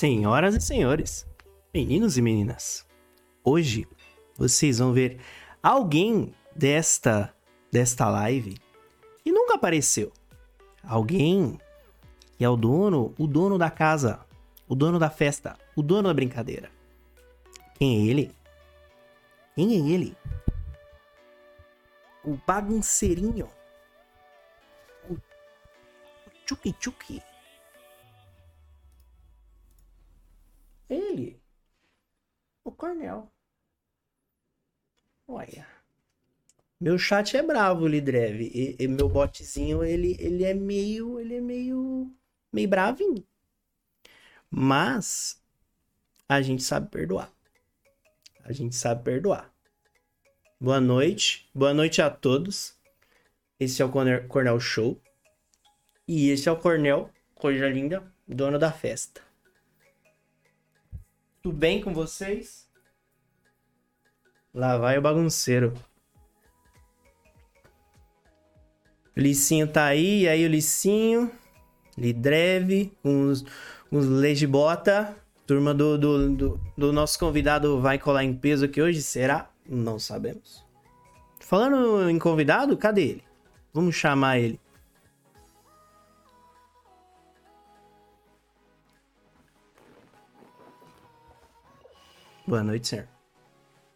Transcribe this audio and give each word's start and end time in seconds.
Senhoras 0.00 0.54
e 0.54 0.60
senhores, 0.62 1.26
meninos 1.74 2.16
e 2.16 2.22
meninas, 2.22 2.86
hoje 3.44 3.86
vocês 4.34 4.78
vão 4.78 4.94
ver 4.94 5.20
alguém 5.62 6.32
desta 6.56 7.34
desta 7.70 8.08
live 8.08 8.56
que 9.22 9.30
nunca 9.30 9.56
apareceu. 9.56 10.10
Alguém 10.82 11.60
que 12.38 12.42
é 12.42 12.48
o 12.48 12.56
dono, 12.56 13.14
o 13.18 13.26
dono 13.26 13.58
da 13.58 13.70
casa, 13.70 14.24
o 14.66 14.74
dono 14.74 14.98
da 14.98 15.10
festa, 15.10 15.58
o 15.76 15.82
dono 15.82 16.08
da 16.08 16.14
brincadeira. 16.14 16.70
Quem 17.74 17.98
é 17.98 18.10
ele? 18.10 18.34
Quem 19.54 19.74
é 19.74 19.92
ele? 19.92 20.16
O 22.24 22.38
bagunceirinho. 22.46 23.50
O, 25.10 25.12
o 25.12 25.18
Ele. 30.90 31.40
O 32.64 32.72
Cornel. 32.72 33.30
Olha. 35.28 35.66
Meu 36.80 36.98
chat 36.98 37.36
é 37.36 37.42
bravo, 37.42 37.86
Lidrev. 37.86 38.42
E, 38.42 38.76
e 38.78 38.88
meu 38.88 39.08
botzinho, 39.08 39.84
ele, 39.84 40.16
ele 40.18 40.42
é 40.42 40.52
meio. 40.52 41.20
Ele 41.20 41.36
é 41.36 41.40
meio. 41.40 42.12
meio 42.52 42.68
bravinho. 42.68 43.24
Mas. 44.50 45.40
A 46.28 46.42
gente 46.42 46.62
sabe 46.62 46.90
perdoar. 46.90 47.32
A 48.44 48.52
gente 48.52 48.74
sabe 48.74 49.04
perdoar. 49.04 49.52
Boa 50.60 50.80
noite. 50.80 51.48
Boa 51.54 51.72
noite 51.72 52.02
a 52.02 52.10
todos. 52.10 52.76
Esse 53.58 53.80
é 53.80 53.84
o 53.84 53.90
Cornel, 53.90 54.58
Show. 54.58 55.00
E 56.08 56.30
esse 56.30 56.48
é 56.48 56.52
o 56.52 56.56
Cornel, 56.56 57.10
coisa 57.34 57.68
linda, 57.68 58.12
dono 58.26 58.58
da 58.58 58.72
festa. 58.72 59.29
Tudo 61.42 61.56
bem 61.56 61.80
com 61.80 61.94
vocês? 61.94 62.68
Lá 64.52 64.76
vai 64.76 64.98
o 64.98 65.02
bagunceiro. 65.02 65.72
O 69.16 69.20
Licinho 69.20 69.66
tá 69.66 69.86
aí, 69.86 70.22
e 70.22 70.28
aí 70.28 70.44
o 70.44 70.48
Licinho, 70.48 71.30
Lidreve, 71.96 72.92
uns, 73.02 73.44
uns 73.90 74.06
Legibota. 74.06 75.16
Turma 75.46 75.72
do, 75.72 75.96
do, 75.96 76.30
do, 76.36 76.60
do 76.76 76.92
nosso 76.92 77.18
convidado 77.18 77.80
vai 77.80 77.98
colar 77.98 78.22
em 78.22 78.34
peso 78.34 78.66
aqui 78.66 78.80
hoje, 78.80 79.02
será? 79.02 79.50
Não 79.66 79.98
sabemos. 79.98 80.64
Falando 81.40 82.08
em 82.08 82.18
convidado, 82.18 82.76
cadê 82.76 83.02
ele? 83.02 83.24
Vamos 83.72 83.96
chamar 83.96 84.38
ele. 84.38 84.60
Boa 92.50 92.64
noite, 92.64 92.88
senhor. 92.88 93.06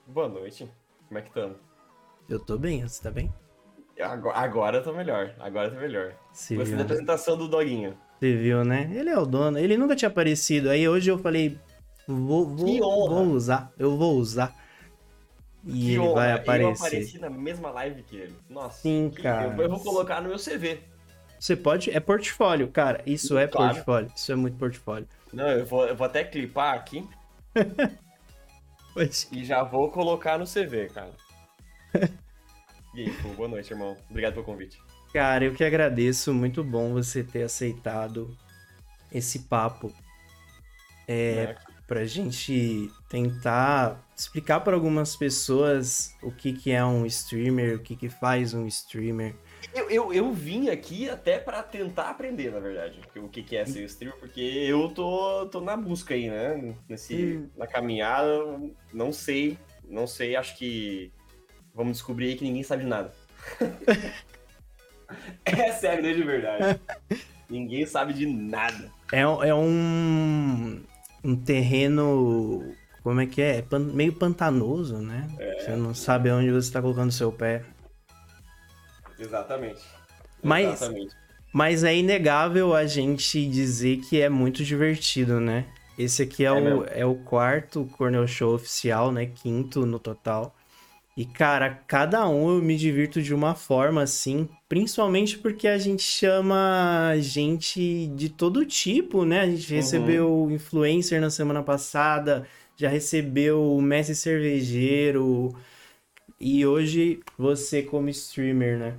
Boa 0.06 0.28
noite. 0.28 0.70
Como 1.08 1.19
é 1.19 1.22
que 1.22 1.27
estamos? 1.27 1.56
Eu 2.28 2.38
tô 2.38 2.56
bem, 2.56 2.86
você 2.86 3.02
tá 3.02 3.10
bem? 3.10 3.34
Agora, 4.00 4.38
agora 4.38 4.77
eu 4.77 4.84
tô 4.84 4.92
melhor. 4.92 5.34
Agora 5.41 5.66
eu 5.66 5.74
tô 5.74 5.80
melhor. 5.80 6.14
Você 6.33 6.55
Gostei 6.55 6.77
viu, 6.77 6.77
da 6.77 6.77
né? 6.77 6.82
apresentação 6.84 7.36
do 7.36 7.48
Doguinho. 7.48 7.98
Você 8.20 8.36
viu, 8.36 8.64
né? 8.64 8.88
Ele 8.94 9.10
é 9.10 9.19
o 9.19 9.27
dono. 9.27 9.58
Ele 9.58 9.77
nunca 9.77 9.97
tinha 9.97 10.08
aparecido. 10.08 10.70
Aí 10.70 10.88
hoje 10.88 11.10
eu 11.10 11.19
falei, 11.19 11.58
vou, 12.06 12.47
vou, 12.47 13.08
vou 13.08 13.25
usar. 13.32 13.72
Eu 13.77 13.97
vou 13.97 14.14
usar. 14.14 14.55
E 15.66 15.72
Que 15.72 15.91
ele 15.91 15.98
honra, 15.98 16.14
vai 16.14 16.30
Eu 16.30 16.36
aparecer. 16.36 16.86
apareci 16.86 17.19
na 17.19 17.30
mesma 17.30 17.72
live 17.72 18.05
que 18.05 18.14
ele. 18.14 18.36
Nossa. 18.48 18.82
Sim, 18.82 19.10
cara. 19.10 19.52
Eu, 19.56 19.62
eu 19.62 19.69
vou 19.69 19.80
colocar 19.80 20.20
no 20.20 20.28
meu 20.28 20.38
CV. 20.38 20.78
Você 21.41 21.56
pode. 21.56 21.91
É 21.91 21.98
portfólio, 21.98 22.69
cara. 22.69 23.02
Isso 23.05 23.36
é 23.36 23.48
Claro. 23.48 23.75
portfólio. 23.75 24.12
Isso 24.14 24.30
é 24.30 24.36
muito 24.36 24.56
portfólio. 24.56 25.08
Não, 25.32 25.48
eu 25.50 25.66
vou, 25.66 25.88
eu 25.88 25.97
vou 25.97 26.06
até 26.06 26.22
clipar 26.22 26.77
aqui 26.77 27.05
E 29.33 29.45
já 29.45 29.62
vou 29.62 29.91
colocar 29.91 30.39
no 30.39 30.45
CV, 30.47 30.89
cara. 30.89 31.12
E 32.97 33.00
aí, 33.00 33.11
pô, 33.23 33.28
boa 33.31 33.48
noite, 33.48 33.72
irmão. 33.72 33.97
Obrigado 34.09 34.34
pelo 34.34 34.44
convite. 34.44 34.81
Cara, 35.12 35.44
eu 35.44 35.53
que 35.53 35.65
agradeço. 35.65 36.32
Muito 36.32 36.62
bom 36.62 36.93
você 36.93 37.25
ter 37.25 37.43
aceitado 37.43 38.37
esse 39.10 39.41
papo. 39.41 39.93
É, 41.09 41.47
Né? 41.47 41.56
pra 41.88 42.04
gente 42.04 42.88
tentar 43.09 44.00
explicar 44.16 44.60
para 44.60 44.75
algumas 44.75 45.16
pessoas 45.16 46.15
o 46.22 46.31
que, 46.31 46.53
que 46.53 46.71
é 46.71 46.84
um 46.84 47.04
streamer, 47.04 47.77
o 47.77 47.81
que, 47.81 47.97
que 47.97 48.09
faz 48.09 48.54
um 48.54 48.65
streamer. 48.66 49.34
Eu, 49.72 49.91
eu, 49.91 50.12
eu 50.12 50.32
vim 50.32 50.69
aqui 50.69 51.08
até 51.08 51.38
pra 51.38 51.62
tentar 51.62 52.10
aprender, 52.10 52.50
na 52.52 52.60
verdade, 52.60 53.00
o 53.16 53.28
que, 53.28 53.42
que 53.42 53.56
é 53.56 53.64
ser 53.64 53.84
streamer, 53.84 54.19
porque 54.19 54.41
eu 54.41 54.88
tô, 54.91 55.47
tô 55.47 55.60
na 55.60 55.76
busca 55.76 56.14
aí, 56.14 56.28
né? 56.28 56.75
Nesse, 56.88 57.14
Hum. 57.38 57.48
Na 57.56 57.66
caminhada, 57.66 58.30
não 58.92 59.12
sei, 59.12 59.58
não 59.88 60.06
sei, 60.06 60.36
acho 60.36 60.56
que 60.56 61.10
vamos 61.74 61.94
descobrir 61.94 62.26
aí 62.28 62.36
que 62.36 62.44
ninguém 62.44 62.62
sabe 62.62 62.82
de 62.84 62.88
nada. 62.88 63.12
é 65.44 65.72
sério, 65.72 66.03
né, 66.03 66.12
de 66.12 66.22
verdade. 66.22 66.80
ninguém 67.48 67.86
sabe 67.86 68.12
de 68.12 68.26
nada. 68.26 68.91
É, 69.12 69.26
um- 69.26 69.42
é 69.44 69.54
um, 69.54 70.82
um 71.22 71.36
terreno. 71.36 72.74
Como 73.03 73.20
é 73.20 73.26
que 73.26 73.42
é? 73.42 73.58
É 73.58 73.78
meio 73.78 74.12
pantanoso, 74.14 74.98
né? 74.98 75.28
Você 75.58 75.76
não 75.76 75.94
sabe 75.94 76.30
onde 76.30 76.50
você 76.50 76.72
tá 76.72 76.80
colocando 76.80 77.12
seu 77.12 77.30
pé. 77.30 77.62
Exatamente. 79.19 79.80
Mas- 80.42 80.66
Exatamente. 80.82 81.14
Mas 81.52 81.84
é 81.84 81.94
inegável 81.94 82.75
a 82.75 82.84
gente 82.84 83.47
dizer 83.48 83.98
que 83.98 84.20
é 84.20 84.28
muito 84.28 84.64
divertido, 84.64 85.38
né? 85.41 85.66
Esse 85.97 86.25
aqui 86.25 86.42
é, 86.44 86.48
É 86.48 86.52
o, 86.52 86.64
mesmo. 86.64 86.86
é 86.91 87.06
o 87.06 87.14
quarto 87.14 87.84
Cornel 87.97 88.26
Show 88.26 88.54
oficial, 88.54 89.12
né? 89.12 89.26
Quinto 89.26 89.86
no 89.86 90.00
total. 90.00 90.53
E, 91.16 91.24
cara, 91.24 91.70
cada 91.86 92.28
um 92.28 92.56
eu 92.56 92.60
me 92.60 92.76
divirto 92.76 93.22
de 93.22 93.32
uma 93.32 93.54
forma, 93.54 94.03
assim, 94.03 94.48
principalmente 94.69 95.38
porque 95.38 95.69
a 95.69 95.78
gente 95.78 96.03
chama 96.03 97.14
gente 97.20 98.08
de 98.16 98.28
todo 98.28 98.66
tipo, 98.66 99.24
né? 99.24 99.42
A 99.42 99.47
gente 99.47 99.70
Uhum. 99.70 99.76
recebeu 99.76 100.48
influencer 100.50 101.20
na 101.20 101.30
semana 101.30 101.62
passada, 101.62 102.44
já 102.76 102.88
recebeu 102.88 103.62
o 103.76 103.80
Messi 103.80 104.16
Cervejeiro, 104.16 105.54
e 106.41 106.67
hoje 106.67 107.21
você 107.39 107.83
como 107.83 108.09
streamer, 108.09 108.78
né? 108.78 108.97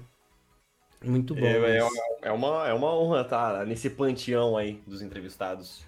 Muito 1.03 1.35
bom. 1.35 1.45
É, 1.45 1.77
é 1.77 1.83
uma, 1.83 2.01
é, 2.21 2.31
uma, 2.31 2.67
é 2.69 2.73
uma 2.73 2.95
honra 2.95 3.21
estar 3.21 3.65
nesse 3.65 3.89
panteão 3.89 4.57
aí 4.57 4.81
dos 4.87 5.01
entrevistados. 5.01 5.83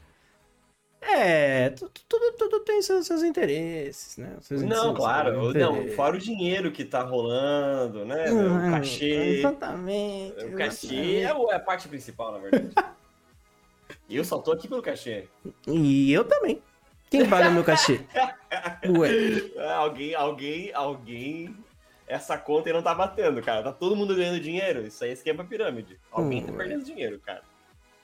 É, 1.02 1.70
tu- 1.72 1.90
tu- 1.90 2.02
tudo, 2.08 2.32
tudo 2.38 2.60
tem 2.62 2.82
seus, 2.82 3.08
seus 3.08 3.24
interesses, 3.24 4.18
né? 4.18 4.36
Seus 4.42 4.62
Não, 4.62 4.84
seus- 4.84 4.96
claro. 4.98 5.54
Não, 5.54 5.88
fora 5.90 6.16
o 6.16 6.20
dinheiro 6.20 6.72
que 6.72 6.84
tá 6.84 7.02
rolando, 7.02 8.04
né? 8.06 8.30
Não, 8.32 8.58
o 8.58 8.72
cachê. 8.72 9.40
Exatamente. 9.40 10.46
O 10.46 10.52
cachê 10.56 10.96
exatamente. 10.96 11.52
é 11.52 11.54
é 11.54 11.56
a 11.56 11.60
parte 11.60 11.88
principal, 11.88 12.32
na 12.34 12.40
verdade. 12.40 12.70
E 14.10 14.16
eu 14.16 14.24
só 14.24 14.38
tô 14.40 14.54
aqui 14.54 14.70
pelo 14.70 14.82
cachê. 14.82 15.28
E 15.68 16.12
eu 16.14 16.24
também. 16.24 16.62
Quem 17.10 17.28
paga 17.30 17.50
meu 17.50 17.64
cachê? 17.64 18.02
Ué. 18.98 19.10
É, 19.56 19.74
Alguém, 19.74 20.14
alguém, 20.16 20.74
alguém. 20.74 21.56
Essa 22.08 22.38
conta 22.38 22.70
aí 22.70 22.74
não 22.74 22.82
tá 22.82 22.94
batendo, 22.96 23.42
cara. 23.42 23.64
Tá 23.64 23.72
todo 23.74 23.96
mundo 23.96 24.16
ganhando 24.16 24.40
dinheiro. 24.40 24.86
Isso 24.86 25.04
aí 25.04 25.10
é 25.10 25.14
esquema 25.14 25.44
pirâmide. 25.44 26.00
Alguém 26.12 26.44
tá 26.44 26.52
Hum. 26.52 26.56
perdendo 26.58 26.84
dinheiro, 26.86 27.20
cara. 27.20 27.42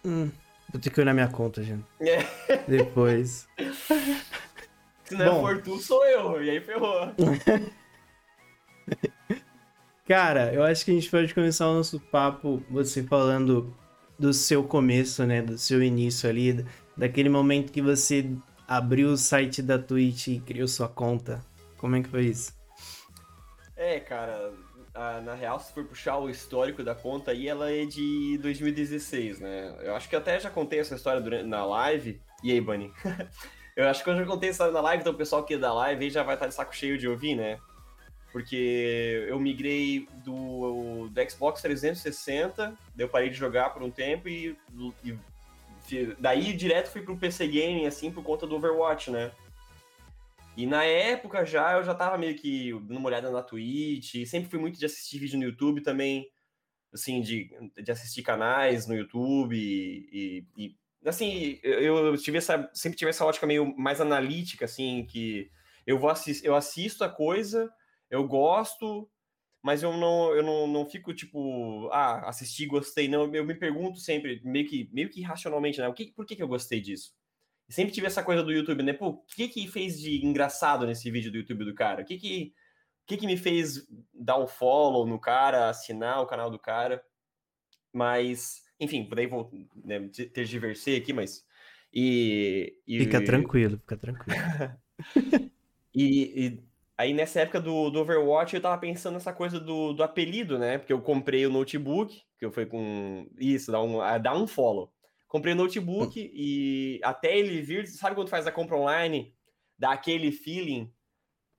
Hum, 0.05 0.29
vou 0.71 0.81
ter 0.81 0.89
que 0.89 0.99
olhar 0.99 1.13
minha 1.13 1.27
conta, 1.29 1.63
gente. 1.63 1.85
É. 2.01 2.23
Depois. 2.67 3.47
Se 5.05 5.15
não 5.15 5.35
Bom. 5.35 5.41
for 5.41 5.61
tu, 5.61 5.77
sou 5.79 6.05
eu. 6.05 6.41
E 6.43 6.49
aí 6.49 6.59
ferrou. 6.61 7.11
Cara, 10.07 10.53
eu 10.53 10.63
acho 10.63 10.83
que 10.83 10.91
a 10.91 10.93
gente 10.93 11.09
pode 11.09 11.33
começar 11.33 11.67
o 11.69 11.73
nosso 11.75 11.99
papo 11.99 12.61
você 12.69 13.01
falando 13.03 13.73
do 14.19 14.33
seu 14.33 14.63
começo, 14.63 15.25
né? 15.25 15.41
Do 15.41 15.57
seu 15.57 15.81
início 15.81 16.29
ali, 16.29 16.65
daquele 16.97 17.29
momento 17.29 17.71
que 17.71 17.81
você 17.81 18.29
abriu 18.67 19.09
o 19.09 19.17
site 19.17 19.61
da 19.61 19.77
Twitch 19.77 20.27
e 20.27 20.39
criou 20.39 20.67
sua 20.67 20.87
conta. 20.87 21.43
Como 21.77 21.95
é 21.95 22.01
que 22.01 22.09
foi 22.09 22.25
isso? 22.25 22.53
É, 23.75 23.99
cara, 23.99 24.53
na 25.23 25.33
real, 25.33 25.59
se 25.59 25.73
for 25.73 25.83
puxar 25.85 26.17
o 26.17 26.29
histórico 26.29 26.83
da 26.83 26.93
conta 26.93 27.31
aí, 27.31 27.47
ela 27.47 27.71
é 27.71 27.85
de 27.85 28.37
2016, 28.41 29.39
né? 29.39 29.75
Eu 29.81 29.95
acho 29.95 30.07
que 30.07 30.15
até 30.15 30.39
já 30.39 30.49
contei 30.49 30.79
essa 30.79 30.95
história 30.95 31.19
durante, 31.19 31.45
na 31.45 31.65
live. 31.65 32.21
E 32.43 32.51
aí, 32.51 32.61
Bunny? 32.61 32.91
eu 33.75 33.87
acho 33.89 34.03
que 34.03 34.09
eu 34.09 34.15
já 34.15 34.25
contei 34.25 34.49
essa 34.49 34.55
história 34.55 34.73
na 34.73 34.81
live, 34.81 35.01
então 35.01 35.13
o 35.13 35.17
pessoal 35.17 35.43
que 35.43 35.55
é 35.55 35.57
da 35.57 35.73
live 35.73 36.05
aí 36.05 36.09
já 36.11 36.23
vai 36.23 36.35
estar 36.35 36.47
de 36.47 36.53
saco 36.53 36.75
cheio 36.75 36.97
de 36.97 37.07
ouvir, 37.07 37.35
né? 37.35 37.59
Porque 38.31 39.25
eu 39.27 39.39
migrei 39.39 40.07
do, 40.23 41.07
do 41.09 41.29
Xbox 41.29 41.61
360, 41.61 42.67
daí 42.95 43.05
eu 43.05 43.09
parei 43.09 43.29
de 43.29 43.35
jogar 43.35 43.71
por 43.71 43.83
um 43.83 43.91
tempo 43.91 44.27
e, 44.27 44.57
e 45.03 45.15
daí 46.19 46.53
direto 46.53 46.89
fui 46.89 47.01
pro 47.01 47.17
PC 47.17 47.47
Gaming, 47.47 47.85
assim, 47.85 48.11
por 48.11 48.23
conta 48.23 48.47
do 48.47 48.55
Overwatch, 48.55 49.11
né? 49.11 49.31
E 50.55 50.65
na 50.67 50.83
época 50.83 51.45
já, 51.45 51.73
eu 51.73 51.83
já 51.83 51.95
tava 51.95 52.17
meio 52.17 52.35
que 52.35 52.71
dando 52.73 52.97
uma 52.97 53.07
olhada 53.07 53.31
na 53.31 53.41
Twitch, 53.41 54.25
sempre 54.27 54.49
fui 54.49 54.59
muito 54.59 54.77
de 54.77 54.85
assistir 54.85 55.17
vídeo 55.17 55.37
no 55.39 55.45
YouTube 55.45 55.81
também, 55.81 56.29
assim, 56.93 57.21
de, 57.21 57.49
de 57.81 57.91
assistir 57.91 58.21
canais 58.21 58.85
no 58.87 58.95
YouTube 58.95 59.55
e, 59.57 60.45
e- 60.55 60.75
assim, 61.05 61.59
eu 61.63 62.15
tive 62.17 62.37
essa, 62.37 62.69
sempre 62.73 62.97
tive 62.97 63.09
essa 63.09 63.25
ótica 63.25 63.45
meio 63.45 63.75
mais 63.77 63.99
analítica, 63.99 64.65
assim, 64.65 65.05
que 65.05 65.49
eu 65.85 65.99
vou 65.99 66.09
assist, 66.09 66.45
eu 66.45 66.55
assisto 66.55 67.03
a 67.03 67.09
coisa, 67.09 67.69
eu 68.09 68.25
gosto, 68.25 69.09
mas 69.63 69.81
eu 69.81 69.95
não, 69.95 70.35
eu 70.35 70.43
não, 70.43 70.67
não 70.67 70.85
fico 70.85 71.13
tipo, 71.13 71.89
ah, 71.93 72.27
assisti, 72.27 72.65
gostei, 72.65 73.07
não. 73.07 73.33
Eu 73.33 73.45
me 73.45 73.55
pergunto 73.55 73.97
sempre, 73.97 74.41
meio 74.43 74.67
que, 74.67 74.89
meio 74.91 75.09
que 75.09 75.21
racionalmente, 75.21 75.79
né? 75.79 75.87
O 75.87 75.93
que, 75.93 76.11
por 76.11 76.25
que, 76.25 76.35
que 76.35 76.43
eu 76.43 76.47
gostei 76.49 76.81
disso? 76.81 77.15
Sempre 77.69 77.93
tive 77.93 78.07
essa 78.07 78.21
coisa 78.21 78.43
do 78.43 78.51
YouTube, 78.51 78.83
né? 78.83 78.91
Pô, 78.91 79.07
o 79.07 79.23
que 79.25 79.47
que 79.47 79.65
fez 79.69 79.97
de 79.97 80.23
engraçado 80.23 80.85
nesse 80.85 81.09
vídeo 81.09 81.31
do 81.31 81.37
YouTube 81.37 81.63
do 81.63 81.73
cara? 81.73 82.01
O 82.01 82.05
que 82.05 82.17
que, 82.17 82.53
o 83.03 83.05
que, 83.07 83.15
que 83.15 83.25
me 83.25 83.37
fez 83.37 83.87
dar 84.13 84.37
um 84.37 84.47
follow 84.47 85.07
no 85.07 85.17
cara, 85.17 85.69
assinar 85.69 86.21
o 86.21 86.27
canal 86.27 86.51
do 86.51 86.59
cara? 86.59 87.01
Mas, 87.93 88.63
enfim, 88.77 89.07
daí 89.15 89.27
vou 89.27 89.49
né, 89.85 90.09
tergiversei 90.33 90.97
aqui, 90.97 91.13
mas. 91.13 91.45
E, 91.93 92.81
e... 92.85 92.99
Fica 92.99 93.23
tranquilo, 93.23 93.77
fica 93.77 93.95
tranquilo. 93.95 94.37
e, 95.95 96.45
e, 96.45 96.63
aí 96.97 97.13
nessa 97.13 97.41
época 97.41 97.59
do, 97.59 97.89
do 97.89 97.99
Overwatch 97.99 98.55
eu 98.55 98.61
tava 98.61 98.77
pensando 98.77 99.15
nessa 99.15 99.33
coisa 99.33 99.59
do, 99.59 99.93
do 99.93 100.03
apelido, 100.03 100.57
né? 100.57 100.77
Porque 100.77 100.93
eu 100.93 101.01
comprei 101.01 101.45
o 101.45 101.51
notebook, 101.51 102.21
que 102.37 102.45
eu 102.45 102.51
fui 102.51 102.65
com. 102.65 103.27
Isso, 103.37 103.71
dá 103.71 103.81
um, 103.81 103.99
dá 104.21 104.35
um 104.35 104.47
follow. 104.47 104.91
Comprei 105.27 105.53
o 105.53 105.57
notebook 105.57 106.19
hum. 106.19 106.31
e 106.33 106.99
até 107.03 107.37
ele 107.37 107.61
vir, 107.61 107.87
sabe 107.87 108.15
quando 108.15 108.29
faz 108.29 108.45
a 108.45 108.51
compra 108.51 108.77
online? 108.77 109.33
Dá 109.77 109.91
aquele 109.91 110.31
feeling 110.31 110.91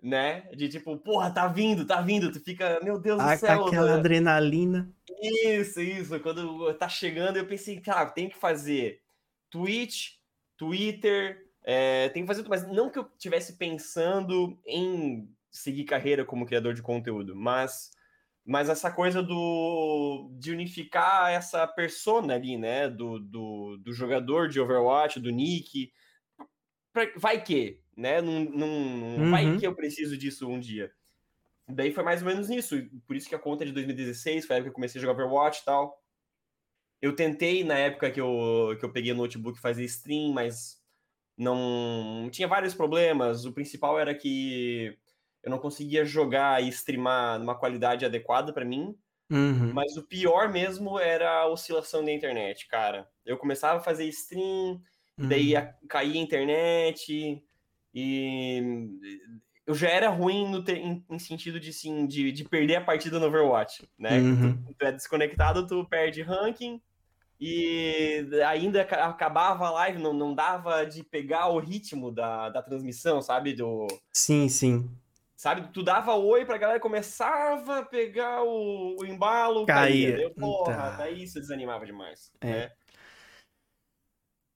né? 0.05 0.43
De 0.55 0.69
tipo, 0.69 0.99
porra, 0.99 1.31
tá 1.31 1.49
vindo, 1.49 1.87
tá 1.87 2.03
vindo, 2.03 2.31
tu 2.31 2.39
fica, 2.39 2.79
meu 2.83 3.01
Deus 3.01 3.17
do 3.17 3.37
céu. 3.39 3.67
Aquela 3.67 3.93
né? 3.93 3.95
adrenalina. 3.95 4.93
Isso, 5.19 5.81
isso. 5.81 6.21
Quando 6.21 6.73
tá 6.75 6.91
chegando, 6.91 7.39
eu 7.39 7.47
pensei, 7.47 7.81
cara, 7.81 8.11
tem 8.11 8.29
que 8.29 8.37
fazer 8.37 9.01
Twitch, 9.51 10.17
Twitter, 10.59 11.44
é, 11.65 12.11
tem 12.11 12.23
que 12.23 12.27
fazer, 12.27 12.47
mas 12.47 12.67
não 12.71 12.91
que 12.91 12.99
eu 12.99 13.05
tivesse 13.19 13.57
pensando 13.57 14.59
em 14.67 15.29
seguir 15.51 15.85
carreira 15.85 16.25
como 16.25 16.45
criador 16.45 16.75
de 16.75 16.83
conteúdo, 16.83 17.35
mas 17.35 17.91
mas 18.47 18.69
essa 18.69 18.91
coisa 18.93 19.23
do 19.23 20.31
de 20.39 20.53
unificar 20.53 21.33
essa 21.33 21.67
persona 21.67 22.35
ali, 22.35 22.59
né, 22.59 22.91
do, 22.91 23.19
do, 23.19 23.79
do 23.79 23.93
jogador 23.95 24.49
de 24.49 24.61
Overwatch, 24.61 25.19
do 25.19 25.31
Nick, 25.31 25.91
vai 27.17 27.43
que, 27.43 27.81
né? 27.97 28.21
Não, 28.21 28.41
não, 28.45 28.69
uhum. 28.69 29.31
Vai 29.31 29.57
que 29.57 29.67
eu 29.67 29.75
preciso 29.75 30.17
disso 30.17 30.49
um 30.49 30.61
dia. 30.61 30.93
Daí 31.67 31.93
foi 31.93 32.05
mais 32.05 32.21
ou 32.21 32.29
menos 32.29 32.51
isso. 32.51 32.77
Por 33.07 33.17
isso 33.17 33.29
que 33.29 33.35
a 33.35 33.39
conta 33.39 33.65
é 33.65 33.67
de 33.67 33.73
2016 33.73 34.47
foi 34.47 34.57
a 34.57 34.59
época 34.59 34.69
que 34.69 34.71
eu 34.71 34.75
comecei 34.75 34.99
a 34.99 35.03
jogar 35.03 35.15
Overwatch 35.15 35.63
e 35.63 35.65
tal. 35.65 35.99
Eu 37.01 37.17
tentei, 37.17 37.65
na 37.65 37.79
época 37.79 38.11
que 38.11 38.21
eu, 38.21 38.77
que 38.79 38.85
eu 38.85 38.93
peguei 38.93 39.13
o 39.13 39.17
notebook, 39.17 39.59
fazer 39.59 39.85
stream, 39.85 40.33
mas 40.33 40.84
não. 41.37 42.29
Tinha 42.31 42.49
vários 42.49 42.75
problemas. 42.75 43.45
O 43.45 43.53
principal 43.53 43.99
era 43.99 44.15
que 44.15 44.97
eu 45.43 45.51
não 45.51 45.59
conseguia 45.59 46.05
jogar 46.05 46.63
e 46.63 46.69
streamar 46.69 47.39
numa 47.39 47.55
qualidade 47.55 48.05
adequada 48.05 48.53
para 48.53 48.65
mim. 48.65 48.97
Uhum. 49.31 49.73
Mas 49.73 49.97
o 49.97 50.03
pior 50.03 50.51
mesmo 50.51 50.99
era 50.99 51.31
a 51.31 51.47
oscilação 51.47 52.05
da 52.05 52.13
internet, 52.13 52.67
cara. 52.69 53.09
Eu 53.25 53.37
começava 53.37 53.79
a 53.79 53.83
fazer 53.83 54.07
stream, 54.09 54.81
uhum. 55.19 55.29
daí 55.29 55.55
caía 55.89 56.21
a 56.21 56.23
internet, 56.23 57.43
e 57.95 58.89
eu 59.67 59.75
já 59.75 59.89
era 59.89 60.09
ruim 60.11 60.51
no 60.51 60.63
em, 60.71 61.05
em, 61.09 61.19
sentido 61.19 61.59
de, 61.59 61.73
sim, 61.73 62.07
de, 62.07 62.31
de 62.33 62.45
perder 62.45 62.77
a 62.77 62.85
partida 62.85 63.19
no 63.19 63.27
Overwatch, 63.27 63.89
né? 63.99 64.19
Uhum. 64.19 64.63
Tu, 64.65 64.75
tu, 64.75 64.85
é 64.85 64.93
desconectado, 64.93 65.67
tu 65.67 65.87
perde 65.89 66.23
ranking 66.23 66.81
e 67.47 68.43
ainda 68.43 68.81
acabava 68.81 69.67
a 69.67 69.71
live, 69.71 70.01
não, 70.01 70.15
não 70.15 70.35
dava 70.35 70.87
de 70.87 71.05
pegar 71.05 71.49
o 71.49 71.59
ritmo 71.59 72.11
da, 72.11 72.49
da 72.49 72.63
transmissão, 72.63 73.21
sabe? 73.21 73.53
Do... 73.53 73.87
Sim, 74.11 74.49
sim. 74.49 74.91
Sabe, 75.37 75.69
tu 75.71 75.83
dava 75.83 76.15
oi 76.15 76.47
pra 76.47 76.57
galera, 76.57 76.81
começava 76.81 77.81
a 77.81 77.85
pegar 77.85 78.43
o, 78.43 78.97
o 78.99 79.05
embalo, 79.05 79.67
caía. 79.67 80.13
caía. 80.13 80.25
Eu, 80.25 80.31
porra, 80.31 80.75
tá. 80.75 80.91
daí 80.97 81.25
isso 81.25 81.39
desanimava 81.39 81.85
demais. 81.85 82.33
É. 82.41 82.47
Né? 82.47 82.73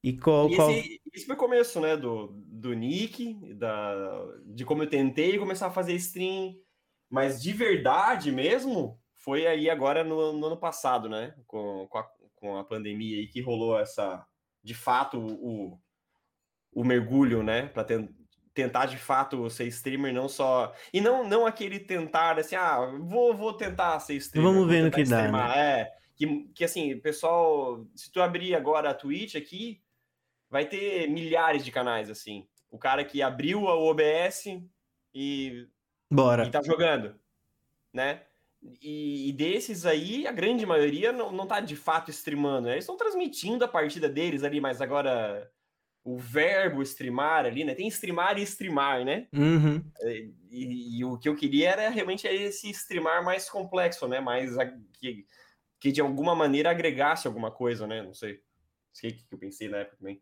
E 0.02 0.16
qual, 0.16 0.48
e 0.48 0.56
qual... 0.56 0.70
Esse, 0.70 1.02
esse 1.12 1.26
foi 1.26 1.34
o 1.34 1.38
começo, 1.38 1.78
né, 1.80 1.94
do, 1.94 2.28
do 2.46 2.72
Nick, 2.72 3.34
da, 3.52 4.24
de 4.46 4.64
como 4.64 4.84
eu 4.84 4.88
tentei 4.88 5.36
começar 5.36 5.66
a 5.66 5.72
fazer 5.72 5.92
stream, 5.92 6.56
mas 7.10 7.42
de 7.42 7.52
verdade 7.52 8.32
mesmo, 8.32 8.98
foi 9.12 9.46
aí 9.46 9.68
agora 9.68 10.02
no, 10.02 10.32
no 10.32 10.46
ano 10.46 10.56
passado, 10.56 11.06
né, 11.06 11.34
com, 11.46 11.86
com, 11.90 11.98
a, 11.98 12.08
com 12.38 12.56
a 12.56 12.64
pandemia 12.64 13.18
aí 13.18 13.26
que 13.26 13.40
rolou 13.40 13.78
essa, 13.78 14.24
de 14.62 14.74
fato, 14.74 15.18
o, 15.18 15.78
o 16.72 16.84
mergulho, 16.84 17.42
né, 17.42 17.66
para 17.66 17.84
tentar 18.54 18.86
de 18.86 18.96
fato 18.96 19.48
ser 19.48 19.66
streamer, 19.66 20.12
não 20.12 20.28
só. 20.28 20.74
E 20.92 21.00
não, 21.00 21.26
não 21.26 21.46
aquele 21.46 21.78
tentar 21.78 22.38
assim, 22.38 22.56
ah, 22.56 22.78
vou, 23.00 23.34
vou 23.34 23.52
tentar 23.52 24.00
ser 24.00 24.14
streamer. 24.14 24.52
Vamos 24.52 24.68
ver 24.68 24.82
no 24.82 24.90
que 24.90 25.04
dá. 25.04 25.30
Né? 25.30 25.58
É, 25.58 25.92
que, 26.16 26.48
que 26.54 26.64
assim, 26.64 26.98
pessoal, 26.98 27.86
se 27.94 28.10
tu 28.10 28.20
abrir 28.20 28.54
agora 28.54 28.90
a 28.90 28.94
Twitch 28.94 29.36
aqui, 29.36 29.80
vai 30.50 30.66
ter 30.66 31.08
milhares 31.08 31.64
de 31.64 31.70
canais 31.70 32.10
assim. 32.10 32.46
O 32.70 32.78
cara 32.78 33.04
que 33.04 33.22
abriu 33.22 33.62
o 33.62 33.90
OBS 33.90 34.44
e 35.14 35.66
bora 36.10 36.44
e 36.44 36.50
tá 36.50 36.60
jogando, 36.62 37.18
né? 37.92 38.22
E, 38.60 39.28
e, 39.28 39.32
desses 39.32 39.86
aí, 39.86 40.26
a 40.26 40.32
grande 40.32 40.66
maioria 40.66 41.12
não, 41.12 41.30
não 41.30 41.46
tá 41.46 41.60
de 41.60 41.76
fato 41.76 42.10
streamando, 42.10 42.66
né? 42.66 42.72
Eles 42.72 42.84
estão 42.84 42.96
transmitindo 42.96 43.64
a 43.64 43.68
partida 43.68 44.08
deles 44.08 44.42
ali, 44.42 44.60
mas 44.60 44.80
agora 44.80 45.50
o 46.04 46.16
verbo 46.16 46.82
streamar 46.82 47.44
ali, 47.44 47.64
né? 47.64 47.74
Tem 47.74 47.86
streamar 47.86 48.38
e 48.38 48.42
streamar, 48.42 49.04
né? 49.04 49.28
Uhum. 49.32 49.82
E, 50.02 50.32
e, 50.50 50.98
e, 50.98 51.04
o 51.04 51.18
que 51.18 51.28
eu 51.28 51.36
queria 51.36 51.70
era 51.70 51.88
realmente 51.88 52.26
esse 52.26 52.70
streamar 52.70 53.24
mais 53.24 53.48
complexo, 53.48 54.08
né? 54.08 54.18
Mais 54.18 54.56
que, 55.00 55.24
que 55.78 55.92
de 55.92 56.00
alguma 56.00 56.34
maneira 56.34 56.70
agregasse 56.70 57.26
alguma 57.26 57.50
coisa, 57.50 57.86
né? 57.86 58.02
Não 58.02 58.14
sei. 58.14 58.34
Não 58.34 58.94
sei 58.94 59.10
o 59.10 59.14
que 59.14 59.24
eu 59.30 59.38
pensei 59.38 59.68
na 59.68 59.78
época 59.78 59.98
também. 59.98 60.20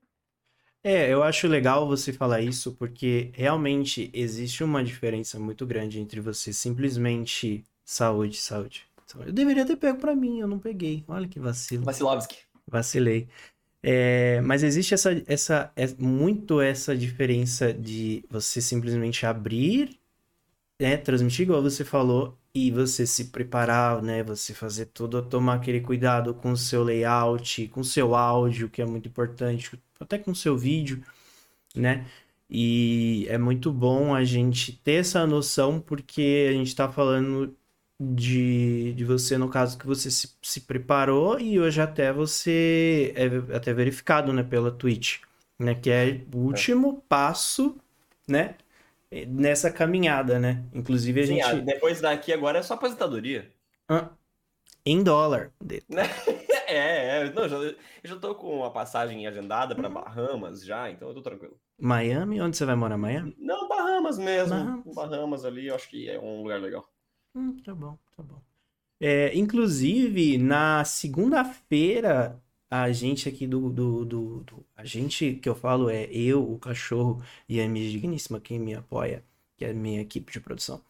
É, 0.85 1.13
eu 1.13 1.23
acho 1.23 1.49
legal 1.49 1.89
você 1.89 2.13
falar 2.13 2.41
isso 2.43 2.77
porque 2.77 3.33
realmente 3.35 4.11
existe 4.13 4.63
uma 4.63 4.85
diferença 4.85 5.39
muito 5.39 5.67
grande 5.67 5.99
entre 5.99 6.21
você 6.21 6.53
simplesmente 6.53 7.65
saúde, 7.87 8.37
saúde. 8.37 8.85
Eu 9.25 9.33
deveria 9.33 9.65
ter 9.65 9.77
pego 9.77 9.99
para 9.99 10.15
mim, 10.15 10.41
eu 10.41 10.49
não 10.49 10.59
peguei. 10.59 11.05
Olha 11.07 11.29
que 11.29 11.39
vacilo. 11.39 11.85
Vacilovski. 11.85 12.39
Vacilei. 12.67 13.29
É, 13.83 14.41
mas 14.41 14.65
existe 14.65 14.95
essa, 14.95 15.23
essa, 15.29 15.73
é, 15.77 15.87
muito 15.97 16.61
essa 16.61 16.97
diferença 16.97 17.73
de 17.73 18.25
você 18.29 18.61
simplesmente 18.61 19.25
abrir, 19.25 19.97
né, 20.81 20.97
transmitir 20.97 21.43
igual 21.43 21.63
você 21.63 21.85
falou, 21.85 22.37
e 22.53 22.71
você 22.71 23.07
se 23.07 23.27
preparar, 23.27 24.03
né, 24.03 24.25
você 24.25 24.53
fazer 24.53 24.87
tudo, 24.87 25.23
tomar 25.23 25.55
aquele 25.55 25.81
cuidado 25.81 26.35
com 26.35 26.51
o 26.53 26.57
seu 26.57 26.83
layout, 26.83 27.69
com 27.69 27.81
o 27.81 27.85
seu 27.85 28.15
áudio, 28.17 28.69
que 28.69 28.83
é 28.83 28.87
muito 28.87 29.09
importante, 29.09 29.79
até 30.01 30.19
com 30.19 30.35
seu 30.35 30.59
vídeo, 30.59 31.03
né? 31.75 32.07
E 32.51 33.27
é 33.29 33.39
muito 33.39 33.73
bom 33.73 34.15
a 34.15 34.25
gente 34.25 34.73
ter 34.73 35.01
essa 35.01 35.27
noção, 35.27 35.81
porque 35.81 36.49
a 36.51 36.53
gente 36.53 36.69
está 36.69 36.91
falando 36.91 37.55
de, 37.99 38.93
de 38.93 39.05
você, 39.05 39.39
no 39.39 39.49
caso, 39.49 39.79
que 39.79 39.87
você 39.87 40.11
se, 40.11 40.37
se 40.43 40.61
preparou 40.61 41.41
e 41.41 41.59
hoje 41.59 41.81
até 41.81 42.13
você 42.13 43.13
é 43.17 43.57
até 43.57 43.73
verificado, 43.73 44.33
né, 44.33 44.43
pela 44.43 44.71
Twitch, 44.71 45.21
né? 45.59 45.75
Que 45.75 45.91
é 45.91 46.21
o 46.35 46.39
último 46.39 46.99
é. 46.99 47.09
passo, 47.09 47.77
né? 48.29 48.57
Nessa 49.29 49.71
caminhada, 49.71 50.39
né? 50.39 50.65
Inclusive 50.75 51.21
a 51.21 51.27
Sim, 51.27 51.43
gente. 51.43 51.61
Depois 51.63 52.01
daqui 52.01 52.33
agora 52.33 52.59
é 52.59 52.63
só 52.63 52.75
aposentadoria. 52.75 53.51
Ah, 53.89 54.11
em 54.85 55.03
dólar. 55.03 55.53
É, 56.69 57.21
é. 57.21 57.33
Não, 57.33 57.49
já, 57.49 57.57
eu 57.59 57.77
já 58.03 58.17
tô 58.17 58.35
com 58.35 58.65
a 58.65 58.71
passagem 58.73 59.25
agendada 59.25 59.73
para 59.73 59.89
Bahamas 59.89 60.65
já, 60.65 60.91
então 60.91 61.07
eu 61.07 61.15
tô 61.15 61.23
tranquilo. 61.23 61.57
Miami? 61.79 62.41
Onde 62.41 62.57
você 62.57 62.65
vai 62.65 62.75
morar? 62.75 62.99
Miami? 62.99 63.37
Não, 63.39 63.69
Bahamas 63.69 64.19
mesmo. 64.19 64.57
Bahamas, 64.57 64.95
Bahamas 64.95 65.45
ali, 65.45 65.69
eu 65.69 65.77
acho 65.77 65.89
que 65.89 66.11
é 66.11 66.19
um 66.19 66.43
lugar 66.43 66.61
legal. 66.61 66.85
Hum, 67.37 67.57
tá 67.63 67.75
bom, 67.75 67.99
tá 68.17 68.23
bom. 68.23 68.43
É, 69.01 69.37
inclusive, 69.37 70.39
na 70.39 70.85
segunda-feira, 70.85 72.43
a 72.71 72.91
gente 72.93 73.29
aqui 73.29 73.47
do, 73.47 73.71
do, 73.71 74.05
do, 74.07 74.41
do, 74.45 74.67
A 74.77 74.85
gente 74.85 75.35
que 75.35 75.49
eu 75.49 75.55
falo 75.55 75.91
é 75.91 76.05
eu, 76.07 76.43
o 76.51 76.59
cachorro 76.59 77.23
e 77.49 77.61
a 77.61 77.69
minha 77.69 77.91
digníssima, 77.91 78.41
quem 78.41 78.59
me 78.59 78.75
apoia, 78.75 79.25
que 79.57 79.65
é 79.67 79.71
a 79.71 79.75
minha 79.75 80.01
equipe 80.01 80.33
de 80.33 80.41
produção. 80.41 80.83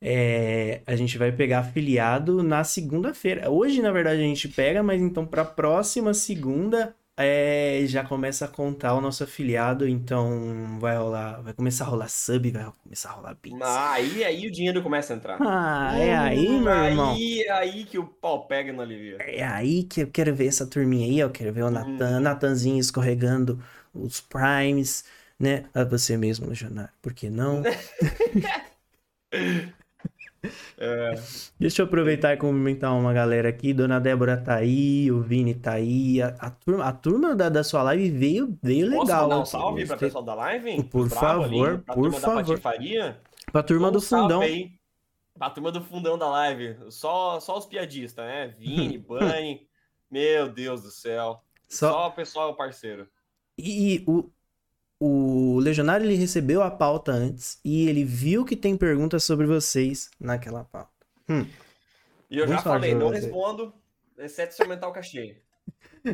É, 0.00 0.82
a 0.86 0.96
gente 0.96 1.18
vai 1.18 1.32
pegar 1.32 1.60
afiliado 1.60 2.42
na 2.42 2.64
segunda-feira. 2.64 3.50
Hoje, 3.50 3.82
na 3.82 3.92
verdade, 3.92 4.20
a 4.20 4.24
gente 4.24 4.48
pega, 4.48 4.82
mas 4.82 5.02
então 5.02 5.26
para 5.26 5.44
próxima 5.44 6.14
segunda 6.14 6.94
é, 7.16 7.82
já 7.86 8.04
começa 8.04 8.44
a 8.44 8.48
contar 8.48 8.94
o 8.94 9.00
nosso 9.00 9.24
afiliado, 9.24 9.88
então 9.88 10.78
vai 10.78 10.96
rolar, 10.96 11.40
vai 11.40 11.54
começar 11.54 11.84
a 11.84 11.88
rolar 11.88 12.08
sub, 12.08 12.50
vai 12.50 12.70
começar 12.82 13.10
a 13.10 13.12
rolar 13.12 13.36
bits. 13.42 13.58
Ah, 13.62 13.92
aí, 13.92 14.22
aí 14.22 14.46
o 14.46 14.50
dinheiro 14.50 14.82
começa 14.82 15.14
a 15.14 15.16
entrar. 15.16 15.38
Ah, 15.40 15.98
é 15.98 16.14
aí, 16.14 16.60
meu 16.60 16.72
irmão. 16.72 17.14
Aí, 17.14 17.42
é 17.42 17.52
aí 17.52 17.84
que 17.84 17.98
o 17.98 18.06
pau 18.06 18.46
pega 18.46 18.72
no 18.72 18.82
alivio. 18.82 19.16
É 19.20 19.44
aí 19.44 19.84
que 19.84 20.02
eu 20.02 20.10
quero 20.10 20.34
ver 20.34 20.48
essa 20.48 20.66
turminha 20.66 21.06
aí, 21.06 21.18
eu 21.18 21.30
quero 21.30 21.52
ver 21.52 21.62
o 21.62 21.70
Natan, 21.70 22.20
Natanzinho 22.20 22.78
escorregando 22.78 23.62
os 23.94 24.20
primes, 24.20 25.04
né? 25.38 25.64
A 25.72 25.84
você 25.84 26.18
mesmo, 26.18 26.48
Legionário, 26.48 26.92
por 27.00 27.14
que 27.14 27.30
não? 27.30 27.62
É, 30.78 31.14
Deixa 31.58 31.82
eu 31.82 31.86
aproveitar 31.86 32.32
e 32.34 32.36
cumprimentar 32.36 32.92
uma 32.94 33.12
galera 33.12 33.48
aqui. 33.48 33.72
Dona 33.72 33.98
Débora 34.00 34.36
tá 34.36 34.56
aí, 34.56 35.10
o 35.10 35.20
Vini 35.22 35.54
tá 35.54 35.72
aí. 35.72 36.20
A, 36.22 36.28
a 36.38 36.50
turma, 36.50 36.84
a 36.84 36.92
turma 36.92 37.34
da, 37.34 37.48
da 37.48 37.64
sua 37.64 37.82
live 37.82 38.10
veio, 38.10 38.58
veio 38.62 38.90
posso 38.90 39.02
legal. 39.02 39.22
mandar 39.24 39.38
um 39.40 39.44
salve 39.46 39.84
pra 39.86 39.94
Gostei. 39.94 40.08
pessoal 40.08 40.24
da 40.24 40.34
live? 40.34 40.82
Por 40.84 41.02
Os 41.06 41.08
bravos 41.08 41.46
favor, 41.46 41.68
ali, 41.70 41.78
pra 41.78 41.94
por 41.94 42.02
turma 42.02 42.20
da 42.20 42.26
favor. 42.26 42.44
patifaria? 42.60 43.20
Pra 43.52 43.62
turma 43.62 43.88
Um 43.88 43.92
do 43.92 44.00
fundão. 44.00 44.40
aí 44.40 44.72
Pra 45.38 45.50
turma 45.50 45.70
do 45.70 45.82
fundão 45.82 46.16
da 46.18 46.28
live. 46.30 46.76
Só, 46.90 47.38
só 47.40 47.58
os 47.58 47.66
piadistas, 47.66 48.24
né? 48.24 48.54
Vini, 48.58 48.96
Bunny. 49.06 49.66
Meu 50.10 50.48
Deus 50.48 50.82
do 50.82 50.90
céu. 50.90 51.42
Só... 51.68 51.90
Só 51.90 52.06
o 52.08 52.12
pessoal 52.12 52.54
parceiro. 52.56 53.06
E 53.58 54.02
o, 54.06 54.30
o 54.98 55.58
Legionário 55.60 56.06
ele 56.06 56.14
recebeu 56.14 56.62
a 56.62 56.70
pauta 56.70 57.12
antes 57.12 57.60
e 57.64 57.88
ele 57.88 58.04
viu 58.04 58.44
que 58.44 58.56
tem 58.56 58.76
perguntas 58.76 59.24
sobre 59.24 59.46
vocês 59.46 60.10
naquela 60.18 60.64
pauta. 60.64 60.90
Hum. 61.28 61.46
E 62.30 62.38
eu 62.38 62.46
Vamos 62.46 62.62
já 62.62 62.70
falei, 62.70 62.94
não 62.94 63.08
você. 63.08 63.20
respondo, 63.20 63.74
exceto 64.18 64.54
se 64.54 64.62
aumentar 64.62 64.88
o 64.88 64.92
cachê. 64.92 65.42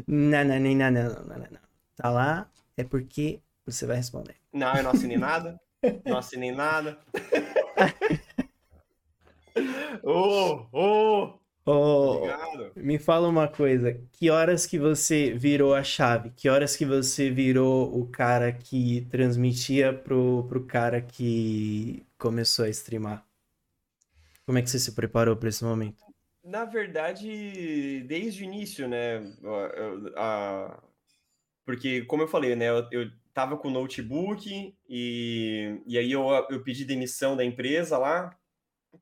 Não, 0.06 0.44
não, 0.44 0.58
não, 0.58 0.74
não, 0.74 0.90
não, 0.90 0.92
não, 1.02 1.24
não, 1.24 1.38
não. 1.38 1.60
Tá 1.96 2.10
lá, 2.10 2.50
é 2.76 2.84
porque 2.84 3.40
você 3.64 3.86
vai 3.86 3.96
responder. 3.96 4.36
Não, 4.52 4.74
eu 4.74 4.82
não 4.82 4.90
assinei 4.90 5.18
nada. 5.18 5.60
Não 6.04 6.18
assinei 6.18 6.52
nada. 6.52 6.98
Ô, 10.02 10.66
ô! 10.72 10.72
Oh, 10.72 11.34
Obrigado. 11.64 12.72
me 12.74 12.98
fala 12.98 13.28
uma 13.28 13.48
coisa, 13.48 13.94
que 14.12 14.30
horas 14.30 14.66
que 14.66 14.78
você 14.78 15.32
virou 15.32 15.74
a 15.74 15.82
chave? 15.82 16.30
Que 16.30 16.48
horas 16.48 16.76
que 16.76 16.84
você 16.84 17.30
virou 17.30 17.96
o 18.00 18.06
cara 18.08 18.52
que 18.52 19.02
transmitia 19.10 19.92
pro, 19.92 20.44
pro 20.48 20.64
cara 20.66 21.00
que 21.00 22.04
começou 22.18 22.64
a 22.64 22.68
streamar? 22.70 23.24
Como 24.44 24.58
é 24.58 24.62
que 24.62 24.70
você 24.70 24.78
se 24.78 24.92
preparou 24.92 25.36
para 25.36 25.48
esse 25.48 25.64
momento? 25.64 26.04
Na 26.44 26.64
verdade, 26.64 28.02
desde 28.08 28.42
o 28.42 28.44
início, 28.44 28.88
né? 28.88 29.18
eu- 29.42 30.12
a- 30.16 30.82
Porque, 31.64 32.02
como 32.06 32.22
eu 32.24 32.28
falei, 32.28 32.56
né? 32.56 32.68
Eu, 32.70 32.88
eu 32.92 33.10
tava 33.34 33.56
com 33.56 33.68
o 33.68 33.70
notebook 33.70 34.74
e, 34.88 35.82
e 35.86 35.98
aí 35.98 36.12
eu, 36.12 36.28
eu 36.50 36.62
pedi 36.62 36.84
demissão 36.84 37.36
da 37.36 37.44
empresa 37.44 37.98
lá, 37.98 38.36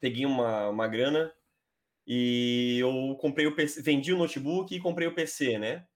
peguei 0.00 0.26
uma, 0.26 0.68
uma 0.70 0.88
grana 0.88 1.32
e 2.12 2.78
eu 2.80 3.16
comprei 3.20 3.46
o 3.46 3.54
PC, 3.56 3.82
vendi 3.82 4.12
o 4.12 4.18
notebook 4.18 4.74
e 4.74 4.80
comprei 4.80 5.06
o 5.08 5.14
PC, 5.14 5.58
né? 5.58 5.86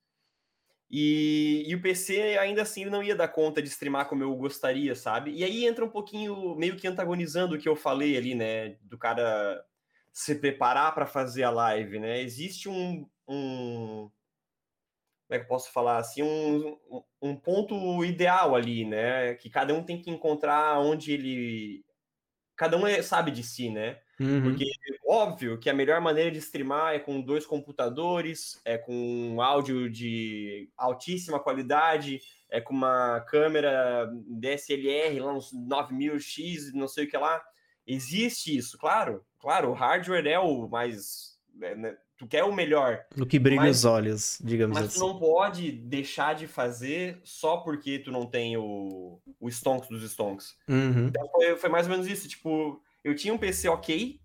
E, 0.89 1.63
e 1.67 1.75
o 1.75 1.81
PC 1.81 2.37
ainda 2.37 2.61
assim 2.61 2.85
não 2.85 3.01
ia 3.03 3.15
dar 3.15 3.27
conta 3.29 3.61
de 3.61 3.67
streamar 3.69 4.07
como 4.07 4.23
eu 4.23 4.35
gostaria, 4.35 4.95
sabe? 4.95 5.31
E 5.33 5.43
aí 5.43 5.65
entra 5.65 5.83
um 5.85 5.89
pouquinho 5.89 6.55
meio 6.55 6.77
que 6.77 6.87
antagonizando 6.87 7.55
o 7.55 7.59
que 7.59 7.67
eu 7.67 7.75
falei 7.75 8.15
ali, 8.17 8.35
né? 8.35 8.77
Do 8.83 8.97
cara 8.97 9.63
se 10.13 10.35
preparar 10.35 10.93
para 10.93 11.07
fazer 11.07 11.43
a 11.43 11.49
live, 11.51 11.99
né? 11.99 12.21
Existe 12.21 12.69
um, 12.69 13.09
um 13.27 14.11
como 15.27 15.35
é 15.35 15.39
que 15.39 15.45
eu 15.45 15.47
posso 15.47 15.71
falar 15.71 15.97
assim, 15.97 16.21
um, 16.23 16.77
um- 17.21 17.35
ponto 17.35 18.03
ideal 18.05 18.55
ali, 18.55 18.85
né? 18.85 19.33
Que 19.35 19.49
cada 19.49 19.73
um 19.73 19.83
tem 19.83 20.01
que 20.01 20.09
encontrar 20.11 20.79
onde 20.79 21.11
ele 21.13 21.83
cada 22.57 22.77
um 22.77 22.87
é- 22.87 23.01
sabe 23.03 23.31
de 23.31 23.43
si, 23.43 23.69
né? 23.71 24.01
Uhum. 24.19 24.43
Porque 24.43 24.65
óbvio 25.07 25.57
que 25.57 25.69
a 25.69 25.73
melhor 25.73 25.99
maneira 25.99 26.31
de 26.31 26.37
streamar 26.39 26.93
é 26.95 26.99
com 26.99 27.21
dois 27.21 27.45
computadores, 27.45 28.59
é 28.63 28.77
com 28.77 28.93
um 29.35 29.41
áudio 29.41 29.89
de 29.89 30.69
altíssima 30.77 31.39
qualidade, 31.39 32.19
é 32.49 32.61
com 32.61 32.73
uma 32.73 33.19
câmera 33.27 34.09
DSLR, 34.27 35.19
lá 35.19 35.33
uns 35.33 35.51
9000X, 35.53 36.71
não 36.73 36.87
sei 36.87 37.05
o 37.05 37.09
que 37.09 37.17
lá. 37.17 37.43
Existe 37.85 38.55
isso, 38.55 38.77
claro. 38.77 39.23
Claro, 39.39 39.69
o 39.69 39.73
hardware 39.73 40.25
é 40.27 40.39
o 40.39 40.67
mais. 40.67 41.37
é, 41.61 41.75
né, 41.75 41.97
Tu 42.17 42.25
quer 42.25 42.45
o 42.45 42.53
melhor, 42.55 43.05
O 43.19 43.25
que 43.25 43.37
brilha 43.37 43.61
Mas- 43.63 43.79
os 43.79 43.85
olhos, 43.85 44.39
digamos 44.41 44.79
mas 44.79 44.93
tu 44.93 44.95
assim. 44.95 44.99
não 45.05 45.19
pode 45.19 45.69
deixar 45.73 46.33
de 46.33 46.47
fazer 46.47 47.19
só 47.25 47.57
porque 47.57 47.99
tu 47.99 48.09
não 48.09 48.25
tem 48.25 48.55
o, 48.55 49.19
o 49.37 49.49
Stonks 49.49 49.89
dos 49.89 50.01
Stonks. 50.09 50.55
Uhum. 50.65 51.07
Então 51.07 51.27
foi, 51.29 51.57
foi 51.57 51.69
mais 51.69 51.85
ou 51.87 51.91
menos 51.91 52.07
isso. 52.07 52.25
Tipo, 52.29 52.81
eu 53.05 53.15
tinha 53.15 53.31
um 53.31 53.37
PC 53.37 53.69
ok, 53.69 54.19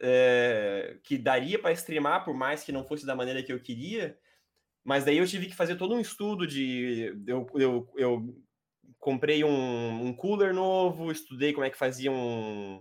é, 0.00 0.96
que 1.02 1.18
daria 1.18 1.58
para 1.58 1.72
streamar, 1.72 2.24
por 2.24 2.32
mais 2.32 2.62
que 2.62 2.70
não 2.70 2.84
fosse 2.84 3.04
da 3.04 3.16
maneira 3.16 3.42
que 3.42 3.52
eu 3.52 3.58
queria, 3.58 4.16
mas 4.84 5.04
daí 5.04 5.18
eu 5.18 5.26
tive 5.26 5.46
que 5.46 5.56
fazer 5.56 5.74
todo 5.74 5.92
um 5.92 6.00
estudo 6.00 6.46
de. 6.46 7.20
Eu, 7.26 7.48
eu, 7.54 7.92
eu 7.96 8.42
comprei 9.00 9.42
um, 9.42 10.06
um 10.06 10.12
cooler 10.14 10.54
novo, 10.54 11.10
estudei 11.10 11.52
como 11.52 11.64
é 11.64 11.70
que 11.70 11.76
fazia 11.76 12.12
um, 12.12 12.80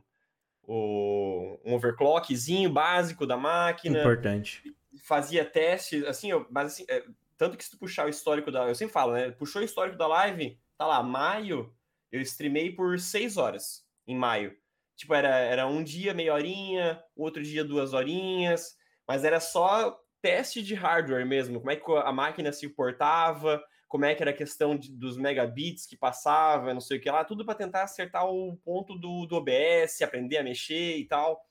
um 0.67 1.73
overclockzinho 1.73 2.69
básico 2.69 3.25
da 3.25 3.35
máquina 3.35 3.99
Importante. 3.99 4.75
fazia 5.03 5.43
teste, 5.43 6.05
assim, 6.05 6.29
eu, 6.29 6.45
mas 6.51 6.73
assim, 6.73 6.85
é, 6.87 7.03
tanto 7.35 7.57
que 7.57 7.63
se 7.63 7.71
tu 7.71 7.79
puxar 7.79 8.05
o 8.05 8.09
histórico 8.09 8.51
da. 8.51 8.67
Eu 8.67 8.75
sempre 8.75 8.93
falo, 8.93 9.13
né? 9.13 9.31
Puxou 9.31 9.63
o 9.63 9.65
histórico 9.65 9.97
da 9.97 10.05
live, 10.05 10.59
tá 10.77 10.85
lá, 10.85 11.01
maio, 11.01 11.73
eu 12.11 12.21
streamei 12.21 12.71
por 12.71 12.99
seis 12.99 13.37
horas 13.37 13.83
em 14.05 14.15
maio. 14.15 14.60
Tipo, 15.01 15.15
era, 15.15 15.29
era 15.39 15.65
um 15.67 15.83
dia, 15.83 16.13
meia 16.13 16.31
horinha, 16.33 17.03
outro 17.15 17.41
dia, 17.41 17.63
duas 17.65 17.91
horinhas, 17.91 18.75
mas 19.07 19.23
era 19.23 19.39
só 19.39 19.97
teste 20.21 20.61
de 20.61 20.75
hardware 20.75 21.25
mesmo, 21.25 21.57
como 21.59 21.71
é 21.71 21.75
que 21.75 21.91
a 21.91 22.11
máquina 22.11 22.53
se 22.53 22.69
portava, 22.69 23.59
como 23.87 24.05
é 24.05 24.13
que 24.13 24.21
era 24.21 24.29
a 24.29 24.35
questão 24.35 24.77
de- 24.77 24.91
dos 24.95 25.17
megabits 25.17 25.87
que 25.87 25.97
passava, 25.97 26.71
não 26.71 26.79
sei 26.81 26.99
o 26.99 27.01
que 27.01 27.09
lá, 27.09 27.25
tudo 27.25 27.43
para 27.43 27.55
tentar 27.55 27.81
acertar 27.83 28.25
o 28.29 28.55
ponto 28.57 28.95
do, 28.99 29.25
do 29.25 29.37
OBS, 29.37 30.03
aprender 30.03 30.37
a 30.37 30.43
mexer 30.43 30.97
e 30.97 31.07
tal. 31.07 31.41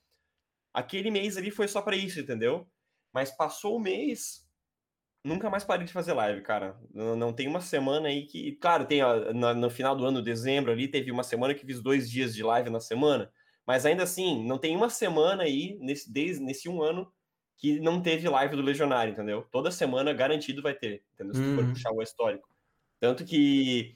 Aquele 0.72 1.10
mês 1.10 1.36
ali 1.36 1.50
foi 1.50 1.66
só 1.66 1.82
para 1.82 1.96
isso, 1.96 2.20
entendeu? 2.20 2.70
Mas 3.12 3.32
passou 3.32 3.76
o 3.76 3.80
mês, 3.80 4.46
nunca 5.24 5.50
mais 5.50 5.64
parei 5.64 5.86
de 5.86 5.92
fazer 5.92 6.12
live, 6.12 6.42
cara. 6.42 6.78
Não, 6.92 7.16
não 7.16 7.32
tem 7.32 7.48
uma 7.48 7.60
semana 7.60 8.08
aí 8.08 8.26
que. 8.26 8.52
Claro, 8.56 8.86
tem 8.86 9.02
ó, 9.02 9.32
na- 9.32 9.54
no 9.54 9.70
final 9.70 9.96
do 9.96 10.04
ano, 10.06 10.22
dezembro 10.22 10.72
ali, 10.72 10.88
teve 10.88 11.10
uma 11.10 11.24
semana 11.24 11.54
que 11.54 11.66
fiz 11.66 11.82
dois 11.82 12.10
dias 12.10 12.34
de 12.34 12.42
live 12.42 12.70
na 12.70 12.80
semana. 12.80 13.32
Mas 13.70 13.86
ainda 13.86 14.02
assim, 14.04 14.44
não 14.46 14.58
tem 14.58 14.76
uma 14.76 14.90
semana 14.90 15.44
aí, 15.44 15.78
nesse, 15.80 16.12
desde, 16.12 16.42
nesse 16.42 16.68
um 16.68 16.82
ano, 16.82 17.12
que 17.58 17.78
não 17.80 18.02
teve 18.02 18.28
live 18.28 18.56
do 18.56 18.62
Legionário, 18.62 19.12
entendeu? 19.12 19.46
Toda 19.52 19.70
semana 19.70 20.12
garantido 20.12 20.62
vai 20.62 20.74
ter, 20.74 21.04
entendeu? 21.14 21.34
Se 21.34 21.44
tu 21.44 21.50
for 21.52 21.64
Uhum. 21.64 21.72
puxar 21.72 21.92
o 21.92 22.02
histórico. 22.02 22.48
Tanto 23.00 23.24
que. 23.24 23.94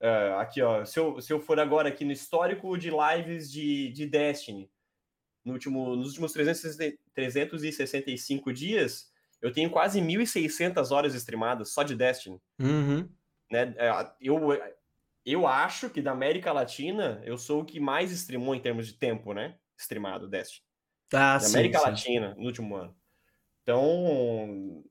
ah, 0.00 0.40
aqui, 0.42 0.62
ó, 0.62 0.84
se 0.84 0.98
eu, 1.00 1.20
se 1.20 1.32
eu 1.32 1.40
for 1.40 1.60
agora 1.60 1.88
aqui 1.90 2.04
no 2.04 2.12
histórico 2.12 2.76
de 2.78 2.90
lives 2.90 3.50
de, 3.52 3.90
de 3.92 4.06
Destiny, 4.06 4.70
no 5.44 5.54
último, 5.54 5.96
nos 5.96 6.08
últimos 6.10 6.32
360 6.32 6.98
365 7.14 8.52
dias, 8.52 9.10
eu 9.42 9.52
tenho 9.52 9.70
quase 9.70 10.00
1.600 10.00 10.90
horas 10.92 11.14
streamadas 11.14 11.72
só 11.72 11.82
de 11.82 11.94
Destiny. 11.96 12.40
Uhum. 12.60 13.08
Né? 13.50 13.74
É, 13.78 13.90
Eu, 14.20 14.38
eu 15.24 15.46
acho 15.46 15.90
que 15.90 16.02
da 16.02 16.12
América 16.12 16.52
Latina, 16.52 17.22
eu 17.24 17.38
sou 17.38 17.62
o 17.62 17.64
que 17.64 17.80
mais 17.80 18.10
streamou 18.12 18.54
em 18.54 18.60
termos 18.62 18.86
de 18.86 18.94
tempo, 18.94 19.32
né? 19.34 19.58
Streamado 19.78 20.28
Destiny. 20.28 20.64
Ah, 21.12 21.38
Da 21.38 21.46
sim, 21.50 21.72
América 21.72 21.78
sim. 21.78 22.00
Latina, 22.00 22.34
no 22.36 22.46
último 22.46 22.76
ano. 22.76 22.96
Então, 23.62 24.84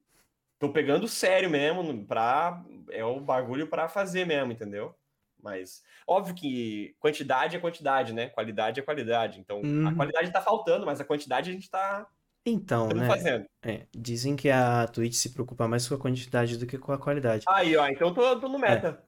tô 0.59 0.71
pegando 0.73 1.07
sério 1.07 1.49
mesmo, 1.49 2.05
pra, 2.07 2.63
é 2.91 3.03
o 3.05 3.19
bagulho 3.21 3.67
para 3.69 3.89
fazer 3.89 4.25
mesmo, 4.25 4.51
entendeu? 4.53 4.95
Mas, 5.41 5.83
óbvio 6.07 6.35
que 6.35 6.95
quantidade 6.99 7.55
é 7.57 7.59
quantidade, 7.59 8.13
né? 8.13 8.29
Qualidade 8.29 8.79
é 8.79 8.83
qualidade. 8.83 9.39
Então, 9.39 9.71
a 9.81 9.91
Uhum. 9.91 9.93
qualidade 9.93 10.31
tá 10.33 10.41
faltando, 10.41 10.85
mas 10.85 11.01
a 11.01 11.05
quantidade 11.05 11.49
a 11.51 11.53
gente 11.53 11.69
tá 11.69 12.07
Então, 12.45 12.93
né? 12.95 13.23
É, 13.61 13.87
dizem 13.95 14.35
que 14.35 14.49
a 14.49 14.87
Twitch 14.87 15.13
se 15.15 15.33
preocupa 15.33 15.67
mais 15.67 15.87
com 15.87 15.95
a 15.95 15.99
quantidade 15.99 16.57
do 16.57 16.65
que 16.67 16.77
com 16.77 16.91
a 16.93 16.97
qualidade. 16.99 17.49
Aí, 17.49 17.75
ó, 17.75 17.85
então 17.87 18.13
tô, 18.13 18.39
tô 18.39 18.47
no 18.47 18.57
meta. 18.59 19.05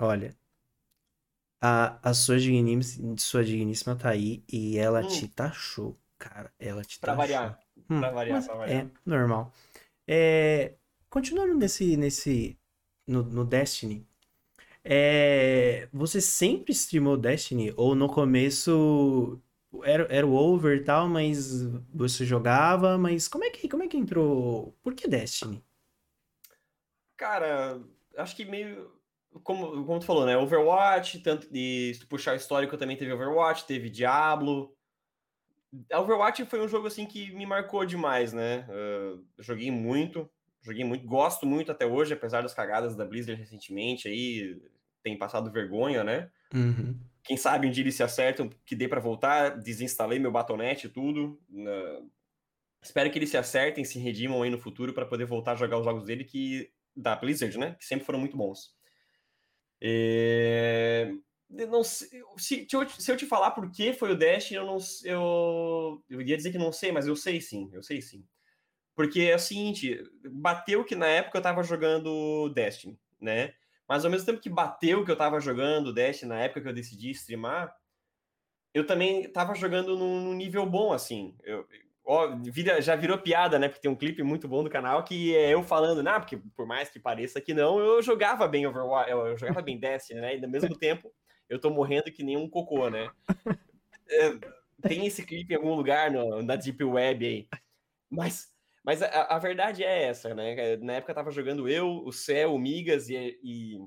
Olha, 0.00 0.36
a, 1.60 1.98
a 2.10 2.14
sua 2.14 2.38
digníssima, 2.38 3.16
sua 3.18 3.44
digníssima 3.44 3.96
tá 3.96 4.10
aí 4.10 4.44
e 4.52 4.78
ela 4.78 5.02
Hum. 5.02 5.04
te 5.04 5.28
taxou, 5.28 5.98
cara. 6.18 6.52
Ela 6.58 6.84
te 6.84 7.00
Pra 7.00 7.12
taxou. 7.12 7.18
variar. 7.20 7.58
Hum, 7.90 8.04
Pra 8.04 8.12
variar, 8.12 8.40
mas 8.40 8.46
pra 8.46 8.54
variar. 8.54 8.84
É, 8.84 8.86
normal. 9.06 9.52
É, 10.06 10.74
continuando 11.10 11.54
nesse, 11.54 11.96
nesse, 11.96 12.58
no, 13.06 13.22
no 13.24 13.44
Destiny, 13.44 14.06
é, 14.84 15.88
você 15.92 16.20
sempre 16.20 16.72
streamou 16.72 17.16
Destiny? 17.16 17.72
Ou 17.76 17.94
no 17.94 18.08
começo 18.08 19.40
era, 19.84 20.04
era 20.10 20.26
o 20.26 20.34
over 20.34 20.78
e 20.78 20.84
tal, 20.84 21.08
mas 21.08 21.62
você 21.94 22.24
jogava, 22.26 22.98
mas 22.98 23.28
como 23.28 23.44
é 23.44 23.50
que, 23.50 23.68
como 23.68 23.82
é 23.82 23.88
que 23.88 23.96
entrou? 23.96 24.72
Por 24.82 24.94
que 24.94 25.08
Destiny? 25.08 25.62
Cara, 27.16 27.80
acho 28.16 28.36
que 28.36 28.44
meio. 28.44 28.97
Como, 29.42 29.84
como 29.84 30.00
tu 30.00 30.06
falou, 30.06 30.24
né? 30.24 30.36
Overwatch, 30.36 31.20
tanto 31.20 31.52
de 31.52 31.92
se 31.94 32.00
tu 32.00 32.06
puxar 32.06 32.34
histórico, 32.34 32.76
também 32.76 32.96
teve 32.96 33.12
Overwatch, 33.12 33.66
teve 33.66 33.90
Diablo. 33.90 34.74
Overwatch 35.92 36.44
foi 36.46 36.60
um 36.60 36.68
jogo 36.68 36.86
assim 36.86 37.04
que 37.04 37.30
me 37.32 37.44
marcou 37.44 37.84
demais, 37.84 38.32
né? 38.32 38.66
Uh, 38.68 39.22
joguei 39.38 39.70
muito, 39.70 40.28
joguei 40.62 40.84
muito, 40.84 41.06
gosto 41.06 41.46
muito 41.46 41.70
até 41.70 41.86
hoje, 41.86 42.14
apesar 42.14 42.42
das 42.42 42.54
cagadas 42.54 42.96
da 42.96 43.04
Blizzard 43.04 43.38
recentemente 43.38 44.08
aí, 44.08 44.60
tem 45.02 45.18
passado 45.18 45.52
vergonha, 45.52 46.02
né? 46.02 46.30
Uhum. 46.54 46.98
Quem 47.22 47.36
sabe 47.36 47.66
um 47.66 47.70
dia 47.70 47.82
eles 47.82 47.94
se 47.94 48.02
acertam, 48.02 48.48
que 48.64 48.74
dê 48.74 48.88
para 48.88 49.00
voltar, 49.00 49.50
desinstalei 49.58 50.18
meu 50.18 50.32
Battle.net 50.32 50.86
e 50.86 50.88
tudo. 50.88 51.38
Uh, 51.50 52.10
espero 52.82 53.10
que 53.10 53.18
eles 53.18 53.28
se 53.28 53.36
acertem, 53.36 53.84
se 53.84 53.98
redimam 53.98 54.42
aí 54.42 54.48
no 54.48 54.58
futuro 54.58 54.94
para 54.94 55.04
poder 55.04 55.26
voltar 55.26 55.52
a 55.52 55.56
jogar 55.56 55.78
os 55.78 55.84
jogos 55.84 56.06
dele 56.06 56.24
que 56.24 56.70
da 56.96 57.14
Blizzard, 57.14 57.58
né? 57.58 57.76
Que 57.78 57.84
sempre 57.84 58.06
foram 58.06 58.18
muito 58.18 58.36
bons. 58.36 58.77
É... 59.80 61.12
Não, 61.50 61.82
se, 61.82 62.08
se, 62.36 62.66
eu, 62.70 62.88
se 62.88 63.10
eu 63.10 63.16
te 63.16 63.24
falar 63.26 63.52
por 63.52 63.70
que 63.70 63.92
foi 63.94 64.12
o 64.12 64.18
Dash, 64.18 64.52
eu 64.52 64.66
não 64.66 64.78
eu, 65.04 66.04
eu 66.08 66.20
ia 66.20 66.36
dizer 66.36 66.52
que 66.52 66.58
não 66.58 66.70
sei, 66.70 66.92
mas 66.92 67.06
eu 67.06 67.16
sei 67.16 67.40
sim, 67.40 67.70
eu 67.72 67.82
sei 67.82 68.02
sim. 68.02 68.24
Porque 68.94 69.20
é 69.22 69.36
o 69.36 69.38
seguinte, 69.38 70.02
bateu 70.30 70.84
que 70.84 70.94
na 70.94 71.06
época 71.06 71.38
eu 71.38 71.42
tava 71.42 71.62
jogando 71.62 72.48
Destiny, 72.50 72.98
né? 73.20 73.54
Mas 73.88 74.04
ao 74.04 74.10
mesmo 74.10 74.26
tempo 74.26 74.40
que 74.40 74.50
bateu 74.50 75.04
que 75.04 75.10
eu 75.10 75.16
tava 75.16 75.40
jogando 75.40 75.92
Destiny 75.92 76.28
na 76.28 76.40
época 76.40 76.60
que 76.60 76.68
eu 76.68 76.74
decidi 76.74 77.10
streamar, 77.12 77.74
eu 78.74 78.86
também 78.86 79.30
tava 79.32 79.54
jogando 79.54 79.96
num, 79.96 80.20
num 80.20 80.34
nível 80.34 80.66
bom, 80.66 80.92
assim. 80.92 81.34
Eu, 81.42 81.66
ó, 82.08 82.34
vira, 82.42 82.80
já 82.80 82.96
virou 82.96 83.18
piada, 83.18 83.58
né? 83.58 83.68
Porque 83.68 83.82
tem 83.82 83.90
um 83.90 83.96
clipe 83.96 84.22
muito 84.22 84.48
bom 84.48 84.64
do 84.64 84.70
canal 84.70 85.04
que 85.04 85.36
é 85.36 85.52
eu 85.52 85.62
falando, 85.62 86.02
né? 86.02 86.18
Porque 86.18 86.38
por 86.56 86.66
mais 86.66 86.88
que 86.88 86.98
pareça 86.98 87.38
que 87.38 87.52
não, 87.52 87.78
eu 87.78 88.02
jogava 88.02 88.48
bem 88.48 88.66
Overwatch, 88.66 89.10
eu 89.10 89.36
jogava 89.36 89.60
bem 89.60 89.78
Destiny, 89.78 90.20
né? 90.20 90.38
E 90.38 90.42
ao 90.42 90.50
mesmo 90.50 90.74
tempo 90.78 91.12
eu 91.50 91.60
tô 91.60 91.68
morrendo 91.68 92.10
que 92.10 92.22
nem 92.22 92.36
um 92.36 92.48
cocô, 92.48 92.88
né? 92.88 93.10
É, 94.10 94.38
tem 94.88 95.06
esse 95.06 95.22
clipe 95.22 95.52
em 95.52 95.56
algum 95.56 95.74
lugar 95.74 96.10
no, 96.10 96.42
na 96.42 96.56
Deep 96.56 96.82
Web 96.82 97.26
aí. 97.26 97.48
Mas, 98.10 98.48
mas 98.82 99.02
a, 99.02 99.24
a, 99.24 99.38
verdade 99.38 99.84
é 99.84 100.04
essa, 100.04 100.34
né? 100.34 100.76
Na 100.78 100.94
época 100.94 101.12
eu 101.12 101.16
tava 101.16 101.30
jogando 101.30 101.68
eu, 101.68 102.02
o 102.06 102.10
Céu, 102.10 102.54
o 102.54 102.58
Migas 102.58 103.10
e, 103.10 103.38
e 103.42 103.78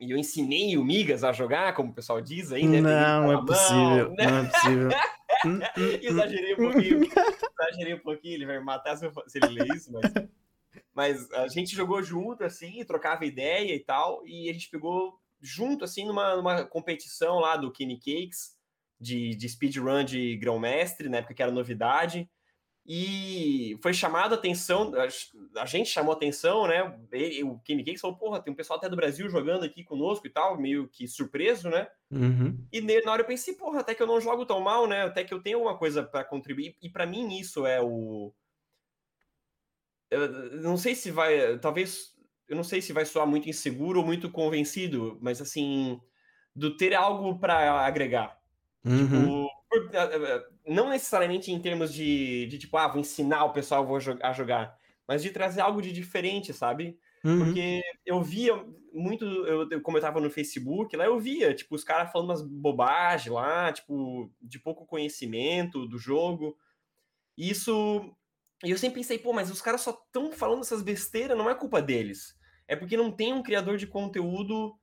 e 0.00 0.12
eu 0.12 0.16
ensinei 0.16 0.78
o 0.78 0.84
Migas 0.84 1.22
a 1.22 1.30
jogar, 1.30 1.74
como 1.74 1.90
o 1.90 1.94
pessoal 1.94 2.22
diz 2.22 2.50
aí, 2.52 2.66
né? 2.66 2.80
Não, 2.80 3.30
é 3.30 3.44
possível, 3.44 4.10
né? 4.12 4.26
não 4.26 4.38
é 4.38 4.48
possível. 4.48 4.88
exagerei 6.02 6.54
um 6.54 6.56
pouquinho, 6.56 7.00
exagerei 7.60 7.94
um 7.94 8.00
pouquinho, 8.00 8.34
ele 8.34 8.46
vai 8.46 8.58
me 8.58 8.64
matar 8.64 8.96
se, 8.96 9.06
eu, 9.06 9.12
se 9.26 9.38
ele 9.38 9.48
ler 9.48 9.68
isso, 9.74 9.92
mas... 9.92 10.02
Mas 10.92 11.30
a 11.32 11.48
gente 11.48 11.74
jogou 11.74 12.02
junto, 12.02 12.44
assim, 12.44 12.84
trocava 12.84 13.24
ideia 13.24 13.74
e 13.74 13.80
tal, 13.80 14.26
e 14.26 14.50
a 14.50 14.52
gente 14.52 14.68
pegou 14.68 15.18
junto, 15.40 15.84
assim, 15.84 16.04
numa, 16.04 16.36
numa 16.36 16.64
competição 16.64 17.38
lá 17.38 17.56
do 17.56 17.72
Kenny 17.72 17.96
Cakes, 17.96 18.56
de, 19.00 19.34
de 19.34 19.48
speedrun 19.48 20.04
de 20.04 20.36
grão-mestre, 20.36 21.08
na 21.08 21.18
época 21.18 21.34
que 21.34 21.42
era 21.42 21.50
novidade, 21.50 22.28
e 22.86 23.78
foi 23.82 23.92
chamado 23.92 24.32
a 24.32 24.36
atenção, 24.36 24.92
a 25.56 25.66
gente 25.66 25.90
chamou 25.90 26.12
a 26.12 26.16
atenção, 26.16 26.66
né? 26.66 26.82
O 27.44 27.58
Kenny 27.60 27.84
Cakes 27.84 28.00
falou: 28.00 28.16
porra, 28.16 28.42
tem 28.42 28.52
um 28.52 28.56
pessoal 28.56 28.78
até 28.78 28.88
do 28.88 28.96
Brasil 28.96 29.28
jogando 29.28 29.64
aqui 29.64 29.84
conosco 29.84 30.26
e 30.26 30.30
tal, 30.30 30.58
meio 30.58 30.88
que 30.88 31.06
surpreso, 31.06 31.68
né? 31.68 31.86
Uhum. 32.10 32.66
E 32.72 32.80
na 32.80 33.12
hora 33.12 33.22
eu 33.22 33.26
pensei: 33.26 33.54
porra, 33.54 33.80
até 33.80 33.94
que 33.94 34.02
eu 34.02 34.06
não 34.06 34.20
jogo 34.20 34.46
tão 34.46 34.60
mal, 34.60 34.86
né? 34.86 35.02
Até 35.02 35.22
que 35.22 35.32
eu 35.32 35.42
tenho 35.42 35.58
alguma 35.58 35.76
coisa 35.76 36.02
para 36.02 36.24
contribuir. 36.24 36.76
E 36.82 36.88
para 36.88 37.06
mim 37.06 37.38
isso 37.38 37.66
é 37.66 37.80
o. 37.80 38.32
Eu 40.10 40.60
não 40.60 40.76
sei 40.76 40.94
se 40.94 41.10
vai. 41.10 41.58
Talvez. 41.58 42.18
Eu 42.48 42.56
não 42.56 42.64
sei 42.64 42.82
se 42.82 42.92
vai 42.92 43.04
soar 43.04 43.26
muito 43.26 43.48
inseguro 43.48 44.00
ou 44.00 44.06
muito 44.06 44.30
convencido, 44.30 45.18
mas 45.20 45.40
assim. 45.40 46.00
Do 46.56 46.76
ter 46.76 46.94
algo 46.94 47.38
para 47.38 47.86
agregar. 47.86 48.36
Uhum. 48.84 49.06
Tipo 49.06 49.50
não 50.70 50.88
necessariamente 50.88 51.50
em 51.50 51.60
termos 51.60 51.92
de, 51.92 52.46
de 52.46 52.56
tipo, 52.56 52.76
ah, 52.76 52.86
vou 52.86 53.00
ensinar 53.00 53.44
o 53.44 53.52
pessoal 53.52 53.86
a 54.22 54.32
jogar, 54.32 54.78
mas 55.06 55.20
de 55.20 55.30
trazer 55.30 55.60
algo 55.60 55.82
de 55.82 55.92
diferente, 55.92 56.52
sabe? 56.52 56.96
Uhum. 57.24 57.44
Porque 57.44 57.82
eu 58.06 58.22
via 58.22 58.54
muito, 58.92 59.24
eu, 59.24 59.82
como 59.82 59.98
eu 59.98 60.00
tava 60.00 60.20
no 60.20 60.30
Facebook, 60.30 60.96
lá 60.96 61.04
eu 61.04 61.18
via, 61.18 61.52
tipo, 61.52 61.74
os 61.74 61.82
caras 61.82 62.12
falando 62.12 62.28
umas 62.28 62.42
bobagens 62.42 63.34
lá, 63.34 63.72
tipo, 63.72 64.32
de 64.40 64.60
pouco 64.60 64.86
conhecimento 64.86 65.86
do 65.88 65.98
jogo. 65.98 66.56
E 67.36 67.50
isso. 67.50 68.14
E 68.62 68.70
eu 68.70 68.78
sempre 68.78 69.00
pensei, 69.00 69.18
pô, 69.18 69.32
mas 69.32 69.50
os 69.50 69.60
caras 69.60 69.80
só 69.80 69.90
estão 69.90 70.30
falando 70.30 70.60
essas 70.60 70.82
besteiras, 70.82 71.36
não 71.36 71.50
é 71.50 71.54
culpa 71.54 71.82
deles. 71.82 72.38
É 72.68 72.76
porque 72.76 72.96
não 72.96 73.10
tem 73.10 73.32
um 73.32 73.42
criador 73.42 73.76
de 73.76 73.88
conteúdo 73.88 74.78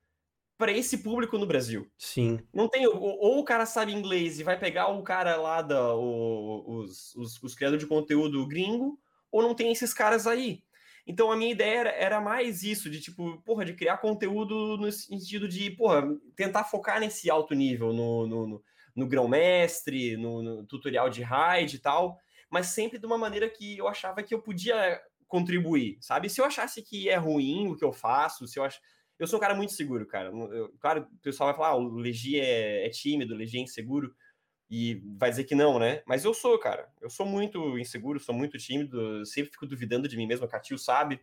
para 0.57 0.71
esse 0.71 0.97
público 0.97 1.37
no 1.37 1.45
Brasil. 1.45 1.89
Sim. 1.97 2.39
Não 2.53 2.67
tem. 2.67 2.87
Ou, 2.87 2.97
ou, 2.97 3.39
o 3.39 3.43
cara 3.43 3.65
sabe 3.65 3.93
inglês 3.93 4.39
e 4.39 4.43
vai 4.43 4.57
pegar 4.59 4.87
o 4.87 5.03
cara 5.03 5.35
lá 5.37 5.61
da. 5.61 5.93
O, 5.95 6.79
os, 6.79 7.15
os, 7.15 7.41
os, 7.41 7.55
criadores 7.55 7.83
de 7.83 7.89
conteúdo 7.89 8.47
gringo, 8.47 8.99
ou 9.31 9.41
não 9.41 9.53
tem 9.53 9.71
esses 9.71 9.93
caras 9.93 10.25
aí. 10.25 10.63
Então 11.05 11.31
a 11.31 11.37
minha 11.37 11.51
ideia 11.51 11.79
era, 11.79 11.89
era, 11.91 12.21
mais 12.21 12.63
isso, 12.63 12.89
de 12.89 12.99
tipo, 12.99 13.41
porra, 13.43 13.63
de 13.63 13.73
criar 13.73 13.97
conteúdo 13.97 14.75
no 14.77 14.91
sentido 14.91 15.47
de, 15.47 15.71
porra, 15.71 16.03
tentar 16.35 16.65
focar 16.65 16.99
nesse 16.99 17.29
alto 17.29 17.53
nível, 17.53 17.93
no, 17.93 18.27
no, 18.27 18.47
no, 18.47 18.63
no 18.93 19.07
grão-mestre, 19.07 20.17
no, 20.17 20.43
no, 20.43 20.65
tutorial 20.65 21.09
de 21.09 21.21
raid 21.21 21.77
e 21.77 21.79
tal, 21.79 22.17
mas 22.49 22.67
sempre 22.67 22.99
de 22.99 23.05
uma 23.05 23.17
maneira 23.17 23.49
que 23.49 23.77
eu 23.77 23.87
achava 23.87 24.21
que 24.21 24.33
eu 24.33 24.41
podia 24.41 24.99
contribuir, 25.27 25.97
sabe? 26.01 26.29
Se 26.29 26.41
eu 26.41 26.45
achasse 26.45 26.81
que 26.81 27.07
é 27.07 27.15
ruim 27.15 27.69
o 27.69 27.75
que 27.77 27.85
eu 27.85 27.93
faço, 27.93 28.45
se 28.45 28.59
eu 28.59 28.63
acho 28.65 28.81
eu 29.19 29.27
sou 29.27 29.37
um 29.37 29.41
cara 29.41 29.55
muito 29.55 29.73
seguro, 29.73 30.05
cara. 30.05 30.29
Eu, 30.29 30.73
claro, 30.79 31.07
o 31.11 31.21
pessoal 31.21 31.49
vai 31.49 31.55
falar, 31.55 31.69
ah, 31.69 31.75
o 31.75 31.95
Legi 31.95 32.39
é, 32.39 32.85
é 32.85 32.89
tímido, 32.89 33.33
o 33.33 33.37
Legi 33.37 33.57
é 33.57 33.61
inseguro, 33.61 34.13
e 34.69 35.01
vai 35.17 35.29
dizer 35.29 35.45
que 35.45 35.55
não, 35.55 35.79
né? 35.79 36.03
Mas 36.05 36.25
eu 36.25 36.33
sou, 36.33 36.59
cara. 36.59 36.89
Eu 37.01 37.09
sou 37.09 37.25
muito 37.25 37.77
inseguro, 37.79 38.19
sou 38.19 38.35
muito 38.35 38.57
tímido, 38.57 39.25
sempre 39.25 39.51
fico 39.51 39.65
duvidando 39.65 40.07
de 40.07 40.17
mim 40.17 40.27
mesmo, 40.27 40.45
a 40.45 40.49
Catil 40.49 40.77
sabe. 40.77 41.21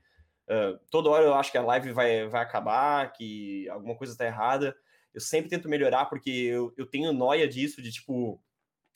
Uh, 0.49 0.79
toda 0.91 1.11
hora 1.11 1.25
eu 1.25 1.35
acho 1.35 1.51
que 1.51 1.59
a 1.59 1.63
live 1.63 1.93
vai, 1.93 2.27
vai 2.27 2.43
acabar, 2.43 3.13
que 3.13 3.69
alguma 3.69 3.97
coisa 3.97 4.17
tá 4.17 4.27
errada. 4.27 4.75
Eu 5.13 5.21
sempre 5.21 5.51
tento 5.51 5.69
melhorar, 5.69 6.07
porque 6.07 6.31
eu, 6.31 6.73
eu 6.77 6.87
tenho 6.87 7.13
noia 7.13 7.47
disso, 7.47 7.83
de 7.83 7.93
tipo, 7.93 8.43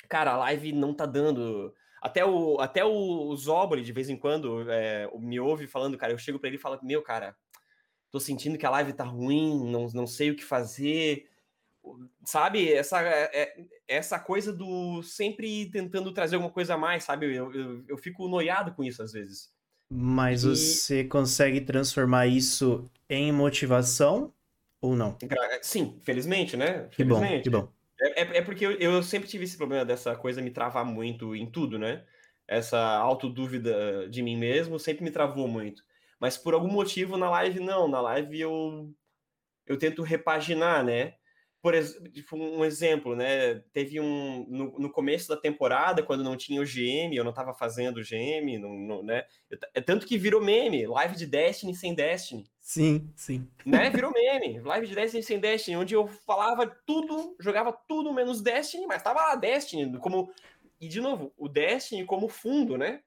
cara, 0.09 0.33
a 0.33 0.37
live 0.39 0.73
não 0.73 0.95
tá 0.95 1.07
dando. 1.07 1.75
Até 2.01 2.25
o, 2.25 2.61
até 2.61 2.85
o 2.85 3.35
Zoboli, 3.37 3.83
de 3.83 3.93
vez 3.93 4.09
em 4.09 4.17
quando, 4.17 4.71
é, 4.71 5.09
me 5.19 5.39
ouve 5.39 5.67
falando, 5.67 5.99
cara, 5.99 6.13
eu 6.13 6.19
chego 6.19 6.39
para 6.39 6.49
ele 6.49 6.57
e 6.57 6.61
falo, 6.61 6.79
meu, 6.83 7.03
cara, 7.03 7.37
tô 8.11 8.21
sentindo 8.21 8.59
que 8.59 8.67
a 8.67 8.71
live 8.71 8.93
tá 8.93 9.05
ruim, 9.05 9.71
não, 9.71 9.87
não 9.95 10.07
sei 10.07 10.31
o 10.31 10.37
que 10.37 10.45
fazer. 10.45 11.29
Sabe, 12.25 12.71
essa, 12.73 13.01
é, 13.01 13.31
é, 13.33 13.65
essa 13.87 14.19
coisa 14.19 14.53
do 14.53 15.03
sempre 15.03 15.71
tentando 15.71 16.13
trazer 16.13 16.37
alguma 16.37 16.53
coisa 16.53 16.75
a 16.75 16.79
mais, 16.79 17.05
sabe? 17.05 17.35
Eu, 17.35 17.53
eu, 17.55 17.85
eu 17.89 17.99
fico 17.99 18.29
noiado 18.29 18.73
com 18.75 18.85
isso 18.85 19.03
às 19.03 19.13
vezes. 19.13 19.51
Mas 19.91 20.43
e... 20.43 20.49
você 20.49 21.05
consegue 21.05 21.61
transformar 21.61 22.27
isso 22.27 22.85
em 23.09 23.33
motivação 23.33 24.33
ou 24.81 24.95
não? 24.95 25.17
Sim, 25.63 25.99
felizmente, 26.03 26.57
né? 26.57 26.89
Que 26.91 27.05
bom, 27.05 27.21
que 27.43 27.51
bom. 27.51 27.73
É, 28.01 28.23
é, 28.23 28.39
é 28.39 28.43
porque 28.43 28.65
eu, 28.65 28.73
eu, 28.73 29.03
sempre 29.03 29.29
tive 29.29 29.45
esse 29.45 29.57
problema 29.57 29.85
dessa 29.85 30.15
coisa 30.15 30.41
me 30.41 30.51
travar 30.51 30.85
muito 30.85 31.35
em 31.35 31.51
tudo, 31.51 31.79
né? 31.79 32.05
Essa 32.47 32.79
autodúvida 32.79 34.09
de 34.09 34.23
mim 34.23 34.37
mesmo 34.37 34.79
sempre 34.79 35.05
me 35.05 35.11
travou 35.11 35.49
muito. 35.49 35.83
Mas 36.21 36.37
por 36.37 36.55
algum 36.55 36.71
motivo 36.71 37.17
na 37.17 37.31
live 37.31 37.61
não, 37.61 37.89
na 37.89 38.01
live 38.01 38.41
eu 38.41 38.93
eu 39.67 39.77
tento 39.79 40.03
repaginar, 40.03 40.83
né? 40.83 41.15
Por 41.61 41.75
tipo, 42.13 42.37
um 42.37 42.65
exemplo, 42.65 43.17
né? 43.17 43.57
Teve 43.73 44.01
um 44.01 44.47
no, 44.49 44.79
no, 44.79 44.91
começo 44.91 45.29
da 45.29 45.37
temporada, 45.37 46.03
quando 46.03 46.23
não 46.23 46.37
tinha 46.37 46.63
o 46.63 46.65
GM, 46.65 47.15
eu 47.15 47.25
não 47.25 47.31
estava 47.31 47.53
fazendo 47.53 47.99
o 47.99 48.03
GM, 48.03 48.59
não, 48.59 48.73
não, 48.79 49.03
né? 49.03 49.25
É 49.75 49.81
tanto 49.81 50.07
que 50.07 50.17
virou 50.17 50.41
meme, 50.41 50.87
live 50.87 51.17
de 51.17 51.27
Destiny 51.27 51.75
sem 51.75 51.95
Destiny. 51.95 52.45
Sim, 52.61 53.11
sim. 53.17 53.49
Né? 53.67 53.91
Virou 53.91 54.13
meme, 54.13 54.61
live 54.61 54.87
de 54.87 54.95
Destiny 54.95 55.23
sem 55.23 55.41
Destiny, 55.41 55.77
onde 55.77 55.95
eu 55.95 56.07
falava 56.07 56.67
tudo, 56.87 57.37
jogava 57.41 57.73
tudo 57.73 58.15
menos 58.15 58.41
Destiny, 58.41 58.87
mas 58.87 59.03
tava 59.03 59.21
lá 59.21 59.35
Destiny 59.35 59.99
como 59.99 60.31
e 60.81 60.89
de 60.89 61.01
novo, 61.01 61.33
o 61.37 61.49
Destiny 61.49 62.05
como 62.05 62.29
fundo, 62.29 62.79
né? 62.79 63.03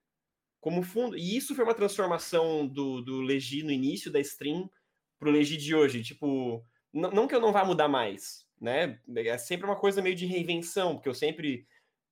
Como 0.62 0.80
fundo. 0.80 1.18
E 1.18 1.36
isso 1.36 1.56
foi 1.56 1.64
uma 1.64 1.74
transformação 1.74 2.66
do, 2.66 3.02
do 3.02 3.20
Legi 3.20 3.64
no 3.64 3.72
início 3.72 4.10
da 4.12 4.20
stream 4.20 4.70
pro 5.18 5.30
Legi 5.30 5.56
de 5.56 5.74
hoje. 5.74 6.04
Tipo, 6.04 6.64
não 6.92 7.26
que 7.26 7.34
eu 7.34 7.40
não 7.40 7.52
vá 7.52 7.64
mudar 7.64 7.88
mais, 7.88 8.46
né? 8.60 9.00
É 9.16 9.36
sempre 9.36 9.66
uma 9.66 9.74
coisa 9.74 10.00
meio 10.00 10.14
de 10.14 10.24
reinvenção, 10.24 10.94
porque 10.94 11.08
eu 11.08 11.14
sempre, 11.14 11.66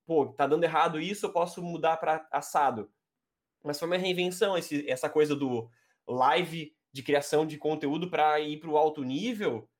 pô, 0.04 0.26
tá 0.26 0.48
dando 0.48 0.64
errado 0.64 1.00
isso, 1.00 1.26
eu 1.26 1.32
posso 1.32 1.62
mudar 1.62 1.96
para 1.98 2.28
assado. 2.32 2.90
Mas 3.62 3.78
foi 3.78 3.86
uma 3.86 3.96
reinvenção 3.96 4.58
esse, 4.58 4.84
essa 4.90 5.08
coisa 5.08 5.36
do 5.36 5.70
live 6.08 6.74
de 6.92 7.04
criação 7.04 7.46
de 7.46 7.56
conteúdo 7.56 8.10
para 8.10 8.40
ir 8.40 8.58
para 8.58 8.70
o 8.70 8.76
alto 8.76 9.04
nível, 9.04 9.70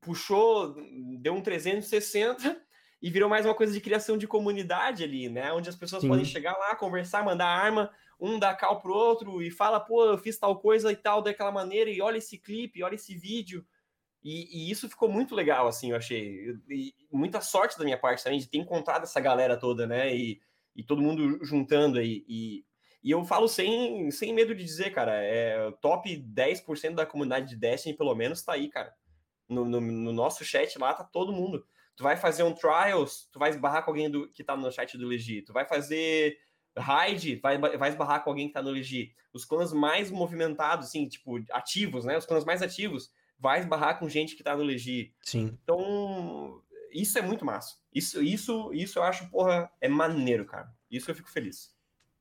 puxou, 0.00 0.74
deu 1.20 1.34
um 1.34 1.40
360 1.40 2.61
e 3.02 3.10
virou 3.10 3.28
mais 3.28 3.44
uma 3.44 3.54
coisa 3.54 3.72
de 3.72 3.80
criação 3.80 4.16
de 4.16 4.28
comunidade 4.28 5.02
ali, 5.02 5.28
né? 5.28 5.52
Onde 5.52 5.68
as 5.68 5.74
pessoas 5.74 6.02
Sim. 6.02 6.08
podem 6.08 6.24
chegar 6.24 6.56
lá, 6.56 6.76
conversar, 6.76 7.24
mandar 7.24 7.48
arma, 7.48 7.90
um 8.20 8.38
dá 8.38 8.54
cal 8.54 8.80
pro 8.80 8.94
outro 8.94 9.42
e 9.42 9.50
fala, 9.50 9.80
pô, 9.80 10.04
eu 10.04 10.16
fiz 10.16 10.38
tal 10.38 10.56
coisa 10.60 10.92
e 10.92 10.96
tal 10.96 11.20
daquela 11.20 11.50
maneira, 11.50 11.90
e 11.90 12.00
olha 12.00 12.18
esse 12.18 12.38
clipe, 12.38 12.82
olha 12.82 12.94
esse 12.94 13.16
vídeo. 13.16 13.66
E, 14.22 14.68
e 14.68 14.70
isso 14.70 14.88
ficou 14.88 15.08
muito 15.08 15.34
legal, 15.34 15.66
assim, 15.66 15.90
eu 15.90 15.96
achei. 15.96 16.56
E, 16.70 16.94
muita 17.10 17.40
sorte 17.40 17.76
da 17.76 17.84
minha 17.84 17.98
parte 17.98 18.22
também 18.22 18.38
de 18.38 18.48
ter 18.48 18.58
encontrado 18.58 19.02
essa 19.02 19.20
galera 19.20 19.56
toda, 19.56 19.84
né? 19.84 20.14
E, 20.14 20.40
e 20.76 20.84
todo 20.84 21.02
mundo 21.02 21.44
juntando 21.44 21.98
aí. 21.98 22.24
E, 22.28 22.64
e 23.02 23.10
eu 23.10 23.24
falo 23.24 23.48
sem, 23.48 24.12
sem 24.12 24.32
medo 24.32 24.54
de 24.54 24.62
dizer, 24.62 24.90
cara, 24.90 25.12
é 25.14 25.72
top 25.80 26.16
10% 26.16 26.94
da 26.94 27.04
comunidade 27.04 27.48
de 27.48 27.56
Destiny, 27.56 27.96
pelo 27.96 28.14
menos, 28.14 28.44
tá 28.44 28.52
aí, 28.52 28.68
cara. 28.68 28.94
No, 29.48 29.64
no, 29.64 29.80
no, 29.80 30.12
nosso 30.12 30.44
chat 30.44 30.78
lá 30.78 30.94
tá 30.94 31.02
todo 31.02 31.32
mundo. 31.32 31.66
Tu 31.96 32.02
vai 32.02 32.16
fazer 32.16 32.42
um 32.42 32.52
trials, 32.52 33.28
tu 33.30 33.38
vai 33.38 33.50
esbarrar 33.50 33.84
com 33.84 33.90
alguém 33.90 34.10
do, 34.10 34.28
que 34.30 34.42
tá 34.42 34.56
no 34.56 34.70
chat 34.70 34.96
do 34.96 35.06
Legi. 35.06 35.42
Tu 35.42 35.52
vai 35.52 35.66
fazer 35.66 36.38
raid, 36.76 37.36
vai, 37.36 37.58
vai 37.58 37.88
esbarrar 37.90 38.24
com 38.24 38.30
alguém 38.30 38.48
que 38.48 38.54
tá 38.54 38.62
no 38.62 38.70
Legi. 38.70 39.14
Os 39.32 39.44
clãs 39.44 39.72
mais 39.72 40.10
movimentados, 40.10 40.88
assim, 40.88 41.06
tipo, 41.06 41.42
ativos, 41.50 42.04
né? 42.04 42.16
Os 42.16 42.26
clãs 42.26 42.44
mais 42.44 42.62
ativos, 42.62 43.10
vai 43.38 43.60
esbarrar 43.60 43.98
com 43.98 44.08
gente 44.08 44.36
que 44.36 44.42
tá 44.42 44.56
no 44.56 44.62
Legi. 44.62 45.14
Sim. 45.22 45.58
Então, 45.62 46.62
isso 46.92 47.18
é 47.18 47.22
muito 47.22 47.44
massa. 47.44 47.76
Isso, 47.94 48.22
isso, 48.22 48.72
isso 48.72 48.98
eu 48.98 49.02
acho, 49.02 49.28
porra, 49.30 49.70
é 49.80 49.88
maneiro, 49.88 50.44
cara. 50.44 50.72
Isso 50.90 51.10
eu 51.10 51.14
fico 51.14 51.30
feliz. 51.30 51.74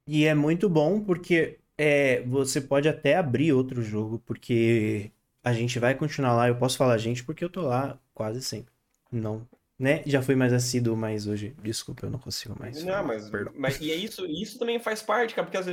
E 0.08 0.26
é 0.26 0.34
muito 0.34 0.70
bom 0.70 1.02
porque 1.02 1.60
é, 1.78 2.22
você 2.24 2.60
pode 2.60 2.90
até 2.90 3.16
abrir 3.16 3.54
outro 3.54 3.82
jogo, 3.82 4.20
porque 4.26 5.12
a 5.44 5.54
gente 5.54 5.80
vai 5.80 5.96
continuar 5.96 6.34
lá. 6.34 6.48
Eu 6.48 6.56
posso 6.56 6.78
falar 6.78 6.98
gente 6.98 7.24
porque 7.24 7.44
eu 7.44 7.50
tô 7.50 7.62
lá 7.62 8.00
quase 8.14 8.42
sempre. 8.42 8.74
Não, 9.12 9.48
né? 9.82 10.04
Já 10.06 10.22
fui 10.22 10.36
mais 10.36 10.54
assíduo, 10.54 10.96
mas 10.96 11.26
hoje, 11.26 11.56
desculpa, 11.64 12.06
eu 12.06 12.12
não 12.12 12.20
consigo 12.20 12.56
mais. 12.60 12.84
Não, 12.84 13.04
mas, 13.04 13.28
Perdão. 13.32 13.52
mas 13.58 13.82
e 13.82 13.92
é 13.92 13.96
isso, 13.96 14.28
isso 14.28 14.60
também 14.60 14.80
faz 14.80 15.02
parte, 15.02 15.34
cara, 15.34 15.48
porque 15.48 15.58
as, 15.58 15.68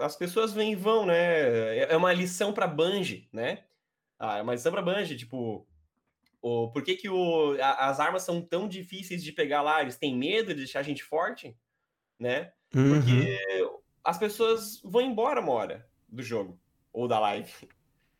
as 0.00 0.14
pessoas 0.16 0.52
vêm 0.52 0.72
e 0.72 0.76
vão, 0.76 1.06
né? 1.06 1.78
É, 1.78 1.92
é 1.94 1.96
uma 1.96 2.12
lição 2.12 2.52
para 2.52 2.66
Bungie, 2.66 3.26
né? 3.32 3.64
Ah, 4.18 4.36
é 4.36 4.42
uma 4.42 4.52
lição 4.52 4.70
para 4.70 4.82
Bungie, 4.82 5.16
tipo, 5.16 5.66
o, 6.42 6.70
por 6.70 6.82
que, 6.82 6.94
que 6.94 7.08
o, 7.08 7.56
a, 7.58 7.88
as 7.88 7.98
armas 8.00 8.22
são 8.22 8.42
tão 8.42 8.68
difíceis 8.68 9.24
de 9.24 9.32
pegar 9.32 9.62
lá? 9.62 9.80
Eles 9.80 9.96
têm 9.96 10.14
medo 10.14 10.48
de 10.48 10.60
deixar 10.60 10.80
a 10.80 10.84
gente 10.84 11.02
forte, 11.02 11.56
né? 12.18 12.52
Porque 12.68 13.38
uhum. 13.62 13.78
as 14.04 14.18
pessoas 14.18 14.78
vão 14.84 15.00
embora 15.00 15.40
uma 15.40 15.52
hora 15.52 15.88
do 16.06 16.22
jogo 16.22 16.60
ou 16.92 17.08
da 17.08 17.18
live. 17.18 17.50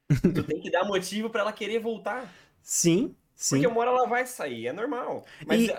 tu 0.23 0.43
tem 0.43 0.59
que 0.59 0.71
dar 0.71 0.87
motivo 0.87 1.29
para 1.29 1.43
ela 1.43 1.53
querer 1.53 1.81
voltar. 1.81 2.33
Sim, 2.63 3.15
sim. 3.39 3.57
Porque 3.57 3.67
uma 3.67 3.81
hora 3.81 3.91
ela 3.91 4.07
vai 4.07 4.27
sair, 4.27 4.67
é 4.67 4.73
normal. 4.73 5.25
Mas 5.47 5.63
e... 5.63 5.75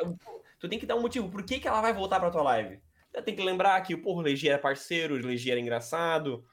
tu 0.59 0.67
tem 0.67 0.79
que 0.79 0.85
dar 0.85 0.95
um 0.95 1.01
motivo. 1.01 1.29
Por 1.29 1.43
que, 1.43 1.59
que 1.59 1.67
ela 1.67 1.81
vai 1.81 1.93
voltar 1.93 2.19
pra 2.19 2.31
tua 2.31 2.41
live? 2.41 2.79
Tem 3.25 3.35
que 3.35 3.43
lembrar 3.43 3.79
que 3.81 3.97
porra, 3.97 4.19
o 4.19 4.21
Legi 4.21 4.47
era 4.47 4.57
parceiro, 4.57 5.15
o 5.15 5.17
Legi 5.17 5.51
era 5.51 5.59
engraçado, 5.59 6.43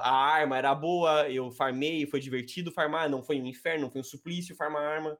a 0.00 0.10
arma 0.10 0.56
era 0.56 0.74
boa, 0.74 1.28
eu 1.28 1.50
farmei, 1.50 2.06
foi 2.06 2.20
divertido 2.20 2.72
farmar, 2.72 3.10
não 3.10 3.22
foi 3.22 3.40
um 3.40 3.46
inferno, 3.46 3.82
não 3.82 3.90
foi 3.90 4.00
um 4.00 4.04
suplício 4.04 4.56
farmar 4.56 4.82
arma. 4.82 5.18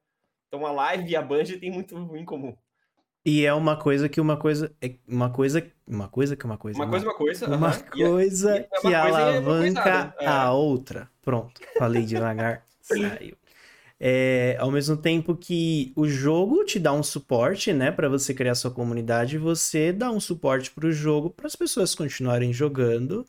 Então 0.49 0.65
a 0.65 0.73
live 0.73 1.11
e 1.11 1.17
a 1.17 1.23
Bungie 1.23 1.59
tem 1.59 1.71
muito 1.71 1.95
em 2.17 2.25
comum. 2.25 2.57
E 3.25 3.45
é 3.45 3.53
uma 3.53 3.77
coisa 3.77 4.09
que 4.09 4.21
uma 4.21 4.37
coisa 4.37 4.73
é 4.81 4.95
uma 5.09 5.31
coisa 5.31 5.73
uma 5.85 6.09
coisa 6.09 6.37
que 6.37 6.45
uma 6.45 6.57
coisa 6.57 6.79
uma, 6.79 6.89
coisa 6.89 7.07
uma 7.07 7.15
coisa 7.15 7.47
uma 7.49 7.73
coisa 7.73 8.69
que 8.81 8.95
alavanca 8.95 10.15
é. 10.21 10.27
a 10.27 10.53
outra. 10.53 11.11
Pronto, 11.21 11.61
falei 11.77 12.05
devagar, 12.05 12.65
saiu. 12.81 13.37
É, 13.99 14.57
ao 14.59 14.71
mesmo 14.71 14.97
tempo 14.97 15.35
que 15.35 15.93
o 15.97 16.07
jogo 16.07 16.65
te 16.65 16.79
dá 16.79 16.93
um 16.93 17.03
suporte, 17.03 17.73
né, 17.73 17.91
para 17.91 18.09
você 18.09 18.35
criar 18.35 18.55
sua 18.55 18.71
comunidade, 18.71 19.39
você 19.39 19.93
dá 19.93 20.11
um 20.11 20.21
suporte 20.21 20.71
para 20.71 20.87
o 20.87 20.93
jogo 20.93 21.31
para 21.31 21.47
as 21.47 21.57
pessoas 21.57 21.95
continuarem 21.95 22.53
jogando 22.53 23.27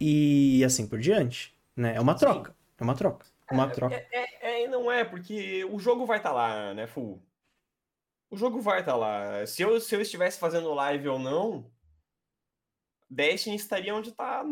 e 0.00 0.64
assim 0.64 0.86
por 0.86 0.98
diante, 0.98 1.54
né? 1.76 1.94
É 1.96 2.00
uma 2.00 2.14
troca, 2.14 2.54
é 2.78 2.84
uma 2.84 2.94
troca, 2.94 3.26
uma 3.50 3.64
é, 3.66 3.68
troca. 3.70 3.94
É, 3.94 4.06
é, 4.12 4.64
é, 4.64 4.68
não 4.68 4.90
é 4.90 5.04
porque 5.04 5.64
o 5.70 5.78
jogo 5.78 6.06
vai 6.06 6.18
estar 6.18 6.30
tá 6.30 6.34
lá, 6.34 6.74
né, 6.74 6.86
full 6.86 7.20
o 8.32 8.36
jogo 8.36 8.62
vai 8.62 8.80
estar 8.80 8.92
tá 8.92 8.98
lá. 8.98 9.46
Se 9.46 9.60
eu, 9.62 9.78
se 9.78 9.94
eu 9.94 10.00
estivesse 10.00 10.38
fazendo 10.38 10.72
live 10.72 11.06
ou 11.06 11.18
não, 11.18 11.70
Destiny 13.12 13.56
estaria 13.56 13.94
onde 13.94 14.08
está 14.08 14.42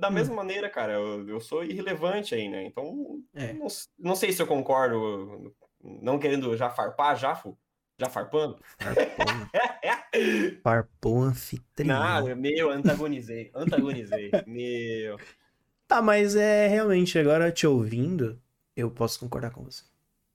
da 0.00 0.08
hum. 0.08 0.12
mesma 0.12 0.34
maneira, 0.34 0.68
cara. 0.68 0.94
Eu, 0.94 1.28
eu, 1.28 1.40
sou 1.40 1.62
irrelevante 1.64 2.34
aí, 2.34 2.48
né? 2.48 2.64
Então, 2.64 3.22
é. 3.32 3.52
não, 3.52 3.68
não, 3.98 4.16
sei 4.16 4.32
se 4.32 4.42
eu 4.42 4.46
concordo. 4.46 5.54
Não 5.80 6.18
querendo 6.18 6.56
já 6.56 6.68
farpar, 6.68 7.16
já, 7.16 7.36
fu, 7.36 7.56
já 7.96 8.08
farpando. 8.08 8.58
Farpou 10.64 11.22
anfitrião. 11.22 12.26
Não, 12.26 12.36
meu, 12.36 12.70
antagonizei. 12.70 13.52
Antagonizei. 13.54 14.30
meu. 14.46 15.16
Tá, 15.86 16.02
mas 16.02 16.34
é 16.34 16.66
realmente, 16.66 17.18
agora 17.18 17.52
te 17.52 17.66
ouvindo, 17.66 18.40
eu 18.74 18.90
posso 18.90 19.20
concordar 19.20 19.52
com 19.52 19.62
você. 19.62 19.84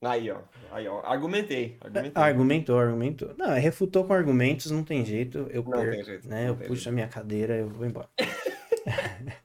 Aí, 0.04 0.30
ó. 0.30 0.42
Aí, 0.72 0.88
ó. 0.88 1.02
Argumentei. 1.06 1.78
argumentei. 1.80 2.22
Argumentou, 2.22 2.78
argumentou. 2.78 3.34
Não, 3.38 3.54
refutou 3.54 4.04
com 4.04 4.14
argumentos, 4.14 4.70
não 4.70 4.84
tem 4.84 5.06
jeito. 5.06 5.48
Eu 5.50 5.64
não 5.64 5.72
perco, 5.72 5.92
tem 5.92 6.04
jeito, 6.04 6.28
né? 6.28 6.50
Eu 6.50 6.56
puxo 6.56 6.76
jeito. 6.76 6.90
a 6.90 6.92
minha 6.92 7.08
cadeira, 7.08 7.56
eu 7.56 7.70
vou 7.70 7.86
embora. 7.86 8.10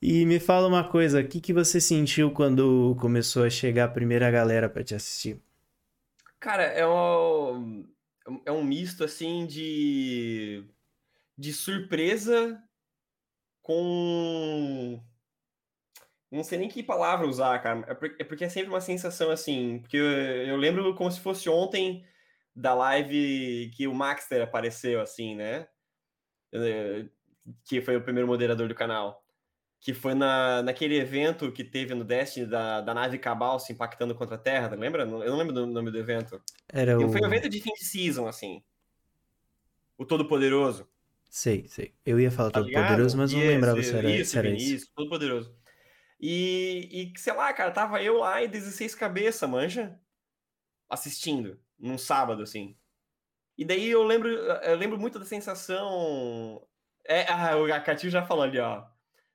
e 0.00 0.24
me 0.24 0.38
fala 0.38 0.68
uma 0.68 0.88
coisa, 0.88 1.20
o 1.20 1.26
que, 1.26 1.40
que 1.40 1.52
você 1.52 1.80
sentiu 1.80 2.30
quando 2.30 2.96
começou 3.00 3.44
a 3.44 3.50
chegar 3.50 3.86
a 3.86 3.88
primeira 3.88 4.30
galera 4.30 4.68
para 4.68 4.84
te 4.84 4.94
assistir? 4.94 5.40
Cara, 6.38 6.62
é 6.62 6.86
um, 6.86 7.84
é 8.46 8.52
um 8.52 8.62
misto, 8.62 9.02
assim, 9.02 9.44
de... 9.46 10.64
de 11.36 11.52
surpresa 11.52 12.62
com 13.60 15.00
não 16.34 16.42
sei 16.42 16.58
nem 16.58 16.68
que 16.68 16.82
palavra 16.82 17.26
usar, 17.26 17.58
cara. 17.60 17.80
É, 17.88 18.22
é 18.22 18.24
porque 18.24 18.44
é 18.44 18.48
sempre 18.48 18.70
uma 18.70 18.80
sensação 18.80 19.30
assim. 19.30 19.78
Porque 19.78 19.96
eu, 19.96 20.04
eu, 20.04 20.56
lembro 20.56 20.94
como 20.94 21.10
se 21.10 21.20
fosse 21.20 21.48
ontem 21.48 22.04
da 22.54 22.74
live 22.74 23.70
que 23.74 23.86
o 23.86 23.94
Maxter 23.94 24.42
apareceu, 24.42 25.00
assim, 25.00 25.36
né? 25.36 25.68
Eh, 26.52 27.06
que 27.64 27.80
foi 27.80 27.96
o 27.96 28.02
primeiro 28.02 28.26
moderador 28.26 28.68
do 28.68 28.74
canal. 28.74 29.24
Que 29.80 29.94
foi 29.94 30.14
na, 30.14 30.62
naquele 30.62 30.96
evento 30.98 31.52
que 31.52 31.62
teve 31.62 31.94
no 31.94 32.04
Destiny 32.04 32.46
da, 32.46 32.80
da 32.80 32.94
nave 32.94 33.18
Cabal 33.18 33.60
se 33.60 33.72
impactando 33.72 34.14
contra 34.14 34.34
a 34.36 34.38
Terra, 34.38 34.74
lembra? 34.74 35.02
Eu 35.02 35.30
não 35.30 35.36
lembro 35.36 35.52
do 35.52 35.66
nome 35.66 35.90
do 35.90 35.98
evento. 35.98 36.42
Era 36.68 36.98
o... 36.98 37.12
Foi 37.12 37.20
um 37.20 37.26
evento 37.26 37.48
de 37.48 37.60
fim 37.60 37.72
de 37.74 37.84
season, 37.84 38.26
assim. 38.26 38.62
O 39.96 40.04
Todo-Poderoso. 40.04 40.88
Sei, 41.30 41.66
sei. 41.68 41.92
Eu 42.04 42.18
ia 42.18 42.30
falar 42.30 42.50
tá 42.50 42.60
Todo-Poderoso, 42.60 43.16
mas 43.16 43.32
não 43.32 43.40
lembrava 43.40 43.82
se 43.82 43.94
era, 43.94 44.10
isso. 44.10 44.30
Se 44.30 44.38
era 44.38 44.48
isso, 44.48 44.74
isso. 44.74 44.92
Todo-Poderoso. 44.94 45.63
E, 46.26 47.12
e, 47.14 47.18
sei 47.18 47.34
lá, 47.34 47.52
cara, 47.52 47.70
tava 47.70 48.02
eu 48.02 48.16
lá 48.16 48.42
e 48.42 48.48
16 48.48 48.94
cabeça, 48.94 49.46
manja, 49.46 50.00
assistindo, 50.88 51.60
num 51.78 51.98
sábado, 51.98 52.42
assim. 52.42 52.74
E 53.58 53.62
daí 53.62 53.90
eu 53.90 54.02
lembro, 54.02 54.30
eu 54.30 54.74
lembro 54.74 54.98
muito 54.98 55.18
da 55.18 55.26
sensação. 55.26 56.66
É, 57.04 57.30
ah, 57.30 57.58
o 57.58 57.68
já 58.08 58.24
falou 58.24 58.42
ali, 58.42 58.58
ó. 58.58 58.86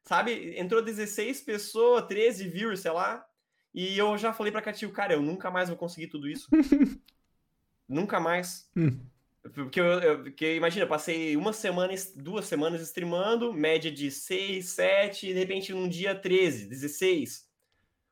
Sabe, 0.04 0.60
entrou 0.60 0.82
16 0.82 1.42
pessoas, 1.42 2.08
13 2.08 2.50
viewers, 2.50 2.80
sei 2.80 2.90
lá. 2.90 3.24
E 3.72 3.96
eu 3.96 4.18
já 4.18 4.34
falei 4.34 4.52
pra 4.52 4.60
Catinho, 4.60 4.92
cara, 4.92 5.14
eu 5.14 5.22
nunca 5.22 5.52
mais 5.52 5.70
vou 5.70 5.78
conseguir 5.78 6.08
tudo 6.08 6.28
isso. 6.28 6.50
nunca 7.88 8.20
mais. 8.20 8.68
Hum. 8.76 9.00
Porque, 9.54 9.80
eu, 9.80 9.86
eu, 9.86 10.24
porque 10.24 10.56
imagina, 10.56 10.84
eu 10.84 10.90
passei 10.90 11.36
uma 11.36 11.54
semana, 11.54 11.94
duas 12.16 12.46
semanas 12.46 12.82
streamando, 12.82 13.54
média 13.54 13.92
de 13.92 14.12
6, 14.12 14.66
7, 14.68 15.30
e 15.30 15.34
de 15.34 15.40
repente 15.40 15.74
num 15.74 15.88
dia 15.88 16.16
13, 16.16 16.68
16. 16.68 17.48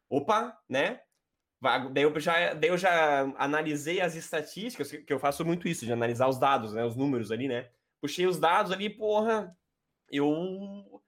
Opa, 0.10 0.58
né? 0.69 1.02
Daí 1.91 2.04
eu, 2.04 2.19
já, 2.19 2.54
daí 2.54 2.69
eu 2.69 2.78
já 2.78 3.21
analisei 3.38 4.00
as 4.00 4.15
estatísticas, 4.15 4.91
que 4.91 5.12
eu 5.12 5.19
faço 5.19 5.43
muito 5.43 5.67
isso, 5.67 5.86
de 5.86 5.91
analisar 5.91 6.28
os 6.28 6.38
dados, 6.38 6.73
né? 6.73 6.86
Os 6.86 6.95
números 6.95 7.32
ali, 7.32 7.47
né? 7.47 7.69
Puxei 8.00 8.28
os 8.28 8.39
dados 8.39 8.71
ali, 8.71 8.89
porra, 8.89 9.58
eu 10.10 11.02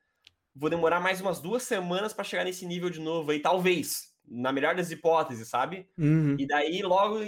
vou 0.56 0.70
demorar 0.70 1.00
mais 1.00 1.22
umas 1.22 1.39
duas 1.39 1.63
semanas 1.63 2.13
para 2.13 2.24
chegar 2.24 2.44
nesse 2.44 2.65
nível 2.65 2.89
de 2.89 3.00
novo 3.00 3.32
aí, 3.32 3.39
talvez, 3.39 4.13
na 4.28 4.52
melhor 4.52 4.76
das 4.76 4.89
hipóteses, 4.89 5.48
sabe? 5.48 5.88
Uhum. 5.98 6.36
E 6.39 6.48
daí, 6.48 6.82
logo, 6.82 7.20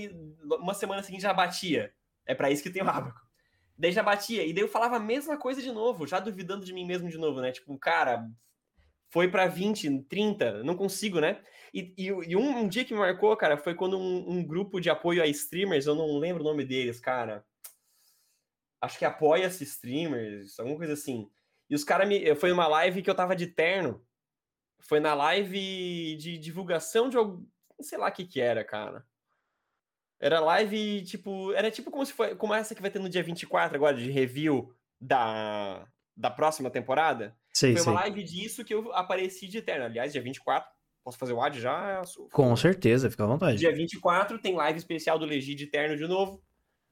uma 0.60 0.74
semana 0.74 1.04
seguinte 1.04 1.22
já 1.22 1.34
batia. 1.34 1.94
É 2.25 2.36
para 2.36 2.51
isso 2.51 2.63
que 2.63 2.69
tem 2.69 2.84
o 2.84 2.88
Abaco. 2.89 3.19
Daí 3.77 3.91
já 3.91 4.03
batia. 4.03 4.45
E 4.45 4.53
daí 4.53 4.63
eu 4.63 4.67
falava 4.67 4.97
a 4.97 4.99
mesma 4.99 5.38
coisa 5.38 5.62
de 5.62 5.71
novo, 5.71 6.05
já 6.05 6.19
duvidando 6.19 6.65
de 6.65 6.73
mim 6.73 6.86
mesmo 6.86 7.10
de 7.10 7.17
novo, 7.17 7.41
né? 7.41 7.51
Tipo, 7.51 7.77
cara, 7.79 8.29
foi 9.10 9.27
para 9.27 9.47
20, 9.47 10.03
30, 10.03 10.63
não 10.63 10.75
consigo, 10.75 11.19
né? 11.19 11.41
E, 11.73 11.93
e, 11.97 12.05
e 12.05 12.36
um, 12.36 12.60
um, 12.60 12.67
dia 12.67 12.86
que 12.86 12.93
me 12.93 12.99
marcou, 12.99 13.36
cara, 13.36 13.57
foi 13.57 13.73
quando 13.73 13.97
um, 13.97 14.29
um, 14.29 14.45
grupo 14.45 14.79
de 14.79 14.89
apoio 14.89 15.23
a 15.23 15.27
streamers, 15.27 15.86
eu 15.86 15.95
não 15.95 16.17
lembro 16.17 16.43
o 16.43 16.47
nome 16.47 16.63
deles, 16.65 16.99
cara. 16.99 17.45
Acho 18.79 18.99
que 18.99 19.05
apoia-se 19.05 19.63
streamers, 19.63 20.60
alguma 20.60 20.77
coisa 20.77 20.93
assim. 20.93 21.29
E 21.69 21.75
os 21.75 21.84
caras 21.84 22.07
me. 22.07 22.36
Foi 22.36 22.51
uma 22.51 22.67
live 22.67 23.01
que 23.01 23.10
eu 23.10 23.15
tava 23.15 23.36
de 23.36 23.47
terno. 23.47 24.05
Foi 24.79 24.99
na 24.99 25.13
live 25.13 26.17
de 26.17 26.38
divulgação 26.38 27.10
de 27.10 27.17
algum. 27.17 27.45
Sei 27.79 27.97
lá 27.97 28.10
o 28.10 28.12
que 28.12 28.25
que 28.25 28.41
era, 28.41 28.63
cara. 28.63 29.05
Era 30.21 30.39
live, 30.39 31.01
tipo, 31.01 31.51
era 31.53 31.71
tipo 31.71 31.89
como 31.89 32.05
se 32.05 32.13
foi, 32.13 32.36
como 32.36 32.53
essa 32.53 32.75
que 32.75 32.81
vai 32.81 32.91
ter 32.91 32.99
no 32.99 33.10
dia 33.10 33.23
24 33.23 33.75
agora, 33.75 33.97
de 33.97 34.12
review 34.12 34.71
da, 34.99 35.88
da 36.15 36.29
próxima 36.29 36.69
temporada. 36.69 37.36
Sei, 37.51 37.73
foi 37.73 37.81
sei. 37.81 37.91
uma 37.91 38.01
live 38.01 38.23
disso 38.23 38.63
que 38.63 38.73
eu 38.73 38.93
apareci 38.93 39.47
de 39.47 39.57
eterno. 39.57 39.86
Aliás, 39.86 40.12
dia 40.13 40.21
24, 40.21 40.69
posso 41.03 41.17
fazer 41.17 41.34
o 41.34 41.41
ad 41.41 41.60
já? 41.60 42.03
Com 42.31 42.55
certeza, 42.55 43.10
fica 43.10 43.23
à 43.23 43.27
vontade. 43.27 43.57
Dia 43.57 43.73
24 43.73 44.39
tem 44.39 44.53
live 44.53 44.77
especial 44.77 45.17
do 45.17 45.25
Legi 45.25 45.55
de 45.55 45.63
Eterno 45.63 45.97
de 45.97 46.07
novo. 46.07 46.39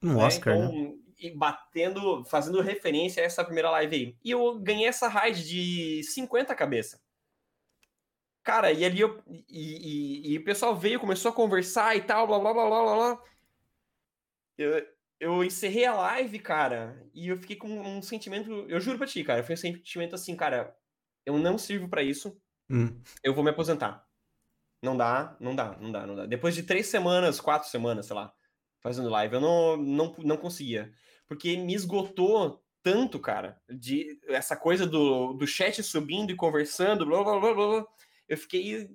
Um 0.02 0.16
né? 0.16 0.24
Oscar, 0.26 0.58
né? 0.58 0.66
então, 0.66 0.98
e 1.20 1.30
batendo, 1.30 2.24
fazendo 2.26 2.62
referência 2.62 3.22
a 3.22 3.26
essa 3.26 3.44
primeira 3.44 3.70
live 3.70 3.96
aí. 3.96 4.16
E 4.24 4.32
eu 4.32 4.58
ganhei 4.60 4.88
essa 4.88 5.08
raid 5.08 5.48
de 5.48 6.02
50 6.04 6.56
cabeça. 6.56 7.00
Cara, 8.50 8.72
e 8.72 8.84
ali 8.84 9.00
eu. 9.00 9.22
E, 9.28 9.44
e- 10.28 10.34
e 10.34 10.38
o 10.40 10.44
pessoal 10.44 10.76
veio, 10.76 11.00
começou 11.00 11.30
a 11.30 11.36
conversar 11.36 11.96
e 11.96 12.02
tal, 12.02 12.26
blá 12.26 12.40
blá 12.40 12.52
blá 12.52 12.68
blá 12.68 12.96
blá. 12.96 13.24
Eu, 14.58 14.86
eu 15.20 15.44
encerrei 15.44 15.86
a 15.86 15.94
live, 15.94 16.40
cara, 16.40 17.08
e 17.14 17.28
eu 17.28 17.38
fiquei 17.38 17.56
com 17.56 17.68
um 17.70 18.02
sentimento. 18.02 18.52
Eu 18.68 18.80
juro 18.80 18.98
pra 18.98 19.06
ti, 19.06 19.24
cara, 19.24 19.44
foi 19.44 19.54
um 19.54 19.58
sentimento 19.58 20.16
assim, 20.16 20.36
cara. 20.36 20.76
Eu 21.26 21.38
não 21.38 21.60
sirvo 21.60 21.88
pra 21.88 22.02
isso, 22.02 22.36
Hum. 22.72 23.00
eu 23.24 23.36
vou 23.36 23.44
me 23.44 23.52
aposentar. 23.52 24.04
Não 24.82 24.98
dá, 24.98 25.38
não 25.40 25.56
dá, 25.56 25.78
não 25.80 25.92
dá, 25.92 26.08
não 26.08 26.16
dá. 26.16 26.26
Depois 26.26 26.56
de 26.56 26.64
três 26.64 26.88
semanas, 26.88 27.40
quatro 27.40 27.70
semanas, 27.70 28.08
sei 28.08 28.16
lá, 28.16 28.34
fazendo 28.82 29.10
live, 29.10 29.36
eu 29.36 29.42
não, 29.42 29.78
não, 29.78 30.16
não 30.18 30.38
conseguia. 30.38 30.92
Porque 31.28 31.56
me 31.56 31.76
esgotou 31.76 32.64
tanto, 32.82 33.20
cara, 33.20 33.62
de 33.70 34.20
essa 34.28 34.56
coisa 34.56 34.88
do, 34.88 35.34
do 35.34 35.46
chat 35.46 35.84
subindo 35.84 36.32
e 36.32 36.36
conversando, 36.36 37.06
blá, 37.06 37.24
blá, 37.24 37.40
blá, 37.40 37.54
blá, 37.54 37.68
blá. 37.68 37.88
Eu 38.30 38.38
fiquei 38.38 38.90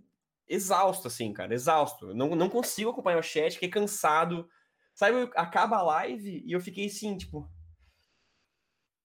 exausto, 0.49 1.09
assim, 1.09 1.33
cara, 1.33 1.53
exausto. 1.53 2.15
Não, 2.15 2.35
não 2.35 2.49
consigo 2.49 2.91
acompanhar 2.91 3.19
o 3.19 3.23
chat, 3.23 3.55
fiquei 3.55 3.69
cansado. 3.69 4.49
Sabe, 4.95 5.29
acaba 5.35 5.77
a 5.79 5.83
live 5.83 6.43
e 6.47 6.53
eu 6.53 6.61
fiquei 6.61 6.87
assim, 6.87 7.17
tipo. 7.17 7.51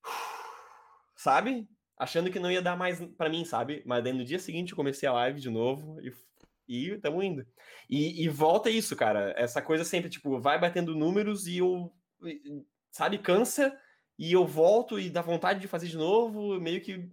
Sabe? 1.18 1.68
Achando 1.98 2.32
que 2.32 2.40
não 2.40 2.52
ia 2.52 2.62
dar 2.62 2.78
mais 2.78 3.04
pra 3.18 3.30
mim, 3.30 3.44
sabe? 3.44 3.84
Mas 3.86 4.04
daí 4.04 4.14
no 4.14 4.24
dia 4.24 4.40
seguinte 4.40 4.72
eu 4.72 4.78
comecei 4.78 5.10
a 5.10 5.12
live 5.14 5.42
de 5.42 5.50
novo 5.50 6.00
e, 6.00 6.14
e 6.68 6.98
tamo 7.00 7.22
indo. 7.22 7.46
E, 7.90 8.24
e 8.24 8.30
volta 8.30 8.70
isso, 8.70 8.96
cara. 8.96 9.34
Essa 9.36 9.62
coisa 9.62 9.84
sempre, 9.84 10.10
tipo, 10.10 10.40
vai 10.40 10.58
batendo 10.60 10.96
números 10.96 11.46
e 11.48 11.58
eu. 11.58 11.92
Sabe, 12.92 13.18
cansa 13.18 13.78
e 14.18 14.32
eu 14.34 14.46
volto 14.46 15.00
e 15.00 15.10
dá 15.10 15.22
vontade 15.22 15.60
de 15.60 15.68
fazer 15.68 15.88
de 15.88 15.98
novo, 15.98 16.60
meio 16.60 16.82
que. 16.82 17.10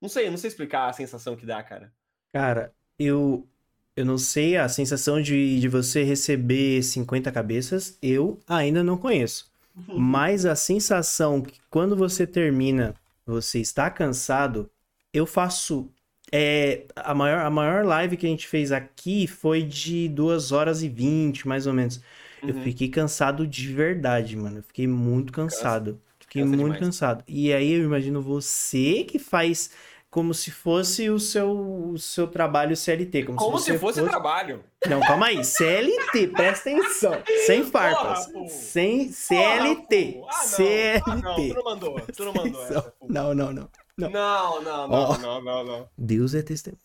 Não 0.00 0.08
sei, 0.08 0.28
não 0.28 0.36
sei 0.36 0.48
explicar 0.48 0.88
a 0.88 0.92
sensação 0.92 1.36
que 1.36 1.46
dá, 1.46 1.62
cara. 1.62 1.94
Cara, 2.32 2.72
eu 2.98 3.46
eu 3.94 4.06
não 4.06 4.16
sei 4.16 4.56
a 4.56 4.68
sensação 4.70 5.20
de, 5.20 5.60
de 5.60 5.68
você 5.68 6.02
receber 6.02 6.82
50 6.82 7.30
cabeças, 7.30 7.98
eu 8.00 8.40
ainda 8.48 8.82
não 8.82 8.96
conheço. 8.96 9.52
Mas 9.94 10.46
a 10.46 10.56
sensação 10.56 11.42
que 11.42 11.60
quando 11.68 11.94
você 11.94 12.26
termina, 12.26 12.94
você 13.26 13.60
está 13.60 13.90
cansado, 13.90 14.70
eu 15.12 15.26
faço. 15.26 15.90
É, 16.34 16.86
a 16.96 17.14
maior, 17.14 17.40
a 17.44 17.50
maior 17.50 17.84
live 17.84 18.16
que 18.16 18.24
a 18.26 18.28
gente 18.30 18.46
fez 18.48 18.72
aqui 18.72 19.26
foi 19.26 19.62
de 19.62 20.08
2 20.08 20.50
horas 20.52 20.82
e 20.82 20.88
20, 20.88 21.46
mais 21.46 21.66
ou 21.66 21.74
menos. 21.74 22.00
Eu 22.46 22.54
Uhum. 22.54 22.62
fiquei 22.62 22.88
cansado 22.88 23.46
de 23.46 23.68
verdade, 23.72 24.34
mano. 24.36 24.58
Eu 24.58 24.62
fiquei 24.62 24.86
muito 24.86 25.32
cansado. 25.32 26.00
Fiquei 26.18 26.42
Cansa 26.42 26.56
muito 26.56 26.78
demais. 26.78 26.78
cansado. 26.78 27.22
E 27.28 27.52
aí 27.52 27.72
eu 27.72 27.84
imagino 27.84 28.22
você 28.22 29.04
que 29.04 29.18
faz 29.18 29.70
como 30.12 30.34
se 30.34 30.50
fosse 30.50 31.08
o 31.08 31.18
seu, 31.18 31.50
o 31.50 31.98
seu 31.98 32.26
trabalho 32.26 32.76
CLT. 32.76 33.24
Como, 33.24 33.38
Como 33.38 33.58
se 33.58 33.64
se 33.64 33.72
você 33.72 33.78
fosse 33.78 34.02
trabalho. 34.02 34.62
Não, 34.86 35.00
calma 35.00 35.28
aí. 35.28 35.42
CLT, 35.42 36.28
presta 36.28 36.68
atenção. 36.68 37.14
Sem 37.46 37.64
farpas. 37.64 38.26
Porra. 38.26 38.48
Sem 38.50 39.10
CLT. 39.10 40.12
Porra. 40.12 40.28
Ah. 40.30 40.44
CLT. 40.44 41.00
Ah, 41.06 41.16
não, 41.16 41.34
tu 41.34 41.54
não 41.54 41.64
mandou. 41.64 42.00
Tu 42.14 42.24
não 42.26 42.34
mandou 42.34 42.62
essa. 42.62 42.94
Não, 43.08 43.34
não, 43.34 43.52
não. 43.54 43.68
Não, 43.96 44.10
Não. 44.10 44.62
não, 44.62 44.88
não, 44.88 44.90
Ó. 44.92 45.16
não, 45.18 45.42
não, 45.42 45.64
não. 45.64 45.88
Deus 45.96 46.34
é 46.34 46.42
testemunha. 46.42 46.78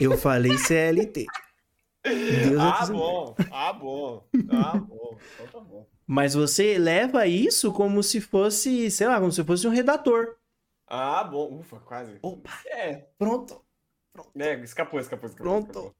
Eu 0.00 0.16
falei 0.16 0.56
CLT. 0.56 1.26
Deus 2.04 2.58
é 2.58 2.58
Ah, 2.58 2.72
testemunha. 2.78 3.04
bom. 3.04 3.34
Ah, 3.50 3.72
bom. 3.74 4.24
Ah, 4.50 4.76
bom. 4.78 5.18
Então 5.34 5.46
tá 5.52 5.60
bom. 5.60 5.86
Mas 6.06 6.32
você 6.32 6.78
leva 6.78 7.26
isso 7.26 7.70
como 7.70 8.02
se 8.02 8.18
fosse, 8.18 8.90
sei 8.90 9.06
lá, 9.08 9.20
como 9.20 9.30
se 9.30 9.44
fosse 9.44 9.66
um 9.68 9.70
redator. 9.70 10.36
Ah, 10.92 11.24
bom. 11.24 11.58
Ufa, 11.58 11.80
quase. 11.80 12.18
Opa, 12.22 12.50
É, 12.66 12.96
pronto. 13.18 13.64
né, 14.34 14.54
escapou, 14.62 15.00
escapou, 15.00 15.28
escapou. 15.28 15.46
Pronto. 15.46 15.68
escapou. 15.70 15.94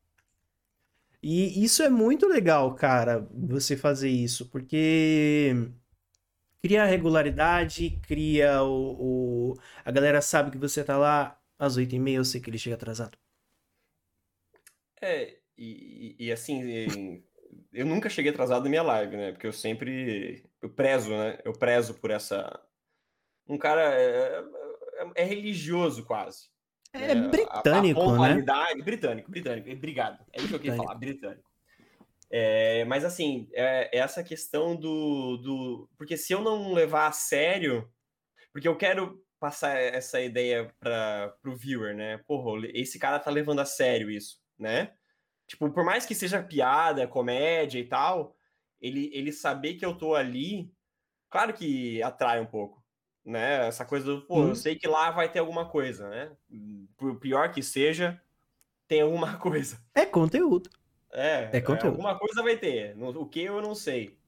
E 1.22 1.64
isso 1.64 1.82
é 1.82 1.88
muito 1.88 2.26
legal, 2.26 2.74
cara, 2.74 3.20
você 3.32 3.76
fazer 3.76 4.08
isso, 4.10 4.48
porque 4.50 5.54
cria 6.62 6.84
regularidade, 6.84 8.00
cria 8.06 8.62
o, 8.62 9.52
o- 9.52 9.54
A 9.84 9.90
galera 9.90 10.20
sabe 10.22 10.50
que 10.50 10.58
você 10.58 10.82
tá 10.84 10.96
lá 10.98 11.38
às 11.58 11.76
oito 11.76 11.94
e 11.94 11.98
meia, 11.98 12.16
eu 12.18 12.24
sei 12.24 12.40
que 12.40 12.50
ele 12.50 12.58
chega 12.58 12.76
atrasado. 12.76 13.16
É, 15.00 15.38
e, 15.58 16.16
e- 16.18 16.32
assim, 16.32 17.22
eu 17.72 17.86
nunca 17.86 18.08
cheguei 18.08 18.30
atrasado 18.32 18.64
na 18.64 18.70
minha 18.70 18.82
live, 18.82 19.16
né? 19.16 19.32
Porque 19.32 19.46
eu 19.46 19.52
sempre. 19.52 20.44
Eu 20.60 20.70
prezo, 20.70 21.10
né? 21.10 21.38
Eu 21.44 21.52
prezo 21.52 21.94
por 21.94 22.10
essa. 22.10 22.60
Um 23.48 23.58
cara 23.58 23.82
é, 24.94 25.02
é- 25.02 25.06
é 25.16 25.22
É 25.22 25.24
religioso 25.24 26.04
quase. 26.04 26.48
né? 26.94 27.12
A- 27.12 27.28
britânico, 27.28 28.00
a 28.00 28.04
né? 28.04 28.10
pontualidade- 28.10 28.82
Britânico, 28.82 29.30
britânico. 29.30 29.70
Obrigado. 29.70 30.24
É 30.32 30.38
isso 30.38 30.48
que 30.48 30.54
eu 30.54 30.60
queria 30.60 30.76
falar, 30.76 30.94
britânico. 30.94 31.50
É, 32.30 32.84
mas 32.86 33.04
assim, 33.04 33.48
é, 33.52 33.94
é 33.96 34.00
essa 34.00 34.22
questão 34.24 34.74
do, 34.76 35.36
do. 35.38 35.90
Porque 35.98 36.16
se 36.16 36.32
eu 36.32 36.40
não 36.40 36.72
levar 36.72 37.06
a 37.06 37.12
sério. 37.12 37.90
Porque 38.52 38.68
eu 38.68 38.76
quero 38.76 39.22
passar 39.40 39.76
essa 39.76 40.20
ideia 40.20 40.72
para 40.78 41.34
o 41.46 41.56
viewer, 41.56 41.94
né? 41.94 42.18
Porra, 42.26 42.66
esse 42.74 42.98
cara 42.98 43.18
tá 43.18 43.30
levando 43.30 43.60
a 43.60 43.64
sério 43.64 44.10
isso, 44.10 44.38
né? 44.58 44.92
Tipo, 45.46 45.70
por 45.70 45.84
mais 45.84 46.06
que 46.06 46.14
seja 46.14 46.42
piada, 46.42 47.06
comédia 47.08 47.78
e 47.78 47.84
tal, 47.88 48.36
ele, 48.80 49.10
ele 49.12 49.32
saber 49.32 49.74
que 49.74 49.84
eu 49.84 49.96
tô 49.96 50.14
ali, 50.14 50.70
claro 51.30 51.52
que 51.52 52.02
atrai 52.02 52.40
um 52.40 52.46
pouco, 52.46 52.81
né? 53.24 53.66
Essa 53.66 53.84
coisa 53.84 54.04
do, 54.06 54.22
pô, 54.22 54.40
Hum. 54.42 54.48
eu 54.50 54.54
sei 54.54 54.76
que 54.76 54.86
lá 54.88 55.10
vai 55.10 55.30
ter 55.30 55.38
alguma 55.38 55.68
coisa, 55.68 56.08
né? 56.08 56.36
Por 56.96 57.18
pior 57.18 57.52
que 57.52 57.62
seja, 57.62 58.20
tem 58.88 59.02
alguma 59.02 59.36
coisa. 59.38 59.78
É 59.94 60.06
conteúdo. 60.06 60.70
É, 61.12 61.50
É 61.52 61.60
conteúdo. 61.60 61.88
alguma 61.88 62.18
coisa 62.18 62.42
vai 62.42 62.56
ter. 62.56 62.96
O 62.98 63.26
que 63.26 63.42
eu 63.42 63.60
não 63.60 63.74
sei. 63.74 64.18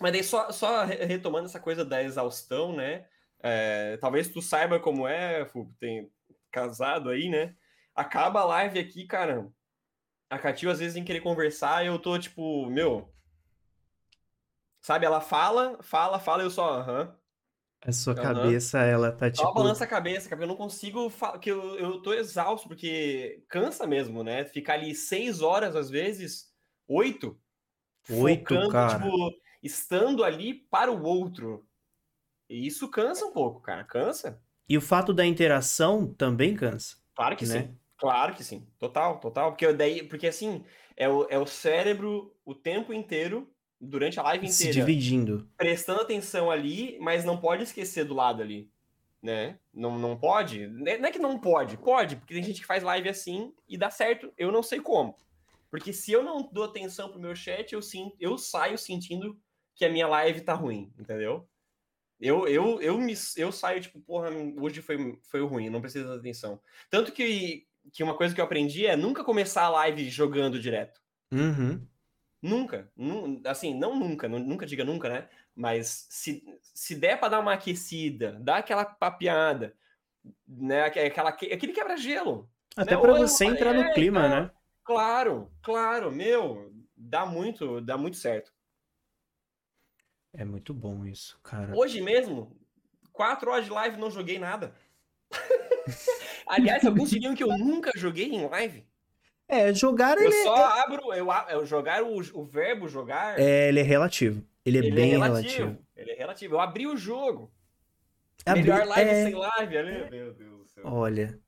Mas 0.00 0.12
daí 0.12 0.24
só, 0.24 0.50
só 0.52 0.84
re- 0.84 1.04
retomando 1.04 1.46
essa 1.46 1.60
coisa 1.60 1.84
da 1.84 2.02
exaustão, 2.02 2.74
né? 2.74 3.06
É, 3.42 3.96
talvez 3.98 4.28
tu 4.28 4.42
saiba 4.42 4.80
como 4.80 5.06
é, 5.06 5.46
Fu, 5.46 5.72
tem 5.78 6.10
casado 6.50 7.10
aí, 7.10 7.28
né? 7.28 7.54
Acaba 7.94 8.40
a 8.40 8.44
live 8.44 8.78
aqui, 8.78 9.06
cara. 9.06 9.48
A 10.30 10.38
Catil 10.38 10.70
às 10.70 10.80
vezes 10.80 10.96
em 10.96 11.04
querer 11.04 11.20
conversar, 11.20 11.86
eu 11.86 11.98
tô 11.98 12.18
tipo, 12.18 12.66
meu. 12.70 13.08
Sabe, 14.80 15.06
ela 15.06 15.20
fala, 15.20 15.82
fala, 15.82 16.18
fala, 16.20 16.42
eu 16.42 16.50
só, 16.50 16.80
aham. 16.80 17.16
A 17.86 17.92
sua 17.92 18.14
Aham. 18.16 18.22
cabeça, 18.22 18.78
ela 18.80 19.12
tá 19.12 19.30
Só 19.30 19.46
tipo. 19.48 19.54
balança 19.54 19.84
a 19.84 19.86
cabeça, 19.86 20.28
cara. 20.28 20.42
Eu 20.42 20.48
não 20.48 20.56
consigo. 20.56 21.10
fa- 21.10 21.38
que 21.38 21.50
eu, 21.50 21.76
eu 21.78 22.02
tô 22.02 22.12
exausto, 22.14 22.68
porque 22.68 23.44
cansa 23.48 23.86
mesmo, 23.86 24.22
né? 24.22 24.44
Ficar 24.44 24.74
ali 24.74 24.94
seis 24.94 25.40
horas, 25.42 25.76
às 25.76 25.90
vezes, 25.90 26.52
oito. 26.88 27.40
Oito, 28.08 28.46
focando, 28.46 28.68
cara. 28.68 28.98
tipo, 28.98 29.10
estando 29.62 30.24
ali 30.24 30.54
para 30.54 30.92
o 30.92 31.02
outro. 31.04 31.68
E 32.48 32.66
isso 32.66 32.90
cansa 32.90 33.26
um 33.26 33.32
pouco, 33.32 33.60
cara. 33.60 33.84
Cansa. 33.84 34.42
E 34.68 34.76
o 34.76 34.80
fato 34.80 35.12
da 35.12 35.26
interação 35.26 36.12
também 36.14 36.56
cansa. 36.56 36.96
Claro 37.14 37.36
que 37.36 37.46
Né? 37.46 37.60
sim. 37.62 37.78
Claro 37.96 38.34
que 38.34 38.44
sim. 38.44 38.66
Total, 38.78 39.20
total. 39.20 39.52
Porque 39.52 39.72
daí, 39.72 40.06
porque 40.08 40.26
assim, 40.26 40.64
é 40.96 41.08
o, 41.08 41.24
é 41.30 41.38
o 41.38 41.46
cérebro 41.46 42.36
o 42.44 42.54
tempo 42.54 42.92
inteiro, 42.92 43.53
durante 43.84 44.18
a 44.18 44.22
live 44.22 44.48
Se 44.48 44.68
inteira, 44.68 44.86
dividindo. 44.86 45.48
prestando 45.56 46.00
atenção 46.00 46.50
ali, 46.50 46.98
mas 47.00 47.24
não 47.24 47.38
pode 47.38 47.62
esquecer 47.62 48.04
do 48.04 48.14
lado 48.14 48.42
ali, 48.42 48.70
né? 49.22 49.58
Não, 49.72 49.98
não 49.98 50.16
pode. 50.16 50.66
Não 50.66 50.86
é 50.86 50.98
não 50.98 51.08
é 51.08 51.12
que 51.12 51.18
não 51.18 51.38
pode, 51.38 51.76
pode, 51.76 52.16
porque 52.16 52.34
tem 52.34 52.42
gente 52.42 52.60
que 52.60 52.66
faz 52.66 52.82
live 52.82 53.08
assim 53.08 53.52
e 53.68 53.76
dá 53.76 53.90
certo, 53.90 54.32
eu 54.36 54.50
não 54.50 54.62
sei 54.62 54.80
como. 54.80 55.16
Porque 55.70 55.92
se 55.92 56.12
eu 56.12 56.22
não 56.22 56.48
dou 56.52 56.64
atenção 56.64 57.08
pro 57.08 57.20
meu 57.20 57.34
chat, 57.34 57.72
eu, 57.72 57.82
sinto, 57.82 58.14
eu 58.20 58.38
saio 58.38 58.78
sentindo 58.78 59.36
que 59.74 59.84
a 59.84 59.90
minha 59.90 60.06
live 60.06 60.40
tá 60.40 60.54
ruim, 60.54 60.92
entendeu? 60.96 61.48
Eu, 62.20 62.46
eu, 62.46 62.80
eu, 62.80 62.96
me, 62.96 63.12
eu 63.36 63.50
saio, 63.50 63.80
tipo, 63.80 64.00
porra, 64.00 64.30
hoje 64.56 64.80
foi, 64.80 65.18
foi 65.22 65.40
ruim, 65.40 65.68
não 65.68 65.80
precisa 65.80 66.08
dar 66.08 66.14
atenção. 66.14 66.60
Tanto 66.88 67.12
que, 67.12 67.66
que 67.92 68.02
uma 68.04 68.16
coisa 68.16 68.34
que 68.34 68.40
eu 68.40 68.44
aprendi 68.44 68.86
é 68.86 68.96
nunca 68.96 69.24
começar 69.24 69.64
a 69.64 69.68
live 69.68 70.08
jogando 70.08 70.60
direto. 70.60 71.00
Uhum. 71.32 71.84
Nunca. 72.48 72.90
nu- 72.94 73.40
Assim, 73.46 73.72
não 73.74 73.98
nunca, 73.98 74.28
nu- 74.28 74.38
nunca 74.38 74.66
diga 74.66 74.84
nunca, 74.84 75.08
né? 75.08 75.28
Mas 75.54 76.06
se, 76.10 76.44
se 76.74 76.94
der 76.94 77.18
pra 77.18 77.28
dar 77.30 77.40
uma 77.40 77.54
aquecida, 77.54 78.32
dar 78.38 78.58
aquela 78.58 78.84
papeada, 78.84 79.74
né? 80.46 80.82
aque- 80.82 80.98
Aquela, 81.00 81.30
aquele 81.30 81.72
quebra-gelo. 81.72 82.50
Até 82.76 82.94
Né? 82.96 83.00
pra 83.00 83.12
Ou 83.12 83.16
eu- 83.18 83.26
você 83.28 83.46
entrar 83.46 83.72
no 83.72 83.80
é, 83.82 83.94
clima, 83.94 84.20
cara. 84.20 84.42
né? 84.42 84.50
Claro, 84.84 85.50
claro, 85.62 86.12
meu, 86.12 86.70
dá 86.94 87.24
muito, 87.24 87.80
dá 87.80 87.96
muito 87.96 88.18
certo. 88.18 88.52
É 90.34 90.44
muito 90.44 90.74
bom 90.74 91.06
isso, 91.06 91.40
cara. 91.42 91.74
Hoje 91.74 92.02
mesmo, 92.02 92.54
quatro 93.10 93.50
horas 93.50 93.64
de 93.64 93.70
live, 93.70 93.96
não 93.96 94.10
joguei 94.10 94.38
nada. 94.38 94.74
Aliás, 96.46 96.84
alguns 96.84 97.08
diriam 97.08 97.34
que 97.34 97.42
eu 97.42 97.56
nunca 97.56 97.90
joguei 97.96 98.26
em 98.26 98.46
live. 98.46 98.86
É, 99.48 99.72
jogar 99.74 100.16
Eu 100.18 100.24
ele 100.24 100.32
só 100.32 100.56
é, 100.56 100.80
abro, 100.82 101.12
eu, 101.14 101.26
eu 101.50 101.66
jogar 101.66 102.02
o, 102.02 102.18
o 102.18 102.44
verbo 102.44 102.88
jogar, 102.88 103.38
é, 103.38 103.68
ele 103.68 103.80
é 103.80 103.82
relativo. 103.82 104.42
Ele 104.64 104.78
é 104.78 104.80
ele 104.80 104.90
bem 104.90 105.10
é 105.12 105.16
relativo. 105.18 105.66
relativo. 105.66 105.86
Ele 105.96 106.10
é 106.12 106.14
relativo. 106.16 106.54
Eu 106.54 106.60
abri 106.60 106.86
o 106.86 106.96
jogo. 106.96 107.52
Abri- 108.46 108.62
Melhor 108.62 108.86
live 108.86 109.10
é, 109.10 109.24
sem 109.24 109.34
live 109.34 109.78
ali. 109.78 110.10
Meu 110.10 110.34
Deus 110.34 110.58
do 110.58 110.66
céu. 110.66 110.84
Olha, 110.86 111.40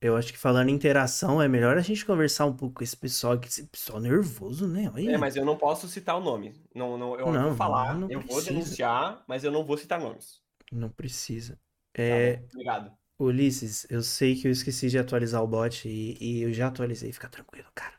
eu 0.00 0.16
acho 0.16 0.32
que 0.32 0.38
falando 0.38 0.70
em 0.70 0.74
interação, 0.74 1.40
é 1.42 1.48
melhor 1.48 1.76
a 1.78 1.80
gente 1.82 2.04
conversar 2.06 2.46
um 2.46 2.56
pouco 2.56 2.76
com 2.76 2.84
esse 2.84 2.96
pessoal 2.96 3.34
aqui, 3.34 3.48
esse 3.48 3.66
pessoal 3.66 4.00
nervoso, 4.00 4.66
né? 4.68 4.90
Olha. 4.94 5.10
É, 5.12 5.18
mas 5.18 5.36
eu 5.36 5.44
não 5.44 5.56
posso 5.58 5.88
citar 5.88 6.16
o 6.16 6.20
nome. 6.20 6.54
Não, 6.74 6.96
não, 6.98 7.18
eu 7.18 7.26
Não, 7.32 7.48
vou 7.48 7.56
falar, 7.56 7.94
não 7.94 8.08
eu 8.10 8.20
vou 8.20 8.42
denunciar, 8.42 9.24
mas 9.26 9.44
eu 9.44 9.50
não 9.52 9.64
vou 9.64 9.76
citar 9.78 10.00
nomes. 10.00 10.42
Não 10.72 10.90
precisa. 10.90 11.58
Tá 11.94 12.02
É, 12.02 12.36
bom? 12.36 12.44
Obrigado. 12.52 12.99
Ulisses, 13.24 13.86
eu 13.90 14.02
sei 14.02 14.36
que 14.36 14.48
eu 14.48 14.52
esqueci 14.52 14.88
de 14.90 14.98
atualizar 14.98 15.42
o 15.42 15.46
bot 15.48 15.88
e, 15.88 16.16
e 16.20 16.42
eu 16.42 16.52
já 16.52 16.68
atualizei, 16.68 17.12
fica 17.12 17.28
tranquilo, 17.28 17.68
cara. 17.74 17.94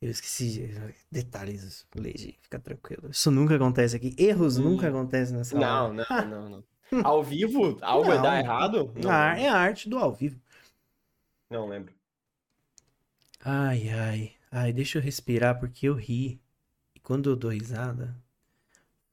Eu 0.00 0.10
esqueci 0.10 0.50
de... 0.52 0.94
Detalhes, 1.12 1.86
Leide, 1.96 2.38
fica 2.42 2.58
tranquilo. 2.60 3.10
Isso 3.10 3.30
nunca 3.30 3.56
acontece 3.56 3.96
aqui. 3.96 4.14
Erros 4.18 4.56
Hum. 4.56 4.62
nunca 4.64 4.88
acontecem 4.88 5.36
nessa 5.36 5.58
Não, 5.58 5.92
não, 5.92 6.06
não, 6.26 6.48
não. 6.50 6.64
Ao 7.02 7.22
vivo, 7.24 7.78
algo 7.82 8.06
vai 8.06 8.18
Não. 8.18 8.22
dar 8.22 8.38
errado? 8.40 8.92
Não, 8.96 9.16
Ah, 9.16 9.34
lembro. 9.34 9.38
é 9.38 9.48
a 9.48 9.56
arte 9.56 9.88
do 9.88 9.98
ao 9.98 10.12
vivo. 10.14 10.40
não 11.50 11.68
lembro. 11.68 11.94
Ai, 13.44 13.90
ai. 13.90 14.36
Ai, 14.50 14.72
deixa 14.72 14.96
eu 14.98 15.02
respirar 15.02 15.58
porque 15.60 15.86
eu 15.88 15.94
ri. 15.94 16.40
E 16.94 17.00
quando 17.00 17.30
eu 17.30 17.36
dou 17.36 17.50
risada. 17.52 18.16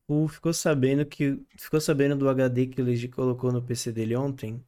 O 0.07 0.27
ficou 0.27 0.53
sabendo 0.53 1.05
que. 1.05 1.41
Ficou 1.57 1.79
sabendo 1.79 2.17
do 2.17 2.27
HD 2.29 2.67
que 2.67 2.81
o 2.81 2.85
Leigi 2.85 3.07
colocou 3.07 3.51
no 3.53 3.61
PC 3.63 3.91
dele 3.93 4.15
ontem? 4.17 4.61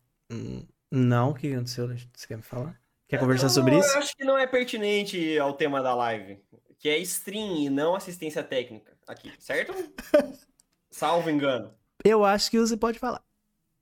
Não, 0.91 1.31
o 1.31 1.33
que 1.33 1.53
aconteceu? 1.53 1.87
Você 1.87 2.27
quer 2.27 2.37
me 2.37 2.43
falar? 2.43 2.79
Quer 3.07 3.19
conversar 3.19 3.47
Não, 3.47 3.53
sobre 3.53 3.77
isso? 3.77 3.89
Eu 3.93 3.99
acho 3.99 4.15
que 4.15 4.23
não 4.23 4.37
é 4.37 4.45
pertinente 4.45 5.37
ao 5.39 5.53
tema 5.53 5.81
da 5.81 5.95
live, 5.95 6.39
que 6.77 6.87
é 6.89 6.97
stream 6.99 7.57
e 7.57 7.69
não 7.69 7.95
assistência 7.95 8.43
técnica 8.43 8.95
aqui, 9.07 9.33
certo? 9.39 9.73
Salvo 10.91 11.29
engano. 11.29 11.73
Eu 12.03 12.23
acho 12.23 12.49
que 12.51 12.59
você 12.59 12.77
pode 12.77 12.99
falar. 12.99 13.23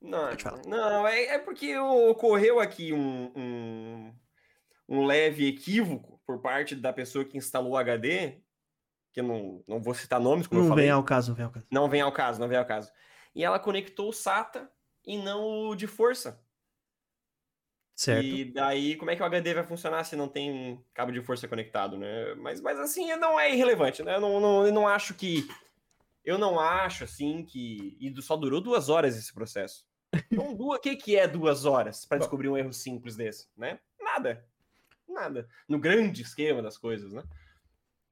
Não, 0.00 0.28
Pode 0.28 0.42
falar. 0.44 0.62
não 0.66 1.06
é, 1.08 1.24
é 1.34 1.38
porque 1.38 1.76
ocorreu 1.76 2.60
aqui 2.60 2.92
um, 2.92 3.32
um, 3.36 4.14
um 4.88 5.04
leve 5.04 5.46
equívoco 5.48 6.20
por 6.24 6.40
parte 6.40 6.74
da 6.76 6.92
pessoa 6.92 7.24
que 7.24 7.36
instalou 7.36 7.72
o 7.72 7.76
HD, 7.76 8.38
que 9.12 9.20
eu 9.20 9.24
não, 9.24 9.64
não 9.66 9.80
vou 9.80 9.92
citar 9.94 10.20
nomes, 10.20 10.46
como 10.46 10.60
eu 10.60 10.64
Não 10.64 10.70
falei. 10.70 10.84
vem 10.84 10.92
ao 10.92 11.02
caso, 11.02 11.30
não 11.30 11.36
vem 11.36 11.44
ao 11.46 11.50
caso. 11.50 11.66
Não 11.70 11.88
vem 11.88 12.00
ao 12.00 12.12
caso, 12.12 12.40
não 12.40 12.48
vem 12.48 12.58
ao 12.58 12.64
caso. 12.64 12.90
E 13.34 13.44
ela 13.44 13.58
conectou 13.58 14.08
o 14.08 14.12
SATA 14.12 14.70
e 15.08 15.16
não 15.16 15.70
o 15.70 15.74
de 15.74 15.86
força. 15.86 16.38
Certo. 17.96 18.24
E 18.24 18.44
daí, 18.44 18.94
como 18.94 19.10
é 19.10 19.16
que 19.16 19.22
o 19.22 19.24
HD 19.24 19.54
vai 19.54 19.64
funcionar 19.64 20.04
se 20.04 20.14
não 20.14 20.28
tem 20.28 20.84
cabo 20.94 21.10
de 21.10 21.22
força 21.22 21.48
conectado, 21.48 21.96
né? 21.96 22.34
Mas, 22.34 22.60
mas 22.60 22.78
assim, 22.78 23.12
não 23.16 23.40
é 23.40 23.52
irrelevante, 23.52 24.04
né? 24.04 24.16
Eu 24.16 24.20
não, 24.20 24.38
não, 24.38 24.66
eu 24.66 24.72
não 24.72 24.86
acho 24.86 25.14
que. 25.14 25.48
Eu 26.22 26.36
não 26.36 26.60
acho, 26.60 27.04
assim, 27.04 27.42
que. 27.42 27.96
E 27.98 28.22
só 28.22 28.36
durou 28.36 28.60
duas 28.60 28.88
horas 28.90 29.16
esse 29.16 29.32
processo. 29.32 29.88
Então, 30.30 30.54
o 30.58 30.78
que, 30.78 30.96
que 30.96 31.16
é 31.16 31.26
duas 31.26 31.64
horas 31.64 32.04
para 32.04 32.18
descobrir 32.18 32.48
um 32.48 32.56
erro 32.56 32.72
simples 32.72 33.16
desse, 33.16 33.46
né? 33.56 33.78
Nada. 34.00 34.44
Nada. 35.08 35.48
No 35.66 35.78
grande 35.78 36.22
esquema 36.22 36.62
das 36.62 36.76
coisas, 36.76 37.12
né? 37.12 37.22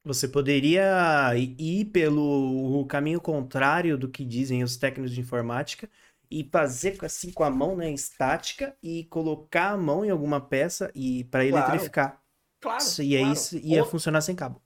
Você 0.05 0.29
poderia 0.29 1.33
ir 1.37 1.87
pelo 1.87 2.87
caminho 2.87 3.21
contrário 3.21 3.99
do 3.99 4.09
que 4.09 4.25
dizem 4.25 4.63
os 4.63 4.77
técnicos 4.77 5.13
de 5.13 5.21
informática 5.21 5.91
e 6.31 6.49
fazer 6.51 6.97
assim 7.05 7.33
com 7.33 7.45
a 7.45 7.51
mão, 7.51 7.77
né, 7.77 7.91
estática 7.93 8.77
e 8.83 9.05
colocar 9.05 9.71
a 9.71 9.77
mão 9.77 10.05
em 10.05 10.11
alguma 10.11 10.41
peça 10.41 10.91
e 10.95 11.25
para 11.25 11.49
Claro. 11.49 11.67
eletrificar. 11.67 12.23
Claro. 12.61 12.85
e 13.03 13.15
aí 13.17 13.21
claro. 13.23 13.33
isso 13.33 13.59
ia 13.59 13.83
Ou- 13.85 13.89
funcionar 13.91 14.21
sem 14.23 14.35
cabo. 14.35 14.61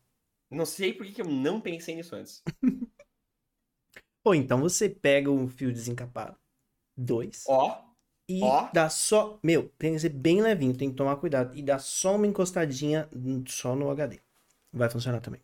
Não 0.51 0.67
sei 0.67 0.93
por 0.93 1.07
que 1.07 1.21
eu 1.23 1.27
não 1.29 1.61
pensei 1.61 1.95
nisso 1.95 2.15
antes. 2.17 2.43
Ou 4.25 4.35
então 4.35 4.61
você 4.61 4.89
pega 4.89 5.31
um 5.31 5.49
fio 5.49 5.73
desencapado, 5.73 6.37
dois, 6.97 7.45
Ó, 7.49 7.83
e 8.29 8.43
ó. 8.43 8.69
dá 8.73 8.89
só, 8.91 9.39
meu, 9.43 9.69
tem 9.79 9.95
que 9.95 10.01
ser 10.01 10.11
bem 10.11 10.43
levinho, 10.43 10.77
tem 10.77 10.91
que 10.91 10.97
tomar 10.97 11.17
cuidado 11.17 11.57
e 11.57 11.63
dá 11.63 11.79
só 11.79 12.17
uma 12.17 12.27
encostadinha 12.27 13.09
só 13.49 13.75
no 13.75 13.91
HD. 13.91 14.21
Vai 14.73 14.91
funcionar 14.91 15.21
também. 15.21 15.41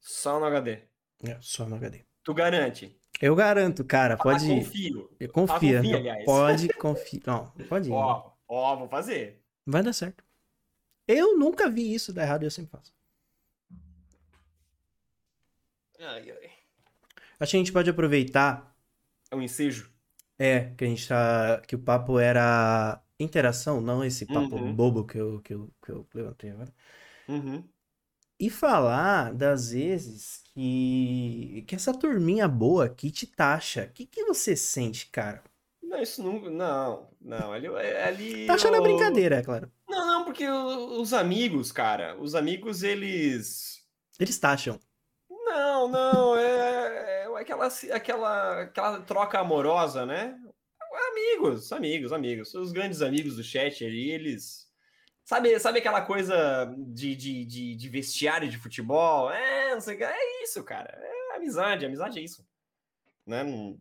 só 0.00 0.40
no 0.40 0.46
HD. 0.46 0.78
É, 1.22 1.38
só 1.42 1.66
no 1.68 1.76
HD. 1.76 2.04
Tu 2.24 2.32
garante. 2.34 2.98
Eu 3.20 3.36
garanto, 3.36 3.84
cara, 3.84 4.16
pode 4.16 4.44
Ah, 4.50 4.54
ir. 4.54 4.64
confio. 4.64 5.10
Eu 5.20 5.28
confia, 5.30 5.54
confia, 5.78 5.82
não, 5.82 5.98
aliás. 5.98 6.24
pode 6.24 6.68
confiar. 6.70 7.22
Não, 7.26 7.46
pode 7.68 7.88
ir. 7.90 7.92
Ó, 7.92 8.32
ó, 8.48 8.76
vou 8.76 8.88
fazer. 8.88 9.42
Vai 9.66 9.82
dar 9.82 9.92
certo. 9.92 10.24
Eu 11.06 11.36
nunca 11.36 11.68
vi 11.68 11.92
isso 11.92 12.12
dar 12.12 12.22
errado 12.22 12.42
e 12.42 12.46
eu 12.46 12.50
sempre 12.50 12.70
faço. 12.70 12.92
Ai, 15.98 16.30
ai. 16.30 16.50
Acho 17.38 17.50
que 17.52 17.56
a 17.56 17.60
gente 17.60 17.72
pode 17.72 17.90
aproveitar, 17.90 18.74
É 19.30 19.36
um 19.36 19.42
ensejo. 19.42 19.92
é, 20.38 20.70
que 20.74 20.84
a 20.84 20.86
gente 20.86 21.06
tá. 21.06 21.60
Que 21.66 21.74
o 21.76 21.78
papo 21.78 22.18
era 22.18 23.02
interação, 23.18 23.80
não 23.80 24.02
esse 24.04 24.24
papo 24.26 24.56
Uhum. 24.56 24.74
bobo 24.74 25.04
que 25.06 25.18
eu, 25.18 25.40
que, 25.42 25.52
eu, 25.54 25.70
que 25.84 25.90
eu 25.92 26.08
levantei 26.14 26.50
agora. 26.50 26.72
Uhum. 27.28 27.68
E 28.40 28.48
falar 28.48 29.34
das 29.34 29.70
vezes 29.70 30.42
que, 30.54 31.62
que 31.68 31.74
essa 31.74 31.92
turminha 31.92 32.48
boa 32.48 32.86
aqui 32.86 33.10
te 33.10 33.26
taxa. 33.26 33.84
O 33.90 33.92
que, 33.92 34.06
que 34.06 34.24
você 34.24 34.56
sente, 34.56 35.08
cara? 35.10 35.44
Não, 35.82 36.00
isso 36.00 36.22
não. 36.22 36.40
Não, 36.50 37.08
não. 37.20 37.52
Ali. 37.52 37.66
ali 37.68 38.46
Taxa 38.46 38.68
eu- 38.68 38.82
brincadeira, 38.82 39.36
é 39.36 39.42
claro. 39.42 39.70
Não, 39.86 40.06
não, 40.06 40.24
porque 40.24 40.48
os 40.48 41.12
amigos, 41.12 41.70
cara, 41.70 42.16
os 42.18 42.34
amigos, 42.34 42.82
eles. 42.82 43.82
Eles 44.18 44.38
taxam. 44.38 44.80
Não, 45.28 45.88
não, 45.88 46.36
é, 46.38 47.24
é 47.24 47.26
aquela, 47.38 47.66
aquela, 47.92 48.60
aquela 48.62 49.00
troca 49.02 49.38
amorosa, 49.38 50.06
né? 50.06 50.38
Amigos, 51.10 51.72
amigos, 51.72 52.12
amigos. 52.12 52.54
Os 52.54 52.72
grandes 52.72 53.02
amigos 53.02 53.36
do 53.36 53.42
chat 53.42 53.84
ali, 53.84 54.10
eles. 54.10 54.69
Sabe, 55.30 55.60
sabe 55.60 55.78
aquela 55.78 56.02
coisa 56.02 56.74
de, 56.76 57.14
de, 57.14 57.44
de, 57.44 57.76
de 57.76 57.88
vestiário 57.88 58.48
de 58.48 58.58
futebol? 58.58 59.30
É, 59.30 59.72
não 59.72 59.80
sei. 59.80 60.02
É 60.02 60.42
isso, 60.42 60.64
cara. 60.64 60.90
É 61.00 61.36
amizade, 61.36 61.86
amizade 61.86 62.18
é 62.18 62.22
isso. 62.22 62.44
Né? 63.24 63.44
Não- 63.44 63.80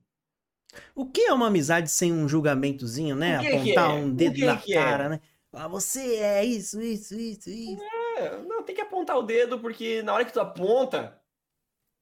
O 0.94 1.08
que 1.08 1.22
é 1.22 1.34
uma 1.34 1.48
amizade 1.48 1.90
sem 1.90 2.14
um 2.14 2.30
julgamentozinho, 2.30 3.16
né? 3.16 3.38
Apontar 3.38 3.90
é? 3.90 3.94
um 3.96 4.14
dedo 4.14 4.36
que 4.36 4.46
na 4.46 4.58
que 4.58 4.74
é? 4.76 4.76
cara, 4.76 5.10
né? 5.10 5.22
Ah, 5.52 5.68
você 5.68 6.18
é 6.18 6.46
isso, 6.46 6.80
isso, 6.80 7.16
isso, 7.16 7.50
isso. 7.50 7.84
É, 8.20 8.38
não, 8.44 8.62
tem 8.62 8.76
que 8.76 8.82
apontar 8.82 9.18
o 9.18 9.24
dedo, 9.24 9.60
porque 9.60 10.04
na 10.04 10.14
hora 10.14 10.26
que 10.26 10.32
tu 10.32 10.40
aponta, 10.40 11.20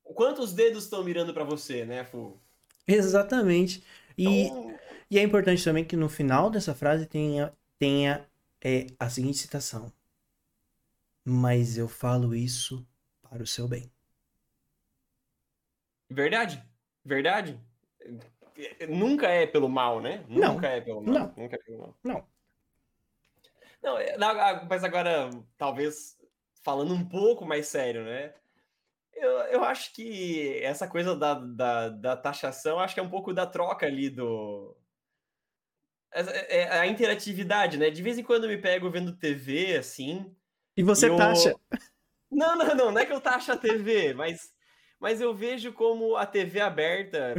quantos 0.04 0.54
dedos 0.54 0.84
estão 0.86 1.06
mirando 1.06 1.34
pra 1.34 1.46
você, 1.46 1.86
né, 1.86 2.04
Fu? 2.04 2.38
Exatamente. 2.88 3.84
E, 4.18 4.48
Então, 4.48 4.78
e 5.10 5.18
é 5.20 5.24
importante 5.24 5.64
também 5.64 5.86
que 5.86 5.96
no 5.96 6.10
final 6.10 6.50
dessa 6.50 6.74
frase 6.76 7.06
tenha, 7.06 7.54
tenha 7.80 8.27
é, 8.63 8.88
a 9.00 9.10
seguinte 9.10 9.38
citação. 9.38 9.91
Mas 11.24 11.78
eu 11.78 11.88
falo 11.88 12.34
isso 12.36 12.88
para 13.22 13.43
o 13.43 13.48
seu 13.48 13.67
bem. 13.67 13.91
verdade, 16.10 16.63
verdade. 17.04 17.60
Nunca 18.89 19.28
é 19.28 19.46
pelo 19.46 19.70
mal, 19.70 20.02
né? 20.02 20.26
Não, 20.28 20.54
Nunca 20.54 20.67
é 20.67 20.82
pelo 20.82 21.02
mal. 21.02 21.13
não. 21.13 21.34
Nunca 21.38 21.56
é 21.56 21.60
pelo 21.60 21.80
mal. 21.80 21.98
Não. 22.04 22.28
Não, 23.82 23.98
é, 23.98 24.17
mas 24.70 24.84
agora, 24.84 25.30
talvez 25.58 26.17
falando 26.63 26.93
um 26.93 27.08
pouco 27.08 27.46
mais 27.46 27.67
sério, 27.67 28.04
né? 28.04 28.34
Eu, 29.13 29.32
eu 29.48 29.63
acho 29.63 29.93
que 29.93 30.60
essa 30.63 30.88
coisa 30.88 31.15
da, 31.15 31.34
da, 31.36 31.89
da 31.89 32.17
taxação, 32.17 32.80
acho 32.80 32.93
que 32.93 33.00
é 33.00 33.04
um 33.04 33.10
pouco 33.10 33.34
da 33.34 33.48
troca 33.48 33.86
ali 33.88 34.10
do. 34.10 34.77
É, 36.13 36.62
é 36.63 36.80
a 36.80 36.88
interatividade, 36.88 37.78
né? 37.78 37.89
De 37.89 38.02
vez 38.02 38.17
em 38.17 38.24
quando 38.24 38.46
eu 38.46 38.50
me 38.50 38.58
pego 38.58 38.89
vendo 38.89 39.15
TV, 39.17 39.76
assim. 39.78 40.36
E 40.76 40.84
você 40.84 41.10
eu- 41.10 41.17
taxa. 41.17 41.56
Não, 42.32 42.56
não, 42.58 42.76
não, 42.76 42.91
não 42.91 43.00
é 43.00 43.06
que 43.06 43.13
eu 43.13 43.22
taxo 43.22 43.52
a 43.52 43.58
TV, 43.58 44.13
mas, 44.13 44.50
mas 45.00 45.22
eu 45.22 45.34
vejo 45.34 45.72
como 45.74 46.15
a 46.17 46.26
TV 46.26 46.60
aberta, 46.60 47.36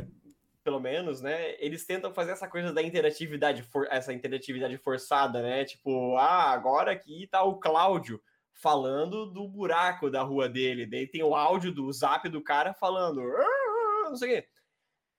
pelo 0.64 0.80
menos, 0.80 1.20
né? 1.20 1.54
Eles 1.62 1.84
tentam 1.86 2.12
fazer 2.12 2.32
essa 2.32 2.48
coisa 2.48 2.72
da 2.72 2.82
interatividade, 2.82 3.62
for- 3.64 3.86
essa 3.90 4.12
interatividade 4.12 4.76
forçada, 4.78 5.42
né? 5.42 5.64
Tipo, 5.64 6.16
ah, 6.16 6.50
agora 6.52 6.92
aqui 6.92 7.26
tá 7.30 7.42
o 7.42 7.58
Cláudio 7.58 8.20
falando 8.54 9.26
do 9.26 9.46
buraco 9.46 10.10
da 10.10 10.22
rua 10.22 10.48
dele. 10.48 10.86
Daí 10.86 11.06
tem 11.06 11.22
o 11.22 11.34
áudio 11.34 11.70
do 11.72 11.92
zap 11.92 12.28
do 12.28 12.42
cara 12.42 12.74
falando, 12.74 13.20
"Ah", 13.20 14.08
não 14.08 14.16
sei 14.16 14.38
o 14.38 14.42
quê. 14.42 14.48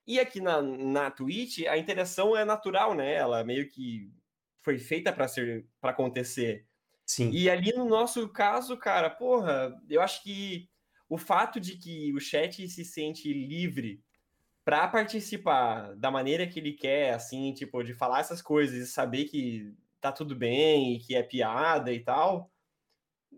E 0.09 0.19
aqui 0.19 0.41
na, 0.41 0.61
na 0.61 1.11
Twitch, 1.11 1.59
a 1.67 1.77
interação 1.77 2.35
é 2.35 2.43
natural, 2.43 2.95
né? 2.95 3.13
Ela 3.13 3.43
meio 3.43 3.69
que 3.69 4.11
foi 4.63 4.79
feita 4.79 5.13
para 5.13 5.27
ser 5.27 5.67
para 5.79 5.91
acontecer. 5.91 6.65
Sim. 7.05 7.29
E 7.31 7.49
ali 7.49 7.71
no 7.73 7.85
nosso 7.85 8.27
caso, 8.29 8.77
cara, 8.77 9.09
porra, 9.09 9.79
eu 9.89 10.01
acho 10.01 10.23
que 10.23 10.69
o 11.07 11.17
fato 11.17 11.59
de 11.59 11.77
que 11.77 12.11
o 12.13 12.19
chat 12.19 12.67
se 12.69 12.83
sente 12.85 13.31
livre 13.31 14.03
Pra 14.65 14.87
participar 14.87 15.95
da 15.95 16.11
maneira 16.11 16.47
que 16.47 16.59
ele 16.59 16.73
quer, 16.73 17.13
assim, 17.15 17.53
tipo, 17.53 17.83
de 17.83 17.93
falar 17.93 18.19
essas 18.19 18.41
coisas 18.41 18.77
e 18.77 18.85
saber 18.91 19.25
que 19.25 19.73
tá 19.99 20.11
tudo 20.11 20.35
bem 20.35 20.95
e 20.95 20.99
que 20.99 21.15
é 21.15 21.23
piada 21.23 21.91
e 21.91 22.01
tal, 22.03 22.51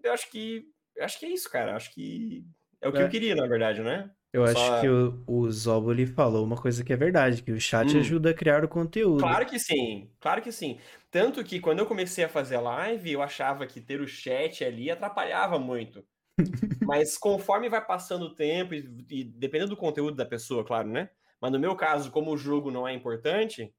eu 0.04 0.14
acho 0.14 0.30
que. 0.32 0.66
Eu 0.96 1.06
acho 1.06 1.20
que 1.20 1.26
é 1.26 1.30
isso, 1.30 1.50
cara. 1.50 1.76
Acho 1.76 1.94
que 1.94 2.46
é 2.82 2.88
o 2.88 2.94
que 2.94 3.02
É. 3.02 3.04
eu 3.04 3.10
queria, 3.10 3.36
na 3.36 3.48
verdade, 3.48 3.82
né? 3.82 4.12
Eu 4.34 4.46
Só- 4.46 4.52
acho 4.52 4.74
que 4.74 4.88
o, 4.88 5.24
o 5.28 5.52
Zoboli 5.52 6.06
falou 6.06 6.46
uma 6.46 6.62
coisa 6.62 6.84
que 6.84 6.94
é 6.94 6.98
verdade, 6.98 7.44
que 7.44 7.52
o 7.52 7.60
chat 7.60 7.98
Hum. 7.98 7.98
ajuda 7.98 8.32
a 8.32 8.34
criar 8.34 8.64
o 8.64 8.70
conteúdo. 8.70 9.34
Claro 9.34 9.46
que 9.46 9.60
sim, 9.60 10.10
claro 10.20 10.42
que 10.42 10.52
sim. 10.52 10.80
Tanto 11.12 11.44
que 11.44 11.60
quando 11.60 11.80
eu 11.80 11.86
comecei 11.86 12.24
a 12.24 12.30
fazer 12.30 12.58
live, 12.60 13.12
eu 13.12 13.22
achava 13.22 13.68
que 13.68 13.80
ter 13.80 14.02
o 14.02 14.08
chat 14.08 14.64
ali 14.64 14.90
atrapalhava 14.90 15.60
muito. 15.60 16.06
Mas 16.86 17.18
conforme 17.18 17.70
vai 17.70 17.86
passando 17.86 18.24
o 18.28 18.36
tempo, 18.36 18.74
e, 18.76 19.06
e 19.10 19.24
dependendo 19.26 19.72
do 19.72 19.78
conteúdo 19.78 20.16
da 20.18 20.26
pessoa, 20.26 20.66
claro, 20.66 20.90
né? 20.90 21.12
Mas 21.42 21.52
no 21.52 21.60
meu 21.60 21.76
caso, 21.76 22.12
como 22.12 22.32
o 22.34 22.38
jogo 22.38 22.72
não 22.72 22.88
é 22.88 22.94
importante, 22.94 23.74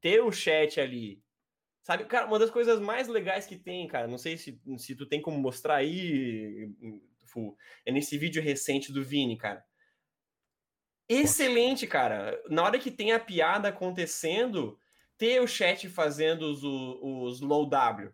ter 0.00 0.22
o 0.22 0.32
chat 0.32 0.80
ali. 0.80 1.22
Sabe, 1.82 2.04
cara, 2.06 2.26
uma 2.26 2.38
das 2.38 2.50
coisas 2.50 2.80
mais 2.80 3.08
legais 3.08 3.46
que 3.46 3.56
tem, 3.56 3.86
cara, 3.88 4.08
não 4.08 4.18
sei 4.18 4.36
se, 4.36 4.60
se 4.78 4.96
tu 4.96 5.06
tem 5.06 5.22
como 5.22 5.38
mostrar 5.38 5.76
aí, 5.76 6.68
Fu, 7.26 7.56
é 7.84 7.92
nesse 7.92 8.18
vídeo 8.18 8.42
recente 8.42 8.92
do 8.92 9.04
Vini, 9.04 9.36
cara. 9.38 9.64
Excelente, 11.08 11.86
cara. 11.86 12.40
Na 12.48 12.64
hora 12.64 12.78
que 12.78 12.90
tem 12.90 13.12
a 13.12 13.20
piada 13.20 13.68
acontecendo, 13.68 14.78
ter 15.16 15.40
o 15.40 15.46
chat 15.46 15.88
fazendo 15.88 16.42
os, 16.50 16.62
os 16.64 17.40
low 17.40 17.68
W. 17.68 18.12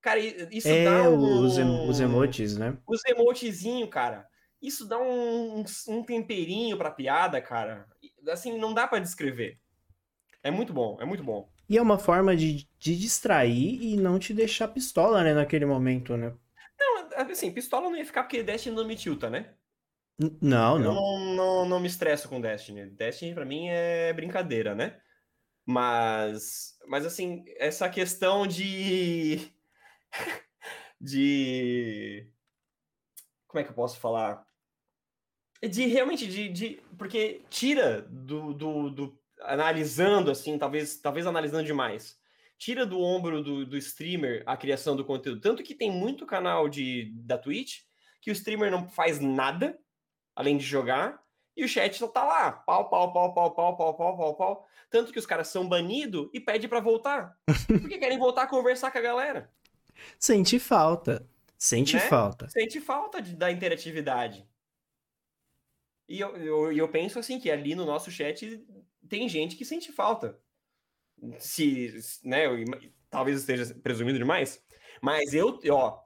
Cara, 0.00 0.20
isso 0.20 0.68
É, 0.68 0.84
dá 0.84 1.08
um... 1.10 1.42
os, 1.42 1.58
em- 1.58 1.90
os 1.90 2.00
emotes, 2.00 2.56
né? 2.56 2.76
Os 2.86 3.04
emotezinhos, 3.04 3.90
cara. 3.90 4.28
Isso 4.60 4.86
dá 4.86 4.98
um, 4.98 5.64
um 5.88 6.02
temperinho 6.04 6.76
pra 6.76 6.90
piada, 6.90 7.40
cara. 7.40 7.86
Assim, 8.28 8.58
não 8.58 8.74
dá 8.74 8.86
pra 8.86 8.98
descrever. 8.98 9.58
É 10.42 10.50
muito 10.50 10.72
bom, 10.72 10.98
é 11.00 11.04
muito 11.04 11.22
bom. 11.22 11.48
E 11.68 11.76
é 11.76 11.82
uma 11.82 11.98
forma 11.98 12.34
de, 12.36 12.66
de 12.78 12.96
distrair 12.98 13.82
e 13.82 13.96
não 13.96 14.18
te 14.18 14.32
deixar 14.32 14.68
pistola, 14.68 15.22
né, 15.22 15.34
naquele 15.34 15.66
momento, 15.66 16.16
né? 16.16 16.32
Não, 16.78 17.08
assim, 17.30 17.52
pistola 17.52 17.88
não 17.90 17.96
ia 17.96 18.04
ficar 18.04 18.22
porque 18.22 18.42
Destiny 18.42 18.74
não 18.74 18.86
me 18.86 18.96
tilta, 18.96 19.28
né? 19.28 19.54
N- 20.18 20.36
Não, 20.42 20.76
Eu 20.78 20.84
não. 20.84 20.94
não, 20.94 21.34
não, 21.34 21.68
não 21.68 21.80
me 21.80 21.86
estresso 21.86 22.28
com 22.28 22.40
Destiny. 22.40 22.86
Destiny 22.90 23.34
pra 23.34 23.44
mim 23.44 23.68
é 23.68 24.12
brincadeira, 24.12 24.74
né? 24.74 25.00
Mas, 25.66 26.78
mas 26.88 27.06
assim, 27.06 27.44
essa 27.58 27.88
questão 27.90 28.46
de. 28.46 29.52
de. 31.00 32.28
Como 33.46 33.60
é 33.60 33.64
que 33.64 33.70
eu 33.70 33.74
posso 33.74 33.98
falar? 33.98 34.46
De 35.62 35.86
realmente, 35.86 36.26
de. 36.26 36.48
de 36.48 36.82
porque 36.96 37.42
tira 37.50 38.02
do, 38.02 38.52
do, 38.54 38.90
do. 38.90 39.18
Analisando, 39.40 40.30
assim, 40.30 40.58
talvez, 40.58 40.98
talvez 41.00 41.26
analisando 41.26 41.64
demais. 41.64 42.18
Tira 42.58 42.84
do 42.84 43.00
ombro 43.00 43.42
do, 43.42 43.64
do 43.64 43.76
streamer 43.76 44.42
a 44.46 44.56
criação 44.56 44.96
do 44.96 45.04
conteúdo. 45.04 45.40
Tanto 45.40 45.62
que 45.62 45.74
tem 45.76 45.92
muito 45.92 46.26
canal 46.26 46.68
de, 46.68 47.12
da 47.14 47.38
Twitch 47.38 47.82
que 48.20 48.30
o 48.30 48.32
streamer 48.32 48.68
não 48.70 48.88
faz 48.88 49.20
nada 49.20 49.78
além 50.38 50.56
de 50.56 50.64
jogar, 50.64 51.20
e 51.56 51.64
o 51.64 51.68
chat 51.68 51.98
só 51.98 52.06
tá 52.06 52.22
lá, 52.22 52.52
pau, 52.52 52.88
pau, 52.88 53.12
pau, 53.12 53.34
pau, 53.34 53.52
pau, 53.52 53.76
pau, 53.76 53.96
pau, 53.96 54.16
pau, 54.16 54.36
pau. 54.36 54.68
Tanto 54.88 55.12
que 55.12 55.18
os 55.18 55.26
caras 55.26 55.48
são 55.48 55.68
banidos 55.68 56.30
e 56.32 56.38
pedem 56.38 56.68
pra 56.68 56.78
voltar. 56.78 57.36
Porque 57.66 57.98
querem 57.98 58.16
voltar 58.16 58.42
a 58.44 58.46
conversar 58.46 58.92
com 58.92 58.98
a 58.98 59.00
galera. 59.00 59.52
Sente 60.16 60.60
falta. 60.60 61.28
Sente 61.58 61.94
Né? 61.96 62.00
falta. 62.02 62.48
Sente 62.50 62.80
falta 62.80 63.20
de, 63.20 63.34
da 63.34 63.50
interatividade. 63.50 64.48
E 66.08 66.20
eu, 66.20 66.36
eu, 66.36 66.72
eu 66.72 66.88
penso 66.88 67.18
assim, 67.18 67.40
que 67.40 67.50
ali 67.50 67.74
no 67.74 67.84
nosso 67.84 68.08
chat 68.08 68.64
tem 69.08 69.28
gente 69.28 69.56
que 69.56 69.64
sente 69.64 69.90
falta. 69.90 70.40
Se, 71.40 71.92
né, 72.22 72.46
eu 72.46 72.64
talvez 73.10 73.40
esteja 73.40 73.74
presumindo 73.82 74.20
demais, 74.20 74.64
mas 75.02 75.34
eu, 75.34 75.58
ó, 75.72 76.00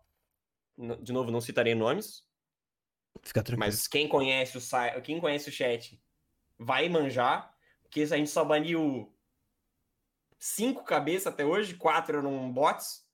de 1.02 1.12
novo, 1.12 1.30
não 1.30 1.42
citarei 1.42 1.74
nomes, 1.74 2.24
Fica 3.22 3.42
tranquilo. 3.42 3.66
Mas 3.70 3.86
quem 3.86 4.08
conhece 4.08 4.56
o 4.56 4.60
site, 4.60 5.00
quem 5.02 5.20
conhece 5.20 5.48
o 5.48 5.52
chat 5.52 6.00
vai 6.58 6.88
manjar, 6.88 7.52
porque 7.82 8.02
a 8.02 8.06
gente 8.06 8.30
só 8.30 8.44
baniu 8.44 9.12
cinco 10.38 10.84
cabeças 10.84 11.28
até 11.28 11.44
hoje, 11.44 11.74
quatro 11.74 12.18
eram 12.18 12.50
bots. 12.52 13.04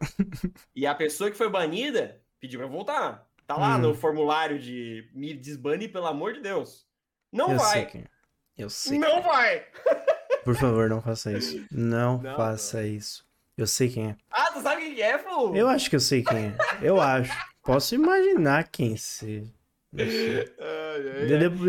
e 0.74 0.86
a 0.86 0.94
pessoa 0.94 1.30
que 1.30 1.36
foi 1.36 1.48
banida 1.48 2.20
pediu 2.40 2.58
pra 2.60 2.68
voltar. 2.68 3.28
Tá 3.46 3.56
lá 3.56 3.76
Hum. 3.76 3.78
no 3.78 3.94
formulário 3.94 4.58
de 4.58 5.08
me 5.12 5.34
desbane, 5.34 5.88
pelo 5.88 6.06
amor 6.06 6.32
de 6.32 6.40
Deus. 6.40 6.86
Não 7.30 7.52
Eu 7.52 7.58
sei 7.58 7.68
vai. 7.82 7.86
quem 7.86 8.00
é. 8.02 8.08
Eu 8.56 8.70
sei. 8.70 8.98
Não 8.98 9.22
vai. 9.22 9.66
Por 10.44 10.56
favor, 10.56 10.88
não 10.88 11.00
faça 11.00 11.32
isso. 11.36 11.64
Não, 11.70 12.18
Não, 12.20 12.36
faça 12.36 12.84
isso. 12.84 13.24
Eu 13.56 13.66
sei 13.66 13.88
quem 13.90 14.10
é. 14.10 14.16
Ah, 14.30 14.50
tu 14.52 14.60
sabe 14.62 14.82
quem 14.82 14.94
que 14.94 15.02
é, 15.02 15.18
Flu? 15.18 15.54
Eu 15.54 15.68
acho 15.68 15.88
que 15.90 15.96
eu 15.96 16.00
sei 16.00 16.22
quem 16.24 16.46
é. 16.48 16.56
Eu 16.80 17.00
acho. 17.00 17.32
Posso 17.62 17.94
imaginar 17.94 18.68
quem 18.70 18.96
seja. 18.96 19.52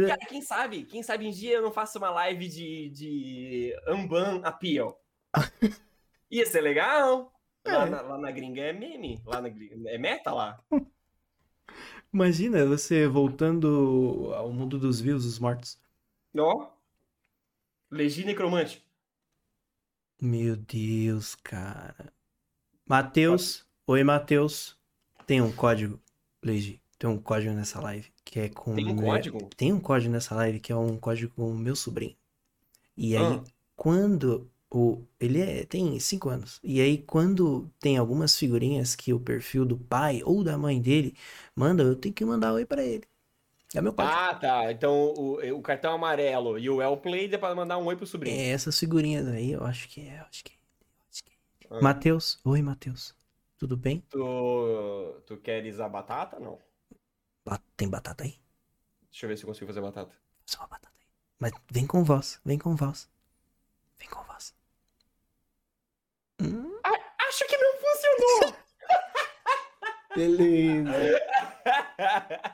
Cara, 0.08 0.26
quem 0.28 0.41
sabe? 0.41 0.84
Quem 0.86 1.04
sabe 1.04 1.28
um 1.28 1.32
dia 1.32 1.56
eu 1.56 1.62
não 1.62 1.72
faço 1.72 1.98
uma 1.98 2.10
live 2.10 2.48
de, 2.48 2.89
de 2.89 3.76
Amban 3.88 4.41
Appeal. 4.44 5.00
Ia 6.32 6.46
ser 6.46 6.62
legal. 6.62 7.32
Lá, 7.66 7.86
É. 7.86 7.89
na, 7.89 8.02
lá 8.02 8.18
na 8.18 8.32
gringa 8.32 8.62
é 8.62 8.74
meme. 8.74 9.22
Lá 9.26 9.41
na 9.41 9.50
gringa 9.50 9.89
é 9.89 9.98
meta 9.98 10.34
lá. 10.34 10.64
Imagina 12.14 12.66
você 12.66 13.08
voltando 13.08 14.32
ao 14.36 14.52
mundo 14.52 14.78
dos 14.80 15.00
vivos, 15.02 15.24
dos 15.26 15.39
mortos. 15.39 15.80
Ó. 16.38 16.72
Legi 17.91 18.24
Necromante. 18.26 18.84
Meu 20.22 20.56
Deus, 20.56 21.36
cara. 21.36 22.14
Matheus. 22.86 23.66
Oi, 23.88 24.04
Matheus. 24.04 24.80
Tem 25.26 25.41
um 25.41 25.51
código, 25.51 25.99
Legi. 26.41 26.80
Tem 26.99 27.09
um 27.09 27.17
código 27.17 27.53
nessa 27.53 27.82
live 27.82 28.07
que 28.24 28.39
é 28.39 28.49
com. 28.49 28.76
Tem 28.76 28.86
um 28.91 28.95
meu- 28.95 29.05
código? 29.05 29.49
Tem 29.57 29.74
um 29.74 29.80
código 29.80 30.11
nessa 30.11 30.36
live 30.36 30.59
que 30.59 30.71
é 30.71 30.76
um 30.76 30.97
código 30.97 31.34
com 31.36 31.49
o 31.51 31.55
meu 31.57 31.76
sobrinho. 31.76 32.15
E 32.95 33.15
aí, 33.17 33.24
Ah. 33.24 33.43
quando 33.76 34.49
o. 34.71 35.01
Ele 35.19 35.41
é, 35.41 35.65
tem 35.65 35.99
5 35.99 36.30
anos. 36.30 36.59
E 36.63 36.80
aí, 36.82 36.97
quando 36.99 37.69
tem 37.80 37.97
algumas 37.97 38.38
figurinhas 38.38 38.95
que 38.95 39.13
o 39.13 39.19
perfil 39.19 39.65
do 39.65 39.78
pai 39.78 40.21
ou 40.24 40.43
da 40.43 40.57
mãe 40.57 40.80
dele 40.82 41.13
manda, 41.55 41.84
eu 41.84 41.95
tenho 41.95 42.13
que 42.15 42.24
mandar 42.26 42.53
oi 42.53 42.65
pra 42.65 42.84
ele. 42.84 43.03
É 43.76 43.82
meu 43.82 43.91
código. 43.91 44.15
Ah, 44.15 44.36
tá. 44.36 44.71
Então 44.71 45.13
o, 45.17 45.39
o 45.57 45.61
cartão 45.61 45.93
amarelo 45.93 46.59
e 46.59 46.69
o 46.69 46.76
Well 46.78 46.95
Play 46.97 47.26
é 47.34 47.38
pra 47.38 47.55
mandar 47.55 47.78
um 47.80 47.86
oi 47.86 47.95
pro 47.95 48.05
sobrinho. 48.05 48.36
É, 48.39 48.49
essas 48.49 48.80
figurinhas 48.80 49.28
aí, 49.28 49.51
eu 49.51 49.63
acho 49.65 49.89
que 49.89 50.01
é, 50.01 50.19
acho 50.30 50.43
que 50.43 50.51
é. 50.51 50.55
Acho 51.11 51.24
que 51.24 51.32
é. 51.32 51.67
Ah. 51.78 51.82
Matheus, 51.82 52.39
oi, 52.45 52.61
Matheus. 52.61 53.15
Tudo 53.64 53.78
bem? 53.78 54.03
Tu, 54.09 55.22
tu 55.26 55.38
queres 55.38 55.80
a 55.80 55.88
batata? 55.88 56.38
Não. 56.38 56.59
Ba- 57.45 57.61
Tem 57.78 57.88
batata 57.89 58.26
aí? 58.26 58.36
Deixa 59.09 59.26
eu 59.26 59.30
ver 59.30 59.38
se 59.38 59.43
eu 59.43 59.47
consigo 59.47 59.68
fazer 59.68 59.80
batata. 59.80 60.14
Só 60.45 60.59
uma 60.59 60.68
batata 60.68 60.91
aí. 60.99 61.07
Mas 61.39 61.53
vem 61.72 61.88
com 61.88 62.03
voz, 62.03 62.41
vem 62.43 62.59
com 62.59 62.76
voz. 62.76 63.09
Vem 63.97 64.09
com 64.09 64.22
voz. 64.26 64.53
Hum, 66.41 66.78
Acho 67.26 67.47
que 67.47 67.55
não 67.57 67.74
funcionou! 67.78 68.64
beleza. 70.14 70.91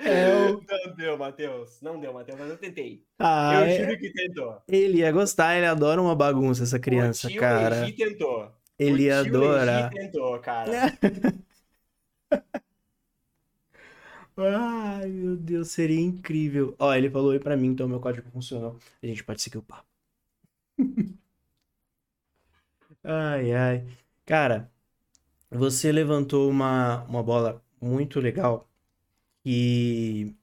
É 0.01 0.29
o- 0.51 0.61
Não 0.61 0.95
deu, 0.95 1.17
Matheus. 1.17 1.81
Não 1.81 1.99
deu, 1.99 2.13
Matheus, 2.13 2.37
mas 2.39 2.49
eu 2.51 2.57
tentei. 2.57 3.03
Ah, 3.17 3.55
eu 3.55 3.63
é- 3.65 3.77
juro 3.79 3.97
que 3.97 4.13
tentou. 4.13 4.61
ele 4.67 4.99
ia 4.99 5.11
gostar, 5.11 5.57
ele 5.57 5.65
adora 5.65 5.99
uma 5.99 6.15
bagunça, 6.15 6.61
essa 6.61 6.77
criança, 6.79 7.25
o 7.25 7.31
tio 7.31 7.39
cara. 7.39 7.79
Legi 7.81 7.93
tentou. 7.93 8.53
Ele 8.79 9.03
ia 9.03 9.19
tio 9.21 9.31
adorar. 9.35 9.89
Tentou, 9.91 10.39
cara. 10.39 10.71
Ai, 14.37 15.07
meu 15.09 15.35
Deus, 15.35 15.69
seria 15.71 15.99
incrível. 15.99 16.75
Ó, 16.79 16.93
ele 16.93 17.09
falou 17.09 17.29
oi 17.31 17.39
pra 17.39 17.57
mim, 17.57 17.67
então 17.67 17.87
meu 17.87 17.99
código 17.99 18.29
funcionou. 18.31 18.77
A 19.03 19.05
gente 19.05 19.23
pode 19.23 19.41
seguir 19.41 19.57
o 19.57 19.61
papo. 19.63 19.87
Ai, 23.03 23.53
ai. 23.53 23.87
Cara, 24.25 24.71
você 25.51 25.91
levantou 25.91 26.49
uma, 26.49 27.03
uma 27.05 27.23
bola 27.23 27.63
muito 27.81 28.19
legal 28.19 28.69
que 29.43 30.35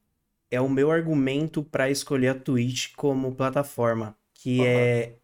é 0.51 0.61
o 0.61 0.69
meu 0.69 0.91
argumento 0.91 1.65
pra 1.65 1.91
escolher 1.91 2.29
a 2.31 2.35
Twitch 2.41 2.95
como 2.97 3.35
plataforma, 3.35 4.17
que 4.35 4.63
Aham. 4.63 4.69
é 4.69 5.19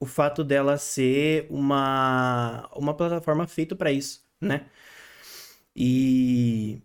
o 0.00 0.06
fato 0.06 0.42
dela 0.42 0.78
ser 0.78 1.46
uma, 1.50 2.68
uma 2.74 2.94
plataforma 2.94 3.46
feita 3.46 3.76
pra 3.76 3.92
isso, 3.92 4.26
né? 4.40 4.66
E 5.76 6.82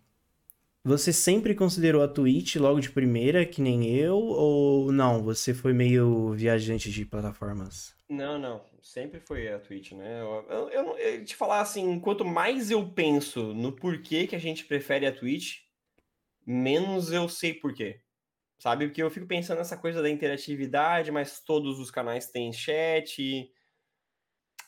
você 0.84 1.12
sempre 1.12 1.54
considerou 1.54 2.02
a 2.02 2.08
Twitch 2.08 2.56
logo 2.56 2.78
de 2.78 2.90
primeira, 2.90 3.44
que 3.44 3.60
nem 3.62 3.90
eu, 3.96 4.18
ou 4.18 4.92
não? 4.92 5.22
Você 5.24 5.54
foi 5.54 5.72
meio 5.72 6.32
viajante 6.34 6.92
de 6.92 7.04
plataformas? 7.04 7.96
Não, 8.08 8.38
não. 8.38 8.62
Sempre 8.82 9.18
foi 9.18 9.48
a 9.48 9.58
Twitch, 9.58 9.92
né? 9.92 10.20
Eu, 10.20 10.70
eu, 10.70 10.98
eu 10.98 11.24
te 11.24 11.34
falar 11.34 11.60
assim, 11.60 11.98
quanto 11.98 12.24
mais 12.24 12.70
eu 12.70 12.88
penso 12.88 13.52
no 13.52 13.72
porquê 13.72 14.26
que 14.26 14.36
a 14.36 14.38
gente 14.38 14.64
prefere 14.64 15.06
a 15.06 15.12
Twitch, 15.12 15.62
menos 16.46 17.10
eu 17.10 17.28
sei 17.28 17.54
porquê. 17.54 18.00
Sabe? 18.58 18.86
Porque 18.88 19.02
eu 19.02 19.10
fico 19.10 19.26
pensando 19.26 19.58
nessa 19.58 19.76
coisa 19.76 20.02
da 20.02 20.10
interatividade, 20.10 21.10
mas 21.10 21.40
todos 21.40 21.78
os 21.78 21.90
canais 21.90 22.30
têm 22.30 22.52
chat. 22.52 23.50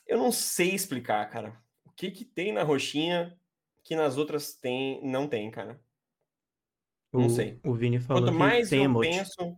Eu 0.05 0.17
não 0.17 0.31
sei 0.31 0.73
explicar, 0.73 1.29
cara. 1.29 1.61
O 1.85 1.91
que 1.91 2.11
que 2.11 2.25
tem 2.25 2.51
na 2.51 2.63
roxinha 2.63 3.39
que 3.83 3.95
nas 3.95 4.17
outras 4.17 4.53
tem, 4.55 5.01
não 5.09 5.27
tem, 5.27 5.49
cara. 5.51 5.81
Não 7.13 7.25
O, 7.25 7.29
sei. 7.29 7.59
o 7.63 7.73
Vini 7.73 7.99
falou 7.99 8.23
Quanto 8.23 8.31
que 8.31 8.37
mais 8.39 8.69
tem 8.69 8.79
eu 8.79 8.85
emote. 8.85 9.09
penso. 9.09 9.57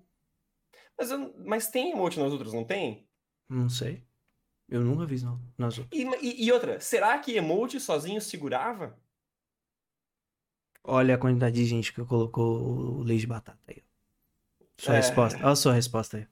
Mas, 0.97 1.11
eu- 1.11 1.33
mas 1.45 1.69
tem 1.69 1.91
emote 1.91 2.19
nas 2.19 2.31
outras, 2.31 2.53
não 2.53 2.65
tem? 2.65 3.09
Não 3.47 3.69
sei. 3.69 4.07
Eu 4.69 4.81
nunca 4.83 5.05
vi 5.05 5.21
não, 5.23 5.41
nas 5.57 5.77
outras. 5.79 5.99
E, 5.99 6.03
e- 6.21 6.45
e 6.45 6.51
outra, 6.51 6.79
será 6.79 7.17
que 7.19 7.35
emote 7.35 7.79
sozinho 7.79 8.21
segurava? 8.21 8.99
Olha 10.83 11.15
a 11.15 11.17
quantidade 11.17 11.55
de 11.55 11.65
gente 11.65 11.91
que 11.93 12.05
colocou 12.05 12.99
o 12.99 13.03
leite 13.03 13.21
de 13.21 13.27
batata 13.27 13.59
aí. 13.67 13.83
Sua 14.81 14.95
É. 14.95 14.97
resposta. 14.97 15.37
Olha 15.43 15.51
a 15.51 15.55
sua 15.55 15.73
resposta 15.73 16.17
aí. 16.17 16.27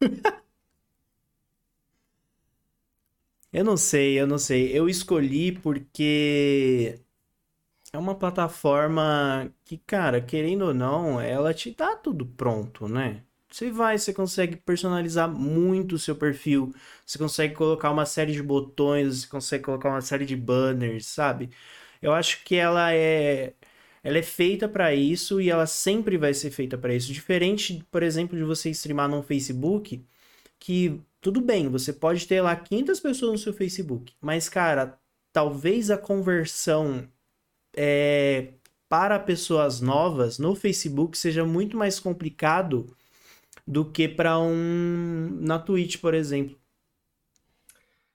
eu 3.52 3.64
não 3.64 3.76
sei, 3.76 4.20
eu 4.20 4.26
não 4.26 4.38
sei. 4.38 4.76
Eu 4.76 4.88
escolhi 4.88 5.52
porque 5.52 6.98
é 7.92 7.98
uma 7.98 8.14
plataforma 8.14 9.52
que, 9.64 9.78
cara, 9.78 10.20
querendo 10.20 10.66
ou 10.66 10.74
não, 10.74 11.20
ela 11.20 11.54
te 11.54 11.72
dá 11.74 11.96
tudo 11.96 12.26
pronto, 12.26 12.88
né? 12.88 13.24
Você 13.50 13.70
vai, 13.70 13.98
você 13.98 14.14
consegue 14.14 14.56
personalizar 14.56 15.28
muito 15.30 15.94
o 15.96 15.98
seu 15.98 16.16
perfil, 16.16 16.74
você 17.06 17.18
consegue 17.18 17.54
colocar 17.54 17.90
uma 17.90 18.06
série 18.06 18.32
de 18.32 18.42
botões, 18.42 19.22
você 19.22 19.28
consegue 19.28 19.64
colocar 19.64 19.90
uma 19.90 20.00
série 20.00 20.24
de 20.26 20.36
banners, 20.36 21.06
sabe? 21.06 21.50
Eu 22.00 22.12
acho 22.14 22.44
que 22.44 22.56
ela 22.56 22.92
é 22.94 23.54
ela 24.02 24.18
é 24.18 24.22
feita 24.22 24.68
para 24.68 24.94
isso 24.94 25.40
e 25.40 25.50
ela 25.50 25.66
sempre 25.66 26.16
vai 26.16 26.34
ser 26.34 26.50
feita 26.50 26.76
para 26.76 26.94
isso. 26.94 27.12
Diferente, 27.12 27.84
por 27.90 28.02
exemplo, 28.02 28.36
de 28.36 28.44
você 28.44 28.70
streamar 28.70 29.08
no 29.08 29.22
Facebook, 29.22 30.04
que 30.58 31.00
tudo 31.20 31.40
bem, 31.40 31.68
você 31.68 31.92
pode 31.92 32.26
ter 32.26 32.40
lá 32.40 32.54
500 32.56 33.00
pessoas 33.00 33.32
no 33.32 33.38
seu 33.38 33.52
Facebook, 33.52 34.12
mas 34.20 34.48
cara, 34.48 34.98
talvez 35.32 35.90
a 35.90 35.96
conversão 35.96 37.08
é, 37.76 38.52
para 38.88 39.18
pessoas 39.18 39.80
novas 39.80 40.38
no 40.38 40.54
Facebook 40.54 41.16
seja 41.16 41.44
muito 41.44 41.76
mais 41.76 42.00
complicado 42.00 42.94
do 43.66 43.84
que 43.84 44.08
para 44.08 44.38
um 44.38 45.38
na 45.40 45.58
Twitch, 45.58 45.98
por 45.98 46.12
exemplo. 46.12 46.58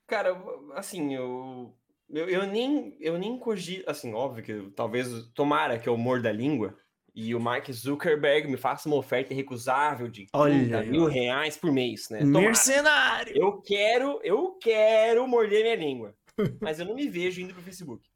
Cara, 0.06 0.38
assim, 0.76 1.16
eu, 1.16 1.74
eu, 2.10 2.30
eu 2.30 2.48
nem, 2.48 2.96
eu 3.00 3.18
nem 3.18 3.38
cogito, 3.38 3.90
assim, 3.90 4.14
óbvio 4.14 4.44
que 4.44 4.72
talvez, 4.72 5.28
tomara 5.34 5.78
que 5.78 5.90
eu 5.90 5.98
morda 5.98 6.30
a 6.30 6.34
língua 6.34 6.78
e 7.14 7.34
o 7.34 7.40
Mark 7.40 7.70
Zuckerberg 7.72 8.48
me 8.48 8.58
faça 8.58 8.88
uma 8.88 8.96
oferta 8.96 9.34
irrecusável 9.34 10.08
de 10.08 10.28
30 10.28 10.38
Olha 10.38 10.84
mil 10.84 11.04
ó. 11.04 11.08
reais 11.08 11.58
por 11.58 11.72
mês, 11.72 12.10
né? 12.10 12.20
Tomara. 12.20 12.46
Mercenário! 12.46 13.36
Eu 13.36 13.62
quero, 13.62 14.22
eu 14.24 14.54
quero 14.62 15.28
morder 15.28 15.64
minha 15.64 15.76
língua, 15.76 16.16
mas 16.62 16.80
eu 16.80 16.86
não 16.86 16.96
me 16.96 17.10
vejo 17.10 17.42
indo 17.42 17.54
pro 17.54 17.64
Facebook, 17.64 18.08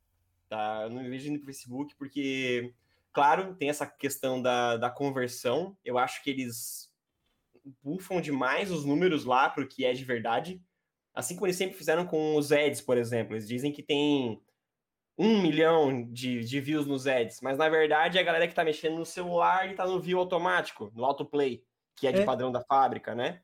tá? 0.48 0.84
Eu 0.84 0.92
não 0.92 1.02
me 1.02 1.10
vejo 1.10 1.30
indo 1.30 1.40
pro 1.40 1.48
Facebook 1.48 1.96
porque, 1.98 2.74
claro, 3.12 3.56
tem 3.56 3.70
essa 3.70 3.86
questão 3.86 4.42
da, 4.42 4.78
da 4.78 4.90
conversão, 4.90 5.76
eu 5.84 5.98
acho 5.98 6.24
que 6.24 6.30
eles 6.30 6.90
bufam 7.84 8.22
demais 8.22 8.72
os 8.72 8.86
números 8.86 9.26
lá 9.26 9.50
pro 9.50 9.68
que 9.68 9.84
é 9.84 9.94
de 9.94 10.06
verdade, 10.06 10.62
Assim 11.14 11.36
como 11.36 11.48
eles 11.48 11.58
sempre 11.58 11.78
fizeram 11.78 12.06
com 12.06 12.36
os 12.36 12.52
ads, 12.52 12.82
por 12.82 12.98
exemplo. 12.98 13.34
Eles 13.36 13.48
dizem 13.48 13.72
que 13.72 13.84
tem 13.84 14.42
um 15.18 15.42
milhão 15.42 16.10
de, 16.12 16.44
de 16.44 16.60
views 16.62 16.88
nos 16.88 17.08
ads, 17.08 17.42
mas 17.42 17.58
na 17.58 17.70
verdade 17.70 18.18
é 18.18 18.22
a 18.22 18.24
galera 18.24 18.48
que 18.48 18.56
tá 18.56 18.64
mexendo 18.64 18.98
no 18.98 19.06
celular 19.06 19.70
e 19.72 19.76
tá 19.76 19.86
no 19.86 20.00
view 20.02 20.20
automático, 20.20 20.92
no 20.96 21.06
autoplay, 21.06 21.64
que 21.96 22.08
é 22.08 22.12
de 22.12 22.22
É. 22.22 22.24
padrão 22.24 22.52
da 22.52 22.62
fábrica, 22.62 23.16
né? 23.16 23.42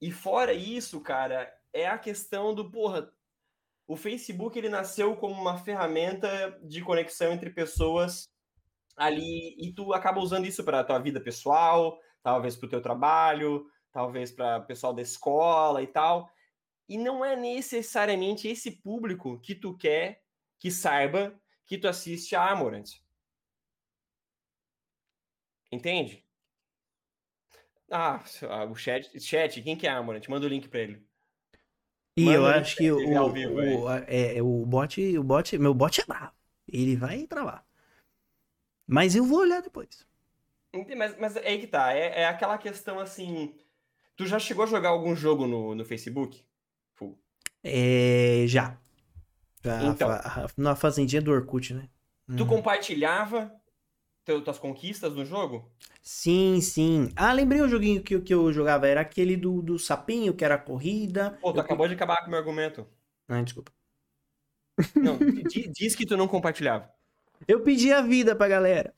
E 0.00 0.10
fora 0.10 0.52
isso, 0.52 1.00
cara, 1.00 1.52
é 1.72 1.86
a 1.86 1.98
questão 1.98 2.54
do, 2.54 2.70
porra, 2.70 3.12
o 3.88 3.96
Facebook 3.96 4.58
ele 4.58 4.68
nasceu 4.68 5.16
como 5.16 5.34
uma 5.34 5.58
ferramenta 5.58 6.58
de 6.64 6.82
conexão 6.82 7.32
entre 7.32 7.50
pessoas 7.50 8.30
ali 8.96 9.56
e 9.58 9.72
tu 9.74 9.92
acaba 9.94 10.20
usando 10.20 10.46
isso 10.46 10.64
para 10.64 10.84
tua 10.84 10.98
vida 10.98 11.20
pessoal, 11.20 11.98
talvez 12.22 12.56
para 12.56 12.66
o 12.66 12.70
teu 12.70 12.82
trabalho, 12.82 13.66
talvez 13.92 14.32
para 14.32 14.60
pessoal 14.62 14.94
da 14.94 15.02
escola 15.02 15.82
e 15.82 15.86
tal. 15.88 16.30
E 16.90 16.98
não 16.98 17.24
é 17.24 17.36
necessariamente 17.36 18.48
esse 18.48 18.68
público 18.72 19.38
que 19.38 19.54
tu 19.54 19.76
quer 19.76 20.24
que 20.58 20.72
saiba 20.72 21.40
que 21.64 21.78
tu 21.78 21.86
assiste 21.86 22.34
a 22.34 22.50
Amorant. 22.50 23.00
Entende? 25.70 26.26
Ah, 27.88 28.20
o 28.68 28.74
chat, 28.74 29.20
chat, 29.20 29.62
quem 29.62 29.76
que 29.76 29.86
é 29.86 29.90
Amorant? 29.90 30.28
Manda 30.28 30.46
o 30.46 30.48
link 30.48 30.68
para 30.68 30.80
ele. 30.80 31.06
E 32.16 32.24
Manda 32.24 32.36
eu 32.36 32.46
acho 32.46 32.76
que 32.76 32.90
o, 32.90 33.32
vivo 33.32 33.54
o, 33.54 33.90
é, 33.92 34.38
é, 34.38 34.42
o 34.42 34.66
bot, 34.66 35.16
o 35.16 35.22
bot, 35.22 35.58
meu 35.58 35.72
bot 35.72 36.00
é 36.00 36.04
bravo. 36.04 36.34
Ele 36.66 36.96
vai 36.96 37.24
travar. 37.24 37.64
Mas 38.84 39.14
eu 39.14 39.24
vou 39.24 39.38
olhar 39.38 39.62
depois. 39.62 40.04
Mas, 40.96 41.16
mas 41.20 41.36
é 41.36 41.46
aí 41.46 41.60
que 41.60 41.68
tá. 41.68 41.94
É, 41.94 42.22
é 42.22 42.24
aquela 42.26 42.58
questão 42.58 42.98
assim. 42.98 43.56
Tu 44.16 44.26
já 44.26 44.40
chegou 44.40 44.64
a 44.64 44.66
jogar 44.66 44.88
algum 44.88 45.14
jogo 45.14 45.46
no, 45.46 45.76
no 45.76 45.84
Facebook? 45.84 46.44
É, 47.62 48.44
já. 48.46 48.76
Já 49.62 49.82
Então. 49.84 50.08
a 50.10 50.14
a- 50.16 50.48
na 50.56 50.74
fazendinha 50.74 51.20
do 51.20 51.30
Orkut, 51.30 51.74
né? 51.74 51.88
Tu 52.36 52.42
Uhum. 52.42 52.48
compartilhava 52.48 53.52
teu, 54.24 54.40
tuas 54.42 54.58
conquistas 54.58 55.14
no 55.14 55.24
jogo? 55.24 55.70
Sim, 56.02 56.60
sim. 56.60 57.10
Ah, 57.16 57.32
lembrei 57.32 57.60
o 57.60 57.68
joguinho 57.68 58.02
que, 58.02 58.18
que 58.20 58.32
eu 58.32 58.52
jogava. 58.52 58.86
Era 58.86 59.00
aquele 59.02 59.36
do, 59.36 59.60
do 59.60 59.78
sapinho, 59.78 60.32
que 60.32 60.44
era 60.44 60.56
corrida. 60.56 61.36
Pô, 61.42 61.52
tu 61.52 61.58
Eu- 61.58 61.62
acabou 61.62 61.86
de 61.88 61.94
acabar 61.94 62.18
com 62.20 62.28
o 62.28 62.30
meu 62.30 62.38
argumento. 62.38 62.86
Ah, 63.28 63.42
desculpa. 63.42 63.72
Não, 64.96 65.18
di- 65.18 65.68
diz 65.68 65.94
que 65.94 66.06
tu 66.06 66.16
não 66.16 66.26
compartilhava. 66.26 66.88
Eu 67.46 67.60
pedi 67.60 67.92
a 67.92 68.00
vida 68.00 68.34
pra 68.34 68.48
galera. 68.48 68.94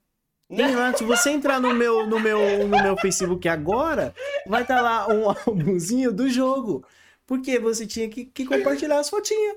Tem 0.49 0.75
lá, 0.77 0.95
se 0.95 1.03
você 1.03 1.31
entrar 1.31 1.59
no 1.59 1.75
meu, 1.75 2.07
no 2.07 2.21
meu, 2.21 2.69
no 2.69 2.83
meu 2.83 2.97
Facebook 2.99 3.49
agora, 3.49 4.15
vai 4.47 4.63
estar 4.63 4.81
lá 4.83 5.09
um 5.09 5.29
álbumzinho 5.31 6.13
do 6.13 6.29
jogo. 6.29 6.85
Porque 7.33 7.59
você 7.59 7.87
tinha 7.87 8.11
que, 8.11 8.27
que 8.27 8.45
compartilhar 8.45 8.99
as 8.99 9.09
fotinhas. 9.09 9.57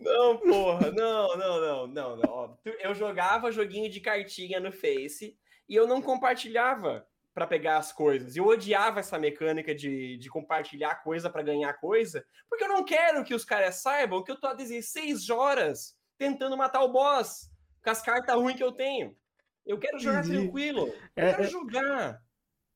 Não, 0.00 0.36
porra, 0.38 0.90
não, 0.90 1.36
não, 1.36 1.60
não, 1.60 1.86
não, 1.86 2.16
não. 2.16 2.28
Ó, 2.28 2.56
Eu 2.80 2.92
jogava 2.92 3.52
joguinho 3.52 3.88
de 3.88 4.00
cartinha 4.00 4.58
no 4.58 4.72
Face 4.72 5.38
e 5.68 5.74
eu 5.76 5.86
não 5.86 6.02
compartilhava 6.02 7.06
pra 7.32 7.46
pegar 7.46 7.76
as 7.76 7.92
coisas. 7.92 8.34
Eu 8.34 8.46
odiava 8.46 8.98
essa 8.98 9.16
mecânica 9.16 9.72
de, 9.72 10.16
de 10.16 10.28
compartilhar 10.28 10.96
coisa 11.04 11.30
pra 11.30 11.40
ganhar 11.40 11.72
coisa, 11.74 12.24
porque 12.50 12.64
eu 12.64 12.68
não 12.68 12.84
quero 12.84 13.22
que 13.22 13.32
os 13.32 13.44
caras 13.44 13.76
saibam 13.76 14.24
que 14.24 14.32
eu 14.32 14.40
tô 14.40 14.48
há 14.48 14.52
16 14.54 15.30
horas 15.30 15.94
tentando 16.18 16.56
matar 16.56 16.82
o 16.82 16.90
boss 16.90 17.48
com 17.80 17.90
as 17.90 18.02
cartas 18.02 18.34
ruins 18.34 18.56
que 18.56 18.64
eu 18.64 18.72
tenho. 18.72 19.16
Eu 19.64 19.78
quero 19.78 20.00
jogar 20.00 20.24
tranquilo. 20.24 20.88
Eu 21.14 21.24
É, 21.24 21.30
quero 21.30 21.44
é- 21.44 21.46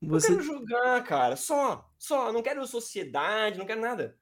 jogar. 0.03 0.15
Eu 0.17 0.21
Você, 0.21 0.29
quero 0.29 0.43
jogar, 0.43 1.05
cara. 1.05 1.37
Só. 1.37 1.91
Só. 1.99 2.33
Não 2.33 2.43
quero 2.43 2.67
sociedade, 2.67 3.59
não 3.59 3.67
quero 3.67 3.81
nada. 3.81 4.17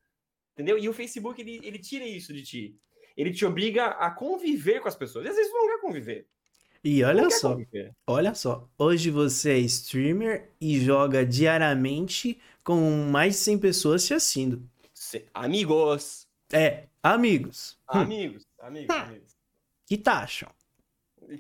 Entendeu? 0.55 0.79
E 0.79 0.89
o 0.89 0.93
Facebook, 0.93 1.41
ele, 1.41 1.61
ele 1.63 1.79
tira 1.79 2.05
isso 2.07 2.33
de 2.33 2.43
ti. 2.43 2.79
Ele 3.17 3.33
te 3.33 3.45
obriga 3.45 3.87
a 3.87 4.11
conviver 4.11 4.81
com 4.81 4.89
as 4.89 4.97
pessoas. 4.97 5.25
E 5.25 5.29
às 5.29 5.37
vezes 5.37 5.51
tu 5.53 5.57
não 5.59 5.69
quer 5.69 5.81
conviver. 5.81 6.29
E 6.83 7.03
olha 7.03 7.31
só, 7.31 7.53
conviver. 7.53 7.93
olha 8.07 8.35
só. 8.35 8.69
Hoje 8.77 9.11
você 9.11 9.53
é 9.53 9.59
streamer 9.59 10.53
e 10.61 10.79
joga 10.81 11.25
diariamente 11.25 12.39
com 12.63 13.09
mais 13.11 13.35
de 13.35 13.41
100 13.41 13.59
pessoas 13.59 14.05
te 14.07 14.13
assistindo. 14.15 14.69
Amigos. 15.33 16.29
É, 16.53 16.89
amigos. 17.03 17.79
Hum, 17.93 17.99
Amigos. 18.01 18.47
Amigos. 18.59 18.95
amigos. 18.97 19.37
que 19.87 19.97
taxam? 19.97 20.51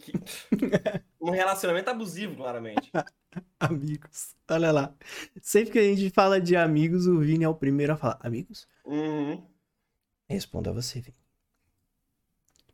Que- 0.00 0.12
um 1.24 1.30
relacionamento 1.30 1.90
abusivo, 1.90 2.36
claramente. 2.36 2.90
Amigos. 3.58 4.34
Olha 4.48 4.70
lá. 4.70 4.94
Sempre 5.40 5.72
que 5.72 5.78
a 5.78 5.82
gente 5.82 6.10
fala 6.10 6.40
de 6.40 6.54
amigos, 6.54 7.06
o 7.06 7.20
Vini 7.20 7.44
é 7.44 7.48
o 7.48 7.54
primeiro 7.54 7.94
a 7.94 7.96
falar. 7.96 8.18
Amigos? 8.20 8.68
Uhum. 8.84 9.44
Responda 10.28 10.72
você, 10.72 11.00
Vini. 11.00 11.16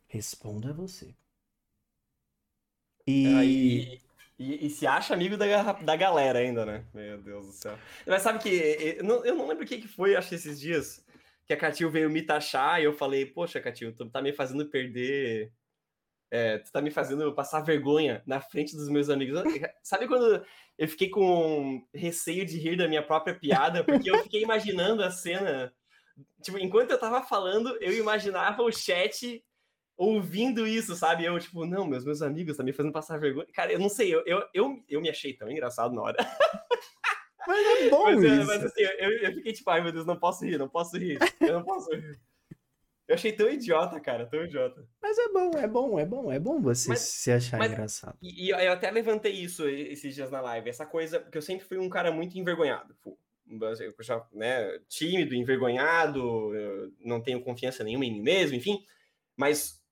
Responda 0.07 0.73
você. 0.73 1.15
E. 3.07 3.27
Aí, 3.35 4.01
e, 4.37 4.65
e 4.65 4.69
se 4.69 4.87
acha 4.87 5.13
amigo 5.13 5.37
da, 5.37 5.71
da 5.73 5.95
galera 5.95 6.39
ainda, 6.39 6.65
né? 6.65 6.83
Meu 6.93 7.21
Deus 7.21 7.45
do 7.45 7.51
céu. 7.53 7.77
Mas 8.07 8.23
sabe 8.23 8.39
que 8.39 8.97
eu 8.97 9.03
não, 9.03 9.23
eu 9.23 9.35
não 9.35 9.47
lembro 9.47 9.63
o 9.63 9.67
que, 9.67 9.77
que 9.77 9.87
foi, 9.87 10.15
acho 10.15 10.29
que 10.29 10.35
esses 10.35 10.59
dias, 10.59 11.05
que 11.45 11.53
a 11.53 11.57
Catil 11.57 11.91
veio 11.91 12.09
me 12.09 12.23
taxar 12.23 12.81
e 12.81 12.85
eu 12.85 12.93
falei, 12.93 13.25
poxa, 13.25 13.61
Catil, 13.61 13.93
tu 13.93 14.09
tá 14.09 14.21
me 14.21 14.33
fazendo 14.33 14.65
perder. 14.65 15.51
É, 16.31 16.59
tu 16.59 16.71
tá 16.71 16.81
me 16.81 16.89
fazendo 16.89 17.33
passar 17.33 17.59
vergonha 17.59 18.23
na 18.25 18.39
frente 18.39 18.75
dos 18.75 18.87
meus 18.87 19.09
amigos. 19.09 19.41
Sabe 19.83 20.07
quando 20.07 20.43
eu 20.77 20.87
fiquei 20.87 21.09
com 21.09 21.85
receio 21.93 22.45
de 22.45 22.57
rir 22.57 22.77
da 22.77 22.87
minha 22.87 23.03
própria 23.03 23.35
piada? 23.37 23.83
Porque 23.83 24.09
eu 24.09 24.23
fiquei 24.23 24.41
imaginando 24.41 25.03
a 25.03 25.11
cena. 25.11 25.73
Tipo, 26.41 26.57
enquanto 26.57 26.91
eu 26.91 26.99
tava 26.99 27.21
falando, 27.21 27.77
eu 27.81 27.93
imaginava 27.93 28.63
o 28.63 28.71
chat 28.71 29.43
ouvindo 29.97 30.65
isso, 30.65 30.95
sabe? 30.95 31.25
Eu, 31.25 31.37
tipo, 31.37 31.65
não, 31.65 31.85
meus, 31.85 32.05
meus 32.05 32.21
amigos 32.21 32.51
estão 32.51 32.65
me 32.65 32.73
fazendo 32.73 32.93
passar 32.93 33.19
vergonha. 33.19 33.47
Cara, 33.53 33.73
eu 33.73 33.79
não 33.79 33.89
sei, 33.89 34.15
eu, 34.15 34.23
eu, 34.25 34.41
eu, 34.53 34.83
eu 34.87 35.01
me 35.01 35.09
achei 35.09 35.33
tão 35.33 35.51
engraçado 35.51 35.93
na 35.93 36.01
hora. 36.01 36.17
Mas 37.47 37.65
é 37.65 37.89
bom 37.89 38.03
mas, 38.03 38.23
isso. 38.23 38.45
mas 38.45 38.63
assim, 38.63 38.81
eu, 38.81 39.11
eu 39.17 39.33
fiquei 39.33 39.51
tipo, 39.51 39.69
ai 39.69 39.81
meu 39.81 39.91
Deus, 39.91 40.05
não 40.05 40.15
posso 40.17 40.45
rir, 40.45 40.57
não 40.57 40.69
posso 40.69 40.97
rir, 40.97 41.17
eu 41.41 41.53
não 41.53 41.63
posso 41.63 41.91
rir. 41.91 42.19
Eu 43.11 43.15
achei 43.15 43.33
tão 43.33 43.49
idiota, 43.49 43.99
cara, 43.99 44.25
tão 44.25 44.45
idiota. 44.45 44.87
Mas 45.01 45.17
é 45.17 45.27
bom, 45.27 45.51
é 45.57 45.67
bom, 45.67 45.99
é 45.99 46.05
bom, 46.05 46.31
é 46.31 46.39
bom 46.39 46.61
você 46.61 46.87
Mas- 46.87 46.99
se 47.01 47.29
achar 47.29 47.57
mas- 47.57 47.69
engraçado. 47.69 48.17
E, 48.21 48.45
e 48.45 48.49
eu 48.51 48.71
até 48.71 48.89
levantei 48.89 49.33
isso 49.33 49.67
esses 49.67 50.15
dias 50.15 50.31
na 50.31 50.39
live, 50.39 50.69
essa 50.69 50.85
coisa, 50.85 51.19
porque 51.19 51.37
eu 51.37 51.41
sempre 51.41 51.65
fui 51.65 51.77
um 51.77 51.89
cara 51.89 52.09
muito 52.09 52.39
envergonhado. 52.39 52.95
Eu 53.49 53.93
já, 53.99 54.25
né, 54.31 54.79
tímido, 54.87 55.35
envergonhado, 55.35 56.49
não 57.03 57.21
tenho 57.21 57.43
confiança 57.43 57.83
nenhuma 57.83 58.05
em 58.05 58.13
mim 58.13 58.21
mesmo, 58.21 58.55
enfim. 58.55 58.81
Mas 59.35 59.83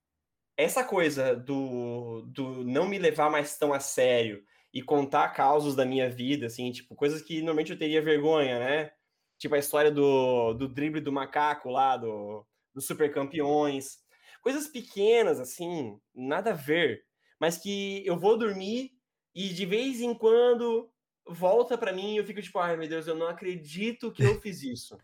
essa 0.56 0.82
coisa 0.82 1.36
do, 1.36 2.22
do 2.26 2.64
não 2.64 2.88
me 2.88 2.98
levar 2.98 3.30
mais 3.30 3.58
tão 3.58 3.74
a 3.74 3.82
sério 3.82 4.46
e 4.74 4.82
contar 4.82 5.28
causos 5.34 5.76
da 5.76 5.84
minha 5.84 6.10
vida, 6.10 6.46
assim, 6.46 6.72
tipo, 6.72 6.96
coisas 6.96 7.22
que 7.22 7.40
normalmente 7.40 7.74
eu 7.74 7.78
teria 7.78 8.02
vergonha, 8.02 8.60
né? 8.60 8.92
Tipo 9.38 9.56
a 9.56 9.60
história 9.60 9.92
do, 9.92 10.54
do 10.54 10.70
drible 10.70 11.02
do 11.02 11.12
macaco 11.12 11.70
lá, 11.70 11.98
do, 11.98 12.46
dos 12.74 12.86
super 12.86 13.12
campeões. 13.14 14.00
Coisas 14.42 14.68
pequenas, 14.68 15.40
assim, 15.40 16.00
nada 16.16 16.52
a 16.52 16.56
ver, 16.56 17.04
mas 17.40 17.58
que 17.58 18.06
eu 18.06 18.18
vou 18.18 18.38
dormir 18.38 18.92
e 19.36 19.50
de 19.50 19.66
vez 19.66 20.00
em 20.02 20.14
quando 20.14 20.90
volta 21.28 21.78
pra 21.78 21.92
mim 21.94 22.14
e 22.14 22.18
eu 22.18 22.26
fico 22.26 22.42
tipo, 22.42 22.58
ai 22.60 22.76
meu 22.78 22.88
Deus, 22.88 23.06
eu 23.08 23.16
não 23.16 23.28
acredito 23.28 24.12
que 24.12 24.24
eu 24.24 24.40
fiz 24.42 24.64
isso. 24.64 24.98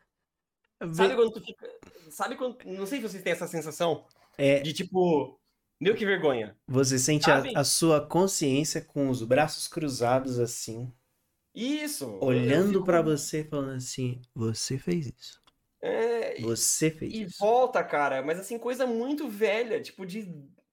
Sabe 0.93 1.15
quando 1.15 1.31
tu 1.31 1.41
fica. 1.41 1.67
Sabe 2.11 2.35
quando. 2.35 2.57
Não 2.65 2.85
sei 2.85 2.99
se 2.99 3.07
vocês 3.07 3.23
têm 3.23 3.33
essa 3.33 3.47
sensação 3.47 4.05
É, 4.37 4.59
de 4.59 4.73
tipo. 4.73 5.39
Meu 5.79 5.93
que 5.93 6.05
vergonha. 6.05 6.57
você 6.65 6.97
sente 6.97 7.29
a, 7.29 7.43
a 7.59 7.63
sua 7.65 8.05
consciência 8.05 8.81
com 8.81 9.09
os 9.09 9.21
braços 9.23 9.67
cruzados 9.67 10.39
assim, 10.39 10.89
Isso. 11.53 12.17
olhando 12.21 12.73
fico- 12.73 12.85
pra 12.85 13.01
você 13.01 13.43
falando 13.43 13.75
assim, 13.75 14.21
você 14.33 14.77
fez 14.77 15.07
isso. 15.07 15.41
É, 15.85 16.41
Você 16.41 16.89
fez 16.91 17.13
E 17.13 17.23
isso. 17.23 17.37
volta, 17.39 17.83
cara, 17.83 18.21
mas 18.21 18.39
assim, 18.39 18.57
coisa 18.57 18.85
muito 18.87 19.27
velha, 19.27 19.81
tipo 19.81 20.05
de 20.05 20.27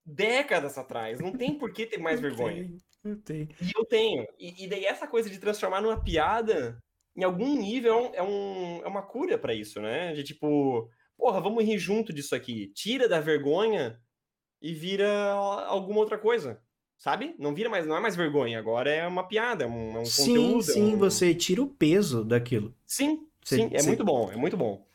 décadas 0.05 0.77
atrás. 0.79 1.21
Não 1.21 1.33
tem 1.33 1.57
por 1.59 1.73
que 1.73 1.87
ter 1.87 1.99
mais 1.99 2.21
Não 2.21 2.29
vergonha. 2.29 2.63
tem, 2.65 2.77
Não 3.05 3.17
tem. 3.17 3.49
E 3.61 3.73
eu 3.77 3.85
tenho. 3.85 4.27
E, 4.39 4.65
e 4.65 4.69
daí 4.69 4.85
essa 4.85 5.07
coisa 5.07 5.29
de 5.31 5.39
transformar 5.39 5.81
numa 5.81 6.03
piada, 6.03 6.79
em 7.17 7.25
algum 7.25 7.57
nível, 7.61 8.11
é, 8.15 8.23
um- 8.23 8.79
é, 8.79 8.85
é 8.85 8.89
uma 8.89 9.03
cura 9.03 9.39
pra 9.39 9.55
isso, 9.55 9.81
né? 9.81 10.13
De 10.15 10.23
tipo, 10.25 10.89
porra, 11.17 11.41
vamos 11.41 11.65
rir 11.65 11.79
junto 11.79 12.13
disso 12.13 12.35
aqui. 12.35 12.69
Tira 12.75 13.09
da 13.09 13.21
vergonha 13.21 14.01
e 14.61 14.73
vira 14.75 15.33
alguma 15.33 16.01
outra 16.01 16.19
coisa. 16.19 16.61
Sabe? 16.99 17.35
Não 17.39 17.53
vira 17.53 17.69
mais, 17.69 17.85
não 17.85 17.97
é 17.97 18.01
mais 18.01 18.15
vergonha, 18.15 18.59
agora 18.61 18.89
é 18.89 19.05
uma 19.07 19.27
piada, 19.27 19.65
é 19.65 19.67
um, 19.67 19.97
é 19.97 19.99
um 19.99 20.05
Sim, 20.05 20.27
conteúdo. 20.27 20.71
é 20.71 20.75
sim, 20.75 20.95
um- 20.95 20.99
você 20.99 21.35
tira 21.35 21.61
o 21.61 21.67
peso 21.69 22.25
daquilo. 22.25 22.73
Sim, 22.87 23.27
sim, 23.45 23.71
é 23.73 23.83
muito 23.83 24.05
bom, 24.05 24.31
é 24.31 24.37
muito 24.37 24.57
bom. 24.57 24.87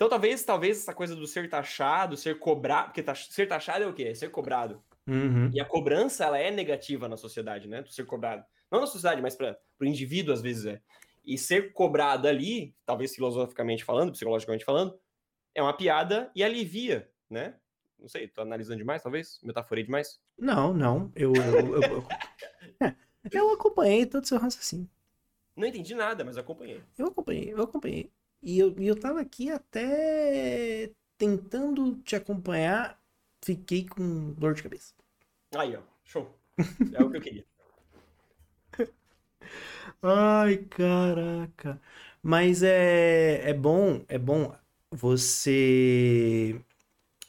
Então 0.00 0.08
talvez, 0.08 0.42
talvez 0.42 0.78
essa 0.78 0.94
coisa 0.94 1.14
do 1.14 1.26
ser 1.26 1.46
taxado, 1.50 2.16
ser 2.16 2.38
cobrado, 2.38 2.86
porque 2.90 3.04
ser 3.30 3.46
taxado 3.46 3.84
é 3.84 3.86
o 3.86 3.92
quê? 3.92 4.04
É 4.04 4.14
ser 4.14 4.30
cobrado. 4.30 4.82
Uhum. 5.06 5.50
E 5.52 5.60
a 5.60 5.64
cobrança, 5.66 6.24
ela 6.24 6.38
é 6.38 6.50
negativa 6.50 7.06
na 7.06 7.18
sociedade, 7.18 7.68
né? 7.68 7.82
Do 7.82 7.92
ser 7.92 8.06
cobrado. 8.06 8.42
Não 8.70 8.80
na 8.80 8.86
sociedade, 8.86 9.20
mas 9.20 9.36
para 9.36 9.58
o 9.78 9.84
indivíduo, 9.84 10.32
às 10.32 10.40
vezes 10.40 10.64
é. 10.64 10.80
E 11.22 11.36
ser 11.36 11.74
cobrado 11.74 12.26
ali, 12.26 12.74
talvez 12.86 13.14
filosoficamente 13.14 13.84
falando, 13.84 14.12
psicologicamente 14.12 14.64
falando, 14.64 14.98
é 15.54 15.60
uma 15.60 15.76
piada 15.76 16.30
e 16.34 16.42
alivia, 16.42 17.10
né? 17.28 17.56
Não 17.98 18.08
sei, 18.08 18.26
tô 18.26 18.40
analisando 18.40 18.78
demais, 18.78 19.02
talvez? 19.02 19.38
Metaforei 19.42 19.84
demais? 19.84 20.18
Não, 20.38 20.72
não. 20.72 21.12
Eu, 21.14 21.34
eu, 21.34 21.74
eu, 21.74 21.82
eu- 21.82 22.06
eu 23.30 23.50
acompanhei 23.52 24.06
todo 24.06 24.24
o 24.24 24.26
seu 24.26 24.38
raciocínio. 24.38 24.88
Não 25.54 25.68
entendi 25.68 25.94
nada, 25.94 26.24
mas 26.24 26.38
acompanhei. 26.38 26.80
Eu 26.96 27.08
acompanhei, 27.08 27.52
eu 27.52 27.62
acompanhei. 27.62 28.10
E 28.42 28.58
eu, 28.58 28.74
e 28.78 28.86
eu 28.86 28.98
tava 28.98 29.20
aqui 29.20 29.50
até 29.50 30.92
tentando 31.18 31.96
te 32.02 32.16
acompanhar, 32.16 33.00
fiquei 33.44 33.86
com 33.86 34.32
dor 34.34 34.54
de 34.54 34.62
cabeça. 34.62 34.94
Aí, 35.56 35.76
ó, 35.76 35.82
show. 36.04 36.26
É 36.92 37.02
o 37.02 37.10
que 37.10 37.16
eu 37.18 37.20
queria. 37.22 37.46
Ai, 40.02 40.58
caraca. 40.68 41.80
Mas 42.22 42.62
é, 42.62 43.50
é 43.50 43.54
bom, 43.54 44.04
é 44.08 44.18
bom 44.18 44.54
você 44.90 46.60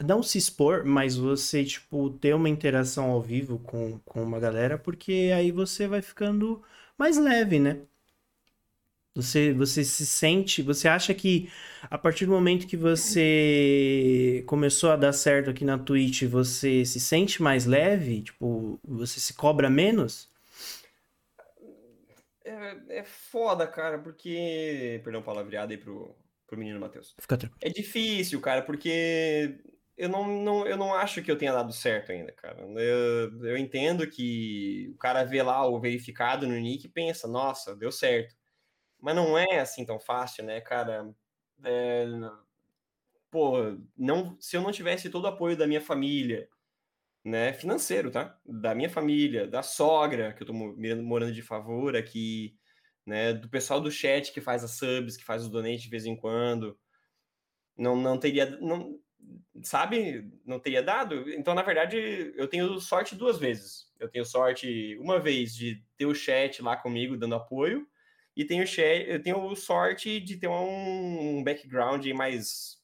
não 0.03 0.23
se 0.23 0.37
expor, 0.37 0.85
mas 0.85 1.15
você, 1.17 1.65
tipo, 1.65 2.11
ter 2.11 2.35
uma 2.35 2.49
interação 2.49 3.11
ao 3.11 3.21
vivo 3.21 3.59
com, 3.59 3.99
com 4.05 4.23
uma 4.23 4.39
galera, 4.39 4.77
porque 4.77 5.31
aí 5.35 5.51
você 5.51 5.87
vai 5.87 6.01
ficando 6.01 6.63
mais 6.97 7.17
leve, 7.17 7.59
né? 7.59 7.81
Você, 9.13 9.51
você 9.53 9.83
se 9.83 10.05
sente, 10.05 10.61
você 10.61 10.87
acha 10.87 11.13
que 11.13 11.51
a 11.83 11.97
partir 11.97 12.25
do 12.25 12.31
momento 12.31 12.65
que 12.65 12.77
você 12.77 14.41
começou 14.47 14.91
a 14.91 14.95
dar 14.95 15.11
certo 15.11 15.49
aqui 15.49 15.65
na 15.65 15.77
Twitch, 15.77 16.23
você 16.23 16.85
se 16.85 16.99
sente 16.99 17.41
mais 17.41 17.65
leve? 17.65 18.21
Tipo, 18.21 18.79
você 18.83 19.19
se 19.19 19.33
cobra 19.33 19.69
menos? 19.69 20.31
É, 22.45 22.99
é 22.99 23.03
foda, 23.03 23.67
cara, 23.67 23.99
porque. 23.99 25.01
Perdão, 25.03 25.21
palavreado 25.21 25.73
aí 25.73 25.77
pro, 25.77 26.15
pro 26.47 26.57
menino 26.57 26.79
Matheus. 26.79 27.13
Fica 27.19 27.37
tranquilo. 27.37 27.59
É 27.61 27.69
difícil, 27.69 28.39
cara, 28.39 28.61
porque 28.61 29.59
eu 29.97 30.07
não, 30.07 30.25
não, 30.41 30.65
eu 30.65 30.77
não 30.77 30.93
acho 30.93 31.21
que 31.21 31.29
eu 31.29 31.37
tenha 31.37 31.51
dado 31.51 31.73
certo 31.73 32.11
ainda, 32.11 32.31
cara. 32.31 32.61
Eu, 32.61 33.45
eu 33.45 33.57
entendo 33.57 34.07
que 34.07 34.89
o 34.93 34.97
cara 34.97 35.23
vê 35.23 35.43
lá 35.43 35.67
o 35.67 35.79
verificado 35.79 36.47
no 36.47 36.55
nick 36.55 36.85
e 36.85 36.89
pensa, 36.89 37.27
nossa, 37.27 37.75
deu 37.75 37.91
certo. 37.91 38.35
Mas 39.01 39.15
não 39.15 39.37
é 39.37 39.59
assim 39.59 39.85
tão 39.85 39.99
fácil, 39.99 40.45
né, 40.45 40.61
cara? 40.61 41.13
É, 41.63 42.05
pô, 43.29 43.77
não, 43.97 44.37
se 44.39 44.55
eu 44.57 44.61
não 44.61 44.71
tivesse 44.71 45.09
todo 45.09 45.25
o 45.25 45.27
apoio 45.27 45.55
da 45.57 45.67
minha 45.67 45.81
família, 45.81 46.49
né, 47.25 47.53
financeiro, 47.53 48.11
tá? 48.11 48.39
Da 48.45 48.75
minha 48.75 48.89
família, 48.89 49.47
da 49.47 49.63
sogra, 49.63 50.33
que 50.33 50.43
eu 50.43 50.47
tô 50.47 50.53
mo- 50.53 50.75
morando 51.03 51.33
de 51.33 51.41
favor 51.43 51.95
aqui, 51.97 52.57
né, 53.05 53.33
do 53.33 53.49
pessoal 53.49 53.81
do 53.81 53.91
chat 53.91 54.33
que 54.33 54.41
faz 54.41 54.63
as 54.63 54.73
subs, 54.73 55.17
que 55.17 55.25
faz 55.25 55.43
os 55.43 55.49
donates 55.49 55.83
de 55.83 55.89
vez 55.89 56.05
em 56.07 56.15
quando, 56.17 56.79
não, 57.77 57.95
não 57.95 58.17
teria, 58.19 58.45
não, 58.59 58.99
sabe, 59.63 60.31
não 60.45 60.59
teria 60.59 60.83
dado. 60.83 61.29
Então, 61.31 61.53
na 61.55 61.61
verdade, 61.63 61.97
eu 62.35 62.47
tenho 62.47 62.79
sorte 62.79 63.15
duas 63.15 63.37
vezes. 63.39 63.91
Eu 63.99 64.09
tenho 64.09 64.25
sorte 64.25 64.97
uma 64.99 65.19
vez 65.19 65.55
de 65.55 65.83
ter 65.97 66.05
o 66.05 66.15
chat 66.15 66.61
lá 66.61 66.75
comigo 66.77 67.17
dando 67.17 67.35
apoio 67.35 67.87
e 68.41 68.45
tenho 68.45 68.63
eu 69.07 69.21
tenho 69.21 69.55
sorte 69.55 70.19
de 70.19 70.37
ter 70.37 70.47
um, 70.47 71.43
background 71.43 72.05
mais 72.07 72.79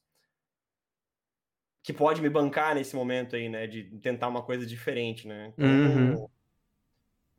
que 1.82 1.92
pode 1.92 2.20
me 2.20 2.28
bancar 2.28 2.74
nesse 2.74 2.94
momento 2.94 3.34
aí, 3.34 3.48
né, 3.48 3.66
de 3.66 3.84
tentar 4.00 4.28
uma 4.28 4.42
coisa 4.42 4.66
diferente, 4.66 5.26
né? 5.26 5.54
Então, 5.56 5.66
Uhum. 5.66 6.28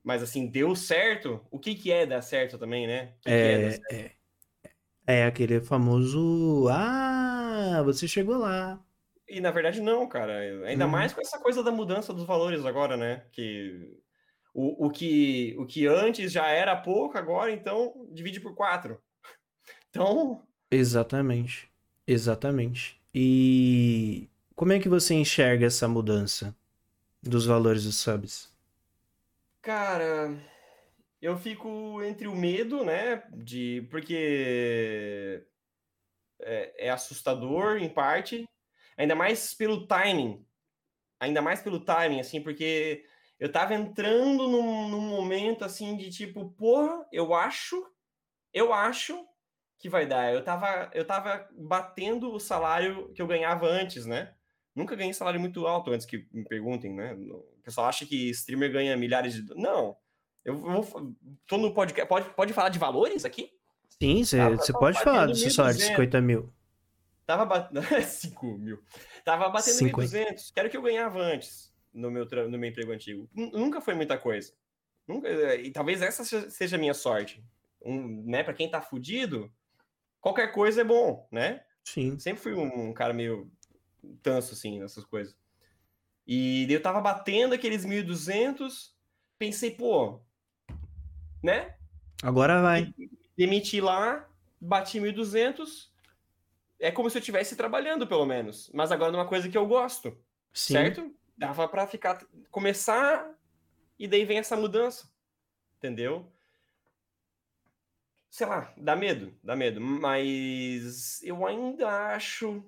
Mas 0.03 0.23
assim, 0.23 0.47
deu 0.47 0.75
certo? 0.75 1.45
O 1.51 1.59
que 1.59 1.75
que 1.75 1.91
é 1.91 2.05
dar 2.05 2.21
certo 2.21 2.57
também, 2.57 2.87
né? 2.87 3.13
Que 3.21 3.29
que 3.29 3.47
é 3.47 3.59
dar 3.59 3.71
É, 3.91 4.11
é, 5.05 5.21
é 5.21 5.25
aquele 5.25 5.59
famoso. 5.61 6.67
Ah, 6.69 7.81
você 7.83 8.07
chegou 8.07 8.37
lá. 8.37 8.83
E 9.27 9.39
na 9.39 9.51
verdade 9.51 9.81
não, 9.81 10.07
cara. 10.07 10.39
Ainda 10.65 10.85
Uhum. 10.85 10.91
mais 10.91 11.13
com 11.13 11.21
essa 11.21 11.37
coisa 11.39 11.61
da 11.61 11.71
mudança 11.71 12.13
dos 12.13 12.25
valores 12.25 12.65
agora, 12.65 12.97
né? 12.97 13.25
Que 13.31 13.99
o, 14.59 14.87
o 14.87 14.89
que 14.89 15.55
o 15.57 15.65
que 15.65 15.87
antes 15.87 16.31
já 16.31 16.47
era 16.47 16.75
pouco, 16.75 17.17
agora 17.17 17.51
então 17.51 18.07
divide 18.11 18.39
por 18.39 18.55
quatro. 18.55 19.01
Então, 19.91 20.43
Exatamente. 20.69 21.67
Exatamente. 22.05 23.01
E 23.11 24.29
como 24.55 24.71
é 24.71 24.79
que 24.79 24.87
você 24.87 25.15
enxerga 25.15 25.65
essa 25.65 25.87
mudança 25.87 26.55
dos 27.23 27.47
valores 27.47 27.85
dos 27.85 27.95
subs? 27.95 28.53
cara, 29.61 30.35
eu 31.21 31.37
fico 31.37 32.01
entre 32.03 32.27
o 32.27 32.35
medo, 32.35 32.83
né? 32.83 33.23
De 33.31 33.87
porque 33.91 35.45
é, 36.41 36.87
é 36.87 36.89
assustador 36.89 37.77
em 37.77 37.89
parte, 37.89 38.47
ainda 38.97 39.15
mais 39.15 39.53
pelo 39.53 39.85
timing, 39.87 40.45
ainda 41.19 41.41
mais 41.41 41.61
pelo 41.61 41.83
timing, 41.83 42.19
assim, 42.19 42.41
porque 42.41 43.05
eu 43.39 43.49
tava 43.49 43.73
entrando 43.73 44.47
num, 44.49 44.89
num 44.89 45.01
momento 45.01 45.63
assim 45.63 45.95
de 45.95 46.09
tipo, 46.09 46.49
porra, 46.51 47.05
eu 47.11 47.33
acho, 47.33 47.81
eu 48.53 48.73
acho 48.73 49.25
que 49.77 49.89
vai 49.89 50.05
dar. 50.05 50.33
Eu 50.33 50.43
tava, 50.43 50.91
eu 50.93 51.05
tava 51.05 51.47
batendo 51.57 52.33
o 52.33 52.39
salário 52.39 53.13
que 53.13 53.21
eu 53.21 53.27
ganhava 53.27 53.65
antes, 53.65 54.05
né? 54.05 54.33
Nunca 54.75 54.95
ganhei 54.95 55.13
salário 55.13 55.39
muito 55.39 55.65
alto 55.65 55.91
antes 55.91 56.05
que 56.05 56.27
me 56.33 56.43
perguntem, 56.43 56.93
né? 56.93 57.13
O 57.13 57.61
pessoal 57.63 57.87
acha 57.87 58.05
que 58.05 58.29
streamer 58.31 58.71
ganha 58.71 58.97
milhares 58.97 59.33
de. 59.33 59.55
Não. 59.55 59.95
Eu 60.43 60.57
vou. 60.57 61.15
Tô 61.47 61.57
no 61.57 61.73
podcast. 61.73 62.09
Pode, 62.09 62.29
pode 62.31 62.53
falar 62.53 62.69
de 62.69 62.79
valores 62.79 63.23
aqui? 63.23 63.51
Sim, 64.01 64.23
você 64.23 64.73
pode 64.73 65.01
falar 65.01 65.33
seu 65.33 65.49
salário 65.49 65.77
de 65.77 65.85
1.200. 65.85 65.87
50 65.91 66.19
mil. 66.21 66.53
Tava 67.25 67.45
batendo. 67.45 67.81
5 68.03 68.57
mil. 68.57 68.83
Tava 69.23 69.47
batendo 69.49 69.79
1.200. 69.79 70.51
Quero 70.53 70.69
que 70.69 70.75
eu 70.75 70.81
ganhava 70.81 71.19
antes 71.19 71.68
no 71.93 72.11
meu, 72.11 72.25
no 72.25 72.57
meu 72.57 72.69
emprego 72.69 72.91
antigo. 72.91 73.29
Nunca 73.33 73.81
foi 73.81 73.93
muita 73.93 74.17
coisa. 74.17 74.53
Nunca... 75.07 75.55
E 75.55 75.71
talvez 75.71 76.01
essa 76.01 76.23
seja 76.49 76.75
a 76.75 76.79
minha 76.79 76.93
sorte. 76.93 77.43
Um, 77.83 78.23
né, 78.25 78.43
pra 78.43 78.53
quem 78.53 78.69
tá 78.69 78.81
fudido, 78.81 79.51
qualquer 80.19 80.51
coisa 80.51 80.81
é 80.81 80.83
bom, 80.83 81.27
né? 81.31 81.63
Sim. 81.83 82.19
Sempre 82.19 82.43
fui 82.43 82.53
um 82.53 82.93
cara 82.93 83.13
meio 83.13 83.51
tanso, 84.21 84.53
assim, 84.53 84.79
nessas 84.79 85.05
coisas. 85.05 85.35
E 86.27 86.71
eu 86.71 86.81
tava 86.81 87.01
batendo 87.01 87.55
aqueles 87.55 87.85
1.200, 87.85 88.91
pensei, 89.39 89.71
pô, 89.71 90.21
né? 91.41 91.75
Agora 92.21 92.61
vai. 92.61 92.93
Demiti 93.35 93.81
lá, 93.81 94.29
bati 94.59 94.99
1.200, 94.99 95.89
é 96.79 96.91
como 96.91 97.09
se 97.09 97.17
eu 97.17 97.19
estivesse 97.21 97.55
trabalhando, 97.55 98.05
pelo 98.05 98.25
menos. 98.25 98.69
Mas 98.73 98.91
agora 98.91 99.11
numa 99.11 99.27
coisa 99.27 99.49
que 99.49 99.57
eu 99.57 99.65
gosto. 99.65 100.15
Sim. 100.53 100.73
Certo? 100.73 101.15
Dava 101.39 101.69
para 101.69 101.87
ficar. 101.87 102.21
Começar 102.51 103.33
e 103.97 104.07
daí 104.09 104.25
vem 104.25 104.39
essa 104.39 104.57
mudança. 104.57 105.09
Entendeu? 105.77 106.29
Sei 108.29 108.45
lá, 108.45 108.73
dá 108.75 108.93
medo, 108.93 109.33
dá 109.41 109.55
medo. 109.55 109.79
Mas 109.79 111.23
eu 111.23 111.47
ainda 111.47 112.13
acho 112.13 112.61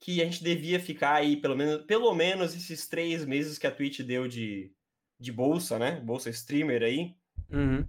que 0.00 0.20
a 0.20 0.24
gente 0.24 0.42
devia 0.42 0.80
ficar 0.80 1.14
aí 1.14 1.36
pelo 1.36 1.56
menos, 1.56 1.84
pelo 1.84 2.12
menos 2.12 2.56
esses 2.56 2.88
três 2.88 3.24
meses 3.24 3.56
que 3.56 3.68
a 3.68 3.70
Twitch 3.70 4.00
deu 4.00 4.26
de, 4.26 4.72
de 5.18 5.30
bolsa, 5.30 5.78
né? 5.78 6.00
Bolsa 6.00 6.30
streamer 6.30 6.82
aí. 6.82 7.16
Uhum. 7.48 7.86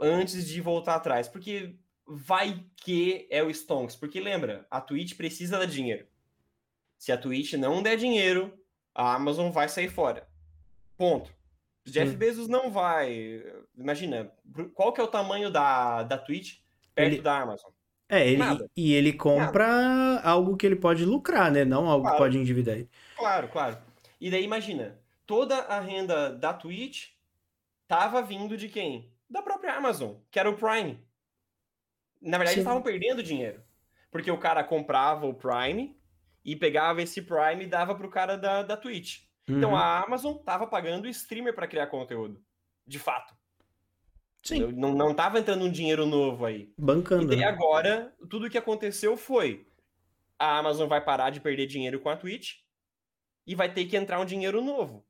Antes 0.00 0.46
de 0.46 0.58
voltar 0.62 0.94
atrás. 0.94 1.28
Porque 1.28 1.76
vai 2.06 2.64
que 2.76 3.28
é 3.30 3.42
o 3.42 3.50
Stonks. 3.50 3.94
Porque 3.94 4.18
lembra, 4.20 4.66
a 4.70 4.80
Twitch 4.80 5.16
precisa 5.16 5.58
dar 5.58 5.66
dinheiro. 5.66 6.06
Se 6.98 7.12
a 7.12 7.18
Twitch 7.18 7.52
não 7.54 7.82
der 7.82 7.96
dinheiro, 7.96 8.58
a 8.94 9.14
Amazon 9.14 9.50
vai 9.50 9.68
sair 9.68 9.88
fora. 9.88 10.26
Ponto. 10.96 11.30
Jeff 11.84 12.14
Bezos 12.14 12.48
não 12.48 12.70
vai. 12.70 13.42
Imagina, 13.76 14.30
qual 14.74 14.92
que 14.92 15.00
é 15.00 15.04
o 15.04 15.08
tamanho 15.08 15.50
da, 15.50 16.02
da 16.02 16.18
Twitch 16.18 16.58
perto 16.94 17.14
ele... 17.14 17.22
da 17.22 17.40
Amazon? 17.40 17.70
É, 18.08 18.28
ele, 18.28 18.42
e 18.76 18.92
ele 18.92 19.12
compra 19.12 19.68
Nada. 19.68 20.28
algo 20.28 20.56
que 20.56 20.66
ele 20.66 20.74
pode 20.74 21.04
lucrar, 21.04 21.50
né? 21.50 21.64
Não 21.64 21.88
algo 21.88 22.02
claro. 22.02 22.16
que 22.16 22.22
pode 22.22 22.38
endividar 22.38 22.74
ele. 22.74 22.90
Claro, 23.16 23.48
claro. 23.48 23.78
E 24.20 24.28
daí 24.30 24.42
imagina, 24.42 24.98
toda 25.24 25.56
a 25.56 25.78
renda 25.78 26.30
da 26.30 26.52
Twitch 26.52 27.10
tava 27.86 28.20
vindo 28.20 28.56
de 28.56 28.68
quem? 28.68 29.12
Da 29.28 29.40
própria 29.42 29.74
Amazon, 29.74 30.14
que 30.28 30.40
era 30.40 30.50
o 30.50 30.56
Prime. 30.56 31.00
Na 32.20 32.36
verdade, 32.36 32.54
Sim. 32.54 32.54
eles 32.56 32.56
estavam 32.58 32.82
perdendo 32.82 33.22
dinheiro. 33.22 33.62
Porque 34.10 34.30
o 34.30 34.38
cara 34.38 34.64
comprava 34.64 35.26
o 35.26 35.34
Prime 35.34 35.96
e 36.44 36.56
pegava 36.56 37.02
esse 37.02 37.22
Prime 37.22 37.64
e 37.64 37.66
dava 37.66 37.94
pro 37.94 38.10
cara 38.10 38.36
da, 38.36 38.62
da 38.62 38.76
Twitch. 38.76 39.22
Então, 39.44 39.54
uhum. 39.54 39.58
Então 39.58 39.76
a 39.76 40.02
Amazon 40.02 40.36
tava 40.36 40.66
pagando 40.66 41.04
o 41.04 41.08
streamer 41.08 41.54
para 41.54 41.66
criar 41.66 41.86
conteúdo. 41.88 42.42
De 42.86 42.98
fato. 42.98 43.34
Sim. 44.42 44.72
Não, 44.72 44.94
não 44.94 45.14
tava 45.14 45.38
entrando 45.38 45.64
um 45.64 45.70
dinheiro 45.70 46.06
novo 46.06 46.46
aí. 46.46 46.72
Bancando. 46.78 47.32
E 47.32 47.36
né? 47.36 47.44
agora, 47.44 48.14
tudo 48.28 48.46
o 48.46 48.50
que 48.50 48.58
aconteceu 48.58 49.16
foi: 49.16 49.66
a 50.38 50.58
Amazon 50.58 50.88
vai 50.88 51.04
parar 51.04 51.30
de 51.30 51.40
perder 51.40 51.66
dinheiro 51.66 52.00
com 52.00 52.08
a 52.08 52.16
Twitch 52.16 52.60
e 53.46 53.54
vai 53.54 53.72
ter 53.72 53.84
que 53.84 53.96
entrar 53.96 54.18
um 54.18 54.24
dinheiro 54.24 54.62
novo. 54.62 55.04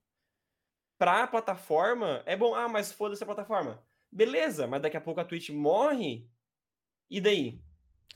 Pra 0.99 1.27
plataforma, 1.27 2.23
é 2.27 2.37
bom, 2.37 2.55
ah, 2.55 2.69
mas 2.69 2.93
foda-se 2.93 3.23
a 3.23 3.27
plataforma. 3.27 3.83
Beleza, 4.13 4.67
mas 4.67 4.83
daqui 4.83 4.97
a 4.97 5.01
pouco 5.01 5.21
a 5.21 5.25
Twitch 5.25 5.51
morre 5.51 6.29
e 7.09 7.21
daí? 7.21 7.63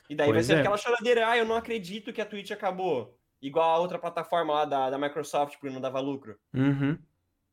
E 0.09 0.15
daí 0.15 0.27
pois 0.27 0.35
vai 0.35 0.43
ser 0.43 0.57
é. 0.57 0.59
aquela 0.59 0.77
choradeira, 0.77 1.29
ah, 1.29 1.37
eu 1.37 1.45
não 1.45 1.55
acredito 1.55 2.13
que 2.13 2.21
a 2.21 2.25
Twitch 2.25 2.51
acabou. 2.51 3.17
Igual 3.41 3.75
a 3.75 3.79
outra 3.79 3.99
plataforma 3.99 4.53
lá 4.53 4.65
da, 4.65 4.89
da 4.89 4.97
Microsoft, 4.97 5.57
porque 5.57 5.73
não 5.73 5.81
dava 5.81 5.99
lucro. 5.99 6.37
Uhum. 6.53 6.97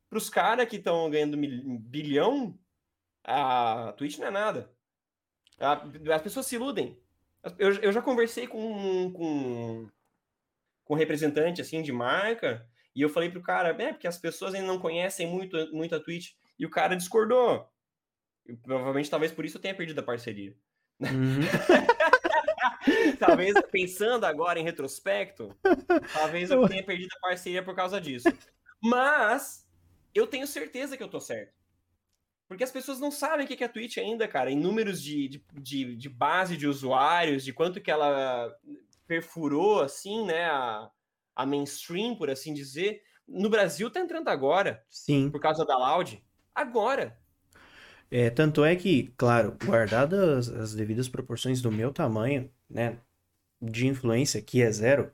Para 0.08 0.18
os 0.18 0.28
caras 0.28 0.68
que 0.68 0.76
estão 0.76 1.08
ganhando 1.10 1.36
mil, 1.36 1.78
bilhão, 1.78 2.58
a 3.24 3.94
Twitch 3.96 4.18
não 4.18 4.26
é 4.26 4.30
nada. 4.30 4.70
A, 5.58 5.82
as 6.14 6.22
pessoas 6.22 6.46
se 6.46 6.56
iludem. 6.56 6.98
Eu, 7.58 7.74
eu 7.80 7.92
já 7.92 8.00
conversei 8.00 8.46
com, 8.46 9.12
com, 9.12 9.88
com 10.84 10.94
um 10.94 10.96
representante 10.96 11.60
assim, 11.60 11.82
de 11.82 11.92
marca, 11.92 12.66
e 12.94 13.00
eu 13.00 13.08
falei 13.08 13.30
pro 13.30 13.42
cara, 13.42 13.70
é, 13.70 13.92
porque 13.92 14.06
as 14.06 14.18
pessoas 14.18 14.54
ainda 14.54 14.66
não 14.66 14.78
conhecem 14.78 15.26
muito, 15.26 15.56
muito 15.72 15.94
a 15.94 16.00
Twitch. 16.00 16.32
E 16.58 16.66
o 16.66 16.70
cara 16.70 16.94
discordou. 16.94 17.68
E, 18.46 18.54
provavelmente, 18.54 19.10
talvez 19.10 19.32
por 19.32 19.44
isso 19.44 19.56
eu 19.56 19.60
tenha 19.62 19.74
perdido 19.74 19.98
a 20.00 20.04
parceria. 20.04 20.54
Uhum. 21.00 21.40
talvez, 23.26 23.54
pensando 23.70 24.24
agora 24.24 24.58
em 24.58 24.64
retrospecto, 24.64 25.56
talvez 26.12 26.50
eu 26.50 26.68
tenha 26.68 26.84
perdido 26.84 27.12
a 27.16 27.28
parceria 27.28 27.62
por 27.62 27.74
causa 27.74 28.00
disso. 28.00 28.28
Mas 28.82 29.66
eu 30.14 30.26
tenho 30.26 30.46
certeza 30.46 30.96
que 30.96 31.02
eu 31.02 31.08
tô 31.08 31.20
certo. 31.20 31.54
Porque 32.48 32.64
as 32.64 32.70
pessoas 32.70 33.00
não 33.00 33.10
sabem 33.10 33.46
o 33.46 33.48
que 33.48 33.62
é 33.62 33.66
a 33.66 33.70
Twitch 33.70 33.96
ainda, 33.96 34.28
cara, 34.28 34.50
em 34.50 34.58
números 34.58 35.02
de, 35.02 35.28
de, 35.28 35.44
de, 35.54 35.96
de 35.96 36.08
base 36.08 36.56
de 36.56 36.66
usuários, 36.66 37.44
de 37.44 37.52
quanto 37.52 37.80
que 37.80 37.90
ela 37.90 38.54
perfurou, 39.06 39.80
assim, 39.80 40.26
né, 40.26 40.44
a, 40.44 40.90
a 41.34 41.46
mainstream, 41.46 42.14
por 42.14 42.28
assim 42.28 42.52
dizer. 42.52 43.02
No 43.26 43.48
Brasil 43.48 43.90
tá 43.90 44.00
entrando 44.00 44.28
agora. 44.28 44.84
Sim. 44.88 45.30
Por 45.30 45.40
causa 45.40 45.64
da 45.64 45.78
Loud. 45.78 46.22
Agora. 46.54 47.18
É, 48.10 48.28
tanto 48.28 48.62
é 48.62 48.76
que, 48.76 49.14
claro, 49.16 49.56
guardadas 49.64 50.50
as 50.50 50.74
devidas 50.74 51.08
proporções 51.08 51.62
do 51.62 51.72
meu 51.72 51.90
tamanho, 51.90 52.50
né, 52.68 52.98
de 53.62 53.86
influência, 53.86 54.42
que 54.42 54.60
é 54.60 54.70
zero, 54.70 55.10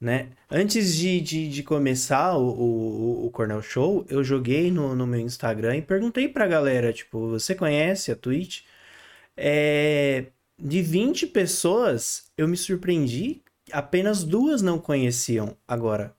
né, 0.00 0.30
antes 0.50 0.96
de, 0.96 1.20
de, 1.20 1.48
de 1.50 1.62
começar 1.62 2.36
o, 2.36 2.48
o, 2.48 3.26
o 3.26 3.30
Cornell 3.30 3.60
Show, 3.60 4.06
eu 4.08 4.24
joguei 4.24 4.70
no, 4.70 4.94
no 4.94 5.06
meu 5.06 5.20
Instagram 5.20 5.76
e 5.76 5.82
perguntei 5.82 6.28
pra 6.28 6.46
galera, 6.46 6.92
tipo, 6.92 7.28
você 7.28 7.54
conhece 7.54 8.10
a 8.10 8.16
Twitch? 8.16 8.62
É, 9.36 10.26
de 10.58 10.82
20 10.82 11.26
pessoas, 11.28 12.30
eu 12.36 12.48
me 12.48 12.56
surpreendi, 12.56 13.42
apenas 13.72 14.24
duas 14.24 14.62
não 14.62 14.78
conheciam. 14.78 15.56
Agora, 15.68 16.16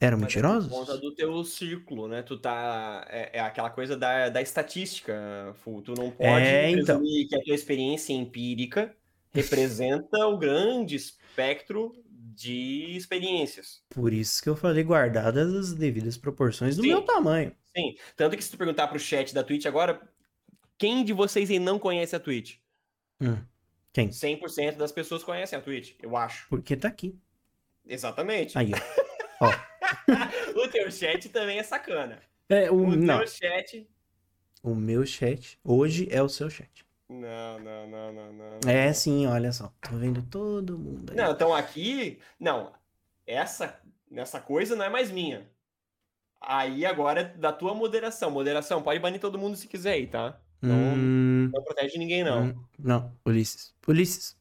eram 0.00 0.18
Mas 0.18 0.26
mentirosos? 0.26 0.66
É 0.66 0.74
por 0.74 0.86
conta 0.86 0.98
do 0.98 1.14
teu 1.14 1.44
círculo, 1.44 2.08
né? 2.08 2.22
Tu 2.22 2.38
tá. 2.38 3.06
É, 3.10 3.38
é, 3.38 3.40
aquela 3.40 3.70
coisa 3.70 3.96
da, 3.96 4.28
da 4.28 4.40
estatística, 4.40 5.54
Fu. 5.62 5.82
Tu 5.82 5.94
não 5.94 6.10
pode 6.10 6.46
é, 6.46 6.70
então... 6.70 7.02
que 7.02 7.36
a 7.36 7.42
tua 7.42 7.54
experiência 7.54 8.12
empírica 8.12 8.94
representa 9.32 10.26
o 10.26 10.38
grande 10.38 10.96
espectro 10.96 11.94
de 12.34 12.96
experiências. 12.96 13.82
Por 13.90 14.12
isso 14.12 14.42
que 14.42 14.48
eu 14.48 14.56
falei 14.56 14.82
guardadas 14.82 15.52
as 15.54 15.74
devidas 15.74 16.16
proporções 16.16 16.76
do 16.76 16.82
Sim. 16.82 16.88
meu 16.88 17.02
tamanho. 17.02 17.54
Sim. 17.76 17.96
Tanto 18.16 18.36
que 18.36 18.42
se 18.42 18.50
tu 18.50 18.58
perguntar 18.58 18.88
pro 18.88 18.98
chat 18.98 19.34
da 19.34 19.44
Twitch 19.44 19.66
agora, 19.66 20.00
quem 20.78 21.04
de 21.04 21.12
vocês 21.12 21.50
aí 21.50 21.58
não 21.58 21.78
conhece 21.78 22.16
a 22.16 22.20
Twitch? 22.20 22.56
Hum. 23.20 23.36
Quem? 23.92 24.08
100% 24.08 24.76
das 24.76 24.92
pessoas 24.92 25.22
conhecem 25.22 25.58
a 25.58 25.62
Twitch, 25.62 25.94
eu 26.00 26.16
acho. 26.16 26.48
Porque 26.48 26.76
tá 26.76 26.88
aqui. 26.88 27.18
Exatamente. 27.86 28.56
Aí, 28.56 28.70
ó. 29.40 29.50
o 30.64 30.68
teu 30.68 30.90
chat 30.90 31.28
também 31.28 31.58
é 31.58 31.62
sacana. 31.62 32.22
É, 32.48 32.70
o, 32.70 32.76
o 32.76 32.96
não. 32.96 33.18
teu 33.18 33.26
chat. 33.26 33.88
O 34.62 34.74
meu 34.74 35.04
chat 35.04 35.58
hoje 35.64 36.08
é 36.10 36.22
o 36.22 36.28
seu 36.28 36.48
chat. 36.48 36.84
Não, 37.10 37.58
não, 37.58 37.90
não, 37.90 38.12
não, 38.12 38.32
não. 38.32 38.70
É 38.70 38.92
sim, 38.92 39.26
olha 39.26 39.50
só. 39.50 39.72
Tô 39.80 39.96
vendo 39.96 40.22
todo 40.22 40.78
mundo 40.78 41.10
aí. 41.10 41.16
Não, 41.16 41.32
então 41.32 41.52
aqui. 41.52 42.20
Não. 42.38 42.72
Essa, 43.26 43.80
essa 44.12 44.40
coisa 44.40 44.76
não 44.76 44.84
é 44.84 44.88
mais 44.88 45.10
minha. 45.10 45.50
Aí 46.40 46.86
agora 46.86 47.22
é 47.22 47.24
da 47.24 47.52
tua 47.52 47.74
moderação. 47.74 48.30
Moderação, 48.30 48.80
pode 48.80 49.00
banir 49.00 49.20
todo 49.20 49.38
mundo 49.38 49.56
se 49.56 49.66
quiser 49.66 49.94
aí, 49.94 50.06
tá? 50.06 50.40
Não, 50.62 50.76
hum... 50.76 51.50
não 51.52 51.64
protege 51.64 51.98
ninguém, 51.98 52.22
não. 52.22 52.44
Hum, 52.44 52.64
não, 52.78 53.12
Ulisses. 53.26 53.74
Ulisses, 53.88 54.38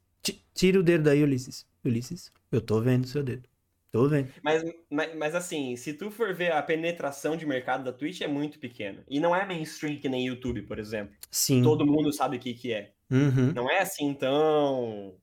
tira 0.54 0.80
o 0.80 0.84
dedo 0.84 1.06
daí, 1.06 1.24
Ulisses. 1.24 1.66
Ulisses, 1.84 2.32
eu 2.52 2.62
tô 2.62 2.80
vendo 2.80 3.08
seu 3.08 3.24
dedo. 3.24 3.49
Tô 3.92 4.08
vendo. 4.08 4.32
Mas, 4.44 4.64
mas, 4.90 5.16
mas, 5.16 5.36
assim, 5.36 5.76
se 5.76 5.94
tu 5.94 6.12
for 6.12 6.34
ver 6.34 6.52
a 6.52 6.62
penetração 6.62 7.36
de 7.36 7.46
mercado 7.46 7.84
da 7.84 7.92
Twitch 7.92 8.22
é 8.22 8.28
muito 8.28 8.60
pequena. 8.60 9.04
E 9.10 9.20
não 9.20 9.36
é 9.36 9.46
mainstream 9.46 9.98
que 9.98 10.08
nem 10.08 10.28
YouTube, 10.28 10.62
por 10.64 10.78
exemplo. 10.78 11.16
Sim. 11.32 11.64
Todo 11.64 11.86
mundo 11.86 12.14
sabe 12.14 12.38
o 12.38 12.40
que, 12.40 12.54
que 12.54 12.72
é. 12.72 12.94
Uhum. 13.10 13.52
Não 13.54 13.70
é 13.70 13.80
assim 13.80 14.14
tão. 14.14 15.16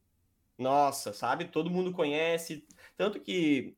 Nossa, 0.59 1.13
sabe? 1.13 1.45
Todo 1.45 1.71
mundo 1.71 1.93
conhece. 1.93 2.67
Tanto 2.97 3.21
que. 3.21 3.77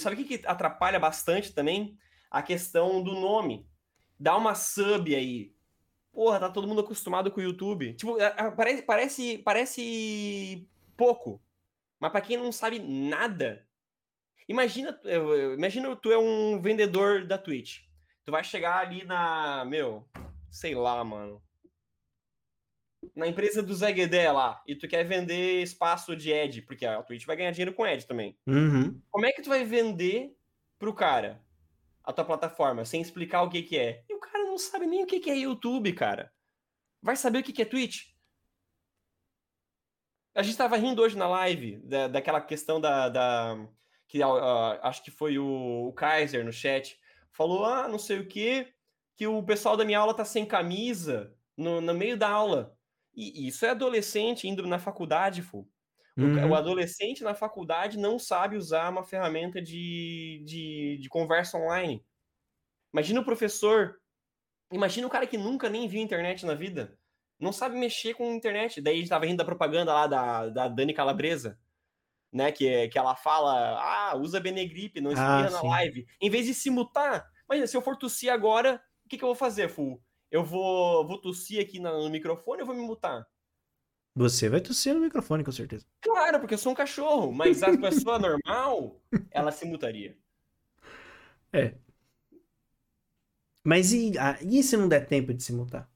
Sabe 0.00 0.16
o 0.16 0.18
que, 0.24 0.38
que 0.38 0.46
atrapalha 0.46 0.98
bastante 0.98 1.52
também? 1.52 1.96
A 2.28 2.42
questão 2.42 3.02
do 3.02 3.12
nome. 3.12 3.68
Dá 4.18 4.36
uma 4.36 4.56
sub 4.56 5.14
aí. 5.14 5.54
Porra, 6.12 6.40
tá 6.40 6.50
todo 6.50 6.66
mundo 6.66 6.80
acostumado 6.80 7.30
com 7.30 7.40
o 7.40 7.44
YouTube. 7.44 7.94
Tipo, 7.94 8.16
parece, 8.56 8.82
parece, 8.82 9.38
parece 9.38 10.68
pouco. 10.96 11.40
Mas 12.00 12.10
para 12.10 12.20
quem 12.20 12.36
não 12.36 12.50
sabe 12.50 12.80
nada, 12.80 13.67
Imagina, 14.48 14.98
imagina 15.54 15.94
tu 15.94 16.10
é 16.10 16.18
um 16.18 16.60
vendedor 16.60 17.26
da 17.26 17.36
Twitch. 17.36 17.80
Tu 18.24 18.32
vai 18.32 18.42
chegar 18.42 18.78
ali 18.78 19.04
na, 19.04 19.64
meu, 19.64 20.08
sei 20.50 20.74
lá, 20.74 21.04
mano. 21.04 21.42
na 23.14 23.26
empresa 23.26 23.62
do 23.62 23.74
Zé 23.74 23.92
Guedé 23.92 24.30
lá 24.32 24.62
e 24.66 24.74
tu 24.74 24.88
quer 24.88 25.04
vender 25.04 25.62
espaço 25.62 26.16
de 26.16 26.32
ad, 26.32 26.62
porque 26.62 26.86
a 26.86 27.02
Twitch 27.02 27.26
vai 27.26 27.36
ganhar 27.36 27.50
dinheiro 27.50 27.74
com 27.74 27.84
ad 27.84 28.06
também. 28.06 28.36
Uhum. 28.46 29.00
Como 29.10 29.26
é 29.26 29.32
que 29.32 29.42
tu 29.42 29.48
vai 29.48 29.64
vender 29.64 30.34
pro 30.78 30.94
cara 30.94 31.40
a 32.02 32.12
tua 32.12 32.24
plataforma 32.24 32.84
sem 32.84 33.02
explicar 33.02 33.42
o 33.42 33.50
que 33.50 33.62
que 33.62 33.78
é? 33.78 34.02
E 34.08 34.14
o 34.14 34.20
cara 34.20 34.44
não 34.44 34.56
sabe 34.56 34.86
nem 34.86 35.04
o 35.04 35.06
que 35.06 35.20
que 35.20 35.30
é 35.30 35.36
YouTube, 35.36 35.92
cara. 35.92 36.32
Vai 37.02 37.16
saber 37.16 37.40
o 37.40 37.42
que 37.42 37.52
que 37.52 37.62
é 37.62 37.66
Twitch? 37.66 38.08
A 40.34 40.42
gente 40.42 40.56
tava 40.56 40.76
rindo 40.76 41.02
hoje 41.02 41.16
na 41.16 41.28
live 41.28 41.78
da, 41.78 42.08
daquela 42.08 42.40
questão 42.40 42.80
da. 42.80 43.08
da 43.08 43.68
que 44.08 44.22
uh, 44.22 44.78
acho 44.82 45.02
que 45.04 45.10
foi 45.10 45.38
o, 45.38 45.88
o, 45.88 45.92
Kaiser 45.92 46.44
no 46.44 46.52
chat. 46.52 46.98
Falou, 47.30 47.64
ah, 47.64 47.86
não 47.86 47.98
sei 47.98 48.18
o 48.18 48.26
que, 48.26 48.66
que 49.14 49.26
o 49.26 49.42
pessoal 49.42 49.76
da 49.76 49.84
minha 49.84 49.98
aula 49.98 50.14
tá 50.14 50.24
sem 50.24 50.44
camisa 50.44 51.32
no, 51.56 51.80
no 51.80 51.94
meio 51.94 52.16
da 52.16 52.28
aula. 52.28 52.74
E 53.14 53.46
isso 53.46 53.66
é 53.66 53.70
adolescente 53.70 54.48
indo 54.48 54.66
na 54.66 54.78
faculdade, 54.78 55.42
fu. 55.42 55.68
Uhum. 56.16 56.50
O, 56.50 56.54
adolescente 56.54 57.22
na 57.22 57.34
faculdade 57.34 57.96
não 57.96 58.18
sabe 58.18 58.56
usar 58.56 58.88
uma 58.88 59.04
ferramenta 59.04 59.62
de, 59.62 60.42
de, 60.44 60.98
de 61.00 61.08
conversa 61.08 61.58
online. 61.58 62.04
Imagina 62.92 63.20
o 63.20 63.24
professor. 63.24 64.00
Imagina 64.72 65.06
o 65.06 65.10
cara 65.10 65.26
que 65.26 65.38
nunca 65.38 65.68
nem 65.68 65.86
viu 65.86 66.00
internet 66.00 66.44
na 66.44 66.54
vida 66.54 66.98
não 67.38 67.52
sabe 67.52 67.78
mexer 67.78 68.14
com 68.14 68.30
a 68.30 68.34
internet. 68.34 68.80
Daí 68.80 69.02
estava 69.02 69.26
rindo 69.26 69.38
da 69.38 69.44
propaganda 69.44 69.92
lá 69.92 70.06
da, 70.06 70.48
da 70.48 70.68
Dani 70.68 70.92
Calabresa, 70.92 71.58
né? 72.32 72.52
Que, 72.52 72.88
que 72.88 72.98
ela 72.98 73.14
fala, 73.14 73.78
ah, 73.80 74.16
usa 74.16 74.40
Benegripe, 74.40 75.00
não 75.00 75.10
espirra 75.10 75.46
ah, 75.46 75.50
na 75.50 75.62
live. 75.62 76.06
Em 76.20 76.30
vez 76.30 76.46
de 76.46 76.54
se 76.54 76.70
mutar, 76.70 77.26
imagina, 77.48 77.66
se 77.66 77.76
eu 77.76 77.82
for 77.82 77.96
tossir 77.96 78.32
agora, 78.32 78.80
o 79.04 79.08
que, 79.08 79.16
que 79.16 79.24
eu 79.24 79.28
vou 79.28 79.36
fazer, 79.36 79.68
Fu? 79.68 80.00
Eu 80.30 80.44
vou, 80.44 81.06
vou 81.06 81.18
tossir 81.18 81.60
aqui 81.60 81.80
no, 81.80 82.08
microfone 82.10 82.60
ou 82.60 82.66
vou 82.66 82.76
me 82.76 82.82
mutar? 82.82 83.26
Você 84.14 84.48
vai 84.48 84.60
tossir 84.60 84.94
no 84.94 85.00
microfone, 85.00 85.44
com 85.44 85.52
certeza. 85.52 85.86
Claro, 86.00 86.40
porque 86.40 86.54
eu 86.54 86.58
sou 86.58 86.72
um 86.72 86.74
cachorro, 86.74 87.32
mas 87.32 87.62
a 87.62 87.76
pessoa 87.78 88.18
normal, 88.18 89.00
ela 89.30 89.50
se 89.50 89.64
mutaria. 89.64 90.16
É. 91.52 91.74
Mas 93.64 93.92
e, 93.92 94.18
ah, 94.18 94.38
e 94.42 94.62
se 94.62 94.76
não 94.76 94.88
der 94.88 95.06
tempo 95.06 95.32
de 95.32 95.42
se 95.42 95.52
mutar? 95.52 95.90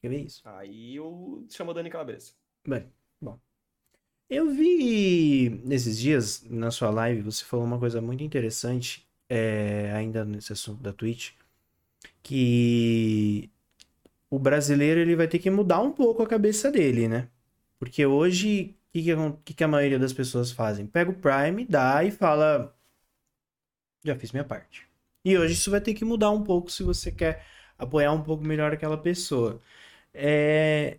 Quer 0.00 0.08
ver 0.08 0.24
isso? 0.24 0.42
Aí 0.44 0.96
eu 0.96 1.46
chamo 1.48 1.70
a 1.70 1.74
Dani 1.74 1.90
Calabresa. 1.90 2.34
Bem. 2.66 2.92
Eu 4.28 4.50
vi 4.50 5.50
nesses 5.64 5.98
dias, 5.98 6.44
na 6.48 6.70
sua 6.70 6.90
live, 6.90 7.22
você 7.22 7.44
falou 7.44 7.64
uma 7.66 7.78
coisa 7.78 8.00
muito 8.00 8.24
interessante, 8.24 9.06
é, 9.28 9.92
ainda 9.94 10.24
nesse 10.24 10.52
assunto 10.52 10.82
da 10.82 10.92
Twitch, 10.92 11.32
que 12.22 13.50
o 14.30 14.38
brasileiro 14.38 15.00
ele 15.00 15.16
vai 15.16 15.28
ter 15.28 15.38
que 15.38 15.50
mudar 15.50 15.80
um 15.80 15.92
pouco 15.92 16.22
a 16.22 16.26
cabeça 16.26 16.70
dele, 16.70 17.08
né? 17.08 17.28
Porque 17.78 18.06
hoje, 18.06 18.76
o 18.88 18.92
que, 18.92 19.02
que, 19.44 19.54
que, 19.54 19.64
a 19.64 19.68
maioria 19.68 19.98
das 19.98 20.12
pessoas 20.12 20.50
fazem? 20.52 20.86
Pega 20.86 21.10
o 21.10 21.14
Prime, 21.14 21.66
dá 21.66 22.04
e 22.04 22.10
fala: 22.10 22.74
já 24.04 24.16
fiz 24.16 24.32
minha 24.32 24.44
parte. 24.44 24.86
E 25.24 25.36
hoje 25.38 25.54
isso 25.54 25.70
vai 25.70 25.80
ter 25.80 25.94
que 25.94 26.04
mudar 26.04 26.30
um 26.30 26.42
pouco 26.44 26.70
se 26.70 26.82
você 26.82 27.10
quer 27.12 27.44
apoiar 27.78 28.12
um 28.12 28.22
pouco 28.22 28.44
melhor 28.44 28.72
aquela 28.72 28.98
pessoa. 28.98 29.60
É... 30.12 30.98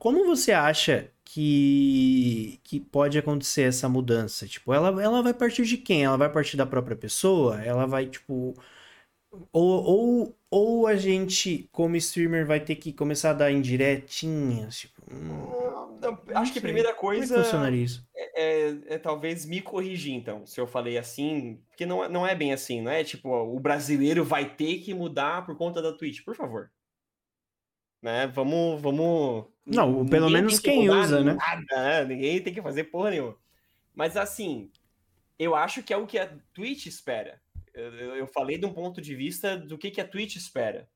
Como 0.00 0.24
você 0.24 0.50
acha 0.50 1.12
que, 1.22 2.58
que 2.64 2.80
pode 2.80 3.18
acontecer 3.18 3.64
essa 3.64 3.86
mudança? 3.86 4.48
Tipo, 4.48 4.72
ela, 4.72 4.88
ela 5.02 5.22
vai 5.22 5.34
partir 5.34 5.64
de 5.64 5.76
quem? 5.76 6.04
Ela 6.04 6.16
vai 6.16 6.32
partir 6.32 6.56
da 6.56 6.64
própria 6.64 6.96
pessoa? 6.96 7.62
Ela 7.62 7.84
vai, 7.84 8.06
tipo. 8.06 8.54
Ou, 9.52 9.84
ou, 9.84 10.38
ou 10.50 10.86
a 10.86 10.96
gente, 10.96 11.68
como 11.70 11.96
streamer, 11.96 12.46
vai 12.46 12.60
ter 12.60 12.76
que 12.76 12.94
começar 12.94 13.30
a 13.30 13.34
dar 13.34 13.52
indiretinhas? 13.52 14.78
Tipo, 14.78 15.02
hum, 15.12 15.98
não, 16.00 16.18
acho 16.34 16.54
que 16.54 16.58
a 16.60 16.62
primeira 16.62 16.94
coisa. 16.94 17.34
Como 17.34 17.40
é 17.40 17.44
funcionaria 17.44 17.84
isso? 17.84 18.08
É, 18.16 18.42
é, 18.42 18.78
é, 18.94 18.98
talvez 18.98 19.44
me 19.44 19.60
corrigir, 19.60 20.14
então, 20.14 20.46
se 20.46 20.58
eu 20.58 20.66
falei 20.66 20.96
assim, 20.96 21.60
porque 21.68 21.84
não, 21.84 22.08
não 22.08 22.26
é 22.26 22.34
bem 22.34 22.54
assim, 22.54 22.80
não 22.80 22.90
é 22.90 23.04
tipo, 23.04 23.28
o 23.28 23.60
brasileiro 23.60 24.24
vai 24.24 24.48
ter 24.48 24.78
que 24.78 24.94
mudar 24.94 25.44
por 25.44 25.58
conta 25.58 25.82
da 25.82 25.92
Twitch, 25.92 26.24
por 26.24 26.34
favor 26.34 26.70
né? 28.02 28.26
Vamos, 28.28 28.80
vamos. 28.80 29.46
Não, 29.70 30.06
pelo 30.06 30.28
menos 30.28 30.58
que 30.58 30.70
quem 30.70 30.90
usa, 30.90 31.22
né? 31.22 31.34
Nada, 31.34 31.64
né? 31.82 32.04
Ninguém 32.04 32.42
tem 32.42 32.52
que 32.52 32.62
fazer 32.62 32.84
porra 32.84 33.10
nenhuma. 33.10 33.36
Mas 33.94 34.16
assim, 34.16 34.70
eu 35.38 35.54
acho 35.54 35.82
que 35.82 35.92
é 35.92 35.96
o 35.96 36.06
que 36.06 36.18
a 36.18 36.26
Twitch 36.52 36.86
espera. 36.86 37.40
Eu, 37.72 38.16
eu 38.16 38.26
falei 38.26 38.58
de 38.58 38.66
um 38.66 38.72
ponto 38.72 39.00
de 39.00 39.14
vista 39.14 39.56
do 39.56 39.78
que, 39.78 39.90
que 39.90 40.00
a 40.00 40.06
Twitch 40.06 40.36
espera. 40.36 40.88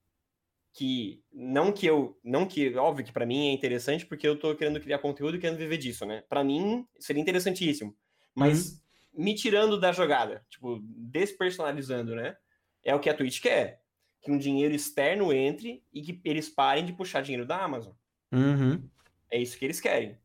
Que 0.73 1.23
não 1.33 1.71
que 1.71 1.87
eu, 1.87 2.19
não 2.25 2.47
que, 2.47 2.75
óbvio 2.77 3.05
que 3.05 3.13
para 3.13 3.27
mim 3.27 3.49
é 3.49 3.53
interessante 3.53 4.05
porque 4.05 4.27
eu 4.27 4.37
tô 4.37 4.57
querendo 4.57 4.81
criar 4.81 4.99
conteúdo 4.99 5.37
e 5.37 5.41
querendo 5.41 5.59
viver 5.59 5.77
disso, 5.77 6.05
né? 6.05 6.25
Para 6.29 6.43
mim 6.43 6.87
seria 6.99 7.23
interessantíssimo. 7.23 7.97
Mas 8.35 8.83
uhum. 9.15 9.25
me 9.25 9.35
tirando 9.35 9.79
da 9.79 9.93
jogada, 9.93 10.45
tipo, 10.51 10.81
despersonalizando, 10.83 12.17
né? 12.17 12.37
É 12.83 12.95
o 12.95 13.01
que 13.01 13.09
a 13.09 13.15
Twitch 13.15 13.41
quer 13.41 13.85
que 14.25 14.33
um 14.33 14.39
dinheiro 14.39 14.75
externo 14.75 15.33
entre 15.33 15.85
e 15.93 16.01
que 16.01 16.21
eles 16.25 16.49
parem 16.49 16.85
de 16.85 16.95
puxar 16.95 17.21
dinheiro 17.21 17.47
da 17.47 17.63
Amazon. 17.63 17.93
Uhum. 18.35 18.83
É 19.31 19.39
isso 19.41 19.59
que 19.59 19.65
eles 19.65 19.81
querem. 19.81 20.19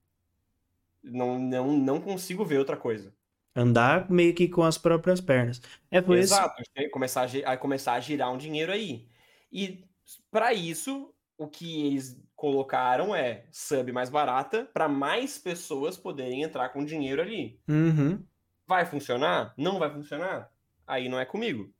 Não, 1.03 1.39
não, 1.39 1.71
não 1.71 2.01
consigo 2.01 2.43
ver 2.43 2.57
outra 2.57 2.75
coisa. 2.75 3.13
Andar 3.55 4.09
meio 4.09 4.33
que 4.33 4.47
com 4.47 4.63
as 4.63 4.77
próprias 4.77 5.19
pernas. 5.21 5.61
É 5.89 6.01
por 6.01 6.17
Exato, 6.17 6.61
isso... 6.61 6.89
começar 6.91 7.29
a, 7.45 7.53
a 7.53 7.57
começar 7.57 7.93
a 7.93 7.99
girar 7.99 8.31
um 8.31 8.37
dinheiro 8.37 8.71
aí. 8.71 9.07
E 9.51 9.83
para 10.29 10.53
isso, 10.53 11.13
o 11.37 11.47
que 11.47 11.87
eles 11.87 12.21
colocaram 12.35 13.15
é 13.15 13.45
sub 13.51 13.91
mais 13.91 14.09
barata 14.09 14.69
para 14.73 14.87
mais 14.87 15.37
pessoas 15.37 15.97
poderem 15.97 16.43
entrar 16.43 16.69
com 16.69 16.85
dinheiro 16.85 17.21
ali. 17.21 17.59
Uhum. 17.67 18.23
Vai 18.67 18.85
funcionar? 18.85 19.53
Não 19.57 19.79
vai 19.79 19.89
funcionar? 19.91 20.51
Aí 20.85 21.09
não 21.09 21.19
é 21.19 21.25
comigo. 21.25 21.73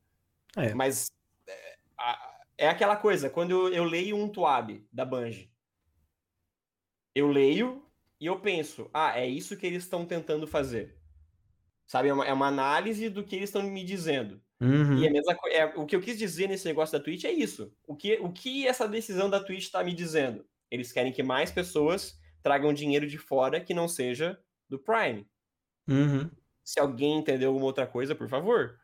É. 0.58 0.74
Mas 0.74 1.12
é 2.58 2.68
aquela 2.68 2.98
coisa, 2.98 3.30
quando 3.30 3.52
eu, 3.52 3.74
eu 3.74 3.84
leio 3.86 4.18
um 4.18 4.28
Tuab 4.28 4.86
da 4.92 5.06
Bungie, 5.06 5.50
eu 7.14 7.28
leio 7.28 7.84
e 8.20 8.26
eu 8.26 8.39
penso, 8.39 8.89
ah, 8.93 9.18
é 9.18 9.28
isso 9.28 9.55
que 9.55 9.66
eles 9.66 9.84
estão 9.84 10.05
tentando 10.05 10.45
fazer. 10.45 10.95
Sabe, 11.88 12.10
é 12.10 12.14
uma, 12.14 12.26
é 12.26 12.34
uma, 12.34 12.47
análise 12.47 13.10
do 13.10 13.24
que 13.24 13.36
eles 13.36 13.49
estão 13.49 13.64
me 13.64 13.84
dizendo. 13.84 14.39
Uhum. 14.62 14.99
E 14.99 15.07
a 15.07 15.12
mesma 15.12 15.36
é, 15.47 15.66
o 15.66 15.86
que 15.86 15.95
eu 15.95 16.01
quis 16.01 16.18
dizer 16.18 16.47
nesse 16.47 16.66
negócio 16.66 16.97
da 16.97 17.03
Twitch 17.03 17.24
é 17.24 17.32
isso. 17.32 17.74
O 17.88 17.95
que, 17.95 18.20
o 18.22 18.32
que 18.32 18.68
essa 18.68 18.88
decisão 18.88 19.30
da 19.30 19.39
Twitch 19.39 19.64
está 19.64 19.84
me 19.84 19.93
dizendo? 19.93 20.45
Eles 20.70 20.91
querem 20.91 21.12
que 21.12 21.24
mais 21.24 21.51
pessoas 21.51 22.20
tragam 22.43 22.74
dinheiro 22.74 23.07
de 23.07 23.18
fora 23.18 23.60
que 23.60 23.74
não 23.74 23.88
seja 23.88 24.39
do 24.70 24.78
Prime. 24.78 25.26
Uhum. 25.88 26.30
Se 26.64 26.80
alguém 26.80 27.18
entendeu 27.18 27.49
alguma 27.49 27.66
outra 27.66 27.88
coisa, 27.88 28.14
por 28.14 28.30
favor. 28.30 28.78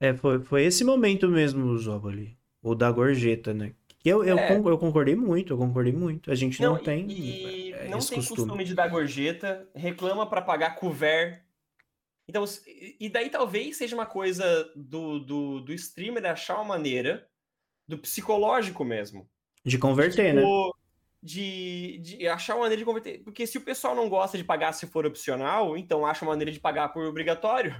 É, 0.00 0.14
foi, 0.14 0.40
foi 0.40 0.64
esse 0.64 0.84
momento 0.84 1.28
mesmo, 1.28 1.76
Zobo, 1.76 2.08
ali. 2.08 2.38
O 2.62 2.74
da 2.74 2.90
gorjeta, 2.90 3.52
né? 3.52 3.74
Eu, 4.06 4.22
eu, 4.22 4.38
é. 4.38 4.56
eu 4.56 4.78
concordei 4.78 5.16
muito, 5.16 5.52
eu 5.52 5.58
concordei 5.58 5.92
muito. 5.92 6.30
A 6.30 6.34
gente 6.36 6.62
não, 6.62 6.74
não 6.74 6.82
tem. 6.82 7.10
E 7.10 7.72
é, 7.72 7.88
não 7.88 7.98
tem 7.98 8.18
costume. 8.18 8.40
costume 8.40 8.64
de 8.64 8.72
dar 8.72 8.86
gorjeta, 8.86 9.68
reclama 9.74 10.30
para 10.30 10.40
pagar 10.40 10.76
couvert. 10.76 11.42
Então, 12.28 12.44
e 13.00 13.08
daí 13.08 13.28
talvez 13.28 13.76
seja 13.76 13.96
uma 13.96 14.06
coisa 14.06 14.70
do, 14.76 15.18
do, 15.18 15.60
do 15.60 15.72
streamer 15.72 16.24
achar 16.24 16.54
uma 16.54 16.64
maneira, 16.64 17.28
do 17.86 17.98
psicológico 17.98 18.84
mesmo. 18.84 19.28
De 19.64 19.76
converter, 19.76 20.32
né? 20.34 20.40
tipo, 20.40 20.66
né? 20.66 20.72
De, 21.20 21.98
de 21.98 22.28
achar 22.28 22.54
uma 22.54 22.62
maneira 22.62 22.78
de 22.78 22.84
converter. 22.84 23.24
Porque 23.24 23.44
se 23.44 23.58
o 23.58 23.62
pessoal 23.62 23.96
não 23.96 24.08
gosta 24.08 24.38
de 24.38 24.44
pagar 24.44 24.72
se 24.72 24.86
for 24.86 25.04
opcional, 25.04 25.76
então 25.76 26.06
acha 26.06 26.24
uma 26.24 26.30
maneira 26.30 26.52
de 26.52 26.60
pagar 26.60 26.90
por 26.90 27.04
obrigatório. 27.04 27.74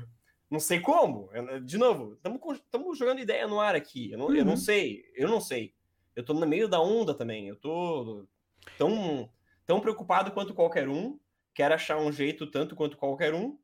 Não 0.50 0.58
sei 0.58 0.80
como. 0.80 1.30
De 1.64 1.78
novo, 1.78 2.18
estamos 2.54 2.98
jogando 2.98 3.20
ideia 3.20 3.46
no 3.46 3.60
ar 3.60 3.76
aqui. 3.76 4.10
Eu 4.10 4.18
não, 4.18 4.26
uhum. 4.26 4.34
eu 4.34 4.44
não 4.44 4.52
uhum. 4.52 4.56
sei. 4.56 5.04
Eu 5.14 5.28
não 5.28 5.40
sei. 5.40 5.76
Eu 6.16 6.24
tô 6.24 6.32
no 6.32 6.46
meio 6.46 6.66
da 6.66 6.80
onda 6.80 7.12
também. 7.14 7.46
Eu 7.46 7.56
tô 7.56 8.26
tão, 8.78 9.30
tão 9.66 9.80
preocupado 9.80 10.32
quanto 10.32 10.54
qualquer 10.54 10.88
um. 10.88 11.20
Quero 11.54 11.74
achar 11.74 11.98
um 11.98 12.10
jeito 12.10 12.50
tanto 12.50 12.74
quanto 12.74 12.96
qualquer 12.96 13.34
um. 13.34 13.58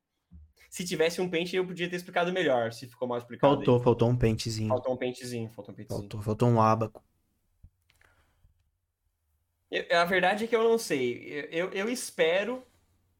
Se 0.68 0.84
tivesse 0.84 1.20
um 1.20 1.28
pente, 1.28 1.56
eu 1.56 1.66
podia 1.66 1.88
ter 1.88 1.96
explicado 1.96 2.32
melhor, 2.32 2.72
se 2.72 2.86
ficou 2.86 3.08
mal 3.08 3.18
explicado. 3.18 3.56
Faltou, 3.56 3.76
aí. 3.76 3.84
faltou 3.84 4.08
um 4.08 4.16
pentezinho. 4.16 4.68
Faltou 4.68 4.94
um 4.94 4.96
pentezinho, 4.96 5.50
faltou 5.50 5.72
um 5.72 5.76
pentezinho. 5.76 6.00
Faltou, 6.00 6.22
faltou 6.22 6.48
um 6.48 6.60
abaco. 6.60 7.02
Eu, 9.70 9.98
a 9.98 10.04
verdade 10.04 10.44
é 10.44 10.46
que 10.46 10.56
eu 10.56 10.64
não 10.64 10.78
sei. 10.78 11.48
Eu, 11.50 11.70
eu 11.70 11.88
espero. 11.88 12.62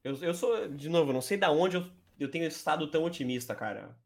Eu, 0.05 0.15
eu 0.17 0.35
sou, 0.35 0.69
de 0.69 0.89
novo, 0.89 1.13
não 1.13 1.21
sei 1.21 1.37
da 1.37 1.51
onde 1.51 1.77
eu 1.77 1.87
eu 2.23 2.31
tenho 2.31 2.47
estado 2.47 2.91
tão 2.91 3.05
otimista, 3.05 3.55
cara. 3.55 3.97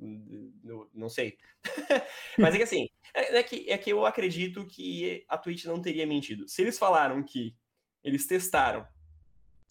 Eu, 0.65 0.91
não 0.93 1.09
sei. 1.09 1.39
Mas 2.39 2.55
é 2.55 2.59
que 2.59 2.65
assim, 2.65 2.89
é, 3.15 3.39
é, 3.39 3.43
que, 3.43 3.71
é 3.71 3.79
que 3.79 3.91
eu 3.91 4.05
acredito 4.07 4.67
que 4.67 5.25
a 5.29 5.39
Twitch 5.39 5.65
não 5.65 5.81
teria 5.81 6.07
mentido. 6.07 6.49
Se 6.49 6.63
eles 6.63 6.79
falaram 6.79 7.23
que 7.23 7.57
eles 8.03 8.27
testaram 8.27 8.87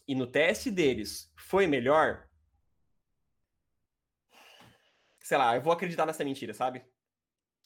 e 0.07 0.13
no 0.13 0.27
teste 0.27 0.69
deles 0.69 1.31
foi 1.35 1.65
melhor, 1.67 2.27
sei 5.21 5.37
lá, 5.37 5.55
eu 5.55 5.61
vou 5.61 5.73
acreditar 5.73 6.05
nessa 6.05 6.23
mentira, 6.23 6.53
sabe? 6.53 6.83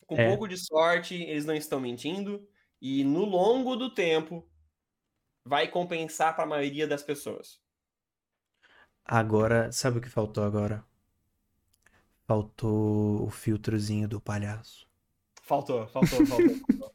Com 0.05 0.15
é. 0.15 0.27
pouco 0.27 0.47
de 0.47 0.57
sorte, 0.57 1.15
eles 1.15 1.45
não 1.45 1.55
estão 1.55 1.79
mentindo. 1.79 2.47
E 2.81 3.03
no 3.03 3.25
longo 3.25 3.75
do 3.75 3.93
tempo, 3.93 4.49
vai 5.43 5.67
compensar 5.67 6.35
para 6.35 6.45
a 6.45 6.47
maioria 6.47 6.87
das 6.87 7.03
pessoas. 7.03 7.61
Agora, 9.05 9.71
sabe 9.71 9.97
o 9.99 10.01
que 10.01 10.09
faltou 10.09 10.43
agora? 10.43 10.83
Faltou 12.27 13.25
o 13.25 13.29
filtrozinho 13.29 14.07
do 14.07 14.21
palhaço. 14.21 14.87
Faltou, 15.41 15.87
faltou, 15.87 16.25
faltou. 16.27 16.93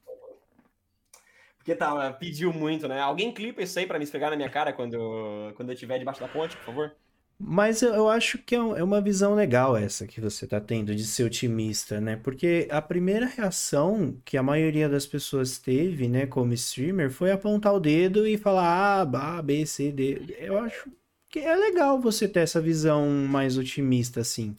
Porque 1.56 1.74
tá, 1.74 2.12
pediu 2.12 2.52
muito, 2.52 2.86
né? 2.86 3.00
Alguém 3.00 3.32
clipa 3.32 3.62
isso 3.62 3.78
aí 3.78 3.86
pra 3.86 3.98
me 3.98 4.04
esfregar 4.04 4.30
na 4.30 4.36
minha 4.36 4.50
cara 4.50 4.72
quando, 4.72 5.52
quando 5.56 5.70
eu 5.70 5.72
estiver 5.72 5.98
debaixo 5.98 6.20
da 6.20 6.28
ponte, 6.28 6.56
por 6.58 6.66
favor? 6.66 6.94
Mas 7.38 7.82
eu, 7.82 8.08
acho 8.08 8.38
que 8.38 8.54
é, 8.54 8.58
é 8.58 8.84
uma 8.84 9.00
visão 9.00 9.34
legal 9.34 9.76
essa 9.76 10.06
que 10.06 10.20
você 10.20 10.46
tá 10.46 10.60
tendo 10.60 10.94
de 10.94 11.04
ser 11.04 11.24
otimista, 11.24 12.00
né? 12.00 12.16
Porque 12.16 12.68
a 12.70 12.80
primeira 12.80 13.26
reação 13.26 14.16
que 14.24 14.36
a 14.36 14.42
maioria 14.42 14.88
das 14.88 15.06
pessoas 15.06 15.58
teve, 15.58 16.06
né, 16.06 16.26
como 16.26 16.52
streamer, 16.52 17.10
foi 17.10 17.32
apontar 17.32 17.74
o 17.74 17.80
dedo 17.80 18.26
e 18.26 18.38
falar 18.38 19.00
A, 19.02 19.42
B, 19.42 19.66
C, 19.66 19.90
D. 19.90 20.36
Eu 20.38 20.58
acho 20.58 20.90
que 21.34 21.40
é 21.40 21.56
legal 21.56 22.00
você 22.00 22.28
ter 22.28 22.38
essa 22.38 22.60
visão 22.60 23.10
mais 23.10 23.58
otimista, 23.58 24.20
assim. 24.20 24.56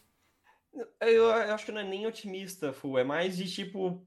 Eu, 1.00 1.32
acho 1.32 1.66
que 1.66 1.72
não 1.72 1.80
é 1.80 1.86
nem 1.86 2.06
otimista, 2.06 2.74
Fu. 2.74 2.98
É 2.98 3.04
mais 3.04 3.38
de 3.38 3.50
tipo. 3.50 4.06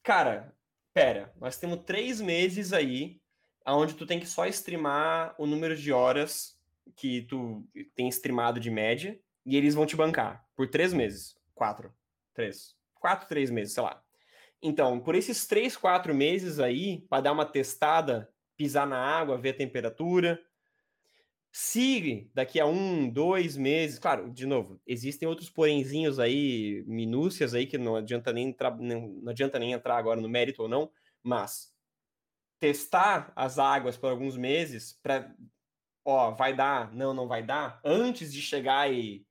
Cara, 0.00 0.54
pera, 0.94 1.34
nós 1.40 1.58
temos 1.58 1.80
três 1.84 2.20
meses 2.20 2.72
aí 2.72 3.20
onde 3.66 3.94
tu 3.94 4.06
tem 4.06 4.20
que 4.20 4.26
só 4.26 4.46
streamar 4.46 5.34
o 5.36 5.46
número 5.46 5.76
de 5.76 5.92
horas 5.92 6.56
que 6.94 7.22
tu 7.22 7.68
tem 7.96 8.08
streamado 8.08 8.60
de 8.60 8.70
média 8.70 9.18
e 9.44 9.56
eles 9.56 9.74
vão 9.74 9.84
te 9.84 9.96
bancar 9.96 10.46
por 10.54 10.70
três 10.70 10.92
meses. 10.92 11.36
Quatro. 11.56 11.92
Três. 12.32 12.76
Quatro, 12.94 13.26
três 13.26 13.50
meses, 13.50 13.74
sei 13.74 13.82
lá. 13.82 14.00
Então, 14.62 15.00
por 15.00 15.16
esses 15.16 15.44
três, 15.44 15.76
quatro 15.76 16.14
meses 16.14 16.60
aí, 16.60 17.00
para 17.10 17.22
dar 17.22 17.32
uma 17.32 17.44
testada, 17.44 18.32
pisar 18.56 18.86
na 18.86 18.96
água, 18.96 19.36
ver 19.36 19.50
a 19.50 19.56
temperatura, 19.56 20.40
se 21.52 22.30
daqui 22.32 22.60
a 22.60 22.66
um, 22.66 23.08
dois 23.08 23.56
meses, 23.56 23.98
claro, 23.98 24.30
de 24.30 24.46
novo, 24.46 24.80
existem 24.86 25.28
outros 25.28 25.50
porenzinhos 25.50 26.18
aí, 26.18 26.84
minúcias 26.86 27.54
aí, 27.54 27.66
que 27.66 27.76
não 27.76 27.96
adianta 27.96 28.32
nem 28.32 28.48
entrar, 28.48 28.76
não, 28.78 29.08
não 29.08 29.30
adianta 29.30 29.58
nem 29.58 29.72
entrar 29.72 29.96
agora 29.96 30.20
no 30.20 30.28
mérito 30.28 30.62
ou 30.62 30.68
não, 30.68 30.90
mas 31.22 31.72
testar 32.60 33.32
as 33.34 33.58
águas 33.58 33.96
por 33.96 34.10
alguns 34.10 34.36
meses 34.36 34.98
para 35.02 35.34
ó, 36.04 36.30
vai 36.32 36.54
dar, 36.54 36.92
não, 36.92 37.12
não 37.12 37.26
vai 37.26 37.42
dar, 37.42 37.80
antes 37.84 38.32
de 38.32 38.40
chegar 38.40 38.92
e 38.92 39.26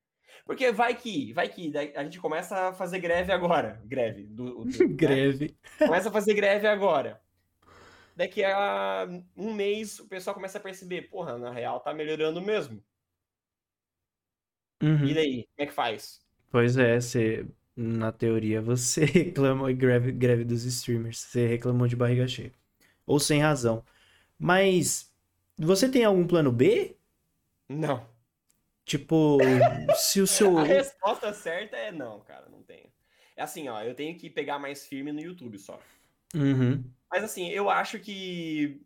porque 0.46 0.72
vai 0.72 0.96
que, 0.96 1.32
vai 1.32 1.48
que 1.48 1.72
a 1.96 2.04
gente 2.04 2.20
começa 2.20 2.70
a 2.70 2.74
fazer 2.74 3.00
greve 3.00 3.32
agora, 3.32 3.82
greve 3.86 4.24
do, 4.26 4.66
do 4.66 4.66
né? 4.66 4.88
greve. 4.96 5.56
Né? 5.80 5.88
Começa 5.88 6.10
a 6.10 6.12
fazer 6.12 6.34
greve 6.34 6.68
agora 6.68 7.22
daqui 8.20 8.44
a 8.44 9.08
um 9.38 9.54
mês 9.54 9.98
o 9.98 10.06
pessoal 10.06 10.34
começa 10.34 10.58
a 10.58 10.62
perceber, 10.62 11.04
porra, 11.04 11.38
na 11.38 11.52
real 11.52 11.80
tá 11.80 11.94
melhorando 11.94 12.42
mesmo. 12.42 12.84
Uhum. 14.84 15.06
E 15.06 15.14
daí, 15.14 15.44
como 15.56 15.56
é 15.58 15.66
que 15.66 15.72
faz? 15.72 16.22
Pois 16.52 16.76
é, 16.78 17.00
você, 17.00 17.48
na 17.78 18.12
teoria 18.12 18.62
você 18.62 19.06
reclamou 19.08 19.74
greve, 19.74 20.12
greve 20.12 20.44
dos 20.44 20.66
streamers, 20.66 21.20
você 21.20 21.48
reclamou 21.48 21.88
de 21.88 21.96
barriga 21.96 22.28
cheia. 22.28 22.52
Ou 23.06 23.22
sem 23.22 23.40
razão. 23.40 23.86
Mas 24.38 25.14
você 25.58 25.90
tem 25.90 26.04
algum 26.04 26.28
plano 26.28 26.52
B? 26.52 26.98
Não. 27.70 28.06
Tipo, 28.84 29.38
se 29.96 30.20
o 30.20 30.28
seu. 30.28 30.58
A 30.60 30.64
resposta 30.64 31.34
certa 31.34 31.78
é 31.78 31.90
não, 31.92 32.20
cara, 32.20 32.50
não 32.50 32.62
tenho. 32.64 32.92
É 33.38 33.44
assim, 33.44 33.70
ó, 33.70 33.82
eu 33.82 33.96
tenho 33.96 34.18
que 34.18 34.30
pegar 34.30 34.60
mais 34.60 34.86
firme 34.86 35.14
no 35.14 35.22
YouTube 35.22 35.58
só. 35.58 35.80
Uhum. 36.36 36.84
Mas 37.12 37.24
assim, 37.24 37.50
eu 37.50 37.70
acho 37.70 38.00
que 38.00 38.82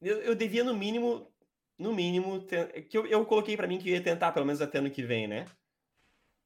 eu, 0.00 0.18
eu 0.22 0.34
devia 0.34 0.64
no 0.64 0.74
mínimo, 0.74 1.30
no 1.78 1.92
mínimo, 1.92 2.40
ter, 2.40 2.86
que 2.86 2.96
eu, 2.96 3.06
eu 3.06 3.24
coloquei 3.26 3.56
para 3.56 3.66
mim 3.66 3.78
que 3.78 3.90
ia 3.90 4.02
tentar 4.02 4.32
pelo 4.32 4.46
menos 4.46 4.60
até 4.60 4.78
ano 4.78 4.90
que 4.90 5.02
vem, 5.02 5.26
né? 5.26 5.46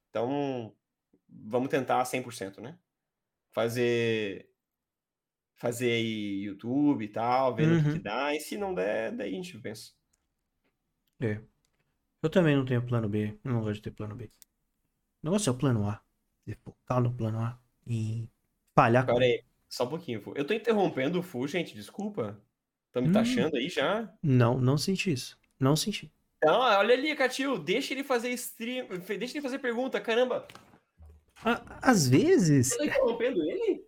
Então, 0.09 0.73
vamos 1.29 1.69
tentar 1.69 2.03
100%, 2.03 2.59
né? 2.59 2.77
Fazer 3.51 4.49
fazer 5.55 5.91
aí 5.91 6.43
YouTube 6.43 7.05
e 7.05 7.07
tal, 7.07 7.55
vendo 7.55 7.75
uhum. 7.75 7.79
o 7.79 7.83
que, 7.83 7.93
que, 7.93 7.99
dá, 7.99 8.35
e 8.35 8.41
se 8.41 8.57
não 8.57 8.73
der, 8.73 9.11
daí 9.13 9.31
a 9.31 9.35
gente 9.35 9.57
pensa. 9.57 9.93
É. 11.19 11.39
Eu 12.21 12.29
também 12.29 12.55
não 12.55 12.65
tenho 12.65 12.85
plano 12.85 13.07
B, 13.07 13.37
não 13.43 13.61
gosto 13.61 13.75
de 13.75 13.81
ter 13.83 13.91
plano 13.91 14.15
B. 14.15 14.25
O 15.23 15.25
negócio 15.25 15.49
é 15.49 15.53
o 15.53 15.57
plano 15.57 15.87
A. 15.87 16.01
Focar 16.63 17.01
no 17.01 17.11
plano 17.11 17.39
A 17.39 17.57
e 17.87 18.29
falhar. 18.75 19.05
Pera 19.05 19.23
aí. 19.23 19.43
Só 19.75 19.83
um 19.83 19.89
pouquinho, 19.89 20.21
Fu. 20.21 20.31
Eu 20.37 20.47
tô 20.47 20.53
interrompendo 20.53 21.19
o 21.19 21.21
Fu, 21.21 21.45
gente, 21.49 21.75
desculpa. 21.75 22.41
Tá 22.93 23.01
me 23.01 23.09
hum. 23.09 23.11
taxando 23.11 23.57
aí 23.57 23.67
já? 23.67 24.09
Não, 24.23 24.57
não 24.57 24.77
senti 24.77 25.11
isso. 25.11 25.37
Não 25.59 25.75
senti. 25.75 26.09
Não, 26.41 26.61
olha 26.61 26.93
ali, 26.93 27.13
Catil, 27.13 27.59
deixa 27.59 27.93
ele 27.93 28.01
fazer 28.01 28.29
stream, 28.29 28.87
deixa 29.19 29.33
ele 29.33 29.41
fazer 29.41 29.59
pergunta, 29.59 29.99
caramba. 29.99 30.47
às 31.81 32.07
vezes. 32.07 32.69
Você 32.69 32.77
tá 32.77 32.85
interrompendo 32.85 33.43
ele? 33.43 33.85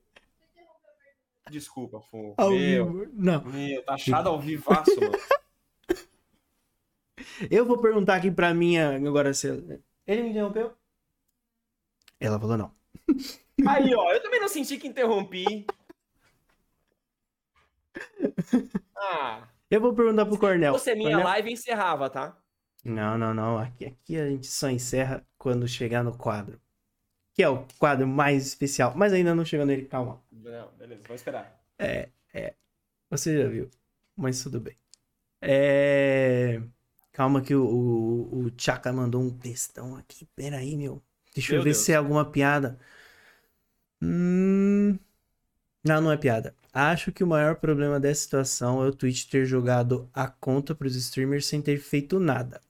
Desculpa, 1.50 2.02
Fu. 2.02 2.34
Ao 2.36 2.50
meu, 2.50 2.92
vivo. 2.92 3.12
Não. 3.14 3.46
Meu, 3.46 3.82
tá 3.84 3.94
achado 3.94 4.28
ao 4.28 4.42
vivaço, 4.42 4.94
mano. 5.00 5.18
Eu 7.50 7.66
vou 7.66 7.78
perguntar 7.78 8.16
aqui 8.16 8.30
pra 8.30 8.54
minha 8.54 8.98
agora 8.98 9.34
se. 9.34 9.48
Ele 10.06 10.24
me 10.24 10.30
interrompeu? 10.32 10.74
Ela 12.20 12.38
falou 12.38 12.58
não. 12.58 12.76
Aí, 13.66 13.94
ó, 13.96 14.12
eu 14.12 14.22
também 14.22 14.40
não 14.40 14.48
senti 14.48 14.78
que 14.78 14.88
interrompi. 14.88 15.66
Ah. 19.00 19.48
Eu 19.70 19.80
vou 19.80 19.94
perguntar 19.94 20.26
pro 20.26 20.38
Cornel. 20.40 20.74
Se 20.74 20.80
fosse 20.80 20.96
minha 20.96 21.12
Cornel... 21.12 21.28
live, 21.28 21.52
encerrava, 21.52 22.10
tá? 22.10 22.38
Não, 22.84 23.18
não, 23.18 23.34
não. 23.34 23.58
Aqui, 23.58 23.86
aqui 23.86 24.18
a 24.18 24.28
gente 24.28 24.48
só 24.48 24.70
encerra 24.70 25.26
quando 25.38 25.68
chegar 25.68 26.04
no 26.04 26.18
quadro. 26.18 26.60
Que 27.34 27.44
é 27.44 27.50
o 27.50 27.66
quadro 27.78 28.08
mais 28.08 28.48
especial. 28.48 28.94
Mas 28.96 29.14
ainda 29.14 29.36
não 29.36 29.46
chegou 29.46 29.66
nele, 29.66 29.86
calma. 29.86 30.22
Não, 30.32 30.72
beleza, 30.78 31.04
vou 31.08 31.16
esperar. 31.16 31.62
É, 31.78 32.10
é. 32.34 32.56
Você 33.10 33.42
já 33.42 33.48
viu. 33.48 33.70
Mas 34.16 34.42
tudo 34.42 34.60
bem. 34.60 34.76
É. 35.42 36.62
Calma 37.12 37.42
que 37.42 37.54
o, 37.54 37.66
o, 37.66 38.46
o 38.46 38.52
Chaka 38.58 38.92
mandou 38.92 39.22
um 39.22 39.30
textão 39.30 39.96
aqui. 39.96 40.26
Pera 40.36 40.58
aí, 40.58 40.76
meu. 40.76 41.04
Deixa 41.36 41.52
meu 41.52 41.60
eu 41.60 41.64
ver 41.64 41.72
Deus. 41.72 41.84
se 41.84 41.92
é 41.92 41.96
alguma 41.96 42.26
piada. 42.26 42.80
Hum... 44.02 44.98
Não, 45.88 46.02
não 46.02 46.12
é 46.12 46.18
piada. 46.18 46.56
Acho 46.74 47.12
que 47.12 47.24
o 47.24 47.28
maior 47.28 47.56
problema 47.56 48.00
dessa 48.00 48.22
situação 48.22 48.84
é 48.84 48.88
o 48.88 48.94
Twitch 48.94 49.26
ter 49.26 49.46
jogado 49.46 50.10
a 50.14 50.28
conta 50.28 50.76
para 50.76 50.88
os 50.88 50.96
streamers 50.96 51.46
sem 51.46 51.62
ter 51.62 51.78
feito 51.78 52.20
nada. 52.20 52.62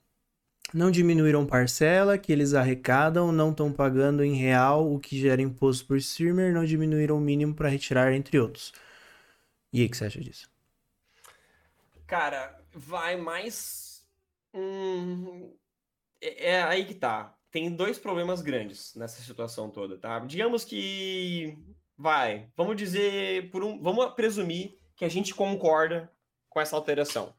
Não 0.73 0.91
diminuíram 0.91 1.45
parcela 1.45 2.17
que 2.17 2.31
eles 2.31 2.53
arrecadam, 2.53 3.31
não 3.31 3.51
estão 3.51 3.71
pagando 3.71 4.23
em 4.23 4.35
real 4.35 4.93
o 4.93 4.99
que 4.99 5.19
gera 5.19 5.41
imposto 5.41 5.85
por 5.85 5.97
streamer, 5.97 6.53
não 6.53 6.65
diminuíram 6.65 7.17
o 7.17 7.21
mínimo 7.21 7.53
para 7.55 7.69
retirar, 7.69 8.13
entre 8.13 8.37
outros. 8.37 8.73
E 9.71 9.81
aí, 9.81 9.87
o 9.87 9.89
que 9.89 9.97
você 9.97 10.05
acha 10.05 10.21
disso? 10.21 10.49
Cara, 12.05 12.61
vai 12.73 13.17
mais. 13.17 14.05
Hum... 14.53 15.53
É, 16.21 16.51
é 16.51 16.63
aí 16.63 16.85
que 16.85 16.95
tá 16.95 17.37
tem 17.51 17.73
dois 17.73 17.97
problemas 17.97 18.41
grandes 18.41 18.93
nessa 18.95 19.21
situação 19.21 19.69
toda, 19.69 19.97
tá? 19.97 20.19
Digamos 20.19 20.63
que 20.63 21.57
vai, 21.97 22.51
vamos 22.55 22.75
dizer 22.75 23.49
por 23.51 23.63
um, 23.63 23.81
vamos 23.81 24.13
presumir 24.13 24.77
que 24.95 25.05
a 25.05 25.09
gente 25.09 25.33
concorda 25.33 26.11
com 26.49 26.59
essa 26.61 26.75
alteração, 26.75 27.35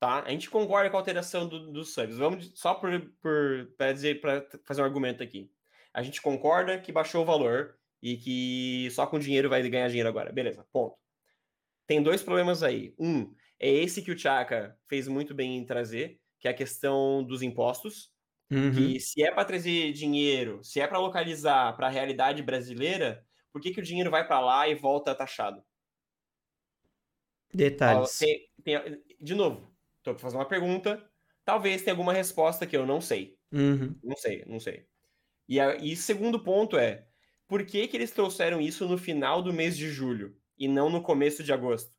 tá? 0.00 0.22
A 0.22 0.30
gente 0.30 0.50
concorda 0.50 0.90
com 0.90 0.96
a 0.96 1.00
alteração 1.00 1.48
dos 1.48 1.72
do 1.72 1.84
subs. 1.84 2.16
Vamos 2.16 2.52
só 2.54 2.74
por, 2.74 2.90
por 3.20 3.72
para 3.76 3.92
dizer 3.92 4.20
para 4.20 4.46
fazer 4.64 4.82
um 4.82 4.84
argumento 4.84 5.22
aqui. 5.22 5.50
A 5.92 6.02
gente 6.02 6.22
concorda 6.22 6.78
que 6.78 6.92
baixou 6.92 7.22
o 7.22 7.26
valor 7.26 7.78
e 8.02 8.16
que 8.16 8.88
só 8.92 9.06
com 9.06 9.18
dinheiro 9.18 9.48
vai 9.48 9.66
ganhar 9.68 9.88
dinheiro 9.88 10.08
agora. 10.08 10.32
Beleza, 10.32 10.66
ponto. 10.72 10.96
Tem 11.86 12.02
dois 12.02 12.22
problemas 12.22 12.62
aí. 12.62 12.94
Um 12.98 13.34
é 13.58 13.70
esse 13.70 14.02
que 14.02 14.12
o 14.12 14.18
Chaka 14.18 14.78
fez 14.88 15.08
muito 15.08 15.34
bem 15.34 15.56
em 15.56 15.64
trazer, 15.64 16.20
que 16.38 16.46
é 16.48 16.50
a 16.50 16.54
questão 16.54 17.24
dos 17.24 17.42
impostos 17.42 18.12
Uhum. 18.50 18.72
Que 18.72 19.00
se 19.00 19.22
é 19.22 19.30
para 19.30 19.44
trazer 19.44 19.92
dinheiro, 19.92 20.64
se 20.64 20.80
é 20.80 20.86
para 20.86 20.98
localizar 20.98 21.76
para 21.76 21.86
a 21.86 21.90
realidade 21.90 22.42
brasileira, 22.42 23.24
por 23.52 23.60
que, 23.60 23.72
que 23.72 23.80
o 23.80 23.84
dinheiro 23.84 24.10
vai 24.10 24.26
para 24.26 24.40
lá 24.40 24.68
e 24.68 24.74
volta 24.74 25.14
taxado? 25.14 25.62
Detalhes. 27.52 28.18
Tem, 28.18 28.48
tem, 28.62 29.02
de 29.20 29.34
novo, 29.34 29.74
estou 29.98 30.14
para 30.14 30.22
fazer 30.22 30.36
uma 30.36 30.48
pergunta. 30.48 31.02
Talvez 31.44 31.82
tenha 31.82 31.94
alguma 31.94 32.12
resposta 32.12 32.66
que 32.66 32.76
eu 32.76 32.86
não 32.86 33.00
sei. 33.00 33.38
Uhum. 33.52 33.98
Não 34.02 34.16
sei, 34.16 34.44
não 34.46 34.60
sei. 34.60 34.86
E, 35.48 35.58
a, 35.58 35.76
e 35.76 35.96
segundo 35.96 36.42
ponto 36.42 36.76
é, 36.76 37.06
por 37.46 37.64
que, 37.64 37.88
que 37.88 37.96
eles 37.96 38.10
trouxeram 38.10 38.60
isso 38.60 38.86
no 38.86 38.98
final 38.98 39.42
do 39.42 39.52
mês 39.52 39.76
de 39.76 39.88
julho 39.88 40.36
e 40.58 40.68
não 40.68 40.90
no 40.90 41.02
começo 41.02 41.42
de 41.42 41.52
agosto? 41.52 41.90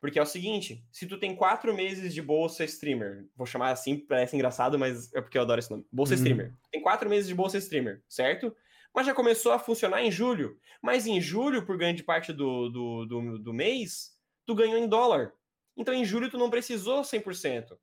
Porque 0.00 0.18
é 0.18 0.22
o 0.22 0.26
seguinte, 0.26 0.84
se 0.92 1.06
tu 1.06 1.18
tem 1.18 1.34
quatro 1.34 1.74
meses 1.74 2.14
de 2.14 2.22
bolsa 2.22 2.64
streamer, 2.64 3.28
vou 3.36 3.46
chamar 3.46 3.70
assim, 3.70 3.96
parece 3.98 4.36
engraçado, 4.36 4.78
mas 4.78 5.12
é 5.12 5.20
porque 5.20 5.36
eu 5.36 5.42
adoro 5.42 5.58
esse 5.58 5.70
nome. 5.70 5.84
Bolsa 5.90 6.14
uhum. 6.14 6.18
streamer. 6.18 6.54
Tem 6.70 6.82
quatro 6.82 7.08
meses 7.08 7.26
de 7.26 7.34
bolsa 7.34 7.58
streamer, 7.58 8.02
certo? 8.08 8.54
Mas 8.98 9.06
já 9.06 9.14
começou 9.14 9.52
a 9.52 9.60
funcionar 9.60 10.02
em 10.02 10.10
julho. 10.10 10.58
Mas 10.82 11.06
em 11.06 11.20
julho, 11.20 11.64
por 11.64 11.78
grande 11.78 12.02
parte 12.02 12.32
do, 12.32 12.68
do, 12.68 13.06
do, 13.06 13.38
do 13.38 13.54
mês, 13.54 14.18
tu 14.44 14.56
ganhou 14.56 14.76
em 14.76 14.88
dólar. 14.88 15.32
Então 15.76 15.94
em 15.94 16.04
julho 16.04 16.28
tu 16.28 16.36
não 16.36 16.50
precisou 16.50 17.02
100%. 17.02 17.78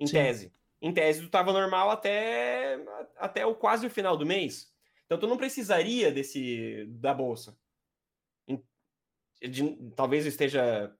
Em 0.00 0.08
Sim. 0.08 0.12
tese. 0.12 0.52
Em 0.82 0.92
tese 0.92 1.22
tu 1.22 1.30
tava 1.30 1.52
normal 1.52 1.88
até 1.88 2.84
até 3.16 3.46
o 3.46 3.54
quase 3.54 3.86
o 3.86 3.90
final 3.90 4.16
do 4.16 4.26
mês. 4.26 4.74
Então 5.06 5.20
tu 5.20 5.28
não 5.28 5.36
precisaria 5.36 6.10
desse 6.10 6.84
da 6.88 7.14
bolsa. 7.14 7.56
De- 9.40 9.92
talvez 9.94 10.24
eu 10.24 10.30
esteja 10.30 10.92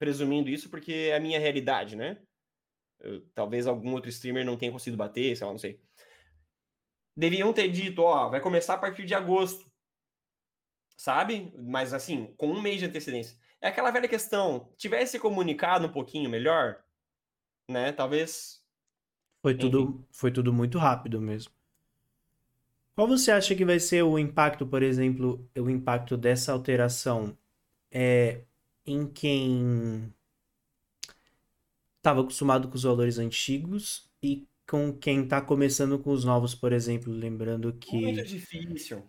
presumindo 0.00 0.50
isso 0.50 0.68
porque 0.68 0.92
é 0.92 1.14
a 1.14 1.20
minha 1.20 1.38
realidade, 1.38 1.94
né? 1.94 2.20
Eu- 2.98 3.24
talvez 3.36 3.68
algum 3.68 3.92
outro 3.92 4.10
streamer 4.10 4.44
não 4.44 4.56
tenha 4.56 4.72
conseguido 4.72 4.96
bater, 4.96 5.36
sei 5.36 5.46
lá, 5.46 5.52
não 5.52 5.60
sei. 5.60 5.80
Deviam 7.16 7.52
ter 7.52 7.68
dito, 7.68 8.02
ó, 8.02 8.28
vai 8.28 8.40
começar 8.40 8.74
a 8.74 8.78
partir 8.78 9.04
de 9.04 9.14
agosto. 9.14 9.70
Sabe? 10.96 11.52
Mas 11.58 11.92
assim, 11.92 12.32
com 12.36 12.48
um 12.48 12.62
mês 12.62 12.78
de 12.78 12.86
antecedência. 12.86 13.36
É 13.60 13.68
aquela 13.68 13.90
velha 13.90 14.08
questão, 14.08 14.72
tivesse 14.76 15.18
comunicado 15.18 15.86
um 15.86 15.92
pouquinho 15.92 16.28
melhor, 16.28 16.82
né? 17.68 17.92
Talvez 17.92 18.60
Foi 19.40 19.54
tudo, 19.56 20.04
foi 20.10 20.32
tudo 20.32 20.52
muito 20.52 20.78
rápido 20.78 21.20
mesmo. 21.20 21.52
Qual 22.94 23.06
você 23.06 23.30
acha 23.30 23.54
que 23.54 23.64
vai 23.64 23.80
ser 23.80 24.02
o 24.02 24.18
impacto, 24.18 24.66
por 24.66 24.82
exemplo, 24.82 25.48
o 25.56 25.70
impacto 25.70 26.16
dessa 26.16 26.52
alteração 26.52 27.36
é, 27.90 28.42
em 28.84 29.06
quem 29.06 30.12
estava 31.96 32.20
acostumado 32.20 32.68
com 32.68 32.74
os 32.74 32.82
valores 32.82 33.18
antigos 33.18 34.10
e 34.22 34.46
com 34.68 34.96
quem 34.96 35.24
está 35.24 35.40
começando 35.40 35.98
com 35.98 36.10
os 36.10 36.24
novos, 36.24 36.54
por 36.54 36.72
exemplo, 36.72 37.12
lembrando 37.12 37.68
muito 37.68 37.86
que 37.86 38.22
difícil. 38.22 39.08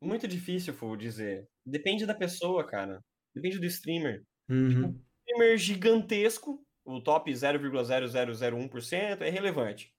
Muito 0.00 0.28
difícil, 0.28 0.72
vou 0.74 0.96
dizer. 0.96 1.48
Depende 1.64 2.06
da 2.06 2.14
pessoa, 2.14 2.64
cara. 2.64 3.02
Depende 3.34 3.58
do 3.58 3.66
streamer. 3.66 4.24
Uhum, 4.48 5.00
streamer 5.26 5.58
gigantesco, 5.58 6.64
o 6.84 7.00
top 7.00 7.30
0,0001% 7.32 9.20
é 9.20 9.28
relevante. 9.28 9.92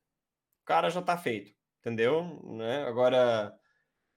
O 0.64 0.66
cara 0.66 0.90
já 0.90 1.02
tá 1.02 1.18
feito, 1.18 1.52
entendeu? 1.80 2.42
Né? 2.58 2.84
Agora, 2.84 3.54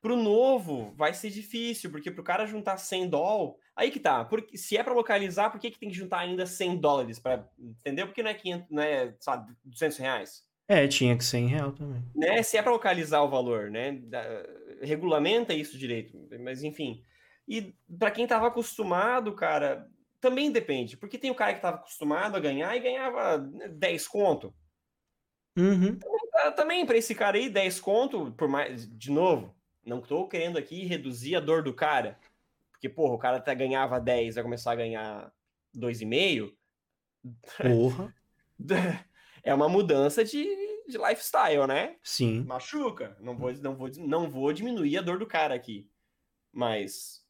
pro 0.00 0.16
novo, 0.16 0.92
vai 0.96 1.12
ser 1.14 1.30
difícil, 1.30 1.90
porque 1.90 2.10
pro 2.10 2.24
cara 2.24 2.46
juntar 2.46 2.76
100 2.78 3.08
dólares, 3.08 3.61
aí 3.76 3.90
que 3.90 4.00
tá. 4.00 4.24
Porque, 4.24 4.56
se 4.56 4.76
é 4.76 4.82
para 4.82 4.94
localizar, 4.94 5.50
por 5.50 5.60
que, 5.60 5.70
que 5.70 5.78
tem 5.78 5.88
que 5.90 5.96
juntar 5.96 6.18
ainda 6.20 6.46
100 6.46 6.76
dólares? 6.78 7.18
Pra, 7.18 7.48
entendeu? 7.58 8.06
Porque 8.06 8.22
não 8.22 8.30
é, 8.30 8.34
500, 8.34 8.70
não 8.70 8.82
é 8.82 9.14
sabe, 9.20 9.52
200 9.64 9.98
reais. 9.98 10.44
É, 10.68 10.86
tinha 10.88 11.16
que 11.16 11.24
ser 11.24 11.38
em 11.38 11.48
real 11.48 11.72
também. 11.72 12.02
Né? 12.14 12.42
Se 12.42 12.56
é 12.56 12.62
para 12.62 12.72
localizar 12.72 13.22
o 13.22 13.28
valor, 13.28 13.70
né? 13.70 13.92
Da- 13.92 14.46
regulamenta 14.80 15.52
isso 15.52 15.76
direito, 15.78 16.16
mas 16.40 16.62
enfim. 16.62 17.02
E 17.46 17.74
para 17.98 18.10
quem 18.10 18.26
tava 18.26 18.46
acostumado, 18.46 19.34
cara, 19.34 19.86
também 20.20 20.50
depende, 20.50 20.96
porque 20.96 21.18
tem 21.18 21.30
o 21.30 21.34
cara 21.34 21.52
que 21.54 21.60
tava 21.60 21.76
acostumado 21.76 22.36
a 22.36 22.40
ganhar 22.40 22.74
e 22.76 22.80
ganhava 22.80 23.38
10 23.38 24.06
conto. 24.08 24.54
Uhum, 25.58 25.98
Ah, 26.34 26.50
Também 26.50 26.86
para 26.86 26.96
esse 26.96 27.14
cara 27.14 27.36
aí, 27.36 27.48
10 27.50 27.80
conto, 27.80 28.32
por 28.32 28.48
mais. 28.48 28.86
De 28.88 29.10
novo, 29.10 29.54
não 29.84 30.00
tô 30.00 30.26
querendo 30.26 30.56
aqui 30.56 30.84
reduzir 30.86 31.36
a 31.36 31.40
dor 31.40 31.62
do 31.62 31.74
cara. 31.74 32.18
Porque, 32.82 32.88
porra, 32.88 33.14
o 33.14 33.18
cara 33.18 33.36
até 33.36 33.54
ganhava 33.54 34.00
10, 34.00 34.34
vai 34.34 34.42
começar 34.42 34.72
a 34.72 34.74
ganhar 34.74 35.32
2,5. 35.72 36.52
porra, 37.62 38.12
É 39.44 39.54
uma 39.54 39.68
mudança 39.68 40.24
de, 40.24 40.44
de 40.88 40.98
lifestyle, 40.98 41.66
né? 41.68 41.96
sim. 42.02 42.40
machuca. 42.42 43.16
Não 43.20 43.36
vou, 43.36 43.52
não, 43.54 43.76
vou, 43.76 43.88
não 43.98 44.28
vou 44.28 44.52
diminuir 44.52 44.98
a 44.98 45.00
dor 45.02 45.16
do 45.16 45.26
cara 45.28 45.54
aqui. 45.54 45.88
Mas 46.52 47.24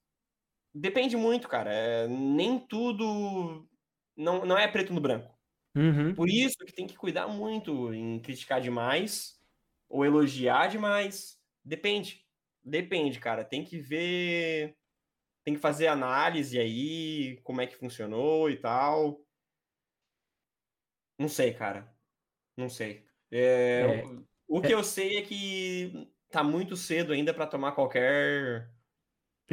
depende 0.74 1.18
muito, 1.18 1.48
cara. 1.48 1.70
É, 1.70 2.08
nem 2.08 2.58
tudo 2.58 3.68
não, 4.16 4.46
não 4.46 4.56
é 4.56 4.66
preto 4.66 4.94
no 4.94 5.00
branco. 5.02 5.38
Uhum, 5.76 6.14
Por 6.14 6.30
isso 6.30 6.56
que 6.64 6.72
tem 6.72 6.86
que 6.86 6.96
cuidar 6.96 7.28
muito 7.28 7.92
em 7.92 8.18
criticar 8.20 8.60
demais 8.60 9.38
ou 9.86 10.02
elogiar 10.02 10.68
demais. 10.68 11.38
Depende. 11.62 12.26
Depende, 12.64 13.20
cara. 13.20 13.44
Tem 13.44 13.62
que 13.64 13.78
ver. 13.78 14.76
Tem 15.44 15.54
que 15.54 15.60
fazer 15.60 15.88
análise 15.88 16.58
aí, 16.58 17.40
como 17.42 17.60
é 17.60 17.66
que 17.66 17.76
funcionou 17.76 18.48
e 18.50 18.56
tal. 18.56 19.26
Não 21.18 21.28
sei, 21.28 21.54
cara. 21.54 21.96
Não 22.56 22.68
sei. 22.68 23.04
É, 23.30 23.82
É, 23.82 24.04
o 24.46 24.60
que 24.60 24.72
eu 24.72 24.84
sei 24.84 25.18
é 25.18 25.22
que 25.22 26.12
tá 26.30 26.42
muito 26.44 26.76
cedo 26.76 27.12
ainda 27.12 27.32
pra 27.32 27.46
tomar 27.46 27.72
qualquer 27.72 28.70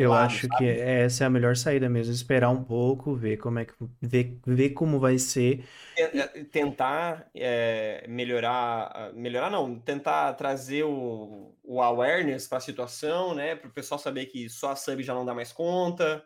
eu 0.02 0.12
lado, 0.12 0.26
acho 0.26 0.50
que 0.50 0.66
sabe? 0.66 0.70
essa 0.76 1.24
é 1.24 1.28
a 1.28 1.30
melhor 1.30 1.56
saída 1.56 1.89
mesmo, 1.89 2.14
esperar 2.14 2.50
um 2.50 2.64
pouco, 2.64 3.16
ver 3.16 3.38
como 3.38 3.60
é 3.60 3.66
que 3.66 3.74
ver, 4.02 4.39
ver 4.45 4.70
como 4.72 5.00
vai 5.00 5.18
ser. 5.20 5.66
É, 5.97 6.43
Tentar 6.45 7.30
é, 7.36 8.06
melhorar, 8.08 9.12
melhorar 9.14 9.50
não, 9.50 9.80
tentar 9.80 10.34
trazer 10.34 10.84
o, 10.84 11.54
o 11.64 11.82
awareness 11.82 12.47
para 12.47 12.58
a 12.60 12.62
situação, 12.62 13.36
né? 13.36 13.56
Para 13.56 13.70
o 13.70 13.74
pessoal 13.74 14.00
saber 14.00 14.28
que 14.28 14.50
só 14.50 14.72
a 14.72 14.76
sub 14.76 15.04
já 15.04 15.14
não 15.14 15.26
dá 15.26 15.34
mais 15.34 15.52
conta. 15.52 16.24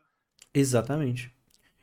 Exatamente. 0.53 1.33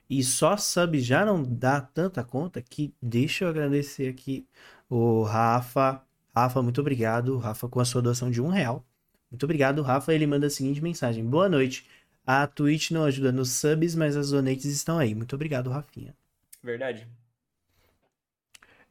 E 0.09 0.23
só 0.25 0.57
sub 0.57 0.99
já 1.01 1.25
não 1.25 1.43
dá 1.43 1.81
tanta 1.81 2.25
conta 2.25 2.63
que 2.63 2.95
deixa 3.03 3.45
eu 3.45 3.49
agradecer 3.49 4.09
aqui 4.11 4.49
o 4.89 5.23
Rafa. 5.23 6.05
Rafa, 6.35 6.63
muito 6.63 6.81
obrigado. 6.81 7.39
Rafa, 7.39 7.69
com 7.69 7.81
a 7.81 7.85
sua 7.85 8.03
doação 8.03 8.31
de 8.31 8.41
um 8.43 8.49
real. 8.49 8.85
Muito 9.31 9.45
obrigado, 9.45 9.83
Rafa. 9.83 10.15
Ele 10.15 10.27
manda 10.27 10.47
a 10.47 10.51
seguinte 10.51 10.81
mensagem: 10.83 11.25
Boa 11.25 11.49
noite. 11.49 11.87
A 12.27 12.47
Twitch 12.47 12.91
não 12.93 13.05
ajuda 13.05 13.33
nos 13.33 13.51
subs, 13.51 13.95
mas 13.97 14.17
as 14.17 14.31
donates 14.31 14.67
estão 14.67 14.99
aí. 14.99 15.15
Muito 15.15 15.35
obrigado, 15.35 15.71
Rafinha. 15.71 16.15
Verdade? 16.63 17.07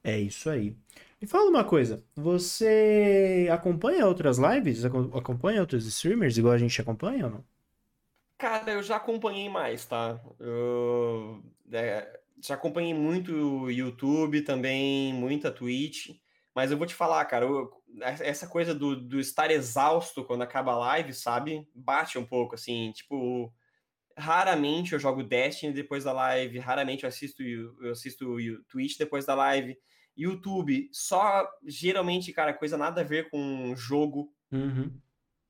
É 0.04 0.18
isso 0.20 0.50
aí. 0.50 0.76
Me 1.22 1.28
fala 1.28 1.50
uma 1.50 1.64
coisa: 1.64 2.04
você 2.16 3.48
acompanha 3.52 4.06
outras 4.08 4.38
lives? 4.38 4.86
Aco- 4.86 5.18
Acompanha 5.18 5.62
outros 5.62 5.86
streamers 5.86 6.38
igual 6.38 6.54
a 6.54 6.58
gente 6.58 6.80
acompanha 6.82 7.26
ou 7.26 7.32
não? 7.32 7.46
Cara, 8.38 8.72
eu 8.72 8.82
já 8.84 8.96
acompanhei 8.96 9.50
mais, 9.50 9.86
tá? 9.86 10.20
Eu 10.40 11.44
é, 11.72 12.20
já 12.42 12.56
acompanhei 12.56 12.94
muito 12.94 13.34
o 13.34 13.70
YouTube 13.72 14.42
também, 14.44 15.14
muita 15.14 15.52
Twitch. 15.52 16.12
Mas 16.60 16.72
eu 16.72 16.78
vou 16.78 16.86
te 16.86 16.94
falar, 16.94 17.24
cara, 17.26 17.46
eu- 17.46 17.72
essa 18.02 18.46
coisa 18.48 18.76
do, 18.76 18.94
do 18.98 19.18
estar 19.18 19.50
exausto 19.50 20.26
quando 20.26 20.42
acaba 20.42 20.74
a 20.74 20.78
live, 20.78 21.14
sabe? 21.14 21.66
Bate 21.74 22.18
um 22.18 22.26
pouco, 22.26 22.56
assim, 22.56 22.92
tipo, 22.92 23.54
raramente 24.18 24.94
eu 24.94 25.00
jogo 25.00 25.24
Destiny 25.24 25.74
depois 25.74 26.04
da 26.04 26.12
live, 26.14 26.60
raramente 26.60 27.04
eu 27.04 27.10
assisto, 27.10 27.42
eu 27.44 27.92
assisto 27.92 28.36
Twitch 28.68 28.98
depois 28.98 29.26
da 29.26 29.36
live. 29.36 29.78
YouTube, 30.18 30.90
só 30.92 31.50
geralmente, 31.66 32.34
cara, 32.34 32.54
coisa 32.54 32.78
nada 32.78 33.02
a 33.02 33.06
ver 33.06 33.30
com 33.30 33.74
jogo. 33.78 34.34
Uhum. 34.52 35.02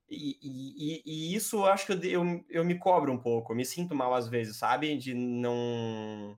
E, 0.10 0.38
e- 0.42 1.04
e- 1.06 1.36
isso 1.36 1.58
eu 1.58 1.66
acho 1.66 1.86
que 1.86 1.94
eu, 1.94 2.04
eu, 2.24 2.46
eu 2.50 2.66
me 2.66 2.78
cobro 2.80 3.12
um 3.12 3.18
pouco, 3.22 3.52
eu 3.54 3.58
me 3.58 3.66
sinto 3.66 3.96
mal 3.96 4.14
às 4.14 4.28
vezes, 4.28 4.58
sabe? 4.58 4.98
De 4.98 5.14
não 5.14 6.38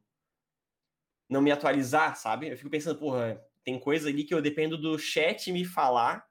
não 1.30 1.42
me 1.42 1.52
atualizar, 1.52 2.16
sabe? 2.18 2.50
Eu 2.50 2.58
fico 2.58 2.70
pensando, 2.70 3.00
porra, 3.00 3.42
tem 3.64 3.80
coisa 3.80 4.10
ali 4.10 4.24
que 4.24 4.34
eu 4.34 4.42
dependo 4.42 4.78
do 4.78 4.98
chat 4.98 5.52
me 5.52 5.64
falar, 5.66 6.26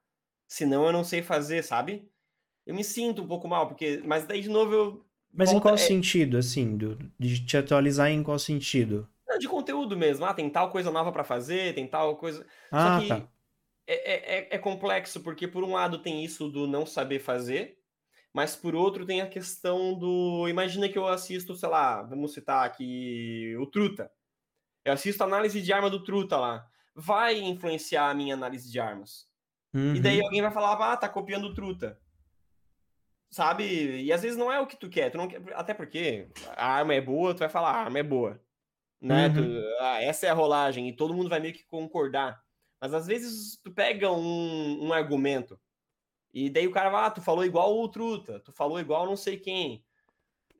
senão 0.47 0.85
eu 0.85 0.93
não 0.93 1.03
sei 1.03 1.21
fazer, 1.21 1.63
sabe? 1.63 2.09
Eu 2.65 2.75
me 2.75 2.83
sinto 2.83 3.21
um 3.23 3.27
pouco 3.27 3.47
mal, 3.47 3.67
porque. 3.67 4.01
Mas 4.05 4.25
daí, 4.25 4.41
de 4.41 4.49
novo, 4.49 4.73
eu. 4.73 5.05
Mas 5.33 5.49
em 5.49 5.53
volta- 5.53 5.69
qual 5.69 5.75
é, 5.75 5.77
sentido, 5.77 6.37
assim? 6.37 6.75
do- 6.77 6.97
de 7.17 7.45
te 7.45 7.57
atualizar 7.57 8.09
em 8.11 8.21
qual 8.23 8.37
sentido? 8.37 9.07
não, 9.27 9.37
de 9.39 9.47
conteúdo 9.47 9.95
mesmo. 9.97 10.25
Ah, 10.25 10.33
tem 10.33 10.49
tal 10.49 10.69
coisa 10.71 10.91
nova 10.91 11.11
pra 11.11 11.23
fazer, 11.23 11.73
tem 11.73 11.87
tal 11.87 12.17
coisa. 12.17 12.45
Ah, 12.71 12.97
Só 12.97 13.01
que 13.01 13.07
tá. 13.07 13.27
é, 13.87 13.93
é, 13.95 14.39
é- 14.39 14.55
é 14.55 14.57
complexo, 14.57 15.21
porque 15.21 15.47
por 15.47 15.63
um 15.63 15.71
lado 15.73 15.99
tem 16.01 16.23
isso 16.23 16.49
do 16.49 16.67
não 16.67 16.85
saber 16.85 17.19
fazer, 17.19 17.77
mas 18.33 18.55
por 18.57 18.75
outro 18.75 19.05
tem 19.05 19.21
a 19.21 19.27
questão 19.29 19.97
do. 19.97 20.47
Imagina 20.49 20.89
que 20.89 20.97
eu 20.97 21.07
assisto, 21.07 21.55
sei 21.55 21.69
lá, 21.69 22.03
vamos 22.03 22.33
citar 22.33 22.65
aqui 22.65 23.55
o 23.59 23.65
Truta. 23.67 24.11
Eu 24.85 24.93
assisto 24.93 25.23
a 25.23 25.27
análise 25.27 25.61
de 25.61 25.71
arma 25.73 25.89
do 25.89 26.03
Truta 26.03 26.37
lá. 26.37 26.65
Vai 26.95 27.39
influenciar 27.39 28.09
a 28.09 28.13
minha 28.13 28.33
análise 28.33 28.69
de 28.71 28.79
armas. 28.79 29.29
E 29.73 29.99
daí 30.01 30.19
Uhum. 30.19 30.25
alguém 30.25 30.41
vai 30.41 30.51
falar, 30.51 30.73
ah, 30.93 30.97
tá 30.97 31.07
copiando 31.07 31.45
o 31.45 31.53
Truta. 31.53 31.99
Sabe? 33.29 34.01
E 34.03 34.11
às 34.11 34.21
vezes 34.21 34.37
não 34.37 34.51
é 34.51 34.59
o 34.59 34.67
que 34.67 34.75
tu 34.75 34.89
quer. 34.89 35.09
Tu 35.09 35.17
não 35.17 35.27
quer... 35.27 35.41
Até 35.53 35.73
porque 35.73 36.27
a 36.57 36.67
arma 36.67 36.93
é 36.93 36.99
boa, 36.99 37.33
tu 37.33 37.39
vai 37.39 37.49
falar, 37.49 37.71
a 37.71 37.77
arma 37.77 37.99
é 37.99 38.03
boa. 38.03 38.41
Né? 38.99 39.29
Tu- 39.29 39.39
Uhum. 39.39 39.63
ah, 39.79 40.01
essa 40.01 40.27
é 40.27 40.29
a 40.29 40.33
rolagem, 40.33 40.89
e 40.89 40.95
todo 40.95 41.13
mundo 41.13 41.29
vai 41.29 41.39
meio 41.39 41.53
que 41.53 41.63
concordar. 41.63 42.43
Mas 42.79 42.93
às 42.93 43.07
vezes 43.07 43.57
tu 43.63 43.71
pega 43.71 44.11
um, 44.11 44.87
um 44.87 44.93
argumento, 44.93 45.59
e 46.33 46.49
daí 46.49 46.67
o 46.67 46.71
cara 46.71 46.89
vai, 46.89 47.05
ah, 47.05 47.11
tu 47.11 47.21
falou 47.21 47.45
igual 47.45 47.79
o 47.79 47.87
Truta, 47.89 48.39
tu 48.41 48.51
falou 48.51 48.79
igual 48.79 49.05
não 49.05 49.15
sei 49.15 49.37
quem. 49.37 49.83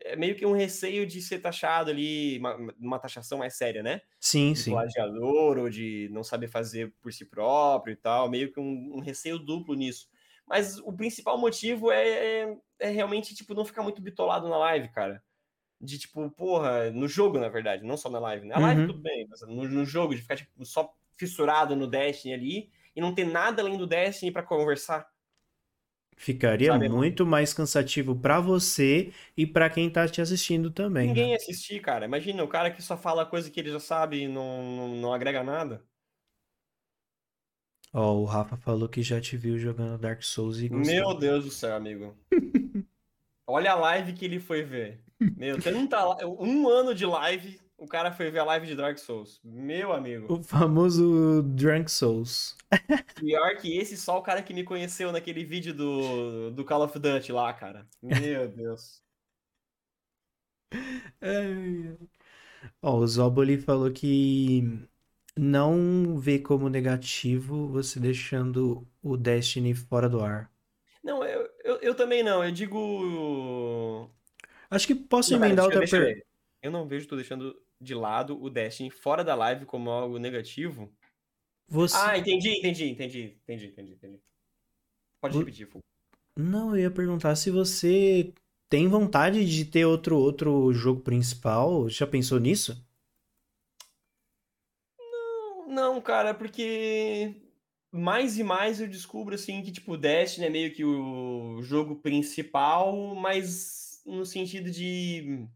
É 0.04 0.16
meio 0.16 0.36
que 0.36 0.46
um 0.46 0.54
receio 0.54 1.06
de 1.06 1.22
ser 1.22 1.40
taxado 1.40 1.90
ali, 1.92 2.40
uma, 2.40 2.56
uma 2.80 3.00
taxação 3.00 3.40
mais 3.40 3.56
séria, 3.56 3.84
né? 3.84 4.02
Sim, 4.20 4.56
de 4.56 4.64
sim. 4.64 4.66
plagiador 4.66 5.58
ou 5.58 5.70
de 5.70 6.10
não 6.12 6.24
saber 6.24 6.48
fazer 6.48 6.94
por 7.02 7.14
si 7.14 7.26
próprio 7.26 7.94
e 7.94 7.96
tal, 7.96 8.30
meio 8.30 8.52
que 8.52 8.60
um, 8.60 8.98
um 8.98 9.00
receio 9.02 9.40
duplo 9.40 9.76
nisso. 9.76 10.10
Mas 10.48 10.78
o 10.80 10.94
principal 10.94 11.38
motivo 11.38 11.92
é, 11.92 12.44
é, 12.44 12.58
é 12.80 12.90
realmente, 12.90 13.36
tipo, 13.36 13.54
não 13.54 13.64
ficar 13.66 13.84
muito 13.84 14.02
bitolado 14.02 14.50
na 14.50 14.58
live, 14.58 14.90
cara. 14.92 15.24
de 15.80 15.98
tipo, 16.00 16.30
porra, 16.32 16.92
no 16.92 17.08
jogo, 17.08 17.40
na 17.40 17.50
verdade, 17.50 17.84
não 17.84 17.98
só 17.98 18.10
na 18.10 18.20
live, 18.20 18.46
né? 18.48 18.56
A 18.56 18.60
live 18.60 18.82
Uhum. 18.82 18.86
tudo 18.86 19.00
bem, 19.02 19.28
mas 19.30 19.42
no, 19.42 19.68
no 19.68 19.86
jogo, 19.86 20.16
de 20.16 20.22
ficar, 20.22 20.36
tipo, 20.38 20.66
só 20.66 20.94
fissurado 21.18 21.76
no 21.76 21.88
Destiny 21.88 22.34
ali 22.34 22.72
e 22.96 23.02
não 23.02 23.14
ter 23.16 23.26
nada 23.26 23.62
além 23.62 23.78
do 23.78 23.88
Destiny 23.88 24.32
pra 24.32 24.44
conversar. 24.44 25.08
Ficaria 26.16 26.72
Sabe? 26.72 26.88
muito 26.88 27.26
mais 27.26 27.54
cansativo 27.54 28.16
pra 28.16 28.40
você 28.40 29.12
e 29.36 29.46
pra 29.46 29.70
quem 29.70 29.90
tá 29.90 30.08
te 30.08 30.22
assistindo 30.22 30.70
também. 30.70 31.08
Ninguém 31.08 31.26
né? 31.26 31.30
ia 31.32 31.36
assistir, 31.36 31.82
cara. 31.82 32.06
Imagina, 32.06 32.44
o 32.44 32.48
cara 32.48 32.70
que 32.70 32.82
só 32.82 32.96
fala 32.96 33.26
coisa 33.26 33.50
que 33.50 33.60
ele 33.60 33.72
já 33.72 33.80
sabe 33.80 34.22
e 34.22 34.28
não, 34.28 34.64
não, 34.64 34.88
não 34.96 35.14
agrega 35.14 35.44
nada. 35.44 35.84
Ó, 37.94 38.14
o 38.14 38.26
Rafa 38.26 38.56
falou 38.56 38.88
que 38.88 39.02
já 39.02 39.20
te 39.20 39.36
viu 39.36 39.58
jogando 39.58 40.00
Dark 40.00 40.22
Souls 40.22 40.60
e 40.60 40.70
gostou. 40.70 40.96
Meu 40.96 41.14
Deus 41.14 41.44
do 41.46 41.52
céu, 41.52 41.76
amigo. 41.76 42.16
Olha 43.46 43.74
a 43.74 43.76
live 43.76 44.14
que 44.14 44.24
ele 44.24 44.40
foi 44.40 44.64
ver. 44.64 45.04
Meu, 45.20 45.60
tem 45.60 45.76
um, 45.76 45.88
tá- 45.88 46.26
um 46.26 46.68
ano 46.70 46.96
de 46.96 47.06
live, 47.06 47.60
o 47.82 47.88
cara 47.88 48.12
foi 48.12 48.30
ver 48.30 48.38
a 48.38 48.44
live 48.44 48.68
de 48.68 48.76
Dark 48.76 49.00
Souls. 49.00 49.42
Meu 49.44 49.92
amigo. 49.92 50.32
O 50.32 50.44
famoso 50.44 51.42
Drunk 51.42 51.90
Souls. 51.90 52.56
Pior 53.16 53.58
que 53.58 53.76
esse, 53.76 53.98
só 53.98 54.20
o 54.20 54.22
cara 54.22 54.44
que 54.44 54.54
me 54.54 54.64
conheceu 54.64 55.12
naquele 55.12 55.44
vídeo 55.44 55.74
do, 55.74 56.52
do 56.52 56.64
Call 56.64 56.84
of 56.84 57.00
Duty 57.00 57.32
lá, 57.32 57.52
cara. 57.52 57.88
Meu 58.00 58.48
Deus. 58.48 59.02
Ai. 61.20 61.98
Ó, 62.84 62.98
o 62.98 63.08
Zoboli 63.08 63.58
falou 63.58 63.92
que 63.92 64.62
não 65.36 66.20
vê 66.20 66.38
como 66.38 66.70
negativo 66.70 67.68
você 67.68 68.00
deixando 68.00 68.88
o 69.02 69.18
Destiny 69.18 69.74
fora 69.74 70.08
do 70.08 70.24
ar. 70.24 70.52
Não, 71.04 71.24
eu, 71.24 71.50
eu, 71.64 71.76
eu 71.78 71.96
também 71.96 72.22
não. 72.22 72.44
Eu 72.44 72.52
digo. 72.52 74.08
Acho 74.70 74.86
que 74.86 74.94
posso 74.94 75.32
Não, 75.32 75.44
emendar 75.44 75.66
outra 75.66 75.80
pergunta. 75.80 76.31
Eu 76.62 76.72
não 76.72 76.88
vejo 76.88 77.08
tu 77.08 77.16
deixando 77.16 77.60
de 77.80 77.96
lado 77.96 78.42
o 78.42 78.50
Destiny 78.50 78.92
fora 78.92 79.24
da 79.24 79.34
live 79.34 79.66
como 79.66 79.90
algo 79.90 80.20
negativo. 80.20 80.94
Você... 81.68 81.96
Ah, 81.98 82.18
entendi, 82.18 82.50
entendi, 82.50 82.90
entendi, 82.90 83.40
entendi, 83.44 83.68
entendi, 83.68 83.92
entendi. 83.94 84.22
Pode 85.20 85.38
repetir, 85.38 85.68
Fu. 85.68 85.80
Não, 86.38 86.76
eu 86.76 86.84
ia 86.84 86.92
perguntar 86.92 87.36
se 87.36 87.50
você 87.50 88.34
tem 88.70 88.88
vontade 88.88 89.46
de 89.46 89.66
ter 89.66 89.86
outro 89.86 90.18
outro 90.18 90.72
jogo 90.74 91.02
principal. 91.02 91.90
Já 91.90 92.06
pensou 92.06 92.40
nisso? 92.40 92.86
Não, 95.00 95.68
não, 95.68 96.02
cara, 96.02 96.34
porque 96.34 97.36
mais 97.92 98.38
e 98.38 98.44
mais 98.44 98.80
eu 98.80 98.88
descubro 98.88 99.36
assim 99.36 99.62
que 99.62 99.72
tipo 99.72 99.98
Destiny 99.98 100.48
é 100.48 100.50
meio 100.50 100.74
que 100.74 100.86
o 100.86 101.62
jogo 101.62 101.98
principal, 101.98 103.16
mas 103.16 104.02
no 104.06 104.26
sentido 104.26 104.72
de 104.72 105.48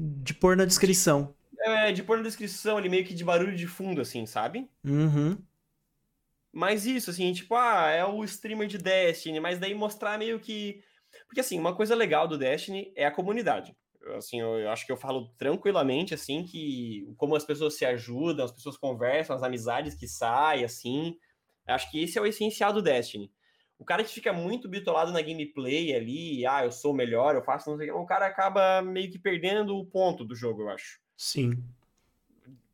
De 0.00 0.32
pôr 0.34 0.56
na 0.56 0.64
descrição. 0.64 1.34
é, 1.60 1.90
de 1.92 2.02
pôr 2.02 2.18
na 2.18 2.22
descrição 2.22 2.76
ali 2.76 2.88
meio 2.88 3.04
que 3.04 3.14
de 3.14 3.24
barulho 3.24 3.56
de 3.56 3.66
fundo 3.66 4.00
assim, 4.00 4.24
sabe? 4.26 4.70
Uhum. 4.84 5.36
Mas 6.52 6.86
isso 6.86 7.10
assim, 7.10 7.32
tipo, 7.32 7.54
ah, 7.54 7.88
é 7.90 8.04
o 8.04 8.22
streamer 8.24 8.68
de 8.68 8.78
Destiny, 8.78 9.40
mas 9.40 9.58
daí 9.58 9.74
mostrar 9.74 10.18
meio 10.18 10.38
que 10.40 10.82
porque 11.26 11.40
assim, 11.40 11.58
uma 11.58 11.74
coisa 11.74 11.94
legal 11.94 12.28
do 12.28 12.38
Destiny 12.38 12.92
é 12.94 13.06
a 13.06 13.10
comunidade. 13.10 13.74
Eu, 14.00 14.16
Assim, 14.16 14.40
eu, 14.40 14.58
eu 14.58 14.70
acho 14.70 14.86
que 14.86 14.92
eu 14.92 14.96
falo 14.96 15.28
tranquilamente 15.36 16.14
assim 16.14 16.44
que 16.44 17.12
como 17.16 17.34
as 17.34 17.44
pessoas 17.44 17.74
se 17.74 17.84
ajudam, 17.84 18.44
as 18.44 18.52
pessoas 18.52 18.76
conversam, 18.76 19.34
as 19.36 19.42
amizades 19.42 19.94
que 19.94 20.06
saem 20.06 20.64
assim. 20.64 21.16
Acho 21.66 21.90
que 21.90 22.02
esse 22.02 22.18
é 22.18 22.22
o 22.22 22.26
essencial 22.26 22.72
do 22.72 22.80
Destiny. 22.80 23.30
O 23.78 23.84
cara 23.84 24.02
que 24.02 24.12
fica 24.12 24.32
muito 24.32 24.68
bitolado 24.68 25.12
na 25.12 25.22
gameplay 25.22 25.94
ali, 25.94 26.44
ah, 26.46 26.64
eu 26.64 26.72
sou 26.72 26.92
o 26.92 26.96
melhor, 26.96 27.34
eu 27.34 27.42
faço 27.42 27.70
não 27.70 27.76
sei 27.78 27.90
o 27.90 27.94
que, 27.94 27.98
o 28.00 28.06
cara 28.06 28.26
acaba 28.26 28.82
meio 28.82 29.10
que 29.10 29.18
perdendo 29.18 29.76
o 29.76 29.86
ponto 29.86 30.24
do 30.24 30.34
jogo, 30.34 30.62
eu 30.62 30.70
acho. 30.70 30.98
Sim. 31.16 31.62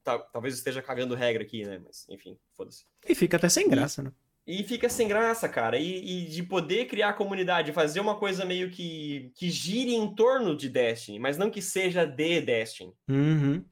Tal- 0.03 0.23
Talvez 0.33 0.55
esteja 0.55 0.83
cagando 0.83 1.15
regra 1.15 1.43
aqui, 1.43 1.65
né? 1.65 1.81
Mas, 1.85 2.07
enfim, 2.09 2.37
foda-se. 2.53 2.85
E 3.07 3.15
fica 3.15 3.37
até 3.37 3.49
sem 3.49 3.69
graça, 3.69 4.03
né? 4.03 4.13
E 4.47 4.63
fica 4.63 4.89
sem 4.91 5.09
graça, 5.09 5.49
cara. 5.49 5.79
E, 5.79 6.25
e 6.25 6.27
de 6.27 6.43
poder 6.43 6.87
criar 6.87 7.11
a 7.11 7.15
comunidade, 7.15 7.73
fazer 7.73 8.01
uma 8.01 8.17
coisa 8.17 8.45
meio 8.45 8.71
que, 8.71 9.31
que 9.35 9.49
gire 9.51 9.95
em 9.95 10.15
torno 10.15 10.55
de 10.57 10.69
Destiny, 10.69 11.19
mas 11.19 11.39
não 11.39 11.51
que 11.51 11.63
seja 11.63 12.05
de 12.07 12.41
Destiny. 12.43 12.93
Uhum. 13.09 13.65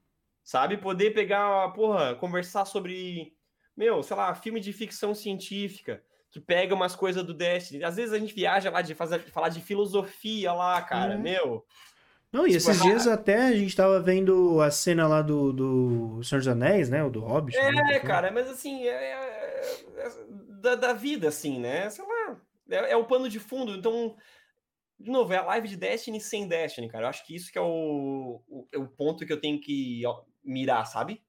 Sabe? 0.43 0.79
Poder 0.79 1.13
pegar, 1.13 1.71
porra, 1.75 2.15
conversar 2.15 2.65
sobre, 2.65 3.35
meu, 3.77 4.03
sei 4.03 4.17
lá, 4.17 4.35
filme 4.35 4.61
de 4.61 4.73
ficção 4.73 5.15
científica, 5.15 6.03
que 6.33 6.41
pega 6.41 6.75
umas 6.75 6.97
coisas 6.97 7.23
do 7.25 7.33
Destiny. 7.35 7.85
Às 7.85 7.95
vezes 7.97 8.13
a 8.13 8.19
gente 8.19 8.35
viaja 8.35 8.71
lá 8.71 8.83
de 8.83 8.95
fazer, 8.95 9.21
falar 9.31 9.51
de 9.51 9.61
filosofia 9.61 10.53
lá, 10.53 10.83
cara, 10.83 11.15
É. 11.15 11.19
meu. 11.19 11.65
Não, 12.33 12.47
e 12.47 12.53
Tipo, 12.53 12.71
esses 12.71 12.81
é 12.81 12.83
dias 12.83 13.07
até 13.07 13.49
a 13.49 13.53
gente 13.53 13.77
tava 13.77 14.01
vendo 14.01 14.59
a 14.63 14.71
cena 14.71 15.07
lá 15.07 15.21
do, 15.21 15.53
do 15.53 16.23
Senhor 16.25 16.39
dos 16.41 16.49
Anéis, 16.49 16.89
né? 16.89 17.05
O 17.05 17.11
do 17.11 17.21
Hobbit. 17.21 17.55
né, 17.59 17.69
É, 17.95 18.01
foi. 18.01 18.09
cara, 18.09 18.31
mas 18.33 18.49
assim, 18.49 18.85
é, 18.85 18.89
é- 19.13 19.85
é 19.99 20.13
da, 20.49 20.75
da 20.75 20.93
vida, 20.95 21.29
assim, 21.29 21.61
né? 21.61 21.91
Sei 21.91 22.03
lá, 22.03 22.41
é, 22.71 22.93
é 22.93 22.97
o 22.97 23.05
pano 23.05 23.29
de 23.29 23.39
fundo. 23.39 23.75
Então, 23.75 24.17
de 24.99 25.11
novo, 25.11 25.31
é 25.35 25.37
a 25.37 25.45
live 25.45 25.69
de 25.69 25.77
Destiny 25.77 26.19
sem 26.23 26.49
Destiny, 26.49 26.89
cara. 26.89 27.05
Eu 27.05 27.09
acho 27.11 27.27
que 27.27 27.35
isso 27.37 27.53
que 27.53 27.59
é 27.59 27.61
o, 27.61 28.41
o, 28.49 28.67
é 28.73 28.79
o 28.79 28.89
ponto 28.89 29.27
que 29.27 29.33
eu 29.33 29.41
tenho 29.41 29.61
que 29.61 30.03
mirar, 30.43 30.87
sabe? 30.87 31.21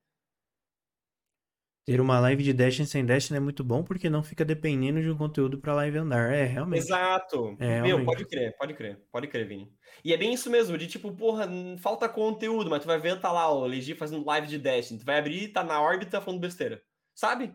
Ter 1.85 1.99
uma 1.99 2.17
live 2.19 2.41
de 2.43 2.53
Destiny 2.53 2.87
sem 2.87 3.05
Destiny 3.05 3.37
é 3.37 3.39
muito 3.41 3.61
bom 3.61 3.83
porque 3.83 4.09
não 4.09 4.23
fica 4.23 4.45
dependendo 4.45 5.01
de 5.01 5.09
um 5.09 5.17
conteúdo 5.17 5.57
pra 5.57 5.73
live 5.75 5.97
andar. 5.97 6.31
É, 6.33 6.45
realmente. 6.45 6.79
Exato. 6.79 7.57
É, 7.59 7.81
Meu, 7.81 7.97
realmente. 7.97 8.05
pode 8.05 8.25
crer, 8.25 8.55
pode 8.57 8.73
crer, 8.73 9.01
pode 9.11 9.27
crer, 9.27 9.45
Vini. 9.47 9.69
E 10.03 10.13
é 10.13 10.17
bem 10.17 10.33
isso 10.33 10.49
mesmo, 10.49 10.77
de 10.77 10.87
tipo, 10.87 11.11
porra, 11.13 11.45
falta 11.79 12.07
conteúdo, 12.07 12.69
mas 12.69 12.81
tu 12.81 12.87
vai 12.87 12.97
ver, 12.99 13.19
tá 13.19 13.31
lá 13.33 13.51
o 13.51 13.65
Legi 13.65 13.95
fazendo 13.95 14.25
live 14.25 14.47
de 14.47 14.57
Destiny. 14.57 14.99
Tu 15.01 15.05
vai 15.05 15.19
abrir, 15.19 15.49
tá 15.49 15.61
na 15.63 15.81
órbita 15.81 16.21
falando 16.21 16.39
besteira. 16.39 16.81
Sabe? 17.13 17.53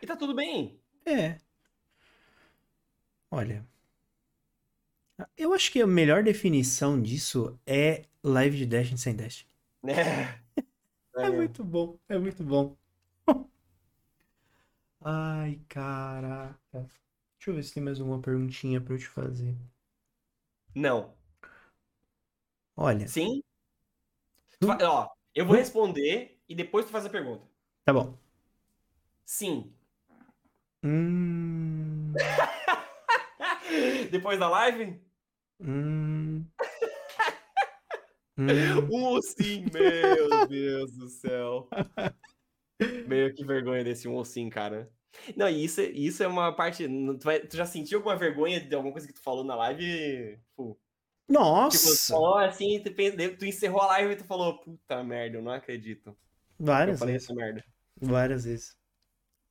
E 0.00 0.06
tá 0.06 0.16
tudo 0.16 0.34
bem. 0.34 0.80
É. 1.04 1.38
Olha. 3.30 3.66
Eu 5.36 5.52
acho 5.54 5.72
que 5.72 5.80
a 5.80 5.86
melhor 5.86 6.22
definição 6.22 7.00
disso 7.00 7.58
é 7.66 8.04
live 8.22 8.56
de 8.58 8.66
Destiny 8.66 8.98
sem 8.98 9.16
Destiny. 9.16 9.50
né? 9.82 9.94
É 11.16 11.30
muito 11.30 11.64
bom, 11.64 11.98
é 12.08 12.18
muito 12.18 12.42
bom. 12.44 12.76
Ai, 15.00 15.60
caraca. 15.68 16.58
Deixa 16.72 17.50
eu 17.50 17.54
ver 17.54 17.62
se 17.62 17.74
tem 17.74 17.82
mais 17.82 18.00
alguma 18.00 18.20
perguntinha 18.20 18.80
pra 18.80 18.94
eu 18.94 18.98
te 18.98 19.06
fazer. 19.08 19.56
Não. 20.74 21.16
Olha, 22.76 23.08
Sim? 23.08 23.42
Tu 24.60 24.66
vai- 24.66 24.82
ó, 24.84 25.08
eu 25.34 25.46
vou 25.46 25.56
responder 25.56 26.38
e 26.48 26.54
depois 26.54 26.86
tu 26.86 26.92
faz 26.92 27.04
a 27.06 27.10
pergunta. 27.10 27.46
tá 27.84 27.92
bom. 27.92 28.18
Sim. 29.24 29.72
Hum, 30.82 32.12
depois 34.10 34.38
da 34.38 34.48
live? 34.48 35.00
hum, 35.60 36.44
hum. 38.38 38.88
Um 39.16 39.22
sim, 39.22 39.64
meu 39.72 40.46
Deus 40.46 40.92
do 40.92 41.08
céu. 41.08 41.68
Meu, 43.06 43.32
que 43.34 43.44
vergonha 43.44 43.82
desse 43.82 44.06
um 44.08 44.22
sim, 44.24 44.48
cara. 44.50 44.90
Não, 45.34 45.48
e 45.48 45.64
isso, 45.64 45.80
isso 45.80 46.22
é 46.22 46.26
uma 46.28 46.52
parte. 46.54 46.86
Tu, 46.86 47.24
vai- 47.24 47.40
tu 47.40 47.56
já 47.56 47.64
sentiu 47.64 47.98
alguma 47.98 48.16
vergonha 48.16 48.60
de 48.60 48.74
alguma 48.74 48.92
coisa 48.92 49.06
que 49.06 49.14
tu 49.14 49.22
falou 49.22 49.42
na 49.44 49.54
live? 49.56 50.38
Pô, 50.54 50.72
tipo, 50.72 50.80
tu 51.28 51.32
Nossa! 51.32 52.12
falou 52.12 52.36
assim, 52.38 52.82
tu, 52.82 52.92
tu 53.38 53.46
encerrou 53.46 53.80
a 53.80 53.86
live 53.88 54.12
e 54.12 54.16
tu 54.16 54.24
falou, 54.24 54.58
puta 54.60 55.02
merda, 55.02 55.38
eu 55.38 55.42
não 55.42 55.52
acredito. 55.52 56.10
Eu 56.10 56.66
Várias 56.66 56.98
falei 56.98 57.14
vezes. 57.14 57.28
Várias 58.00 58.44
vezes. 58.44 58.76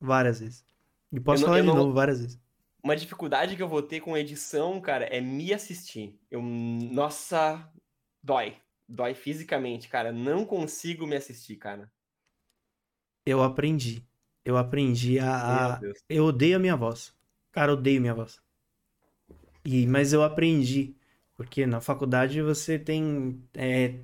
Várias 0.00 0.40
vezes. 0.40 0.64
E 1.12 1.18
posso 1.18 1.42
Eu 1.42 1.46
não- 1.46 1.52
falar 1.54 1.58
eu 1.58 1.62
de 1.62 1.68
não- 1.68 1.76
novo 1.76 1.92
várias 1.92 2.20
vezes. 2.20 2.40
Uma 2.82 2.94
dificuldade 2.96 3.56
que 3.56 3.62
eu 3.62 3.68
vou 3.68 3.82
ter 3.82 3.98
com 4.00 4.16
edição, 4.16 4.80
cara, 4.80 5.06
é 5.06 5.20
me 5.20 5.52
assistir. 5.52 6.16
Eu, 6.30 6.40
nossa, 6.40 7.68
dói. 8.22 8.56
Dói 8.88 9.14
fisicamente, 9.14 9.88
cara. 9.88 10.12
Não 10.12 10.44
consigo 10.44 11.06
me 11.06 11.16
assistir, 11.16 11.56
cara. 11.56 11.90
Eu 13.24 13.42
aprendi. 13.42 14.06
Eu 14.44 14.56
aprendi 14.56 15.18
a, 15.18 15.76
a-. 15.76 15.80
Eu 16.08 16.26
odeio 16.26 16.56
a 16.56 16.58
minha 16.60 16.76
voz. 16.76 17.14
Cara, 17.52 17.72
odeio 17.72 18.00
minha 18.00 18.14
voz. 18.14 18.40
E, 19.64 19.86
mas 19.86 20.12
eu 20.12 20.22
aprendi. 20.22 20.94
Porque 21.34 21.66
na 21.66 21.80
faculdade 21.80 22.40
você 22.40 22.78
tem. 22.78 23.42
é, 23.54 23.94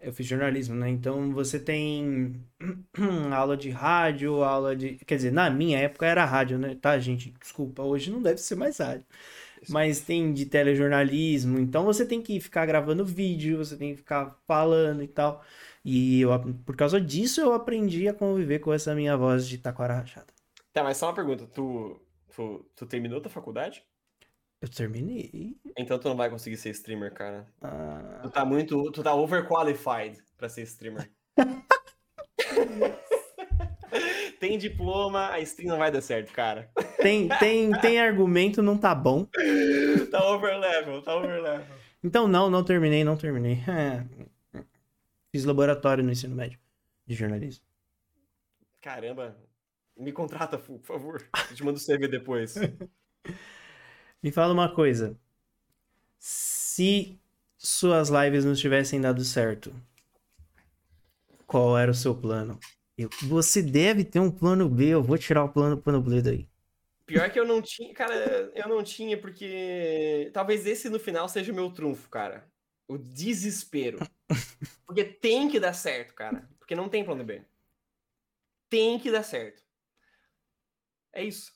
eu 0.00 0.12
fiz 0.12 0.26
jornalismo, 0.26 0.74
né? 0.76 0.88
Então 0.90 1.32
você 1.32 1.60
tem 1.60 2.44
aula 3.34 3.56
de 3.56 3.70
rádio, 3.70 4.42
aula 4.44 4.74
de. 4.76 4.96
Quer 5.06 5.16
dizer, 5.16 5.32
na 5.32 5.50
minha 5.50 5.78
época 5.78 6.06
era 6.06 6.24
rádio, 6.24 6.58
né? 6.58 6.74
Tá, 6.76 6.98
gente? 6.98 7.32
Desculpa, 7.40 7.82
hoje 7.82 8.10
não 8.10 8.22
deve 8.22 8.38
ser 8.38 8.54
mais 8.56 8.78
rádio. 8.78 9.04
Mas 9.68 10.00
tem 10.00 10.32
de 10.32 10.46
telejornalismo, 10.46 11.58
então 11.58 11.84
você 11.84 12.06
tem 12.06 12.22
que 12.22 12.40
ficar 12.40 12.64
gravando 12.66 13.04
vídeo, 13.04 13.58
você 13.58 13.76
tem 13.76 13.90
que 13.92 13.98
ficar 13.98 14.38
falando 14.46 15.02
e 15.02 15.08
tal. 15.08 15.44
E 15.84 16.20
eu, 16.22 16.30
por 16.64 16.76
causa 16.76 17.00
disso 17.00 17.40
eu 17.40 17.52
aprendi 17.52 18.08
a 18.08 18.14
conviver 18.14 18.58
com 18.60 18.72
essa 18.72 18.94
minha 18.94 19.16
voz 19.16 19.46
de 19.46 19.58
taquara 19.58 19.94
rachada. 19.94 20.26
Tá, 20.72 20.82
mas 20.84 20.96
só 20.96 21.06
uma 21.08 21.14
pergunta. 21.14 21.46
Tu, 21.46 22.00
tu, 22.34 22.64
tu 22.74 22.86
terminou 22.86 23.20
tua 23.20 23.30
faculdade? 23.30 23.84
Eu 24.60 24.68
terminei. 24.68 25.56
Então 25.76 25.98
tu 25.98 26.08
não 26.08 26.16
vai 26.16 26.28
conseguir 26.28 26.56
ser 26.56 26.70
streamer, 26.70 27.12
cara. 27.12 27.46
Ah, 27.62 28.20
Tu 28.22 28.30
tá 28.30 28.44
muito. 28.44 28.90
Tu 28.92 29.02
tá 29.02 29.14
overqualified 29.14 30.18
pra 30.36 30.48
ser 30.48 30.62
streamer. 30.62 31.10
tem 34.40 34.56
diploma, 34.56 35.28
a 35.28 35.38
stream 35.40 35.68
não 35.68 35.78
vai 35.78 35.92
dar 35.92 36.00
certo, 36.00 36.32
cara. 36.32 36.70
tem, 36.96 37.28
tem, 37.38 37.70
tem 37.78 38.00
argumento, 38.00 38.62
não 38.62 38.76
tá 38.76 38.94
bom. 38.94 39.28
Tá 40.10 40.28
overlevel, 40.30 41.02
tá 41.02 41.14
overlevel. 41.14 41.76
Então, 42.02 42.26
não, 42.26 42.50
não 42.50 42.64
terminei, 42.64 43.04
não 43.04 43.16
terminei. 43.18 43.62
É. 43.68 44.04
Fiz 45.30 45.44
laboratório 45.44 46.02
no 46.02 46.10
ensino 46.10 46.34
médio 46.34 46.58
de 47.06 47.14
jornalismo. 47.14 47.62
Caramba, 48.80 49.36
me 49.94 50.10
contrata, 50.10 50.56
por 50.58 50.80
favor. 50.80 51.22
Eu 51.50 51.54
te 51.54 51.62
mando 51.62 51.78
o 51.78 51.84
CV 51.84 52.08
depois. 52.08 52.54
Me 54.22 54.30
fala 54.30 54.52
uma 54.52 54.74
coisa. 54.74 55.16
Se 56.18 57.18
suas 57.56 58.10
lives 58.10 58.44
não 58.44 58.54
tivessem 58.54 59.00
dado 59.00 59.24
certo, 59.24 59.74
qual 61.46 61.78
era 61.78 61.90
o 61.90 61.94
seu 61.94 62.14
plano? 62.14 62.58
Eu- 63.02 63.10
você 63.22 63.62
deve 63.62 64.04
ter 64.04 64.20
um 64.20 64.30
plano 64.30 64.68
B, 64.68 64.88
eu 64.88 65.02
vou 65.02 65.16
tirar 65.18 65.44
o 65.44 65.48
plano, 65.48 65.76
plano 65.80 66.00
B 66.02 66.20
daí. 66.22 66.48
Pior 67.06 67.28
que 67.30 67.40
eu 67.40 67.46
não 67.46 67.60
tinha, 67.60 67.92
cara, 67.94 68.52
eu 68.54 68.68
não 68.68 68.84
tinha, 68.84 69.18
porque 69.20 70.30
talvez 70.32 70.64
esse 70.66 70.88
no 70.88 71.00
final 71.00 71.28
seja 71.28 71.50
o 71.52 71.54
meu 71.54 71.70
trunfo, 71.72 72.08
cara. 72.08 72.48
O 72.86 72.98
desespero. 72.98 73.98
Porque 74.86 75.04
tem 75.04 75.48
que 75.48 75.60
dar 75.60 75.72
certo, 75.72 76.12
cara. 76.14 76.48
Porque 76.58 76.74
não 76.74 76.88
tem 76.88 77.04
plano 77.04 77.22
B. 77.24 77.42
Tem 78.68 78.98
que 78.98 79.10
dar 79.10 79.22
certo. 79.22 79.62
É 81.12 81.22
isso. 81.24 81.52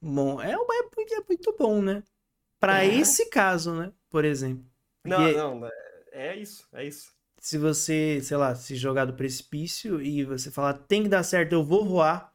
Bom, 0.00 0.40
é, 0.40 0.52
é 0.52 0.56
muito- 0.56 1.14
é 1.14 1.24
muito 1.28 1.56
bom, 1.56 1.80
né? 1.82 2.02
Pra 2.60 2.84
É. 2.84 2.92
esse 2.94 3.26
caso, 3.30 3.72
né? 3.74 3.92
Por 4.10 4.24
exemplo. 4.24 4.64
Não, 5.04 5.16
Porque 5.18 5.36
não, 5.36 5.66
é- 5.66 5.70
é 6.12 6.36
isso, 6.36 6.68
é 6.72 6.84
isso. 6.84 7.12
Se 7.40 7.58
você, 7.58 8.20
sei 8.22 8.36
lá, 8.36 8.54
se 8.54 8.76
jogar 8.76 9.04
do 9.04 9.14
precipício 9.14 10.00
e 10.00 10.24
você 10.24 10.50
falar, 10.50 10.74
tem 10.74 11.02
que 11.04 11.08
dar 11.08 11.22
certo, 11.22 11.52
eu 11.52 11.64
vou 11.64 11.84
voar. 11.86 12.32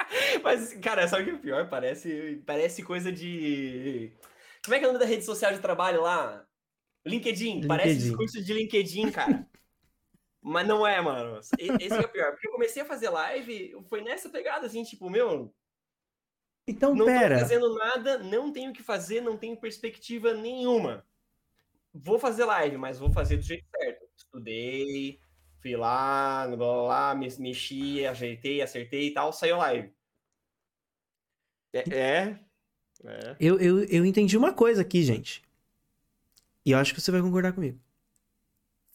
Mas, 0.42 0.74
cara, 0.74 1.06
sabe 1.08 1.22
o 1.22 1.26
que 1.26 1.30
é 1.32 1.34
o 1.34 1.40
pior? 1.40 1.68
Parece, 1.68 2.42
parece 2.46 2.82
coisa 2.82 3.12
de. 3.12 4.12
Como 4.64 4.74
é 4.74 4.78
que 4.78 4.84
é 4.84 4.88
o 4.88 4.92
nome 4.92 5.04
da 5.04 5.08
rede 5.08 5.24
social 5.24 5.52
de 5.52 5.60
trabalho 5.60 6.02
lá? 6.02 6.46
LinkedIn. 7.06 7.66
Parece 7.66 7.98
LinkedIn. 7.98 8.08
discurso 8.08 8.44
de 8.44 8.52
LinkedIn, 8.54 9.10
cara. 9.10 9.48
Mas 10.42 10.66
não 10.66 10.86
é, 10.86 11.00
mano. 11.00 11.40
Esse 11.58 11.96
que 11.98 12.04
é 12.04 12.06
o 12.06 12.12
pior. 12.12 12.32
Porque 12.32 12.48
eu 12.48 12.52
comecei 12.52 12.82
a 12.82 12.86
fazer 12.86 13.10
live, 13.10 13.76
foi 13.88 14.02
nessa 14.02 14.28
pegada, 14.28 14.66
assim, 14.66 14.82
tipo, 14.84 15.08
meu, 15.10 15.54
Então, 16.66 16.94
não 16.94 17.06
pera. 17.06 17.36
tô 17.36 17.40
fazendo 17.40 17.74
nada, 17.74 18.18
não 18.18 18.52
tenho 18.52 18.70
o 18.70 18.72
que 18.74 18.82
fazer, 18.82 19.20
não 19.20 19.36
tenho 19.36 19.56
perspectiva 19.60 20.32
nenhuma. 20.34 21.06
Vou 21.94 22.18
fazer 22.18 22.44
live, 22.44 22.76
mas 22.76 22.98
vou 22.98 23.12
fazer 23.12 23.36
do 23.36 23.42
jeito 23.42 23.64
certo. 23.70 24.06
Estudei, 24.16 25.20
fui 25.60 25.76
lá, 25.76 26.46
blá, 26.46 26.56
blá, 26.56 26.82
blá, 26.84 27.14
me- 27.14 27.38
mexi, 27.38 28.04
ajeitei, 28.06 28.62
acertei 28.62 29.08
e 29.08 29.14
tal, 29.14 29.32
saiu 29.32 29.56
live. 29.58 29.92
É, 31.72 31.80
é, 31.90 32.38
é. 33.04 33.36
Eu, 33.38 33.58
eu, 33.60 33.84
eu 33.84 34.06
entendi 34.06 34.36
uma 34.38 34.52
coisa 34.54 34.80
aqui, 34.82 35.02
gente. 35.02 35.42
E 36.66 36.72
eu 36.72 36.78
acho 36.78 36.92
que 36.94 37.00
você 37.00 37.10
vai 37.12 37.20
concordar 37.22 37.52
comigo. 37.52 37.78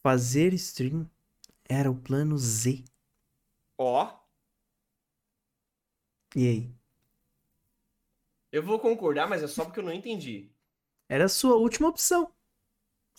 Fazer 0.01 0.53
stream 0.55 1.07
era 1.69 1.91
o 1.91 1.95
plano 1.95 2.37
Z. 2.37 2.83
Ó, 3.77 3.95
E 6.35 6.47
aí? 6.47 6.77
eu 8.51 8.61
vou 8.61 8.77
concordar, 8.77 9.25
mas 9.27 9.41
é 9.41 9.47
só 9.47 9.63
porque 9.63 9.79
eu 9.79 9.83
não 9.85 9.93
entendi. 9.93 10.51
Era 11.09 11.25
a 11.25 11.29
sua 11.29 11.55
última 11.57 11.89
opção. 11.89 12.33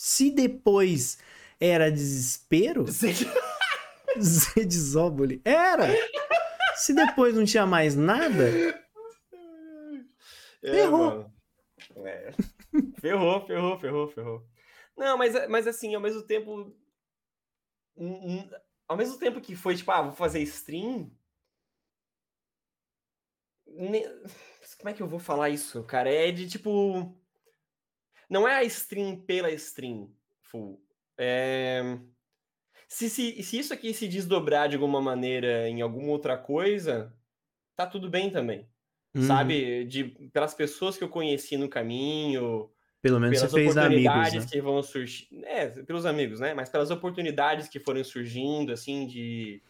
Se 0.01 0.31
depois 0.31 1.19
era 1.59 1.91
desespero, 1.91 2.87
Z 4.17 4.65
de 4.65 4.79
Zóboli. 4.79 5.43
Era! 5.45 5.89
Se 6.77 6.95
depois 6.95 7.35
não 7.35 7.45
tinha 7.45 7.67
mais 7.67 7.97
nada, 7.97 8.49
É, 10.63 10.71
Ferrou. 10.73 11.29
É. 12.05 12.31
Ferrou, 13.01 13.45
ferrou, 13.45 13.79
ferrou, 13.81 14.09
ferrou. 14.09 14.49
Não, 14.97 15.19
mas, 15.19 15.49
mas 15.49 15.67
assim, 15.67 15.95
ao 15.97 16.01
mesmo 16.01 16.23
tempo. 16.23 16.73
Ao 18.87 18.97
mesmo 18.97 19.19
tempo 19.19 19.41
que 19.41 19.57
foi, 19.57 19.75
tipo, 19.75 19.91
ah, 19.91 20.03
vou 20.03 20.13
fazer 20.13 20.41
stream. 20.43 21.11
ne- 23.67 24.07
Como 24.79 24.91
é 24.91 24.93
que 24.93 25.03
eu 25.03 25.09
vou 25.09 25.19
falar 25.19 25.51
isso, 25.51 25.83
cara? 25.85 26.09
É 26.13 26.31
de 26.31 26.49
tipo. 26.49 27.18
Não 28.29 28.47
é 28.47 28.57
a 28.57 28.65
stream 28.65 29.17
pela 29.17 29.51
stream, 29.53 30.11
full. 30.43 30.83
É... 31.17 31.99
Se, 32.87 33.11
se, 33.11 33.43
se 33.43 33.59
isso 33.59 33.75
aqui 33.75 33.93
se 33.93 34.09
desdobrar 34.09 34.69
de 34.69 34.77
alguma 34.77 35.01
maneira 35.01 35.69
em 35.69 35.83
alguma 35.83 36.09
outra 36.09 36.39
coisa, 36.39 37.15
tá 37.77 37.87
tudo 37.87 38.09
bem 38.09 38.31
também 38.31 38.67
uhum, 39.15 39.27
sabe? 39.27 39.85
De, 39.85 40.05
pelas 40.33 40.55
pessoas 40.55 40.97
que 40.97 41.05
eu 41.05 41.09
conheci 41.09 41.57
no 41.57 41.69
caminho, 41.69 42.71
pelo 43.01 43.21
menos 43.21 43.39
você 43.39 43.47
pelas 43.47 43.53
fez 43.53 43.77
amigos, 43.77 44.07
oportunidades 44.07 44.45
né? 44.45 44.51
que 44.51 44.61
vão 44.61 44.83
surgir. 44.83 45.29
É, 45.45 45.67
pelos 45.69 46.07
amigos, 46.07 46.41
né? 46.41 46.55
Mas 46.55 46.69
pelas 46.69 46.91
oportunidades 46.91 47.69
que 47.69 47.79
foram 47.79 48.03
surgindo, 48.05 48.73
assim, 48.73 49.07
de, 49.07 49.63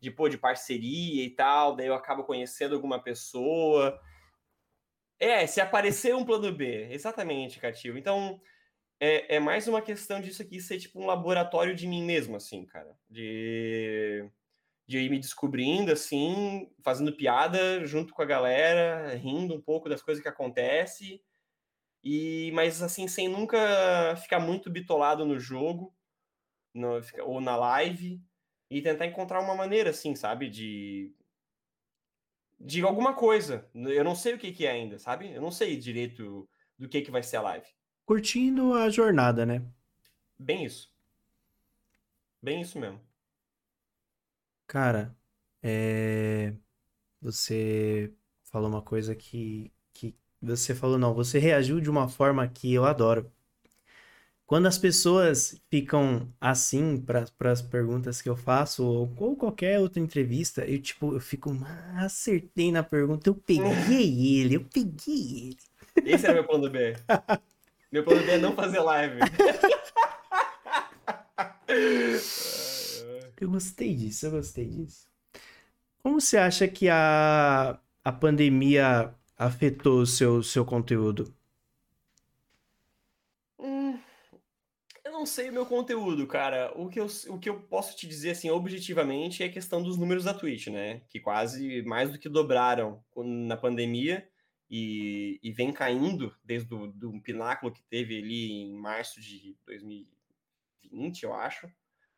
de, 0.00 0.10
pô, 0.10 0.28
de 0.28 0.38
parceria 0.38 1.24
e 1.24 1.30
tal. 1.30 1.74
Daí 1.74 1.86
eu 1.86 1.94
acabo 1.94 2.24
conhecendo 2.24 2.74
alguma 2.74 2.98
pessoa. 2.98 3.98
É, 5.20 5.46
se 5.46 5.60
aparecer 5.60 6.14
um 6.14 6.24
plano 6.24 6.50
B, 6.54 6.88
exatamente, 6.90 7.60
Cativo. 7.60 7.98
Então, 7.98 8.40
é, 9.00 9.36
é 9.36 9.40
mais 9.40 9.68
uma 9.68 9.82
questão 9.82 10.20
disso 10.20 10.42
aqui 10.42 10.60
ser 10.60 10.78
tipo 10.80 11.00
um 11.00 11.06
laboratório 11.06 11.74
de 11.74 11.86
mim 11.88 12.02
mesmo, 12.04 12.36
assim, 12.36 12.66
cara. 12.66 12.96
De 13.10 14.30
de 14.88 14.98
ir 15.00 15.10
me 15.10 15.18
descobrindo, 15.20 15.92
assim, 15.92 16.68
fazendo 16.84 17.16
piada 17.16 17.86
junto 17.86 18.14
com 18.14 18.22
a 18.22 18.26
galera, 18.26 19.14
rindo 19.16 19.54
um 19.54 19.60
pouco 19.62 19.88
das 19.88 20.02
coisas 20.02 20.22
que 20.22 20.28
acontecem, 20.28 21.22
e 22.04 22.50
mas 22.54 22.82
assim, 22.82 23.08
sem 23.08 23.28
nunca 23.28 24.16
ficar 24.16 24.40
muito 24.40 24.70
bitolado 24.70 25.24
no 25.26 25.38
jogo, 25.38 25.94
no- 26.74 27.00
ou 27.24 27.40
na 27.40 27.56
live, 27.56 28.22
e 28.70 28.82
tentar 28.82 29.06
encontrar 29.06 29.40
uma 29.40 29.54
maneira, 29.54 29.90
assim, 29.90 30.14
sabe, 30.16 30.48
de 30.50 31.12
de 32.60 32.82
alguma 32.82 33.14
coisa. 33.14 33.68
Eu 33.74 34.04
não 34.04 34.14
sei 34.14 34.34
o 34.34 34.38
que 34.38 34.52
que 34.52 34.66
é 34.66 34.72
ainda, 34.72 34.98
sabe? 34.98 35.32
Eu 35.32 35.40
não 35.40 35.50
sei 35.50 35.76
direito 35.76 36.48
do 36.78 36.88
que 36.88 37.00
que 37.00 37.10
vai 37.10 37.22
ser 37.22 37.36
a 37.36 37.42
live. 37.42 37.66
Curtindo 38.04 38.74
a 38.74 38.90
jornada, 38.90 39.46
né? 39.46 39.64
Bem 40.38 40.64
isso. 40.64 40.92
Bem 42.42 42.60
isso 42.60 42.78
mesmo. 42.78 43.00
Cara, 44.66 45.16
é... 45.62 46.54
você 47.20 48.12
falou 48.44 48.68
uma 48.68 48.82
coisa 48.82 49.14
que, 49.14 49.72
que 49.92 50.16
você 50.40 50.74
falou, 50.74 50.98
não, 50.98 51.14
você 51.14 51.38
reagiu 51.38 51.80
de 51.80 51.90
uma 51.90 52.08
forma 52.08 52.46
que 52.48 52.72
eu 52.72 52.84
adoro. 52.84 53.32
Quando 54.50 54.66
as 54.66 54.76
pessoas 54.76 55.62
ficam 55.70 56.26
assim 56.40 57.00
para 57.00 57.52
as 57.52 57.62
perguntas 57.62 58.20
que 58.20 58.28
eu 58.28 58.34
faço, 58.34 58.84
ou, 58.84 59.14
ou 59.16 59.36
qualquer 59.36 59.78
outra 59.78 60.00
entrevista, 60.02 60.64
eu 60.66 60.82
tipo, 60.82 61.14
eu 61.14 61.20
fico, 61.20 61.56
"Ah, 61.64 62.06
acertei 62.06 62.72
na 62.72 62.82
pergunta, 62.82 63.30
eu 63.30 63.34
peguei 63.36 63.60
ele, 64.42 64.56
eu 64.56 64.64
peguei 64.64 65.54
ele. 65.54 65.56
Esse 66.04 66.26
era 66.26 66.34
meu 66.34 66.44
plano 66.44 66.68
B. 66.68 66.96
Meu 67.92 68.02
plano 68.02 68.24
B 68.26 68.32
é 68.32 68.38
não 68.38 68.56
fazer 68.56 68.80
live. 68.80 69.20
Eu 73.40 73.48
gostei 73.48 73.94
disso, 73.94 74.26
eu 74.26 74.32
gostei 74.32 74.66
disso. 74.66 75.06
Como 76.02 76.20
você 76.20 76.36
acha 76.36 76.68
que 76.68 76.88
a, 76.88 77.78
a 78.04 78.12
pandemia 78.12 79.14
afetou 79.38 80.00
o 80.02 80.06
seu, 80.06 80.42
seu 80.42 80.64
conteúdo? 80.64 81.32
Hum, 83.58 83.98
eu 85.04 85.09
não 85.20 85.26
sei 85.26 85.50
o 85.50 85.52
meu 85.52 85.66
conteúdo, 85.66 86.26
cara. 86.26 86.72
O 86.74 86.88
que, 86.88 86.98
eu, 86.98 87.06
o 87.28 87.38
que 87.38 87.50
eu 87.50 87.60
posso 87.60 87.94
te 87.94 88.06
dizer, 88.08 88.30
assim, 88.30 88.48
objetivamente, 88.48 89.42
é 89.42 89.46
a 89.46 89.52
questão 89.52 89.82
dos 89.82 89.98
números 89.98 90.24
da 90.24 90.32
Twitch, 90.32 90.68
né? 90.68 91.02
Que 91.10 91.20
quase 91.20 91.82
mais 91.82 92.10
do 92.10 92.18
que 92.18 92.26
dobraram 92.26 93.04
na 93.14 93.54
pandemia 93.54 94.26
e, 94.70 95.38
e 95.42 95.52
vem 95.52 95.74
caindo 95.74 96.34
desde 96.42 96.72
o 96.72 96.86
do 96.86 97.20
pináculo 97.20 97.70
que 97.70 97.82
teve 97.82 98.16
ali 98.16 98.62
em 98.62 98.72
março 98.72 99.20
de 99.20 99.54
2020, 99.66 101.22
eu 101.22 101.34
acho. 101.34 101.70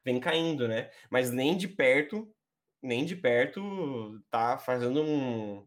Vem 0.05 0.21
caindo, 0.21 0.69
né? 0.69 0.89
Mas 1.11 1.33
nem 1.33 1.57
de 1.57 1.67
perto, 1.67 2.33
nem 2.81 3.05
de 3.05 3.17
perto 3.17 4.23
tá 4.31 4.59
fazendo 4.59 5.03
um, 5.03 5.67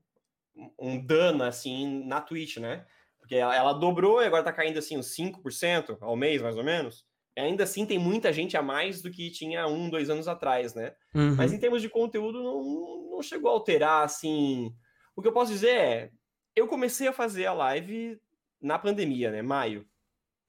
um 0.80 1.06
dano, 1.06 1.44
assim, 1.44 2.06
na 2.06 2.22
Twitch, 2.22 2.58
né? 2.58 2.86
Porque 3.20 3.36
ela, 3.36 3.54
ela 3.54 3.74
dobrou 3.74 4.22
e 4.22 4.26
agora 4.26 4.44
tá 4.44 4.54
caindo 4.54 4.80
assim 4.80 4.98
uns 4.98 5.14
5% 5.14 5.98
ao 6.00 6.16
mês, 6.16 6.42
mais 6.42 6.56
ou 6.56 6.64
menos. 6.64 7.06
Ainda 7.38 7.64
assim 7.66 7.86
tem 7.86 8.00
muita 8.00 8.32
gente 8.32 8.56
a 8.56 8.62
mais 8.62 9.02
do 9.02 9.12
que 9.12 9.30
tinha 9.30 9.68
um, 9.68 9.90
dois 9.90 10.10
anos 10.10 10.28
atrás, 10.28 10.74
né? 10.74 10.96
Uhum. 11.14 11.36
Mas 11.36 11.52
em 11.52 11.60
termos 11.60 11.82
de 11.82 11.90
conteúdo 11.90 12.42
não, 12.42 13.12
não 13.12 13.22
chegou 13.22 13.50
a 13.50 13.54
alterar, 13.54 14.04
assim... 14.04 14.74
O 15.16 15.22
que 15.22 15.28
eu 15.28 15.34
posso 15.34 15.52
dizer 15.52 15.70
é, 15.70 16.12
Eu 16.56 16.68
comecei 16.68 17.08
a 17.08 17.14
fazer 17.14 17.46
a 17.46 17.54
live 17.54 18.20
na 18.62 18.80
pandemia, 18.80 19.32
né? 19.32 19.42
Maio. 19.42 19.86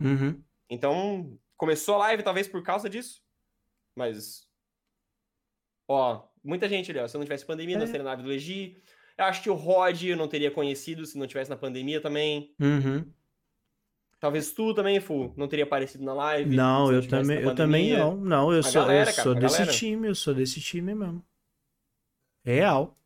Uhum. 0.00 0.42
Então, 0.68 1.38
começou 1.56 1.96
a 1.96 1.98
live 1.98 2.22
talvez 2.22 2.48
por 2.48 2.62
causa 2.62 2.88
disso. 2.88 3.22
Mas. 3.96 4.46
Ó, 5.88 6.26
muita 6.42 6.68
gente 6.68 6.90
ali, 6.90 7.00
ó. 7.00 7.08
Se 7.08 7.16
não 7.16 7.24
tivesse 7.24 7.46
pandemia, 7.46 7.76
É. 7.76 7.78
não 7.78 7.86
seria 7.86 8.02
na 8.02 8.10
live 8.10 8.22
do 8.22 8.28
Legi. 8.28 8.82
Eu 9.16 9.24
acho 9.24 9.42
que 9.42 9.50
o 9.50 9.54
Rod 9.54 10.02
eu 10.02 10.16
não 10.16 10.28
teria 10.28 10.50
conhecido 10.50 11.06
se 11.06 11.16
não 11.16 11.26
tivesse 11.26 11.48
na 11.50 11.56
pandemia 11.56 12.00
também. 12.00 12.54
Uhum. 12.60 13.10
Talvez 14.18 14.52
tu 14.52 14.74
também, 14.74 14.98
Fu, 15.00 15.32
não 15.36 15.46
teria 15.46 15.64
aparecido 15.64 16.04
na 16.04 16.14
live. 16.14 16.56
Não, 16.56 16.92
eu 16.92 17.06
também, 17.06 17.40
eu 17.40 17.54
também 17.54 17.92
não. 17.96 18.16
Não, 18.16 18.52
eu 18.52 18.60
A 18.60 18.62
sou, 18.62 18.82
galera, 18.82 19.10
eu 19.10 19.14
cara, 19.14 19.22
sou 19.24 19.34
desse 19.34 19.58
galera. 19.58 19.72
time, 19.72 20.08
eu 20.08 20.14
sou 20.14 20.34
desse 20.34 20.60
time 20.60 20.94
mesmo. 20.94 21.22
Real. 22.44 22.96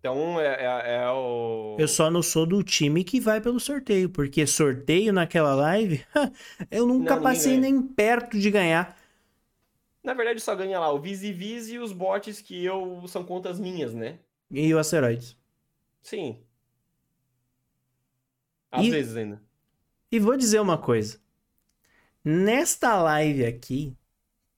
Então, 0.00 0.40
é, 0.40 0.46
é- 0.46 0.94
é 1.04 1.10
o. 1.10 1.76
Eu 1.78 1.86
só 1.86 2.10
não 2.10 2.22
sou 2.22 2.44
do 2.44 2.62
time 2.62 3.04
que 3.04 3.20
vai 3.20 3.40
pelo 3.40 3.60
sorteio, 3.60 4.10
porque 4.10 4.46
sorteio 4.46 5.12
naquela 5.12 5.54
live, 5.54 6.04
eu 6.70 6.86
nunca 6.86 7.14
Não, 7.14 7.22
passei 7.22 7.56
nem 7.56 7.80
perto 7.80 8.38
de 8.38 8.50
ganhar. 8.50 8.96
Na 10.02 10.14
verdade, 10.14 10.40
só 10.40 10.54
ganha 10.54 10.78
lá 10.78 10.92
o 10.92 11.00
Visi 11.00 11.32
Visi 11.32 11.74
e 11.74 11.78
os 11.80 11.92
bots 11.92 12.40
que 12.40 12.64
eu 12.64 13.04
são 13.08 13.24
contas 13.24 13.58
minhas, 13.58 13.92
né? 13.94 14.18
E 14.50 14.72
o 14.72 14.78
Asteroids. 14.78 15.36
Sim. 16.02 16.44
Às 18.72 18.86
E- 18.86 18.90
vezes 18.90 19.16
ainda. 19.16 19.40
E 20.12 20.20
vou 20.20 20.36
dizer 20.36 20.60
uma 20.60 20.76
coisa. 20.78 21.18
Nesta 22.24 22.94
live 23.02 23.44
aqui, 23.44 23.96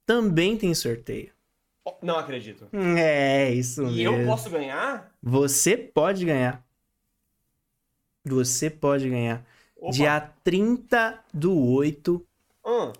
também 0.05 0.57
tem 0.59 0.75
sorteio. 0.75 1.33
Não 2.03 2.19
acredito. 2.19 2.67
É, 2.99 3.51
isso 3.53 3.83
E 3.85 4.05
mesmo. 4.05 4.17
eu 4.17 4.27
posso 4.27 4.51
ganhar? 4.51 5.15
Você 5.23 5.77
pode 5.77 6.25
ganhar. 6.25 6.63
Você 8.25 8.69
pode 8.71 9.09
ganhar. 9.09 9.47
Opa. 9.77 9.93
Dia 9.93 10.21
30 10.43 11.23
do 11.33 11.55
8, 11.57 12.27
Hum, 12.67 12.93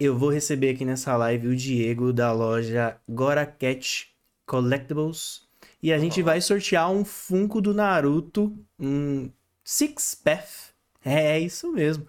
eu 0.00 0.18
vou 0.18 0.30
receber 0.30 0.70
aqui 0.70 0.84
nessa 0.84 1.16
live 1.16 1.46
o 1.48 1.54
Diego 1.56 2.12
da 2.12 2.32
loja 2.32 2.96
Gora 3.08 3.46
Cat 3.46 4.08
Collectibles. 4.44 5.48
E 5.80 5.92
a 5.92 5.98
gente 5.98 6.20
vai 6.22 6.40
sortear 6.40 6.90
um 6.90 7.04
Funko 7.04 7.60
do 7.60 7.72
Naruto, 7.72 8.52
um 8.78 9.30
Six 9.62 10.14
Path. 10.16 10.69
É 11.04 11.38
isso 11.38 11.70
mesmo. 11.72 12.06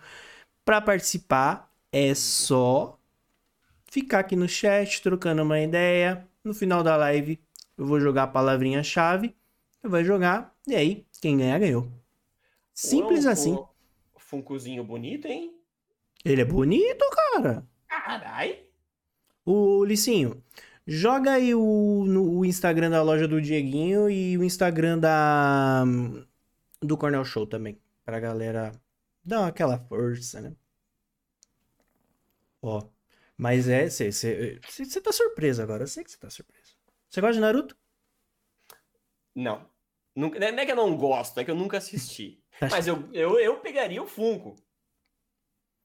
Para 0.66 0.82
participar, 0.82 1.72
é 1.92 2.14
só 2.14 3.00
ficar 3.90 4.20
aqui 4.20 4.36
no 4.36 4.48
chat, 4.48 5.02
trocando 5.02 5.44
uma 5.44 5.60
ideia. 5.60 6.28
No 6.44 6.54
final 6.54 6.84
da 6.84 6.96
live, 6.98 7.40
eu 7.78 7.86
vou 7.86 8.00
jogar 8.00 8.24
a 8.24 8.28
palavrinha-chave. 8.28 9.36
Você 9.82 9.88
vai 9.88 10.04
jogar, 10.04 10.56
e 10.68 10.76
aí, 10.76 11.06
quem 11.22 11.38
ganhar, 11.38 11.60
ganhou. 11.60 11.88
Simples 12.74 13.26
Ué, 13.26 13.30
um 13.30 13.34
assim. 13.34 13.56
fu- 13.56 13.70
Funkozinho 14.18 14.84
bonito, 14.84 15.28
hein? 15.28 15.54
Ele 16.24 16.42
é 16.42 16.46
bonito, 16.46 17.04
cara. 17.34 17.66
Carai. 17.88 18.60
O 19.46 19.84
Licinho, 19.84 20.42
joga 20.86 21.32
aí 21.32 21.54
o, 21.56 22.06
no- 22.08 22.38
o 22.38 22.46
Instagram 22.46 22.92
da 22.92 23.02
loja 23.02 23.28
do 23.28 23.42
Dieguinho 23.42 24.10
e 24.10 24.38
o 24.38 24.44
Instagram 24.44 25.00
da 25.00 25.84
do 26.82 26.96
Cornell 26.98 27.26
Show 27.26 27.46
também, 27.46 27.78
pra 28.12 28.20
galera 28.20 28.74
dar 29.24 29.48
aquela 29.48 29.80
força, 29.80 30.42
né? 30.42 30.54
Ó, 32.62 32.90
mas 33.38 33.70
é, 33.70 33.90
você 33.90 35.02
tá 35.02 35.12
surpreso 35.14 35.62
agora, 35.62 35.84
eu 35.84 35.88
sei 35.88 36.04
que 36.04 36.12
você 36.12 36.18
tá 36.18 36.30
surpreso. 36.30 36.76
Você 37.10 37.22
gosta 37.22 37.36
de 37.36 37.40
Naruto? 37.40 37.78
Não. 39.36 39.70
Nunca, 40.16 40.40
não 40.40 40.60
é 40.60 40.66
que 40.66 40.72
eu 40.72 40.76
não 40.76 40.96
gosto, 40.98 41.40
é 41.40 41.46
que 41.46 41.52
eu 41.52 41.56
nunca 41.56 41.78
assisti. 41.78 42.44
Tá 42.60 42.68
Mas 42.70 42.88
eu, 42.88 43.10
eu, 43.14 43.40
eu 43.40 43.60
pegaria 43.60 44.02
o 44.02 44.08
Funko. 44.08 44.56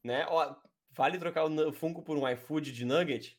Né? 0.03 0.27
Ó, 0.29 0.57
vale 0.91 1.19
trocar 1.19 1.45
o 1.45 1.73
Funko 1.73 2.03
por 2.03 2.17
um 2.17 2.27
iFood 2.29 2.73
de 2.73 2.85
nugget? 2.87 3.39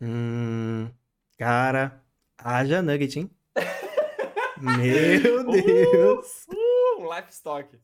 Hum, 0.00 0.90
cara, 1.38 2.04
haja 2.38 2.82
nugget, 2.82 3.16
hein? 3.18 3.30
Meu 4.56 5.44
Uh! 5.46 5.50
Deus! 5.50 6.46
Uh, 6.48 6.56
um 6.56 6.63
livestock. 7.16 7.78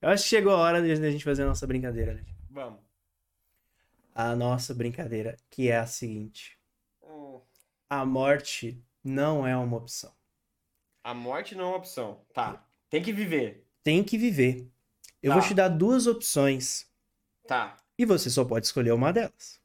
Eu 0.00 0.10
acho 0.10 0.22
que 0.24 0.28
chegou 0.28 0.52
a 0.52 0.58
hora 0.58 0.82
de 0.82 0.92
a 0.92 1.10
gente 1.10 1.24
fazer 1.24 1.42
a 1.42 1.46
nossa 1.46 1.66
brincadeira, 1.66 2.14
né? 2.14 2.24
Vamos. 2.50 2.80
A 4.14 4.36
nossa 4.36 4.74
brincadeira, 4.74 5.36
que 5.50 5.68
é 5.70 5.76
a 5.78 5.86
seguinte: 5.86 6.58
Hum, 7.02 7.40
a 7.88 8.04
morte 8.04 8.82
não 9.02 9.46
é 9.46 9.56
uma 9.56 9.76
opção. 9.76 10.12
A 11.02 11.12
morte 11.14 11.54
não 11.54 11.64
é 11.64 11.68
uma 11.68 11.76
opção. 11.76 12.20
Tá. 12.32 12.66
Tem 12.88 13.02
que 13.02 13.12
viver. 13.12 13.66
Tem 13.82 14.02
que 14.04 14.16
viver. 14.16 14.70
Eu 15.22 15.32
Tá. 15.32 15.38
vou 15.38 15.48
te 15.48 15.54
dar 15.54 15.68
duas 15.68 16.06
opções 16.06 16.90
Tá. 17.46 17.76
e 17.98 18.04
você 18.04 18.30
só 18.30 18.44
pode 18.44 18.66
escolher 18.66 18.92
uma 18.92 19.12
delas. 19.12 19.60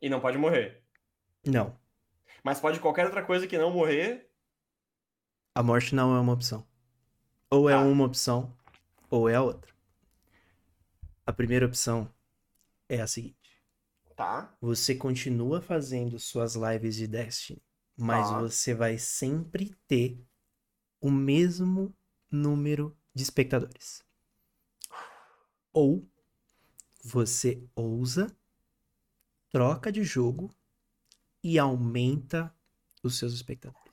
E 0.00 0.08
não 0.08 0.20
pode 0.20 0.38
morrer. 0.38 0.82
Não, 1.46 1.76
Mas 2.44 2.60
pode 2.60 2.78
qualquer 2.80 3.04
outra 3.04 3.24
coisa 3.24 3.46
que 3.46 3.58
não 3.58 3.70
morrer. 3.72 4.27
A 5.58 5.62
morte 5.64 5.92
não 5.92 6.14
é 6.14 6.20
uma 6.20 6.32
opção. 6.34 6.64
Ou 7.50 7.68
é 7.68 7.72
Tá. 7.72 7.82
uma 7.82 8.04
opção, 8.04 8.56
ou 9.10 9.28
é 9.28 9.34
a 9.34 9.42
outra. 9.42 9.74
A 11.26 11.32
primeira 11.32 11.66
opção 11.66 12.14
é 12.88 13.00
a 13.00 13.08
seguinte: 13.08 13.60
Tá. 14.14 14.56
você 14.60 14.94
continua 14.94 15.60
fazendo 15.60 16.16
suas 16.20 16.54
lives 16.54 16.94
de 16.94 17.08
Destiny, 17.08 17.60
mas 17.96 18.28
Tá. 18.28 18.38
você 18.38 18.72
vai 18.72 18.98
sempre 18.98 19.74
ter 19.88 20.24
o 21.00 21.10
mesmo 21.10 21.92
número 22.30 22.96
de 23.12 23.24
espectadores. 23.24 24.04
Ou 25.72 26.08
você 27.02 27.60
ousa, 27.74 28.28
troca 29.50 29.90
de 29.90 30.04
jogo 30.04 30.54
e 31.42 31.58
aumenta 31.58 32.54
os 33.02 33.18
seus 33.18 33.32
espectadores. 33.32 33.87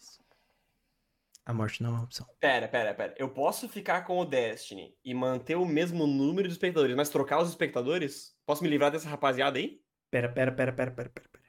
A 1.46 1.54
morte 1.54 1.84
não 1.84 1.92
é 1.92 1.94
uma 1.94 2.04
opção. 2.04 2.28
Pera, 2.40 2.68
pera, 2.68 2.94
pera. 2.94 3.14
Eu 3.18 3.30
posso 3.30 3.70
ficar 3.70 4.02
com 4.06 4.18
o 4.18 4.26
Destiny 4.26 4.98
e 5.06 5.14
manter 5.14 5.56
o 5.56 5.66
mesmo 5.66 6.08
número 6.08 6.48
de 6.48 6.54
espectadores, 6.54 6.96
mas 6.96 7.10
trocar 7.10 7.40
os 7.42 7.50
espectadores? 7.50 8.36
Posso 8.46 8.64
me 8.64 8.70
livrar 8.70 8.92
dessa 8.92 9.08
rapaziada 9.08 9.60
aí? 9.60 9.80
Pera, 10.10 10.28
pera, 10.28 10.52
pera, 10.52 10.74
pera, 10.74 10.92
pera, 10.92 11.10
pera. 11.10 11.30
pera. 11.32 11.46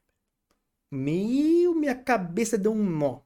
Meu, 0.91 1.75
minha 1.75 1.95
cabeça 1.95 2.59
deu 2.59 2.73
um 2.73 2.85
nó. 2.85 3.23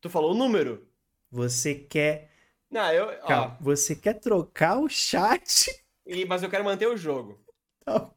Tu 0.00 0.10
falou 0.10 0.32
o 0.32 0.36
número. 0.36 0.86
Você 1.30 1.74
quer. 1.74 2.30
Não, 2.70 2.92
eu. 2.92 3.06
Ó, 3.22 3.26
Calma, 3.26 3.58
você 3.60 3.94
quer 3.94 4.14
trocar 4.14 4.78
o 4.78 4.88
chat? 4.88 5.66
e- 6.04 6.24
mas 6.24 6.42
eu 6.42 6.50
quero 6.50 6.64
manter 6.64 6.86
o 6.88 6.96
jogo. 6.96 7.40
Não. 7.86 8.14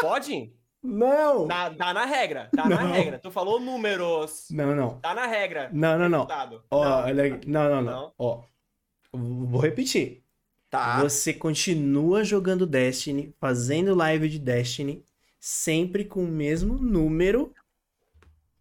Pode? 0.00 0.57
Não! 0.88 1.46
Tá, 1.46 1.70
tá 1.70 1.92
na 1.94 2.04
regra. 2.04 2.48
Tá 2.54 2.68
na 2.68 2.82
Não. 2.82 2.92
regra. 2.92 3.18
Tu 3.18 3.30
falou 3.30 3.60
números. 3.60 4.46
Não, 4.50 4.74
não. 4.74 4.98
Tá 5.00 5.14
na 5.14 5.26
regra. 5.26 5.70
Não, 5.72 5.98
não, 5.98 6.08
não. 6.08 6.26
Ó, 6.70 7.06
Não. 7.06 7.14
Não, 7.46 7.68
não, 7.70 7.82
não. 7.82 7.82
Não. 7.82 8.12
Ó. 8.18 8.42
Vou 9.12 9.60
repetir. 9.60 10.22
Tá. 10.70 11.00
Você 11.02 11.32
continua 11.32 12.22
jogando 12.24 12.66
Destiny, 12.66 13.34
fazendo 13.40 13.94
live 13.94 14.28
de 14.28 14.38
Destiny, 14.38 15.02
sempre 15.40 16.04
com 16.04 16.24
o 16.24 16.28
mesmo 16.28 16.74
número 16.74 17.52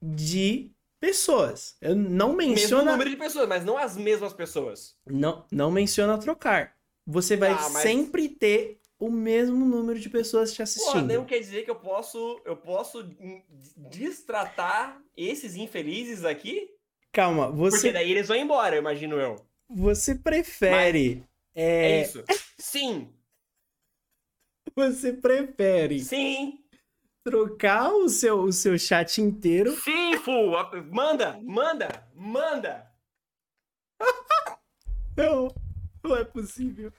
de 0.02 0.70
pessoas. 0.99 1.76
Eu 1.82 1.95
não 1.95 2.34
Mesmo 2.34 2.54
menciona, 2.54 2.91
número 2.91 3.10
de 3.10 3.16
pessoas, 3.18 3.48
mas 3.48 3.66
não 3.66 3.78
as 3.78 3.98
mesmas 3.98 4.34
pessoas. 4.34 4.95
não, 5.06 5.45
não 5.52 5.72
menciona 5.72 6.18
trocar. 6.18 6.74
Você 7.06 7.36
vai 7.38 7.52
Ah, 7.52 7.70
mas- 7.72 7.84
sempre 7.84 8.28
ter 8.30 8.80
o 8.99 9.11
mesmo 9.11 9.65
número 9.65 9.99
de 9.99 10.10
pessoas 10.10 10.52
te 10.53 10.57
Pô, 10.57 10.64
assistindo. 10.64 11.14
não 11.14 11.26
quer 11.26 11.40
dizer 11.40 11.64
que 11.64 11.69
eu 11.72 11.76
posso, 11.76 12.41
eu 12.45 12.56
posso 12.57 13.03
destratar 13.78 15.02
esses 15.15 15.56
infelizes 15.56 16.26
aqui? 16.26 16.69
Calma, 17.11 17.48
Porque 17.48 17.56
você, 17.56 17.91
daí 17.91 18.11
eles 18.11 18.28
vão 18.28 18.38
embora, 18.38 18.76
imagino 18.78 19.15
eu. 19.19 19.36
você 19.69 20.15
prefere. 20.15 21.24
É, 21.56 21.91
É, 21.99 22.02
isso. 22.02 22.24
Sim, 22.57 23.14
você 24.76 25.11
prefere 25.14 25.99
sim, 25.99 26.60
trocar 27.24 27.91
o 27.94 28.07
seu, 28.10 28.41
o 28.41 28.52
seu 28.53 28.78
chat 28.78 29.19
inteiro 29.22 29.76
sim, 29.76 30.18
Fu. 30.18 30.52
Manda, 30.91 31.40
manda, 31.44 32.07
manda. 32.15 32.91
Não, 35.18 35.48
não 36.03 36.15
é 36.15 36.24
possível. 36.24 36.94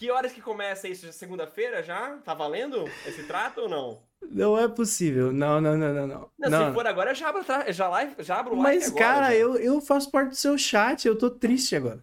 Que 0.00 0.10
horas 0.10 0.32
que 0.32 0.40
começa 0.40 0.88
isso? 0.88 1.12
Segunda-feira 1.12 1.82
já? 1.82 2.16
Tá 2.24 2.32
valendo 2.32 2.84
esse 3.06 3.22
trato 3.26 3.60
ou 3.60 3.68
não? 3.68 4.02
Não 4.30 4.56
é 4.58 4.66
possível. 4.66 5.30
Não, 5.30 5.60
não, 5.60 5.76
não, 5.76 5.92
não, 5.92 6.06
não. 6.06 6.30
Não, 6.38 6.48
Não. 6.50 6.68
se 6.68 6.74
for 6.74 6.86
agora, 6.86 7.10
eu 7.10 7.14
já 7.14 7.28
abro, 7.28 7.44
tra- 7.44 7.70
já 7.70 7.86
live, 7.86 8.14
já 8.20 8.38
abro 8.40 8.54
live 8.58 8.78
Mas, 8.78 8.88
agora, 8.88 9.04
cara, 9.04 9.26
já. 9.26 9.34
eu, 9.34 9.56
eu 9.58 9.78
faço 9.82 10.10
parte 10.10 10.30
do 10.30 10.36
seu 10.36 10.56
chat, 10.56 11.06
eu 11.06 11.18
tô 11.18 11.28
triste 11.30 11.76
agora. 11.76 12.02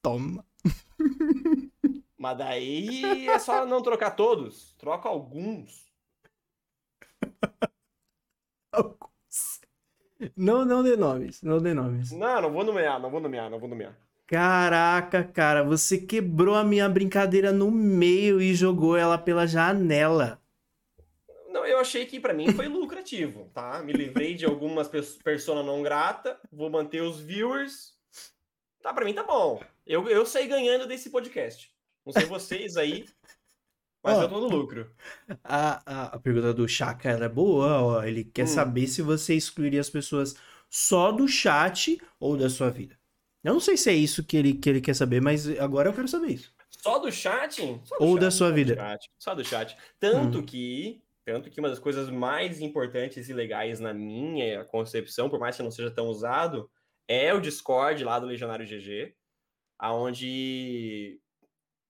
Toma. 0.00 0.46
Mas 2.16 2.38
daí 2.38 3.28
é 3.28 3.38
só 3.40 3.66
não 3.66 3.82
trocar 3.82 4.12
todos. 4.12 4.76
Troca 4.78 5.08
alguns. 5.08 5.84
Alguns. 8.70 9.60
Não, 10.36 10.64
não 10.64 10.84
dê 10.84 10.94
nomes, 10.96 11.42
não 11.42 11.58
dê 11.58 11.74
nomes. 11.74 12.12
Não, 12.12 12.40
não 12.42 12.52
vou 12.52 12.62
nomear, 12.62 13.00
não 13.00 13.10
vou 13.10 13.20
nomear, 13.20 13.50
não 13.50 13.58
vou 13.58 13.68
nomear. 13.68 13.98
Caraca, 14.28 15.24
cara, 15.24 15.64
você 15.64 15.96
quebrou 15.96 16.54
a 16.54 16.62
minha 16.62 16.86
brincadeira 16.86 17.50
no 17.50 17.70
meio 17.70 18.42
e 18.42 18.54
jogou 18.54 18.94
ela 18.94 19.16
pela 19.16 19.46
janela. 19.46 20.38
Não, 21.50 21.64
eu 21.64 21.78
achei 21.78 22.04
que 22.04 22.20
pra 22.20 22.34
mim 22.34 22.52
foi 22.52 22.68
lucrativo, 22.68 23.50
tá? 23.54 23.82
Me 23.82 23.90
livrei 23.94 24.34
de 24.34 24.44
algumas 24.44 24.86
pessoas 24.86 25.64
não 25.64 25.82
grata, 25.82 26.38
vou 26.52 26.68
manter 26.68 27.00
os 27.00 27.18
viewers. 27.18 27.94
Tá, 28.82 28.92
pra 28.92 29.06
mim 29.06 29.14
tá 29.14 29.22
bom. 29.24 29.62
Eu, 29.86 30.06
eu 30.10 30.26
saí 30.26 30.46
ganhando 30.46 30.86
desse 30.86 31.08
podcast. 31.08 31.72
Não 32.04 32.12
sei 32.12 32.26
vocês 32.26 32.76
aí, 32.76 33.06
mas 34.04 34.18
Ó. 34.18 34.22
eu 34.24 34.28
tô 34.28 34.40
no 34.40 34.48
lucro. 34.48 34.94
A, 35.42 35.82
a, 35.86 36.04
a 36.16 36.18
pergunta 36.20 36.52
do 36.52 36.68
Chaka 36.68 37.08
ela 37.08 37.24
é 37.24 37.28
boa, 37.30 37.80
ó. 37.82 38.02
Ele 38.04 38.24
quer 38.24 38.44
Hum. 38.44 38.46
saber 38.46 38.86
se 38.88 39.00
você 39.00 39.34
excluiria 39.34 39.80
as 39.80 39.88
pessoas 39.88 40.36
só 40.68 41.10
do 41.12 41.26
chat 41.26 41.98
ou 42.20 42.36
da 42.36 42.50
sua 42.50 42.68
vida. 42.68 42.97
Eu 43.44 43.52
não 43.54 43.60
sei 43.60 43.76
se 43.76 43.88
é 43.90 43.94
isso 43.94 44.24
que 44.24 44.36
ele, 44.36 44.54
que 44.54 44.68
ele 44.68 44.80
quer 44.80 44.94
saber, 44.94 45.20
mas 45.20 45.48
agora 45.58 45.88
eu 45.88 45.94
quero 45.94 46.08
saber 46.08 46.32
isso. 46.32 46.52
Só 46.70 46.98
do 46.98 47.10
chat? 47.10 47.56
Só 47.84 47.96
do 47.98 48.04
Ou 48.04 48.14
chat, 48.14 48.20
da 48.20 48.30
sua 48.30 48.50
vida. 48.52 48.74
chat, 48.74 49.10
só 49.18 49.34
do 49.34 49.44
chat. 49.44 49.76
Tanto 49.98 50.38
Hum. 50.38 50.46
que, 50.46 51.02
tanto 51.24 51.50
que 51.50 51.60
uma 51.60 51.68
das 51.68 51.78
coisas 51.78 52.10
mais 52.10 52.60
importantes 52.60 53.28
e 53.28 53.32
legais 53.32 53.80
na 53.80 53.94
minha 53.94 54.64
concepção, 54.64 55.28
por 55.30 55.38
mais 55.38 55.56
que 55.56 55.62
não 55.62 55.70
seja 55.70 55.90
tão 55.90 56.06
usado, 56.08 56.70
é 57.06 57.32
o 57.32 57.40
Discord 57.40 58.02
lá 58.04 58.18
do 58.18 58.26
Legionário 58.26 58.66
GG, 58.66 59.14
aonde 59.78 61.20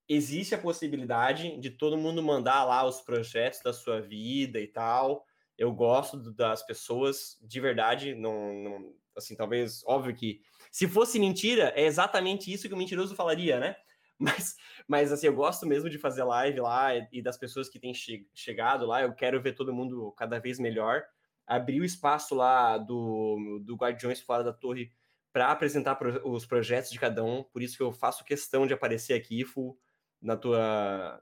existe 0.09 0.55
a 0.55 0.59
possibilidade 0.59 1.59
de 1.61 1.71
todo 1.71 1.99
mundo 1.99 2.23
mandar 2.23 2.65
lá 2.65 2.87
os 2.87 3.01
projetos 3.01 3.61
da 3.63 3.73
sua 3.73 4.01
vida 4.01 4.61
e 4.61 4.67
tal. 4.67 5.25
Eu 5.57 5.73
gosto 5.73 6.33
das 6.33 6.65
pessoas 6.65 7.37
de 7.43 7.61
verdade, 7.61 8.15
não, 8.15 8.55
não- 8.55 8.95
assim, 9.17 9.35
talvez, 9.37 9.83
óbvio 9.87 10.15
que 10.15 10.41
se 10.71 10.87
fosse 10.89 11.19
mentira, 11.19 11.73
é 11.77 11.85
exatamente 11.85 12.53
isso 12.53 12.69
que 12.69 12.75
o 12.75 12.77
mentiroso 12.77 13.15
falaria, 13.15 13.59
né? 13.61 13.77
Mas, 14.21 14.57
mas 14.89 15.13
assim, 15.13 15.29
eu 15.29 15.33
gosto 15.35 15.65
mesmo 15.65 15.89
de 15.89 15.97
fazer 15.97 16.25
live 16.25 16.59
lá 16.59 16.91
e, 17.13 17.23
das 17.23 17.39
pessoas 17.39 17.69
que 17.69 17.79
têm 17.79 17.95
che- 17.95 18.27
chegado 18.35 18.85
lá. 18.85 19.01
Eu 19.03 19.15
quero 19.15 19.41
ver 19.41 19.53
todo 19.55 19.73
mundo 19.73 20.11
cada 20.17 20.41
vez 20.41 20.59
melhor. 20.59 21.05
Abrir 21.47 21.81
o 21.81 21.85
espaço 21.85 22.35
lá 22.35 22.77
do, 22.79 23.61
do 23.65 23.77
Guardiões 23.77 24.21
Fora 24.21 24.43
da 24.43 24.53
Torre 24.53 24.91
para 25.33 25.53
apresentar 25.53 25.95
pro- 25.95 26.29
os 26.29 26.45
projetos 26.45 26.91
de 26.91 26.99
cada 26.99 27.23
um. 27.23 27.45
Por 27.45 27.63
isso 27.63 27.77
que 27.77 27.83
eu 27.83 27.93
faço 27.93 28.25
questão 28.25 28.67
de 28.67 28.75
aparecer 28.75 29.15
aqui, 29.15 29.45
Fu, 29.45 29.79
na 30.21 30.37
tua, 30.37 31.21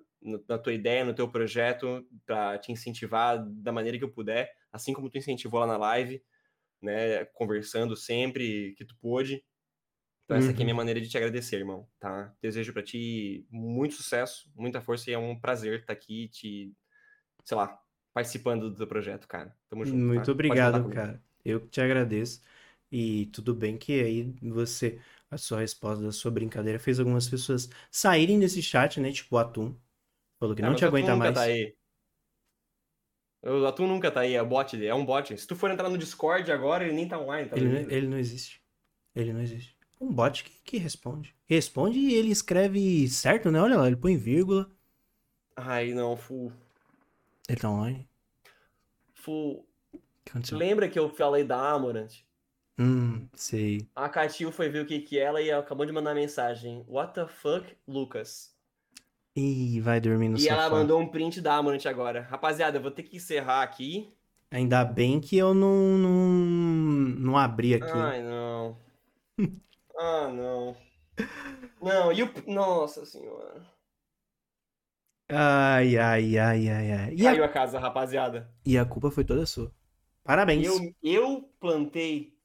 na 0.49 0.59
tua 0.59 0.73
ideia, 0.73 1.05
no 1.05 1.15
teu 1.15 1.31
projeto, 1.31 2.07
para 2.25 2.59
te 2.59 2.73
incentivar 2.73 3.45
da 3.47 3.73
maneira 3.73 3.99
que 3.99 4.05
eu 4.05 4.11
puder, 4.13 4.51
assim 4.73 4.93
como 4.93 5.11
tu 5.11 5.19
incentivou 5.19 5.61
lá 5.61 5.67
na 5.67 5.77
live, 5.77 6.23
né? 6.83 7.25
Conversando 7.27 7.97
sempre 7.97 8.75
que 8.77 8.85
tu 8.85 8.97
pôde. 9.01 9.45
Então, 10.25 10.37
essa 10.37 10.51
aqui 10.53 10.63
é 10.63 10.65
a 10.65 10.67
minha 10.67 10.75
Uhum. 10.75 10.77
maneira 10.77 11.01
de 11.01 11.09
te 11.09 11.17
agradecer, 11.17 11.57
irmão, 11.59 11.89
tá? 12.01 12.35
Desejo 12.43 12.73
pra 12.73 12.83
ti 12.83 13.47
muito 13.51 13.95
sucesso, 13.95 14.51
muita 14.57 14.81
força 14.81 15.11
e 15.11 15.15
é 15.15 15.19
um 15.19 15.39
prazer 15.41 15.81
estar 15.81 15.93
aqui 15.93 16.29
te, 16.29 16.75
sei 17.45 17.57
lá, 17.57 17.79
participando 18.15 18.71
do 18.71 18.77
teu 18.77 18.89
projeto, 18.89 19.29
cara. 19.29 19.57
Tamo 19.71 19.87
junto. 19.87 20.11
Muito 20.11 20.31
tá? 20.31 20.33
Obrigado, 20.33 20.89
cara. 20.89 21.23
Eu 21.45 21.69
te 21.69 21.81
agradeço. 21.81 22.43
E 22.91 23.27
tudo 23.27 23.55
bem 23.55 23.77
que 23.79 24.01
aí 24.03 24.35
você, 24.43 25.01
a 25.31 25.37
sua 25.39 25.61
resposta 25.61 26.03
da 26.05 26.13
sua 26.13 26.31
brincadeira 26.31 26.79
fez 26.79 26.99
algumas 26.99 27.29
pessoas 27.29 27.69
saírem 27.91 28.39
desse 28.39 28.63
chat, 28.63 29.01
né? 29.01 29.13
Tipo 29.13 29.37
o 29.37 29.39
Atum. 29.39 29.79
Falou 30.41 30.57
que 30.57 30.63
Ah, 30.63 30.71
não 30.71 30.75
mas 30.75 30.83
te 30.83 30.85
aguenta 30.85 31.17
mais. 31.17 31.33
Tá 31.33 31.43
aí. 31.43 31.77
O 33.49 33.67
Atum 33.67 33.87
nunca 33.87 34.11
tá 34.11 34.21
aí, 34.21 34.35
é 34.35 34.43
bot, 34.43 34.85
é 34.85 34.95
um 34.95 35.05
bot. 35.05 35.37
Se 35.39 35.47
tu 35.47 35.55
for 35.55 35.71
entrar 35.71 35.89
no 35.89 35.97
Discord 35.99 36.51
agora, 36.51 36.85
ele 36.85 36.95
nem 36.95 37.07
tá 37.09 37.19
online, 37.19 37.49
tá 37.49 37.57
Ele, 37.57 37.69
não- 37.69 37.91
ele 37.91 38.07
não 38.09 38.19
existe. 38.19 38.61
Ele 39.15 39.33
não 39.33 39.41
existe. 39.41 39.77
Um 40.01 40.13
bot 40.13 40.43
que, 40.45 40.51
que 40.63 40.77
responde. 40.79 41.35
Responde 41.47 41.99
e 41.99 42.15
ele 42.15 42.31
escreve 42.31 43.09
certo, 43.09 43.51
né? 43.51 43.61
Olha 43.61 43.77
lá, 43.79 43.87
ele 43.87 43.97
põe 43.97 44.17
vírgula. 44.17 44.71
Ai, 45.57 45.93
não, 45.95 46.17
Fu. 46.17 46.53
Ele 47.49 47.59
tá 47.61 47.71
online. 47.71 48.09
Fu, 49.15 49.33
O 49.93 49.99
que 50.25 50.31
aconteceu? 50.31 50.59
lembra 50.59 50.89
que 50.89 50.99
eu 50.99 51.09
falei 51.09 51.45
da 51.45 51.73
Amorant? 51.73 52.13
Hum, 52.79 53.29
sei. 53.35 53.89
A 53.95 54.09
Catil 54.09 54.53
foi 54.53 54.69
ver 54.69 54.83
o 54.83 54.87
que 54.87 55.01
que 55.01 55.19
ela 55.19 55.41
e 55.41 55.51
acabou 55.51 55.87
de 55.87 55.93
mandar 55.93 56.15
mensagem. 56.15 56.85
What 56.89 57.15
the 57.15 57.27
fuck, 57.27 57.75
Lucas? 57.87 58.56
Ih, 59.37 59.81
vai 59.81 60.01
dormir 60.01 60.29
no 60.31 60.39
E 60.39 60.41
sofá. 60.41 60.55
ela 60.55 60.71
mandou 60.71 60.99
um 61.01 61.07
print 61.09 61.41
da 61.41 61.57
Amorant 61.57 61.85
agora. 61.87 62.23
Rapaziada, 62.23 62.79
eu 62.79 62.83
vou 62.83 62.91
ter 62.91 63.03
que 63.03 63.17
encerrar 63.17 63.63
aqui. 63.63 64.13
Ainda 64.51 64.85
bem 64.85 65.21
que 65.21 65.37
eu 65.37 65.53
não, 65.53 65.75
não, 65.99 66.11
não 67.19 67.37
abri 67.37 67.75
aqui. 67.75 67.91
Ai, 67.93 68.23
não. 68.23 68.79
ah, 69.99 70.29
não. 70.29 70.77
Não, 71.83 72.13
e 72.13 72.23
o. 72.23 72.33
Nossa 72.47 73.05
senhora. 73.05 73.63
Ai, 75.29 75.97
ai, 75.99 76.39
ai, 76.39 76.69
ai, 76.69 76.93
ai. 76.93 77.15
E 77.15 77.27
a, 77.27 77.31
Caiu 77.33 77.45
a 77.45 77.49
casa, 77.49 77.79
rapaziada. 77.79 78.49
e 78.65 78.79
a 78.79 78.85
culpa 78.85 79.11
foi 79.11 79.25
toda 79.25 79.45
sua. 79.45 79.73
Parabéns. 80.23 80.67
Eu, 80.67 80.95
eu 81.03 81.51
plantei 81.61 82.39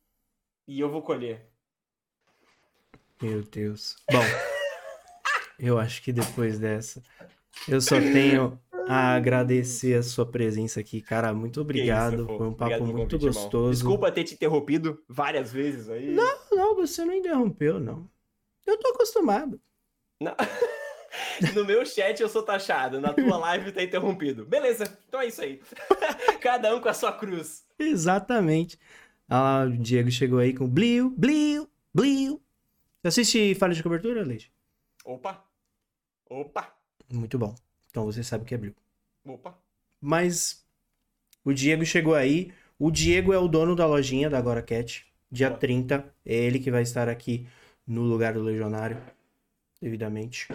e 0.67 0.79
eu 0.79 0.89
vou 0.89 1.01
colher. 1.01 1.47
Meu 3.21 3.43
Deus. 3.43 3.95
Bom, 4.11 4.23
eu 5.61 5.77
acho 5.77 6.01
que 6.01 6.11
depois 6.11 6.57
dessa, 6.59 7.01
eu 7.67 7.79
só 7.79 7.99
tenho 7.99 8.59
a 8.87 9.13
agradecer 9.15 9.93
a 9.93 10.03
sua 10.03 10.25
presença 10.25 10.79
aqui, 10.79 11.01
cara. 11.01 11.33
Muito 11.33 11.61
obrigado. 11.61 12.23
isso. 12.23 12.37
Foi 12.37 12.47
um 12.47 12.53
papo 12.53 12.73
Obrigado 12.73 12.81
muito 12.83 13.11
convite, 13.11 13.25
irmão. 13.27 13.41
gostoso. 13.43 13.71
Desculpa 13.71 14.11
ter 14.11 14.23
te 14.23 14.33
interrompido 14.33 15.01
várias 15.07 15.53
vezes 15.53 15.89
aí. 15.89 16.11
Não, 16.11 16.75
você 16.75 17.05
não 17.05 17.13
interrompeu, 17.13 17.79
não. 17.79 18.09
Eu 18.65 18.77
tô 18.77 18.89
acostumado. 18.89 19.61
Não. 20.19 20.35
No 21.53 21.65
meu 21.65 21.85
chat 21.85 22.21
eu 22.21 22.29
sou 22.29 22.41
taxado, 22.41 23.01
na 23.01 23.11
tua 23.13 23.35
live 23.37 23.73
tá 23.73 23.83
interrompido. 23.83 24.45
Beleza, 24.45 24.97
então 25.09 25.19
é 25.19 25.27
isso 25.27 25.41
aí. 25.41 25.59
Cada 26.39 26.73
um 26.73 26.79
com 26.79 26.87
a 26.87 26.93
sua 26.93 27.11
cruz. 27.11 27.65
Exatamente. 27.77 28.79
Ah, 29.27 29.65
o 29.67 29.71
Diego 29.77 30.09
chegou 30.09 30.39
aí 30.39 30.53
com 30.53 30.65
Blio, 30.69 31.09
Blio, 31.17 31.67
Blio. 31.93 32.41
Você 33.03 33.07
assiste 33.09 33.55
Falha 33.55 33.73
de 33.73 33.83
Cobertura, 33.83 34.23
Leite? 34.23 34.53
Opa! 35.03 35.43
Opa! 36.31 36.73
Muito 37.11 37.37
bom. 37.37 37.53
Então 37.89 38.05
você 38.05 38.23
sabe 38.23 38.45
o 38.45 38.47
que 38.47 38.55
é 38.55 38.57
Blio. 38.57 38.73
Opa! 39.25 39.57
Mas 39.99 40.65
o 41.43 41.51
Diego 41.51 41.85
chegou 41.85 42.15
aí. 42.15 42.53
O 42.79 42.89
Diego 42.89 43.33
é 43.33 43.37
o 43.37 43.49
dono 43.49 43.75
da 43.75 43.85
lojinha 43.85 44.29
da 44.29 44.37
Agora 44.37 44.61
Cat. 44.61 45.05
Dia 45.29 45.49
Boa. 45.49 45.59
30. 45.59 46.15
É 46.25 46.33
ele 46.33 46.57
que 46.57 46.71
vai 46.71 46.83
estar 46.83 47.09
aqui 47.09 47.47
no 47.85 48.03
lugar 48.03 48.33
do 48.33 48.41
Legionário. 48.41 48.97
Devidamente. 49.81 50.47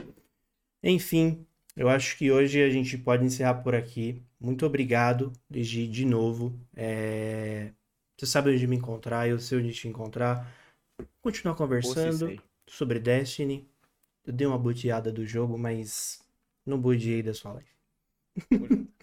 Enfim, 0.83 1.47
eu 1.77 1.91
acho 1.91 2.17
que 2.17 2.33
hoje 2.33 2.63
a 2.63 2.71
gente 2.71 2.97
pode 2.97 3.27
encerrar 3.27 3.57
por 3.57 3.75
aqui. 3.75 4.23
Muito 4.41 4.65
obrigado, 4.65 5.31
Legi, 5.51 5.87
de 5.87 6.07
novo. 6.07 6.59
É, 6.75 7.71
Você 8.17 8.25
sabe 8.25 8.51
onde 8.51 8.67
me 8.67 8.77
encontrar, 8.77 9.29
eu 9.29 9.39
sei 9.39 9.59
onde 9.59 9.75
te 9.75 9.89
encontrar. 9.89 10.51
Continuar 11.21 11.55
conversando 11.55 12.43
sobre 12.67 12.99
Destiny. 12.99 13.69
Eu 14.27 14.33
dei 14.33 14.47
uma 14.47 14.59
boteada 14.59 15.13
do 15.13 15.25
jogo, 15.25 15.57
mas 15.57 16.21
não 16.65 16.79
bodeei 16.81 17.23
da 17.23 17.33
sua 17.33 17.53
live. 17.53 17.69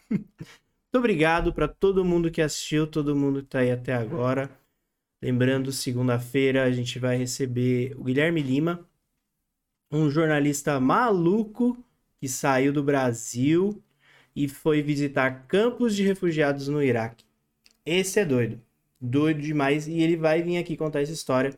Muito 0.10 0.98
obrigado 1.00 1.54
para 1.54 1.68
todo 1.68 2.06
mundo 2.06 2.30
que 2.30 2.41
assistiu, 2.41 2.86
todo 2.86 3.16
mundo 3.16 3.41
que 3.41 3.48
tá 3.50 3.60
aí 3.60 3.72
até 3.72 3.94
agora. 3.94 4.50
Lembrando, 5.22 5.72
segunda-feira 5.72 6.64
a 6.64 6.72
gente 6.72 7.00
vai 7.00 7.16
receber 7.18 7.95
o 7.98 8.04
Guilherme 8.04 8.41
Lima, 8.41 8.88
um 9.91 10.10
jornalista 10.10 10.80
maluco 10.80 11.78
que 12.18 12.28
saiu 12.28 12.74
do 12.74 12.84
Brasil 12.84 13.82
e 14.36 14.48
foi 14.48 14.82
visitar 14.82 15.48
campos 15.48 15.95
de 15.95 16.04
refugiados 16.04 16.68
no 16.68 16.84
Iraque. 16.84 17.26
Esse 17.86 18.20
é 18.20 18.26
doido. 18.26 18.62
Doido 19.00 19.41
demais. 19.41 19.88
E 19.88 20.00
ele 20.02 20.18
vai 20.18 20.41
vir 20.41 20.58
aqui 20.58 20.76
contar 20.76 21.02
essa 21.02 21.12
história 21.14 21.58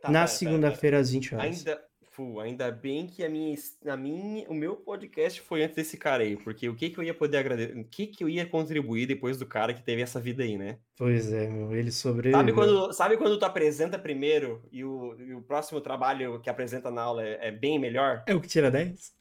Tá, 0.00 0.10
na 0.10 0.26
segunda-feira 0.26 0.98
às 0.98 1.10
20 1.10 1.30
pera. 1.30 1.42
horas. 1.42 1.58
Ainda, 1.58 1.83
Fu, 2.14 2.38
ainda 2.38 2.70
bem 2.70 3.08
que 3.08 3.24
a 3.24 3.28
minha, 3.28 3.56
a 3.86 3.96
minha, 3.96 4.48
o 4.48 4.54
meu 4.54 4.76
podcast 4.76 5.40
foi 5.40 5.64
antes 5.64 5.74
desse 5.74 5.96
cara 5.96 6.22
aí, 6.22 6.36
porque 6.36 6.68
o 6.68 6.74
que 6.76 6.88
que 6.88 6.96
eu 6.96 7.02
ia 7.02 7.12
poder 7.12 7.38
agradecer, 7.38 7.76
o 7.76 7.84
que 7.84 8.06
que 8.06 8.22
eu 8.22 8.28
ia 8.28 8.46
contribuir 8.46 9.06
depois 9.06 9.36
do 9.36 9.44
cara 9.44 9.74
que 9.74 9.82
teve 9.82 10.00
essa 10.00 10.20
vida 10.20 10.44
aí, 10.44 10.56
né? 10.56 10.78
Pois 10.96 11.32
é, 11.32 11.48
meu. 11.48 11.74
Ele 11.74 11.90
sobreviveu. 11.90 12.38
Sabe 12.38 12.52
quando, 12.52 12.92
sabe 12.92 13.16
quando 13.16 13.36
tu 13.36 13.44
apresenta 13.44 13.98
primeiro 13.98 14.62
e 14.70 14.84
o, 14.84 15.16
e 15.18 15.34
o 15.34 15.42
próximo 15.42 15.80
trabalho 15.80 16.40
que 16.40 16.48
apresenta 16.48 16.88
na 16.88 17.02
aula 17.02 17.26
é, 17.26 17.48
é 17.48 17.50
bem 17.50 17.80
melhor? 17.80 18.22
É 18.28 18.34
o 18.34 18.40
que 18.40 18.46
tira 18.46 18.70
10? 18.70 19.12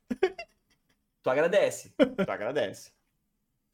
Tu 1.24 1.30
agradece. 1.32 1.96
Tu 1.98 2.32
agradece. 2.32 2.92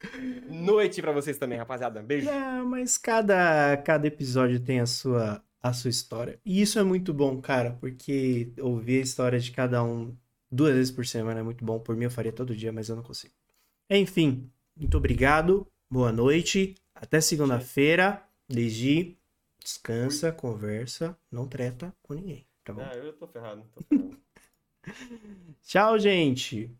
Noite 0.48 1.02
pra 1.02 1.12
vocês 1.12 1.36
também, 1.36 1.58
rapaziada. 1.58 2.02
Beijo. 2.02 2.30
Não, 2.30 2.64
mas 2.64 2.96
cada, 2.96 3.76
cada 3.78 4.06
episódio 4.06 4.58
tem 4.58 4.80
a 4.80 4.86
sua, 4.86 5.44
a 5.62 5.72
sua 5.72 5.90
história. 5.90 6.40
E 6.44 6.60
isso 6.60 6.78
é 6.78 6.82
muito 6.82 7.12
bom, 7.12 7.40
cara, 7.40 7.72
porque 7.80 8.52
ouvir 8.60 8.98
a 9.00 9.02
história 9.02 9.38
de 9.38 9.50
cada 9.50 9.82
um 9.84 10.16
duas 10.50 10.74
vezes 10.74 10.90
por 10.90 11.06
semana 11.06 11.40
é 11.40 11.42
muito 11.42 11.64
bom. 11.64 11.78
Por 11.78 11.96
mim 11.96 12.04
eu 12.04 12.10
faria 12.10 12.32
todo 12.32 12.56
dia, 12.56 12.72
mas 12.72 12.88
eu 12.88 12.96
não 12.96 13.02
consigo. 13.02 13.34
Enfim, 13.88 14.50
muito 14.76 14.96
obrigado, 14.96 15.66
boa 15.90 16.12
noite, 16.12 16.74
Até 16.94 17.20
segunda-feira. 17.20 18.22
Legi, 18.48 19.18
descansa, 19.62 20.32
conversa, 20.32 21.16
não 21.30 21.46
treta 21.46 21.94
com 22.02 22.14
ninguém, 22.14 22.46
tá 22.64 22.72
bom? 22.72 22.82
Ah, 22.82 22.96
eu 22.96 23.12
tô 23.12 23.26
ferrado, 23.26 23.64
tô 23.72 23.80
ferrado. 23.88 24.20
Tchau, 25.62 25.98
gente. 25.98 26.70